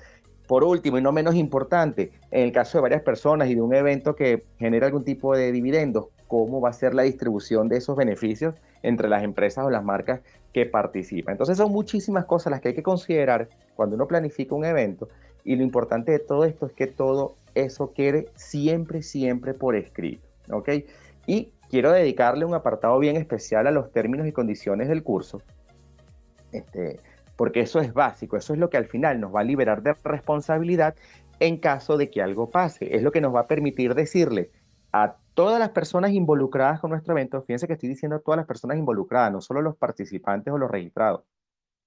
Por 0.47 0.63
último, 0.63 0.97
y 0.97 1.01
no 1.01 1.11
menos 1.11 1.35
importante, 1.35 2.11
en 2.31 2.43
el 2.43 2.51
caso 2.53 2.77
de 2.77 2.83
varias 2.83 3.01
personas 3.01 3.49
y 3.49 3.55
de 3.55 3.61
un 3.61 3.73
evento 3.73 4.15
que 4.15 4.45
genera 4.57 4.87
algún 4.87 5.03
tipo 5.03 5.35
de 5.35 5.51
dividendos, 5.51 6.07
¿cómo 6.27 6.61
va 6.61 6.69
a 6.69 6.73
ser 6.73 6.93
la 6.93 7.03
distribución 7.03 7.67
de 7.67 7.77
esos 7.77 7.97
beneficios 7.97 8.55
entre 8.81 9.09
las 9.09 9.23
empresas 9.23 9.65
o 9.65 9.69
las 9.69 9.83
marcas 9.83 10.21
que 10.53 10.65
participan? 10.65 11.33
Entonces 11.33 11.57
son 11.57 11.71
muchísimas 11.71 12.25
cosas 12.25 12.51
las 12.51 12.61
que 12.61 12.69
hay 12.69 12.73
que 12.73 12.83
considerar 12.83 13.49
cuando 13.75 13.95
uno 13.95 14.07
planifica 14.07 14.55
un 14.55 14.63
evento 14.63 15.09
y 15.43 15.55
lo 15.55 15.63
importante 15.63 16.11
de 16.11 16.19
todo 16.19 16.45
esto 16.45 16.65
es 16.65 16.73
que 16.73 16.87
todo 16.87 17.35
eso 17.55 17.93
quede 17.93 18.29
siempre, 18.35 19.01
siempre 19.01 19.53
por 19.53 19.75
escrito, 19.75 20.27
¿ok? 20.51 20.69
Y 21.25 21.51
quiero 21.69 21.91
dedicarle 21.91 22.45
un 22.45 22.53
apartado 22.53 22.97
bien 22.99 23.17
especial 23.17 23.67
a 23.67 23.71
los 23.71 23.91
términos 23.91 24.27
y 24.27 24.31
condiciones 24.31 24.87
del 24.87 25.03
curso. 25.03 25.41
Este, 26.51 26.99
porque 27.37 27.61
eso 27.61 27.79
es 27.79 27.93
básico, 27.93 28.35
eso 28.35 28.53
es 28.53 28.59
lo 28.59 28.69
que 28.69 28.77
al 28.77 28.87
final 28.87 29.21
nos 29.21 29.33
va 29.33 29.41
a 29.41 29.45
liberar 29.45 29.81
de 29.83 29.93
responsabilidad 30.03 30.95
en 31.39 31.57
caso 31.57 31.95
de 31.95 32.09
que 32.09 32.21
algo 32.21 32.49
pase. 32.49 32.95
Es 32.95 33.03
lo 33.03 33.11
que 33.11 33.21
nos 33.21 33.33
va 33.33 33.41
a 33.41 33.47
permitir 33.47 33.93
decirle 33.93 34.51
a 34.91 35.15
todas 35.33 35.59
las 35.59 35.69
personas 35.69 36.11
involucradas 36.11 36.79
con 36.79 36.89
nuestro 36.89 37.13
evento, 37.13 37.41
fíjense 37.43 37.67
que 37.67 37.73
estoy 37.73 37.89
diciendo 37.89 38.17
a 38.17 38.19
todas 38.19 38.37
las 38.37 38.47
personas 38.47 38.77
involucradas, 38.77 39.31
no 39.31 39.39
solo 39.39 39.61
los 39.61 39.77
participantes 39.77 40.51
o 40.51 40.57
los 40.57 40.71
registrados, 40.71 41.23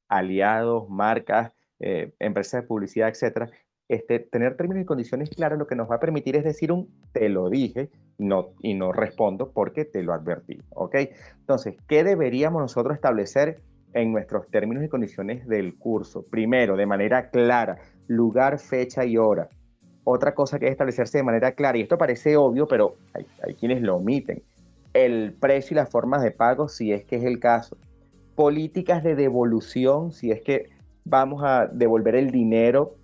aliados, 0.09 0.89
marcas, 0.89 1.53
eh, 1.81 2.13
empresas 2.21 2.63
de 2.63 2.69
publicidad, 2.69 3.09
etcétera, 3.09 3.51
este, 3.89 4.21
tener 4.21 4.57
términos 4.57 4.85
y 4.85 4.87
condiciones 4.87 5.31
claras 5.31 5.59
lo 5.59 5.67
que 5.67 5.75
nos 5.75 5.91
va 5.91 5.97
a 5.97 6.01
permitir 6.01 6.37
es 6.37 6.45
decir 6.45 6.71
un 6.71 6.95
te 7.13 7.29
lo 7.29 7.51
dije 7.51 7.91
no, 8.19 8.51
y 8.61 8.75
no 8.75 8.93
respondo 8.93 9.51
porque 9.51 9.85
te 9.85 10.05
lo 10.05 10.13
advertí, 10.13 10.63
¿ok? 10.69 10.95
Entonces, 11.41 11.77
¿qué 11.89 12.05
deberíamos 12.05 12.63
nosotros 12.63 12.95
establecer 12.95 13.61
en 13.93 14.13
nuestros 14.13 14.49
términos 14.49 14.85
y 14.85 14.89
condiciones 14.89 15.47
del 15.47 15.77
curso. 15.77 16.25
Primero, 16.31 16.77
de 16.77 16.87
manera 16.87 17.31
clara, 17.31 17.79
lugar, 18.07 18.59
fecha 18.59 19.05
y 19.05 19.17
hora. 19.17 19.49
Otra 20.05 20.35
cosa 20.35 20.59
que 20.59 20.67
es 20.67 20.73
establecerse 20.73 21.19
de 21.19 21.25
manera 21.25 21.53
clara, 21.53 21.79
y 21.79 21.83
esto 21.83 21.99
parece 21.99 22.37
obvio, 22.37 22.67
pero 22.67 22.97
hay, 23.15 23.55
quienes 23.55 23.83
lo 23.83 23.97
omiten, 23.97 24.43
el 24.95 25.35
precio 25.39 25.75
y 25.75 25.77
las 25.77 25.91
formas 25.91 26.23
de 26.23 26.31
pago, 26.31 26.69
si 26.69 26.93
es 26.93 27.05
que 27.05 27.17
es 27.17 27.25
el 27.25 27.39
caso. 27.39 27.77
Políticas 28.35 29.03
de 29.03 29.15
devolución, 29.15 30.13
si 30.13 30.31
es 30.31 30.41
que 30.41 30.71
vamos 31.05 31.43
a 31.45 31.67
devolver 31.67 32.15
el 32.15 32.31
dinero 32.31 32.95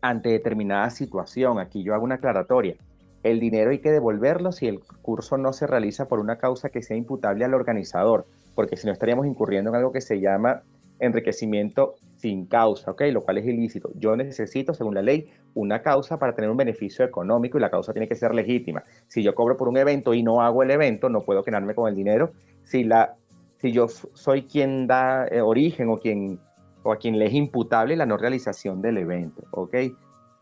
ante 0.00 0.28
determinada 0.28 0.90
situación. 0.90 1.58
Aquí 1.58 1.82
yo 1.82 1.94
hago 1.94 2.04
una 2.04 2.16
aclaratoria. 2.16 2.76
El 3.22 3.40
dinero 3.40 3.70
hay 3.70 3.80
que 3.80 3.90
devolverlo 3.90 4.52
si 4.52 4.68
el 4.68 4.80
curso 5.02 5.36
no 5.36 5.52
se 5.52 5.66
realiza 5.66 6.06
por 6.06 6.20
una 6.20 6.38
causa 6.38 6.68
que 6.68 6.82
sea 6.82 6.96
imputable 6.96 7.44
al 7.44 7.54
organizador 7.54 8.26
porque 8.56 8.76
si 8.76 8.86
no 8.88 8.92
estaríamos 8.92 9.26
incurriendo 9.26 9.70
en 9.70 9.76
algo 9.76 9.92
que 9.92 10.00
se 10.00 10.18
llama 10.18 10.62
enriquecimiento 10.98 11.94
sin 12.16 12.46
causa, 12.46 12.90
¿ok? 12.90 13.02
Lo 13.12 13.22
cual 13.22 13.38
es 13.38 13.46
ilícito. 13.46 13.90
Yo 13.94 14.16
necesito, 14.16 14.72
según 14.72 14.94
la 14.94 15.02
ley, 15.02 15.28
una 15.54 15.82
causa 15.82 16.18
para 16.18 16.34
tener 16.34 16.50
un 16.50 16.56
beneficio 16.56 17.04
económico 17.04 17.58
y 17.58 17.60
la 17.60 17.70
causa 17.70 17.92
tiene 17.92 18.08
que 18.08 18.14
ser 18.14 18.34
legítima. 18.34 18.82
Si 19.06 19.22
yo 19.22 19.34
cobro 19.34 19.56
por 19.56 19.68
un 19.68 19.76
evento 19.76 20.14
y 20.14 20.22
no 20.22 20.40
hago 20.40 20.62
el 20.62 20.70
evento, 20.70 21.10
no 21.10 21.20
puedo 21.20 21.44
quedarme 21.44 21.74
con 21.74 21.88
el 21.88 21.94
dinero. 21.94 22.32
Si, 22.64 22.82
la, 22.82 23.14
si 23.58 23.72
yo 23.72 23.88
soy 23.88 24.44
quien 24.44 24.86
da 24.86 25.26
eh, 25.28 25.42
origen 25.42 25.90
o, 25.90 25.98
quien, 25.98 26.40
o 26.82 26.92
a 26.92 26.96
quien 26.96 27.18
le 27.18 27.26
es 27.26 27.34
imputable 27.34 27.94
la 27.94 28.06
no 28.06 28.16
realización 28.16 28.80
del 28.80 28.96
evento, 28.96 29.44
¿ok? 29.50 29.74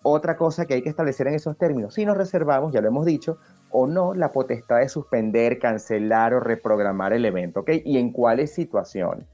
Otra 0.03 0.37
cosa 0.37 0.67
que 0.67 0.75
hay 0.75 0.83
que 0.83 0.91
establecer 0.91 1.27
en 1.27 1.35
esos 1.35 1.57
términos, 1.57 1.95
si 1.95 2.05
nos 2.05 2.17
reservamos, 2.17 2.73
ya 2.73 2.81
lo 2.81 2.89
hemos 2.89 3.07
dicho, 3.07 3.39
o 3.77 3.89
no 3.89 4.15
la 4.15 4.31
potestad 4.31 4.79
de 4.79 4.89
suspender, 4.89 5.59
cancelar 5.59 6.33
o 6.33 6.39
reprogramar 6.39 7.13
el 7.13 7.25
evento, 7.25 7.61
¿ok? 7.61 7.71
Y 7.85 7.99
en 7.99 8.13
cuáles 8.13 8.55
situaciones. 8.55 9.27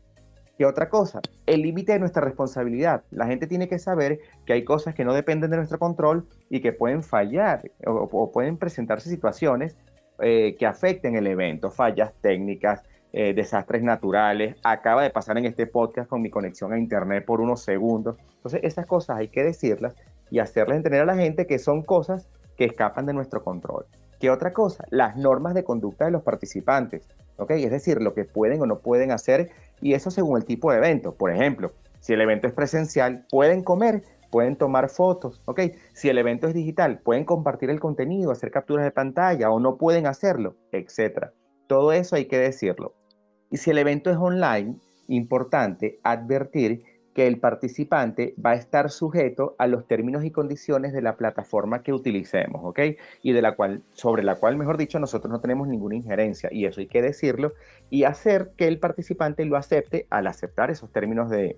¿Qué 0.57 0.65
otra 0.65 0.89
cosa? 0.89 1.21
El 1.45 1.61
límite 1.61 1.93
de 1.93 1.99
nuestra 1.99 2.23
responsabilidad. 2.23 3.03
La 3.11 3.27
gente 3.27 3.47
tiene 3.47 3.69
que 3.69 3.79
saber 3.79 4.21
que 4.47 4.55
hay 4.55 4.65
cosas 4.65 4.95
que 4.95 5.05
no 5.05 5.13
dependen 5.13 5.51
de 5.51 5.59
nuestro 5.59 5.79
control 5.79 6.27
y 6.49 6.63
que 6.63 6.73
pueden 6.73 7.03
fallar 7.03 7.71
o, 7.87 8.33
pueden 8.33 8.57
presentarse 8.57 9.11
situaciones 9.11 9.77
eh, 10.21 10.57
que 10.59 10.65
afecten 10.65 11.17
el 11.17 11.27
evento, 11.27 11.71
fallas 11.71 12.15
técnicas, 12.23 12.83
eh, 13.13 13.35
desastres 13.35 13.83
naturales. 13.83 14.57
Acaba 14.65 15.03
de 15.03 15.11
pasar 15.11 15.37
en 15.37 15.45
este 15.45 15.67
podcast 15.67 16.09
con 16.09 16.23
mi 16.23 16.31
conexión 16.31 16.73
a 16.73 16.79
internet 16.79 17.27
por 17.27 17.43
unos 17.43 17.61
segundos. 17.61 18.17
Entonces, 18.37 18.61
esas 18.63 18.87
cosas 18.87 19.19
hay 19.19 19.29
que 19.29 19.45
decirlas 19.45 19.95
y 20.31 20.39
hacerles 20.39 20.79
entender 20.79 21.03
a 21.03 21.07
la 21.07 21.17
gente 21.17 21.47
que 21.47 21.59
son 21.59 21.83
cosas 21.83 22.31
que 22.57 22.65
escapan 22.65 23.05
de 23.05 23.13
nuestro 23.13 23.45
control. 23.45 23.85
¿Qué 24.21 24.31
otra 24.31 24.53
cosa? 24.53 24.85
Las 24.91 25.17
normas 25.17 25.55
de 25.55 25.65
conducta 25.65 26.05
de 26.05 26.11
los 26.11 26.23
participantes, 26.23 27.09
¿ok? 27.39 27.53
Es 27.53 27.71
decir, 27.71 28.03
lo 28.03 28.13
que 28.13 28.25
pueden 28.25 28.61
o 28.61 28.67
no 28.67 28.81
pueden 28.81 29.13
hacer 29.13 29.51
y 29.81 29.95
eso 29.95 30.11
según 30.11 30.37
el 30.37 30.45
tipo 30.45 30.71
de 30.71 30.77
evento. 30.77 31.15
Por 31.15 31.31
ejemplo, 31.31 31.73
si 32.01 32.13
el 32.13 32.21
evento 32.21 32.47
es 32.47 32.53
presencial, 32.53 33.25
pueden 33.31 33.65
comer, 33.65 34.03
pueden 34.31 34.57
tomar 34.57 34.91
fotos, 34.91 35.41
¿ok? 35.47 35.61
Si 35.95 36.11
el 36.11 36.19
evento 36.19 36.47
es 36.47 36.53
digital, 36.53 36.99
pueden 36.99 37.25
compartir 37.25 37.71
el 37.71 37.81
contenido, 37.81 38.31
hacer 38.31 38.51
capturas 38.51 38.85
de 38.85 38.91
pantalla 38.91 39.51
o 39.51 39.59
no 39.59 39.79
pueden 39.79 40.07
hacerlo, 40.07 40.55
etc. 40.71 41.29
Todo 41.67 41.93
eso 41.93 42.15
hay 42.15 42.27
que 42.27 42.39
decirlo. 42.39 42.95
Y 43.51 43.57
si 43.57 43.71
el 43.71 43.79
evento 43.79 44.11
es 44.11 44.19
online, 44.19 44.77
importante 45.09 45.99
advertir 46.05 46.85
que 47.15 47.27
el 47.27 47.41
participante 47.41 48.35
va 48.45 48.51
a 48.51 48.55
estar 48.55 48.91
sujeto 48.91 49.57
a 49.59 49.67
los 49.67 49.87
términos 49.87 50.25
y 50.25 50.31
condiciones 50.31 50.93
de 50.93 51.03
la 51.03 51.17
plataforma 51.17 51.83
que 51.83 51.93
utilicemos, 51.93 52.63
¿ok? 52.65 52.81
Y 53.23 53.33
de 53.33 53.43
la 53.43 53.57
cual, 53.57 53.83
sobre 53.93 54.23
la 54.23 54.37
cual, 54.37 54.57
mejor 54.57 54.77
dicho, 54.77 55.01
nosotros 55.01 55.31
no 55.31 55.41
tenemos 55.41 55.67
ninguna 55.67 55.97
injerencia, 55.97 56.51
y 56.53 56.67
eso 56.67 56.81
hay 56.81 56.87
que 56.87 57.03
decirlo, 57.03 57.53
y 57.91 58.05
hacer 58.05 58.53
que 58.57 58.69
el 58.69 58.79
participante 58.79 59.45
lo 59.45 59.57
acepte 59.57 60.07
al 60.11 60.29
aceptar 60.29 60.71
esos 60.71 60.93
términos 60.93 61.31
de, 61.31 61.57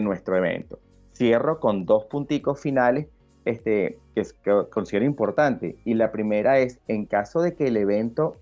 nuestro 0.00 0.36
evento. 0.36 0.78
Cierro 1.14 1.60
con 1.60 1.84
dos 1.84 2.04
punticos 2.04 2.60
finales 2.60 3.08
este, 3.44 3.98
que, 4.14 4.22
que 4.42 4.64
considero 4.70 5.04
importante, 5.04 5.76
y 5.84 5.94
la 5.94 6.12
primera 6.12 6.58
es, 6.58 6.80
en 6.88 7.04
caso 7.04 7.42
de 7.42 7.54
que 7.54 7.68
el 7.68 7.76
evento 7.76 8.36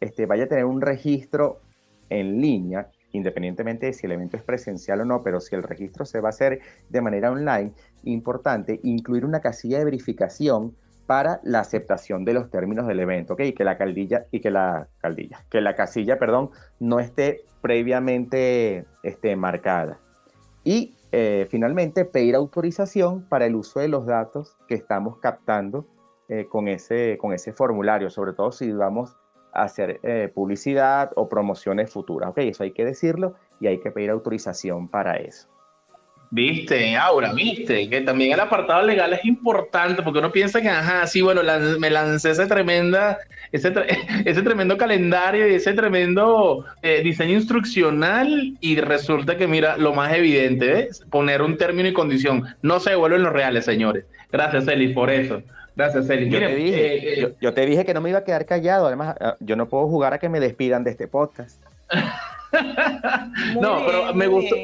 este, 0.00 0.26
vaya 0.26 0.44
a 0.44 0.48
tener 0.48 0.64
un 0.64 0.80
registro 0.80 1.60
en 2.10 2.40
línea, 2.40 2.90
independientemente 3.12 3.86
de 3.86 3.92
si 3.92 4.06
el 4.06 4.12
evento 4.12 4.36
es 4.36 4.42
presencial 4.42 5.00
o 5.00 5.04
no, 5.04 5.22
pero 5.22 5.40
si 5.40 5.54
el 5.54 5.62
registro 5.62 6.04
se 6.04 6.20
va 6.20 6.28
a 6.28 6.30
hacer 6.30 6.60
de 6.88 7.00
manera 7.00 7.30
online, 7.30 7.72
importante 8.04 8.80
incluir 8.82 9.24
una 9.24 9.40
casilla 9.40 9.78
de 9.78 9.84
verificación 9.84 10.74
para 11.06 11.40
la 11.42 11.60
aceptación 11.60 12.26
de 12.26 12.34
los 12.34 12.50
términos 12.50 12.86
del 12.86 13.00
evento, 13.00 13.32
¿ok? 13.32 13.40
Y 13.40 13.52
que 13.54 13.64
la 13.64 13.78
caldilla, 13.78 14.26
y 14.30 14.40
que 14.40 14.50
la 14.50 14.88
caldilla, 14.98 15.42
que 15.48 15.62
la 15.62 15.74
casilla, 15.74 16.18
perdón, 16.18 16.50
no 16.80 17.00
esté 17.00 17.44
previamente 17.62 18.84
este, 19.02 19.34
marcada. 19.34 19.98
Y 20.64 20.94
eh, 21.12 21.46
finalmente, 21.50 22.04
pedir 22.04 22.34
autorización 22.34 23.22
para 23.22 23.46
el 23.46 23.54
uso 23.54 23.80
de 23.80 23.88
los 23.88 24.04
datos 24.04 24.58
que 24.68 24.74
estamos 24.74 25.16
captando 25.16 25.86
eh, 26.28 26.46
con, 26.46 26.68
ese, 26.68 27.16
con 27.18 27.32
ese 27.32 27.54
formulario, 27.54 28.10
sobre 28.10 28.34
todo 28.34 28.52
si 28.52 28.70
vamos 28.70 29.16
hacer 29.52 30.00
eh, 30.02 30.30
publicidad 30.34 31.10
o 31.16 31.28
promociones 31.28 31.90
futuras. 31.90 32.30
Ok, 32.30 32.38
eso 32.38 32.64
hay 32.64 32.72
que 32.72 32.84
decirlo 32.84 33.34
y 33.60 33.66
hay 33.66 33.78
que 33.80 33.90
pedir 33.90 34.10
autorización 34.10 34.88
para 34.88 35.16
eso. 35.16 35.48
Viste, 36.30 36.94
Aura, 36.94 37.32
viste, 37.32 37.88
que 37.88 38.02
también 38.02 38.32
el 38.32 38.40
apartado 38.40 38.82
legal 38.82 39.14
es 39.14 39.24
importante 39.24 40.02
porque 40.02 40.18
uno 40.18 40.30
piensa 40.30 40.60
que, 40.60 40.68
ajá, 40.68 41.06
sí, 41.06 41.22
bueno, 41.22 41.40
me 41.78 41.88
lancé 41.88 42.32
ese, 42.32 42.46
tremenda, 42.46 43.16
ese, 43.50 43.72
ese 44.26 44.42
tremendo 44.42 44.76
calendario 44.76 45.48
y 45.48 45.54
ese 45.54 45.72
tremendo 45.72 46.66
eh, 46.82 47.00
diseño 47.02 47.32
instruccional 47.32 48.58
y 48.60 48.76
resulta 48.76 49.38
que, 49.38 49.46
mira, 49.46 49.78
lo 49.78 49.94
más 49.94 50.12
evidente 50.12 50.88
es 50.88 51.00
poner 51.10 51.40
un 51.40 51.56
término 51.56 51.88
y 51.88 51.94
condición. 51.94 52.44
No 52.60 52.78
se 52.78 52.90
devuelven 52.90 53.22
los 53.22 53.32
reales, 53.32 53.64
señores. 53.64 54.04
Gracias, 54.30 54.68
Eli, 54.68 54.92
por 54.92 55.08
eso. 55.08 55.42
Gracias, 55.78 56.10
Eli. 56.10 56.28
Yo, 56.28 56.40
te 56.40 56.56
dije, 56.56 57.22
eh, 57.22 57.34
yo, 57.40 57.54
te 57.54 57.64
dije 57.64 57.84
que 57.84 57.94
no 57.94 58.00
me 58.00 58.10
iba 58.10 58.18
a 58.18 58.24
quedar 58.24 58.44
callado. 58.46 58.88
Además, 58.88 59.14
ah, 59.20 59.36
yo 59.38 59.54
no 59.54 59.68
puedo 59.68 59.86
jugar 59.86 60.12
a 60.12 60.18
que 60.18 60.28
me 60.28 60.40
despidan 60.40 60.82
de 60.82 60.90
este 60.90 61.06
podcast. 61.06 61.62
no, 63.60 63.86
pero 63.86 64.12
me 64.12 64.26
gustó. 64.26 64.56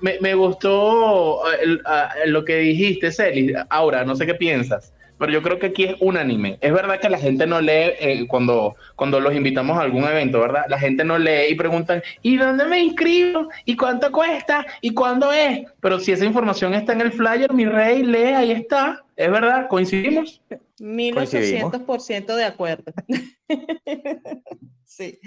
Me, 0.00 0.34
gustó 0.34 1.48
eh, 1.52 1.78
ah, 1.84 2.12
lo 2.26 2.44
que 2.44 2.56
dijiste, 2.56 3.12
Celi. 3.12 3.54
Ahora, 3.70 4.04
no 4.04 4.16
sé 4.16 4.26
qué 4.26 4.34
piensas 4.34 4.92
pero 5.18 5.32
yo 5.32 5.42
creo 5.42 5.58
que 5.58 5.66
aquí 5.66 5.84
es 5.84 5.96
unánime. 6.00 6.58
Es 6.60 6.72
verdad 6.72 7.00
que 7.00 7.08
la 7.08 7.18
gente 7.18 7.46
no 7.46 7.60
lee 7.60 7.92
eh, 8.00 8.26
cuando, 8.28 8.76
cuando 8.96 9.20
los 9.20 9.34
invitamos 9.34 9.76
a 9.76 9.82
algún 9.82 10.04
evento, 10.04 10.40
¿verdad? 10.40 10.64
La 10.68 10.78
gente 10.78 11.04
no 11.04 11.18
lee 11.18 11.50
y 11.50 11.54
preguntan, 11.54 12.02
¿y 12.22 12.36
dónde 12.36 12.64
me 12.66 12.80
inscribo? 12.80 13.48
¿Y 13.64 13.76
cuánto 13.76 14.10
cuesta? 14.12 14.66
¿Y 14.80 14.94
cuándo 14.94 15.32
es? 15.32 15.66
Pero 15.80 15.98
si 15.98 16.12
esa 16.12 16.24
información 16.24 16.74
está 16.74 16.92
en 16.92 17.00
el 17.02 17.12
flyer, 17.12 17.52
mi 17.52 17.66
rey, 17.66 18.02
lee, 18.02 18.34
ahí 18.34 18.52
está. 18.52 19.04
¿Es 19.16 19.30
verdad? 19.30 19.66
¿Coincidimos? 19.68 20.40
1800% 20.78 22.36
de 22.36 22.44
acuerdo. 22.44 22.92
sí, 24.84 25.18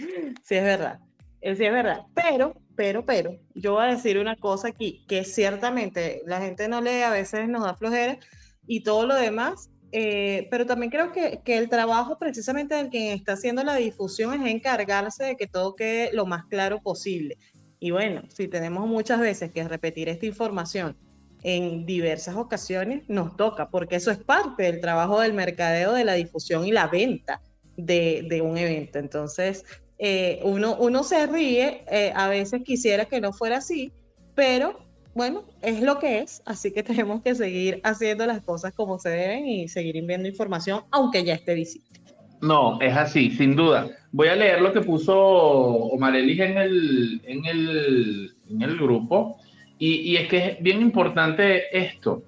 sí 0.43 0.55
es 0.55 0.63
verdad. 0.63 0.99
Eh, 1.41 1.55
sí 1.55 1.65
es 1.65 1.71
verdad. 1.71 2.03
Pero, 2.13 2.55
pero, 2.75 3.05
pero, 3.05 3.37
yo 3.53 3.73
voy 3.73 3.83
a 3.83 3.95
decir 3.95 4.17
una 4.19 4.35
cosa 4.35 4.69
aquí, 4.69 5.03
que 5.07 5.23
ciertamente 5.23 6.21
la 6.25 6.39
gente 6.39 6.67
no 6.67 6.81
lee, 6.81 7.01
a 7.01 7.09
veces 7.09 7.49
nos 7.49 7.63
da 7.63 7.75
flojera 7.75 8.17
y 8.67 8.83
todo 8.83 9.07
lo 9.07 9.15
demás, 9.15 9.70
eh, 9.91 10.47
pero 10.49 10.65
también 10.65 10.91
creo 10.91 11.11
que, 11.11 11.41
que, 11.43 11.57
el 11.57 11.69
trabajo 11.69 12.17
precisamente 12.17 12.75
del 12.75 12.89
quien 12.89 13.17
está 13.17 13.33
haciendo 13.33 13.63
la 13.63 13.75
difusión 13.75 14.33
es 14.33 14.51
encargarse 14.51 15.25
de 15.25 15.35
que 15.35 15.47
todo 15.47 15.75
quede 15.75 16.11
lo 16.13 16.25
más 16.25 16.45
claro 16.45 16.81
posible. 16.81 17.37
Y 17.79 17.91
bueno, 17.91 18.21
si 18.29 18.47
tenemos 18.47 18.87
muchas 18.87 19.19
veces 19.19 19.51
que 19.51 19.67
repetir 19.67 20.07
esta 20.07 20.25
información 20.25 20.95
en 21.43 21.85
diversas 21.85 22.35
ocasiones, 22.35 23.03
nos 23.07 23.35
toca, 23.35 23.69
porque 23.69 23.95
eso 23.95 24.11
es 24.11 24.19
parte 24.19 24.63
del 24.63 24.79
trabajo 24.79 25.19
del 25.19 25.33
mercadeo, 25.33 25.93
de 25.93 26.05
la 26.05 26.13
difusión 26.13 26.65
y 26.65 26.71
la 26.71 26.87
venta 26.87 27.41
de, 27.77 28.25
de 28.29 28.41
un 28.41 28.57
evento. 28.57 28.99
Entonces, 28.99 29.65
eh, 30.03 30.39
uno, 30.43 30.77
uno 30.79 31.03
se 31.03 31.27
ríe, 31.27 31.83
eh, 31.91 32.11
a 32.15 32.27
veces 32.27 32.63
quisiera 32.63 33.05
que 33.05 33.21
no 33.21 33.33
fuera 33.33 33.57
así, 33.57 33.93
pero 34.33 34.79
bueno, 35.13 35.43
es 35.61 35.81
lo 35.81 35.99
que 35.99 36.19
es, 36.19 36.41
así 36.45 36.71
que 36.71 36.83
tenemos 36.83 37.21
que 37.21 37.35
seguir 37.35 37.81
haciendo 37.83 38.25
las 38.25 38.41
cosas 38.41 38.73
como 38.73 38.99
se 38.99 39.09
deben 39.09 39.47
y 39.47 39.67
seguir 39.67 39.97
enviando 39.97 40.27
información, 40.27 40.81
aunque 40.91 41.23
ya 41.23 41.33
esté 41.33 41.53
visible. 41.53 41.87
No, 42.41 42.81
es 42.81 42.95
así, 42.95 43.29
sin 43.31 43.55
duda. 43.55 43.87
Voy 44.11 44.27
a 44.27 44.35
leer 44.35 44.61
lo 44.61 44.73
que 44.73 44.81
puso 44.81 45.15
Omar 45.15 46.15
Elis 46.15 46.39
en 46.39 46.57
el, 46.57 47.21
en 47.25 47.45
el, 47.45 48.35
en 48.49 48.61
el 48.61 48.77
grupo, 48.77 49.37
y, 49.77 50.11
y, 50.11 50.17
es 50.17 50.27
que 50.27 50.37
es 50.37 50.61
bien 50.61 50.81
importante 50.81 51.75
esto. 51.75 52.23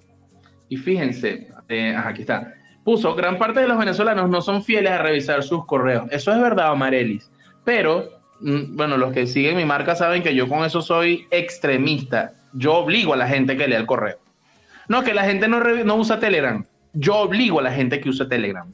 Y 0.70 0.78
fíjense, 0.78 1.50
eh, 1.70 1.96
aquí 1.96 2.22
está. 2.22 2.54
Puso, 2.84 3.16
gran 3.16 3.38
parte 3.38 3.60
de 3.60 3.68
los 3.68 3.78
venezolanos 3.78 4.30
no 4.30 4.42
son 4.42 4.64
fieles 4.64 4.92
a 4.92 4.98
revisar 5.00 5.44
sus 5.44 5.66
correos. 5.66 6.06
Eso 6.12 6.32
es 6.32 6.40
verdad, 6.40 6.72
Omar 6.72 6.94
Elis. 6.94 7.30
Pero, 7.64 8.10
mm, 8.42 8.76
bueno, 8.76 8.98
los 8.98 9.14
que 9.14 9.28
siguen 9.28 9.56
mi 9.56 9.66
marca 9.66 9.96
saben 9.96 10.24
que 10.24 10.36
yo 10.36 10.48
con 10.48 10.66
eso 10.66 10.82
soy 10.82 11.28
extremista 11.32 12.34
yo 12.54 12.76
obligo 12.76 13.14
a 13.14 13.18
la 13.18 13.28
gente 13.28 13.58
que 13.58 13.68
lea 13.68 13.80
el 13.80 13.86
correo. 13.86 14.18
No, 14.88 15.04
que 15.04 15.14
la 15.14 15.24
gente 15.24 15.48
no, 15.48 15.60
no 15.60 15.96
usa 15.96 16.20
Telegram. 16.20 16.64
Yo 16.94 17.18
obligo 17.18 17.60
a 17.60 17.64
la 17.64 17.72
gente 17.72 18.00
que 18.00 18.10
use 18.10 18.26
Telegram. 18.26 18.72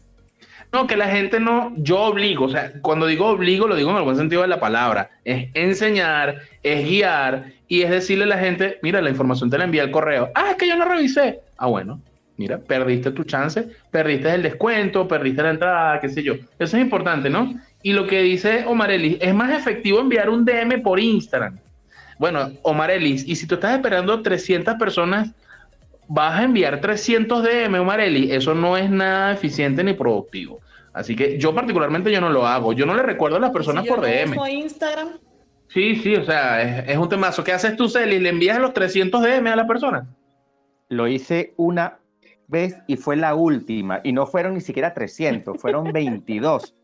No, 0.71 0.85
que 0.85 0.97
la 0.97 1.07
gente 1.07 1.39
no, 1.39 1.73
yo 1.77 1.99
obligo, 1.99 2.45
o 2.45 2.49
sea, 2.49 2.73
cuando 2.81 3.07
digo 3.07 3.25
obligo, 3.25 3.67
lo 3.67 3.75
digo 3.75 3.89
en 3.89 3.97
el 3.97 4.03
buen 4.03 4.17
sentido 4.17 4.43
de 4.43 4.49
la 4.49 4.59
palabra, 4.59 5.09
es 5.25 5.49
enseñar, 5.55 6.41
es 6.61 6.87
guiar 6.87 7.53
y 7.67 7.81
es 7.81 7.89
decirle 7.89 8.25
a 8.25 8.27
la 8.27 8.37
gente, 8.37 8.77
mira, 8.83 9.01
la 9.01 9.09
información 9.09 9.49
te 9.49 9.57
la 9.57 9.63
envía 9.63 9.81
el 9.81 9.89
correo. 9.89 10.29
Ah, 10.35 10.51
es 10.51 10.57
que 10.57 10.67
yo 10.67 10.75
no 10.75 10.85
revisé. 10.85 11.39
Ah, 11.57 11.65
bueno, 11.65 11.99
mira, 12.37 12.59
perdiste 12.59 13.09
tu 13.09 13.23
chance, 13.23 13.67
perdiste 13.89 14.31
el 14.31 14.43
descuento, 14.43 15.07
perdiste 15.07 15.41
la 15.41 15.49
entrada, 15.51 15.99
qué 15.99 16.09
sé 16.09 16.21
yo. 16.21 16.35
Eso 16.59 16.77
es 16.77 16.83
importante, 16.83 17.31
¿no? 17.31 17.51
Y 17.81 17.93
lo 17.93 18.05
que 18.05 18.21
dice 18.21 18.63
Omarelli, 18.67 19.17
es 19.19 19.33
más 19.33 19.51
efectivo 19.51 19.99
enviar 19.99 20.29
un 20.29 20.45
DM 20.45 20.83
por 20.83 20.99
Instagram 20.99 21.57
bueno, 22.19 22.51
Omar 22.63 22.91
Ellis, 22.91 23.25
y 23.25 23.37
si 23.37 23.47
tú 23.47 23.55
estás 23.55 23.73
esperando 23.75 24.21
300 24.21 24.75
personas, 24.75 25.31
vas 26.09 26.37
a 26.37 26.43
enviar 26.43 26.81
300 26.81 27.41
DM, 27.41 27.79
Omar 27.79 28.01
Ellis. 28.01 28.31
Eso 28.31 28.53
no 28.53 28.75
es 28.75 28.89
nada 28.89 29.31
eficiente 29.31 29.85
ni 29.85 29.93
productivo. 29.93 30.59
Así 30.91 31.15
que 31.15 31.39
yo 31.39 31.55
particularmente 31.55 32.11
yo 32.11 32.19
no 32.19 32.29
lo 32.29 32.45
hago. 32.45 32.73
Yo 32.73 32.85
no 32.85 32.93
le 32.93 33.03
recuerdo 33.03 33.37
a 33.37 33.39
las 33.39 33.51
personas 33.51 33.87
por 33.87 34.01
DM. 34.01 34.35
Instagram? 34.49 35.17
Sí, 35.69 35.95
sí, 35.95 36.13
o 36.15 36.25
sea, 36.25 36.81
es, 36.81 36.97
un 36.97 37.07
temazo. 37.07 37.41
¿Qué 37.41 37.53
haces 37.53 37.77
tú, 37.77 37.87
Celi? 37.87 38.19
¿Le 38.19 38.29
envías 38.29 38.59
los 38.59 38.73
300 38.73 39.21
DM 39.21 39.47
a 39.47 39.55
la 39.55 39.65
persona? 39.65 40.13
Lo 40.89 41.07
hice 41.07 41.53
una 41.55 41.99
vez 42.47 42.75
y 42.85 42.97
fue 42.97 43.15
la 43.15 43.33
última. 43.33 44.01
Y 44.03 44.11
no 44.11 44.25
fueron 44.25 44.55
ni 44.55 44.61
siquiera 44.61 44.93
300, 44.93 45.57
fueron 45.57 45.85
22. 45.93 46.75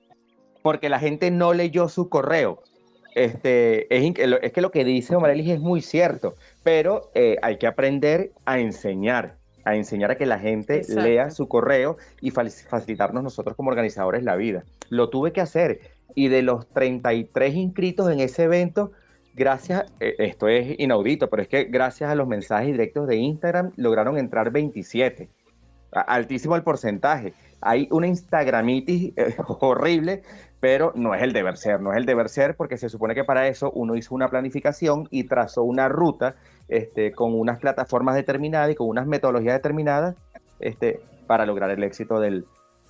Porque 0.61 0.87
la 0.87 0.99
gente 0.99 1.29
no 1.29 1.53
leyó 1.53 1.89
su 1.89 2.07
correo 2.07 2.63
este, 3.15 3.95
es, 3.95 4.13
es, 4.41 4.51
que 4.51 4.61
lo 4.61 4.71
que 4.71 4.83
dice 4.83 5.15
Omar 5.15 5.31
Elige 5.31 5.53
es 5.53 5.61
muy 5.61 5.81
cierto, 5.81 6.35
pero 6.63 7.11
eh, 7.15 7.37
hay 7.41 7.57
que 7.57 7.65
aprender 7.65 8.31
a 8.43 8.59
enseñar, 8.59 9.37
a 9.63 9.75
enseñar 9.75 10.11
a 10.11 10.17
que 10.17 10.25
la 10.25 10.37
gente 10.37 10.81
lea 10.89 11.31
su 11.31 11.47
correo 11.47 11.95
y 12.19 12.31
facilitarnos 12.31 13.23
nosotros 13.23 13.55
como 13.55 13.69
organizadores 13.69 14.23
la 14.23 14.35
vida. 14.35 14.65
Lo 14.89 15.09
tuve 15.09 15.31
que 15.31 15.39
hacer 15.39 15.79
y 16.13 16.27
de 16.27 16.41
los 16.41 16.67
33 16.67 17.55
inscritos 17.55 18.11
en 18.11 18.19
ese 18.19 18.43
evento, 18.43 18.91
gracias, 19.33 19.85
eh, 20.01 20.15
esto 20.19 20.49
es 20.49 20.77
inaudito, 20.77 21.29
pero 21.29 21.41
es 21.41 21.47
que 21.47 21.63
gracias 21.63 22.09
a 22.09 22.15
los 22.15 22.27
mensajes 22.27 22.67
directos 22.67 23.07
de 23.07 23.15
Instagram 23.15 23.71
lograron 23.77 24.17
entrar 24.17 24.51
27. 24.51 25.29
Altísimo 25.91 26.57
el 26.57 26.63
porcentaje. 26.63 27.33
Hay 27.61 27.87
una 27.91 28.07
Instagramitis 28.07 29.13
eh, 29.15 29.35
horrible 29.47 30.23
pero 30.59 30.91
no 30.95 31.13
es 31.13 31.21
el 31.21 31.33
deber 31.33 31.57
ser, 31.57 31.81
no 31.81 31.91
es 31.91 31.97
el 31.97 32.05
deber 32.05 32.29
ser 32.29 32.55
porque 32.55 32.77
se 32.77 32.89
supone 32.89 33.13
que 33.13 33.23
para 33.23 33.47
eso 33.47 33.71
uno 33.71 33.95
hizo 33.95 34.15
una 34.15 34.29
planificación 34.29 35.07
y 35.11 35.25
trazó 35.25 35.63
una 35.63 35.89
ruta 35.89 36.35
este, 36.67 37.11
con 37.11 37.37
unas 37.37 37.59
plataformas 37.59 38.15
determinadas 38.15 38.71
y 38.71 38.75
con 38.75 38.87
unas 38.87 39.05
metodologías 39.05 39.55
determinadas 39.55 40.15
este, 40.59 40.99
para 41.27 41.45
lograr 41.45 41.69
el 41.71 41.83
éxito 41.83 42.19
del, 42.19 42.45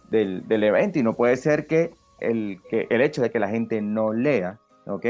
del, 0.10 0.64
evento. 0.64 1.00
Y 1.00 1.04
no 1.04 1.14
puede 1.14 1.36
ser 1.38 1.68
que 1.68 1.92
el, 2.20 2.62
que 2.70 2.88
el 2.90 3.02
hecho 3.02 3.22
de 3.22 3.32
que 3.32 3.40
la 3.40 3.50
gente 3.50 3.82
no 3.82 4.14
lea, 4.14 4.60
¿ok? 4.86 5.06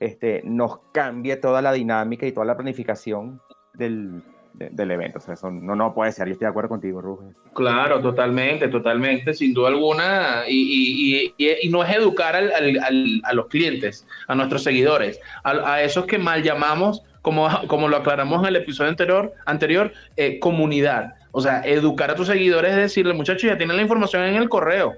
Este, 0.00 0.42
nos 0.44 0.78
cambie 0.92 1.36
toda 1.36 1.60
la 1.60 1.72
dinámica 1.72 2.26
y 2.26 2.32
toda 2.32 2.46
la 2.46 2.56
planificación 2.56 3.40
del, 3.74 4.22
del 4.58 4.90
evento. 4.90 5.18
O 5.18 5.20
sea, 5.20 5.34
eso 5.34 5.50
no, 5.50 5.76
no 5.76 5.94
puede 5.94 6.12
ser. 6.12 6.26
Yo 6.26 6.32
estoy 6.32 6.46
de 6.46 6.50
acuerdo 6.50 6.68
contigo, 6.68 7.00
Rubén. 7.00 7.34
Claro, 7.54 8.00
totalmente, 8.00 8.68
totalmente, 8.68 9.32
sin 9.34 9.54
duda 9.54 9.68
alguna. 9.68 10.42
Y, 10.48 11.32
y, 11.38 11.68
no 11.68 11.84
es 11.84 11.94
educar 11.94 12.34
al, 12.34 12.52
al, 12.52 13.20
a 13.24 13.32
los 13.32 13.46
clientes, 13.46 14.06
a 14.26 14.34
nuestros 14.34 14.62
seguidores, 14.62 15.20
a, 15.44 15.82
esos 15.82 16.06
que 16.06 16.18
mal 16.18 16.42
llamamos, 16.42 17.02
como, 17.22 17.48
como 17.68 17.88
lo 17.88 17.98
aclaramos 17.98 18.42
en 18.42 18.48
el 18.48 18.56
episodio 18.56 18.90
anterior, 18.90 19.32
anterior 19.46 19.92
eh, 20.16 20.38
comunidad. 20.38 21.14
O 21.30 21.40
sea, 21.40 21.60
educar 21.64 22.10
a 22.10 22.14
tus 22.14 22.26
seguidores 22.26 22.72
es 22.72 22.76
decirle, 22.76 23.14
muchachos, 23.14 23.44
ya 23.44 23.56
tienen 23.56 23.76
la 23.76 23.82
información 23.82 24.24
en 24.24 24.36
el 24.36 24.48
correo. 24.48 24.96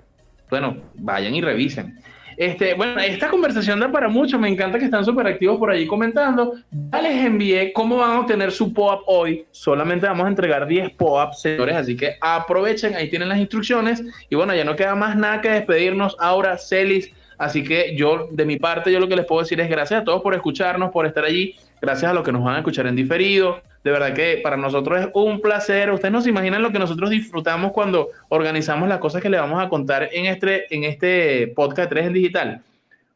Bueno, 0.49 0.77
vayan 0.95 1.35
y 1.35 1.43
revisen. 1.43 2.01
Este, 2.41 2.73
bueno, 2.73 2.99
esta 3.03 3.29
conversación 3.29 3.81
da 3.81 3.93
para 3.93 4.09
mucho. 4.09 4.39
Me 4.39 4.49
encanta 4.49 4.79
que 4.79 4.87
están 4.87 5.05
súper 5.05 5.27
activos 5.27 5.59
por 5.59 5.71
allí 5.71 5.87
comentando. 5.87 6.55
Ya 6.91 7.03
les 7.03 7.27
envié 7.27 7.71
cómo 7.75 7.99
van 7.99 8.12
a 8.12 8.21
obtener 8.21 8.51
su 8.51 8.73
POAP 8.73 9.03
hoy. 9.09 9.45
Solamente 9.51 10.07
vamos 10.07 10.25
a 10.25 10.31
entregar 10.31 10.67
10 10.67 10.93
POAP, 10.93 11.35
señores. 11.35 11.77
Así 11.77 11.99
que 11.99 12.15
aprovechen, 12.19 12.95
ahí 12.95 13.11
tienen 13.11 13.29
las 13.29 13.37
instrucciones. 13.37 14.03
Y 14.31 14.37
bueno, 14.37 14.55
ya 14.55 14.65
no 14.65 14.75
queda 14.75 14.95
más 14.95 15.17
nada 15.17 15.43
que 15.43 15.51
despedirnos. 15.51 16.17
Ahora, 16.19 16.57
Celis. 16.57 17.12
Así 17.37 17.62
que 17.62 17.95
yo, 17.95 18.29
de 18.31 18.47
mi 18.47 18.57
parte, 18.57 18.91
yo 18.91 19.01
lo 19.01 19.09
que 19.09 19.17
les 19.17 19.27
puedo 19.27 19.43
decir 19.43 19.61
es 19.61 19.69
gracias 19.69 20.01
a 20.01 20.05
todos 20.05 20.23
por 20.23 20.33
escucharnos, 20.33 20.93
por 20.93 21.05
estar 21.05 21.27
allí. 21.27 21.57
Gracias 21.83 22.11
a 22.11 22.15
los 22.15 22.25
que 22.25 22.33
nos 22.33 22.43
van 22.43 22.55
a 22.55 22.59
escuchar 22.61 22.87
en 22.87 22.97
diferido. 22.97 23.61
De 23.82 23.90
verdad 23.90 24.12
que 24.12 24.40
para 24.43 24.57
nosotros 24.57 25.01
es 25.01 25.09
un 25.15 25.40
placer. 25.40 25.90
Ustedes 25.90 26.12
no 26.12 26.20
se 26.20 26.28
imaginan 26.28 26.62
lo 26.62 26.70
que 26.70 26.78
nosotros 26.78 27.11
disfrutamos 27.11 27.73
cuando 27.73 28.09
organizamos 28.28 28.89
las 28.89 28.98
cosas 28.98 29.23
que 29.23 29.31
le 29.31 29.39
vamos 29.39 29.62
a 29.62 29.69
contar 29.69 30.11
en 30.12 30.27
este, 30.27 30.74
en 30.74 30.85
este 30.85 31.48
podcast 31.57 31.89
3 31.90 32.07
en 32.07 32.12
digital. 32.12 32.62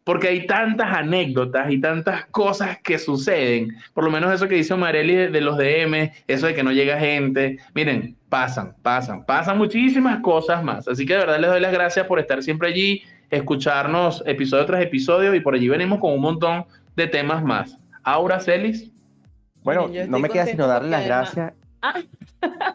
Porque 0.05 0.29
hay 0.29 0.47
tantas 0.47 0.93
anécdotas 0.93 1.71
y 1.71 1.81
tantas 1.81 2.27
cosas 2.27 2.79
que 2.83 2.99
suceden. 2.99 3.75
Por 3.95 4.05
lo 4.05 4.11
menos 4.11 4.33
eso 4.35 4.49
que 4.49 4.55
dice 4.55 4.75
Marely 4.75 5.15
de, 5.15 5.29
de 5.29 5.41
los 5.41 5.57
DM, 5.57 6.13
eso 6.27 6.47
de 6.47 6.55
que 6.55 6.63
no 6.63 6.73
llega 6.73 6.99
gente. 6.99 7.59
Miren, 7.75 8.17
pasan, 8.29 8.75
pasan, 8.83 9.25
pasan 9.25 9.59
muchísimas 9.59 10.21
cosas 10.21 10.63
más. 10.63 10.89
Así 10.89 11.07
que 11.07 11.15
de 11.15 11.21
verdad 11.21 11.39
les 11.41 11.51
doy 11.51 11.61
las 11.61 11.73
gracias 11.73 12.07
por 12.07 12.19
estar 12.19 12.43
siempre 12.43 12.69
allí, 12.69 13.03
escucharnos 13.31 14.23
episodio 14.27 14.67
tras 14.67 14.83
episodio 14.83 15.35
y 15.35 15.41
por 15.41 15.55
allí 15.55 15.69
venimos 15.69 16.01
con 16.01 16.13
un 16.13 16.21
montón 16.21 16.65
de 16.97 17.07
temas 17.07 17.43
más. 17.43 17.79
Aura 18.03 18.41
Celis. 18.41 18.94
Bueno, 19.65 19.89
no 20.09 20.19
me 20.19 20.29
queda 20.29 20.47
sino 20.47 20.67
darle 20.67 20.91
las 20.91 21.05
gracias. 21.05 21.53
Ah. 21.83 22.01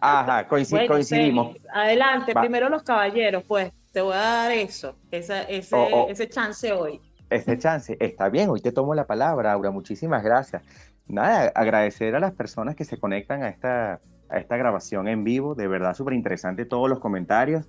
Ajá, 0.02 0.48
coincidimos. 0.48 1.56
adelante, 1.74 2.34
primero 2.34 2.70
los 2.70 2.84
caballeros, 2.84 3.44
pues 3.48 3.72
te 3.92 4.02
voy 4.02 4.14
a 4.14 4.18
dar 4.18 4.52
eso, 4.52 4.96
ese, 5.12 5.46
oh, 5.72 5.88
oh. 5.92 6.08
ese 6.10 6.28
chance 6.28 6.72
hoy. 6.72 7.00
Ese 7.30 7.58
chance, 7.58 7.96
está 8.00 8.30
bien, 8.30 8.50
hoy 8.50 8.62
te 8.62 8.72
tomo 8.72 8.96
la 8.96 9.06
palabra, 9.06 9.54
Aura, 9.54 9.72
muchísimas 9.72 10.24
gracias. 10.24 10.64
Nada, 11.08 11.52
agradecer 11.56 12.16
a 12.16 12.20
las 12.20 12.34
personas 12.34 12.76
que 12.76 12.86
se 12.86 13.00
conectan 13.00 13.44
a 13.44 13.50
esta, 13.50 14.00
a 14.30 14.38
esta 14.38 14.58
grabación 14.58 15.08
en 15.08 15.24
vivo, 15.24 15.56
de 15.56 15.68
verdad 15.68 15.96
súper 15.96 16.14
interesante 16.14 16.66
todos 16.66 16.90
los 16.90 17.00
comentarios. 17.00 17.68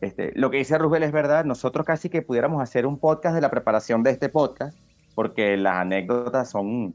Este, 0.00 0.32
lo 0.34 0.50
que 0.50 0.58
dice 0.58 0.76
Rubel 0.76 1.02
es 1.02 1.12
verdad, 1.12 1.44
nosotros 1.44 1.86
casi 1.86 2.10
que 2.10 2.22
pudiéramos 2.22 2.62
hacer 2.62 2.86
un 2.86 2.98
podcast 2.98 3.34
de 3.34 3.40
la 3.40 3.50
preparación 3.50 4.02
de 4.02 4.10
este 4.10 4.28
podcast, 4.28 4.76
porque 5.14 5.56
las 5.56 5.76
anécdotas 5.76 6.50
son, 6.50 6.94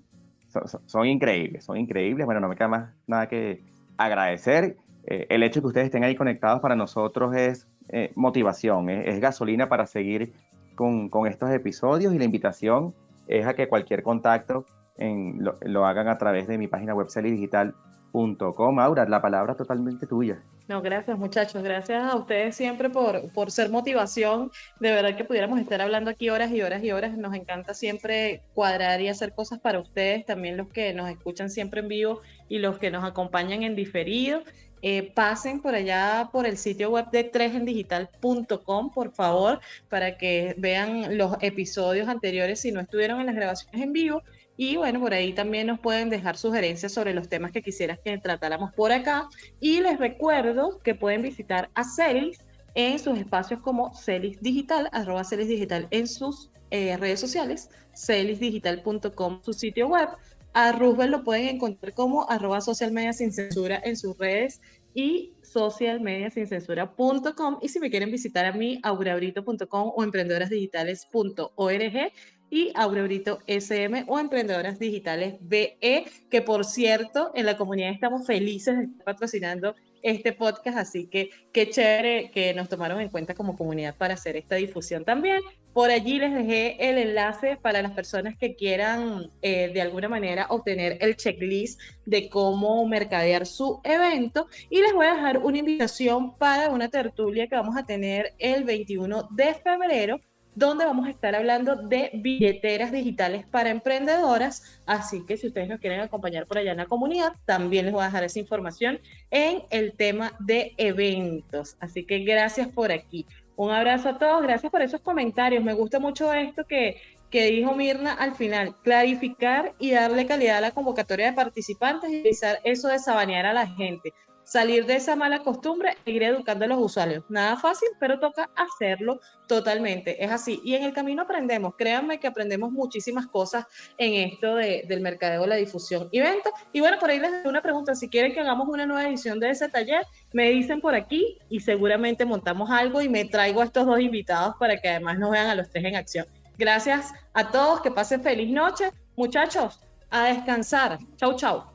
son, 0.86 1.06
increíbles, 1.06 1.66
son 1.66 1.78
increíbles. 1.78 2.26
Bueno, 2.26 2.42
no 2.42 2.50
me 2.50 2.56
queda 2.56 2.68
más 2.68 2.90
nada 3.08 3.28
que 3.28 3.64
agradecer. 3.98 4.78
Eh, 5.06 5.28
el 5.30 5.44
hecho 5.44 5.60
de 5.60 5.62
que 5.62 5.68
ustedes 5.68 5.86
estén 5.86 6.04
ahí 6.04 6.16
conectados 6.16 6.62
para 6.62 6.76
nosotros 6.76 7.36
es 7.36 7.68
eh, 7.90 8.12
motivación, 8.16 8.90
es, 8.90 9.20
gasolina 9.20 9.70
para 9.70 9.86
seguir 9.86 10.34
con, 10.76 11.10
con, 11.10 11.28
estos 11.28 11.50
episodios 11.52 12.14
y 12.14 12.20
la 12.20 12.26
invitación 12.26 12.94
es 13.28 13.48
a 13.48 13.54
que 13.54 13.68
cualquier 13.68 14.04
contacto 14.04 14.66
en, 14.98 15.44
lo, 15.44 15.86
hagan 15.86 16.08
a 16.08 16.18
través 16.18 16.48
de 16.48 16.58
mi 16.58 16.68
página 16.68 16.94
web 16.94 17.10
celidigital.com. 17.10 18.80
Aura, 18.80 19.06
la 19.06 19.22
palabra 19.22 19.56
totalmente 19.56 20.06
tuya. 20.06 20.44
No, 20.70 20.84
gracias 20.84 21.18
muchachos, 21.18 21.64
gracias 21.64 22.04
a 22.04 22.16
ustedes 22.16 22.56
siempre 22.56 22.92
por, 22.92 23.32
por 23.32 23.50
ser 23.50 23.72
motivación. 23.72 24.52
De 24.80 24.92
verdad 24.92 25.18
que 25.18 25.24
pudiéramos 25.24 25.60
estar 25.60 25.82
hablando 25.82 26.12
aquí 26.12 26.30
horas 26.30 26.52
y 26.52 26.62
horas 26.62 26.84
y 26.84 26.92
horas. 26.92 27.18
Nos 27.18 27.34
encanta 27.34 27.74
siempre 27.74 28.44
cuadrar 28.54 29.02
y 29.02 29.08
hacer 29.08 29.34
cosas 29.34 29.58
para 29.58 29.80
ustedes, 29.80 30.28
también 30.28 30.58
los 30.58 30.68
que 30.68 30.94
nos 30.94 31.10
escuchan 31.10 31.50
siempre 31.50 31.80
en 31.80 31.88
vivo 31.88 32.22
y 32.50 32.60
los 32.60 32.78
que 32.78 32.92
nos 32.92 33.04
acompañan 33.04 33.64
en 33.64 33.76
diferido. 33.76 34.44
Eh, 34.84 35.12
pasen 35.16 35.60
por 35.60 35.74
allá 35.74 36.30
por 36.32 36.46
el 36.46 36.56
sitio 36.56 36.92
web 36.92 37.10
de 37.10 37.32
3endigital.com, 37.32 38.94
por 38.94 39.12
favor, 39.12 39.62
para 39.90 40.20
que 40.20 40.54
vean 40.60 41.18
los 41.18 41.36
episodios 41.42 42.08
anteriores 42.08 42.60
si 42.60 42.72
no 42.72 42.80
estuvieron 42.80 43.20
en 43.20 43.26
las 43.26 43.36
grabaciones 43.36 43.82
en 43.82 43.92
vivo 43.92 44.22
y 44.62 44.76
bueno, 44.76 45.00
por 45.00 45.14
ahí 45.14 45.32
también 45.32 45.68
nos 45.68 45.80
pueden 45.80 46.10
dejar 46.10 46.36
sugerencias 46.36 46.92
sobre 46.92 47.14
los 47.14 47.30
temas 47.30 47.54
que 47.54 47.62
quisieras 47.62 47.98
que 48.04 48.18
tratáramos 48.18 48.74
por 48.74 48.92
acá. 48.92 49.30
Y 49.62 49.80
les 49.80 49.98
recuerdo 49.98 50.80
que 50.80 50.96
pueden 50.96 51.22
visitar 51.22 51.70
a 51.76 51.86
Celis 51.86 52.40
en 52.76 53.00
sus 53.00 53.18
espacios 53.18 53.62
como 53.62 53.96
Celis 53.96 54.42
Digital, 54.42 54.90
arroba 54.92 55.24
Celis 55.24 55.48
Digital 55.48 55.88
en 55.92 56.10
sus 56.10 56.52
eh, 56.72 56.98
redes 56.98 57.22
sociales, 57.22 57.70
celisdigital.com, 57.96 59.42
su 59.44 59.54
sitio 59.54 59.88
web. 59.88 60.10
A 60.52 60.74
Roosevelt 60.74 61.12
lo 61.12 61.24
pueden 61.24 61.56
encontrar 61.56 61.94
como 61.94 62.30
arroba 62.30 62.60
social 62.60 62.92
media 62.92 63.14
sin 63.14 63.32
censura 63.32 63.82
en 63.86 63.96
sus 63.96 64.18
redes 64.18 64.60
y 64.94 65.36
socialmediasincensura.com. 65.42 67.60
Y 67.62 67.70
si 67.70 67.80
me 67.80 67.90
quieren 67.90 68.12
visitar 68.12 68.46
a 68.46 68.52
mí, 68.52 68.82
aurabrito.com 68.84 69.94
o 69.96 70.04
emprendedorasdigitales.org 70.04 72.12
y 72.50 72.72
Aurorito 72.76 73.40
SM 73.48 74.06
o 74.08 74.20
Emprendedoras 74.20 74.80
Digitales 74.80 75.36
BE, 75.42 76.06
que 76.30 76.42
por 76.42 76.66
cierto, 76.66 77.32
en 77.36 77.46
la 77.46 77.58
comunidad 77.58 77.92
estamos 77.92 78.26
felices 78.26 78.78
de 78.78 78.84
estar 78.86 79.06
patrocinando 79.06 79.76
este 80.02 80.34
podcast, 80.34 80.78
así 80.78 81.08
que 81.08 81.30
qué 81.52 81.70
chévere 81.70 82.32
que 82.32 82.54
nos 82.54 82.70
tomaron 82.70 83.02
en 83.02 83.10
cuenta 83.10 83.34
como 83.34 83.58
comunidad 83.58 83.96
para 83.98 84.14
hacer 84.14 84.38
esta 84.38 84.56
difusión 84.56 85.04
también. 85.04 85.42
Por 85.74 85.92
allí 85.92 86.20
les 86.20 86.34
dejé 86.34 86.90
el 86.90 86.98
enlace 86.98 87.58
para 87.58 87.82
las 87.82 87.92
personas 87.92 88.36
que 88.38 88.56
quieran 88.56 89.32
eh, 89.42 89.70
de 89.74 89.82
alguna 89.82 90.10
manera 90.10 90.48
obtener 90.50 90.98
el 91.02 91.16
checklist 91.16 91.80
de 92.06 92.30
cómo 92.30 92.86
mercadear 92.88 93.46
su 93.46 93.80
evento 93.84 94.48
y 94.70 94.82
les 94.82 94.94
voy 94.94 95.06
a 95.06 95.14
dejar 95.14 95.38
una 95.40 95.60
invitación 95.60 96.36
para 96.38 96.70
una 96.70 96.90
tertulia 96.90 97.48
que 97.48 97.56
vamos 97.56 97.78
a 97.78 97.86
tener 97.86 98.34
el 98.40 98.64
21 98.64 99.30
de 99.32 99.54
febrero 99.54 100.20
donde 100.56 100.86
vamos 100.86 101.08
a 101.08 101.12
estar 101.12 101.36
hablando 101.36 101.76
de 101.76 102.12
billeteras 102.14 102.92
digitales 102.92 103.46
para 103.48 103.70
emprendedoras. 103.70 104.82
Así 104.86 105.26
que 105.26 105.38
si 105.38 105.48
ustedes 105.48 105.70
nos 105.70 105.80
quieren 105.80 106.02
acompañar 106.02 106.48
por 106.48 106.58
allá 106.58 106.72
en 106.72 106.78
la 106.78 106.86
comunidad, 106.86 107.34
también 107.46 107.86
les 107.86 107.94
voy 107.94 108.04
a 108.04 108.08
dejar 108.08 108.24
esa 108.24 108.40
información 108.40 109.00
en 109.32 109.64
el 109.70 109.94
tema 109.94 110.34
de 110.40 110.74
eventos. 110.78 111.78
Así 111.80 112.06
que 112.06 112.20
gracias 112.20 112.68
por 112.68 112.92
aquí. 112.92 113.26
Un 113.56 113.72
abrazo 113.72 114.10
a 114.10 114.18
todos, 114.18 114.42
gracias 114.42 114.72
por 114.72 114.82
esos 114.82 115.02
comentarios. 115.02 115.64
Me 115.64 115.74
gusta 115.74 116.00
mucho 116.00 116.34
esto 116.34 116.66
que, 116.66 117.02
que 117.30 117.46
dijo 117.46 117.76
Mirna 117.76 118.14
al 118.14 118.36
final, 118.36 118.76
clarificar 118.84 119.74
y 119.80 119.92
darle 119.92 120.26
calidad 120.26 120.58
a 120.58 120.62
la 120.62 120.72
convocatoria 120.72 121.28
de 121.28 121.34
participantes 121.34 122.10
y 122.10 122.20
utilizar 122.20 122.60
eso 122.64 122.88
de 122.88 123.00
sabanear 123.00 123.46
a 123.46 123.54
la 123.54 123.68
gente 123.68 124.14
salir 124.50 124.88
de 124.88 124.96
esa 124.96 125.16
mala 125.16 125.40
costumbre 125.40 125.96
e 126.06 126.12
ir 126.12 126.24
educando 126.24 126.66
a 126.66 126.68
los 126.68 126.80
usuarios. 126.80 127.24
Nada 127.30 127.56
fácil, 127.56 127.88
pero 128.00 128.20
toca 128.20 128.50
hacerlo 128.56 129.20
totalmente. 129.48 130.24
Es 130.24 130.32
así. 130.32 130.60
Y 130.64 130.74
en 130.74 130.84
el 130.84 130.92
camino 130.92 131.22
aprendemos. 131.22 131.76
Créanme 131.78 132.20
que 132.20 132.26
aprendemos 132.26 132.72
muchísimas 132.72 133.28
cosas 133.28 133.66
en 134.00 134.32
esto 134.32 134.56
de, 134.56 134.86
del 134.88 135.02
mercadeo, 135.02 135.46
la 135.46 135.56
difusión 135.56 136.10
y 136.12 136.20
venta. 136.20 136.50
Y 136.74 136.80
bueno, 136.80 136.98
por 136.98 137.12
ahí 137.12 137.20
les 137.20 137.32
doy 137.32 137.42
una 137.46 137.62
pregunta. 137.62 137.94
Si 137.94 138.10
quieren 138.10 138.34
que 138.34 138.40
hagamos 138.40 138.68
una 138.68 138.88
nueva 138.88 139.08
edición 139.08 139.40
de 139.40 139.52
ese 139.52 139.70
taller, 139.70 140.04
me 140.34 140.50
dicen 140.50 140.82
por 140.82 140.96
aquí 140.96 141.38
y 141.48 141.60
seguramente 141.60 142.26
montamos 142.26 142.72
algo 142.72 143.02
y 143.02 143.10
me 143.10 143.26
traigo 143.26 143.62
a 143.62 143.66
estos 143.66 143.86
dos 143.86 144.00
invitados 144.00 144.56
para 144.60 144.78
que 144.78 144.90
además 144.90 145.20
nos 145.20 145.30
vean 145.30 145.46
a 145.46 145.54
los 145.54 145.70
tres 145.70 145.86
en 145.86 145.96
acción. 145.96 146.26
Gracias 146.58 147.14
a 147.34 147.52
todos. 147.52 147.82
Que 147.82 147.92
pasen 147.92 148.24
feliz 148.24 148.50
noche. 148.50 148.90
Muchachos, 149.16 149.80
a 150.10 150.26
descansar. 150.26 150.98
Chau, 151.18 151.36
chau. 151.36 151.66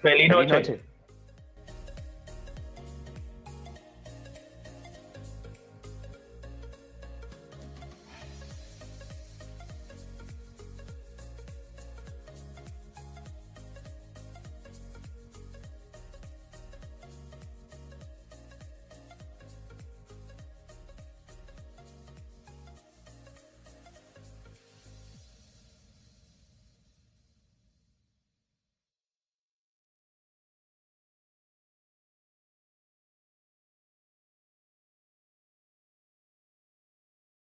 Feliz 0.00 0.30
noche. 0.30 0.89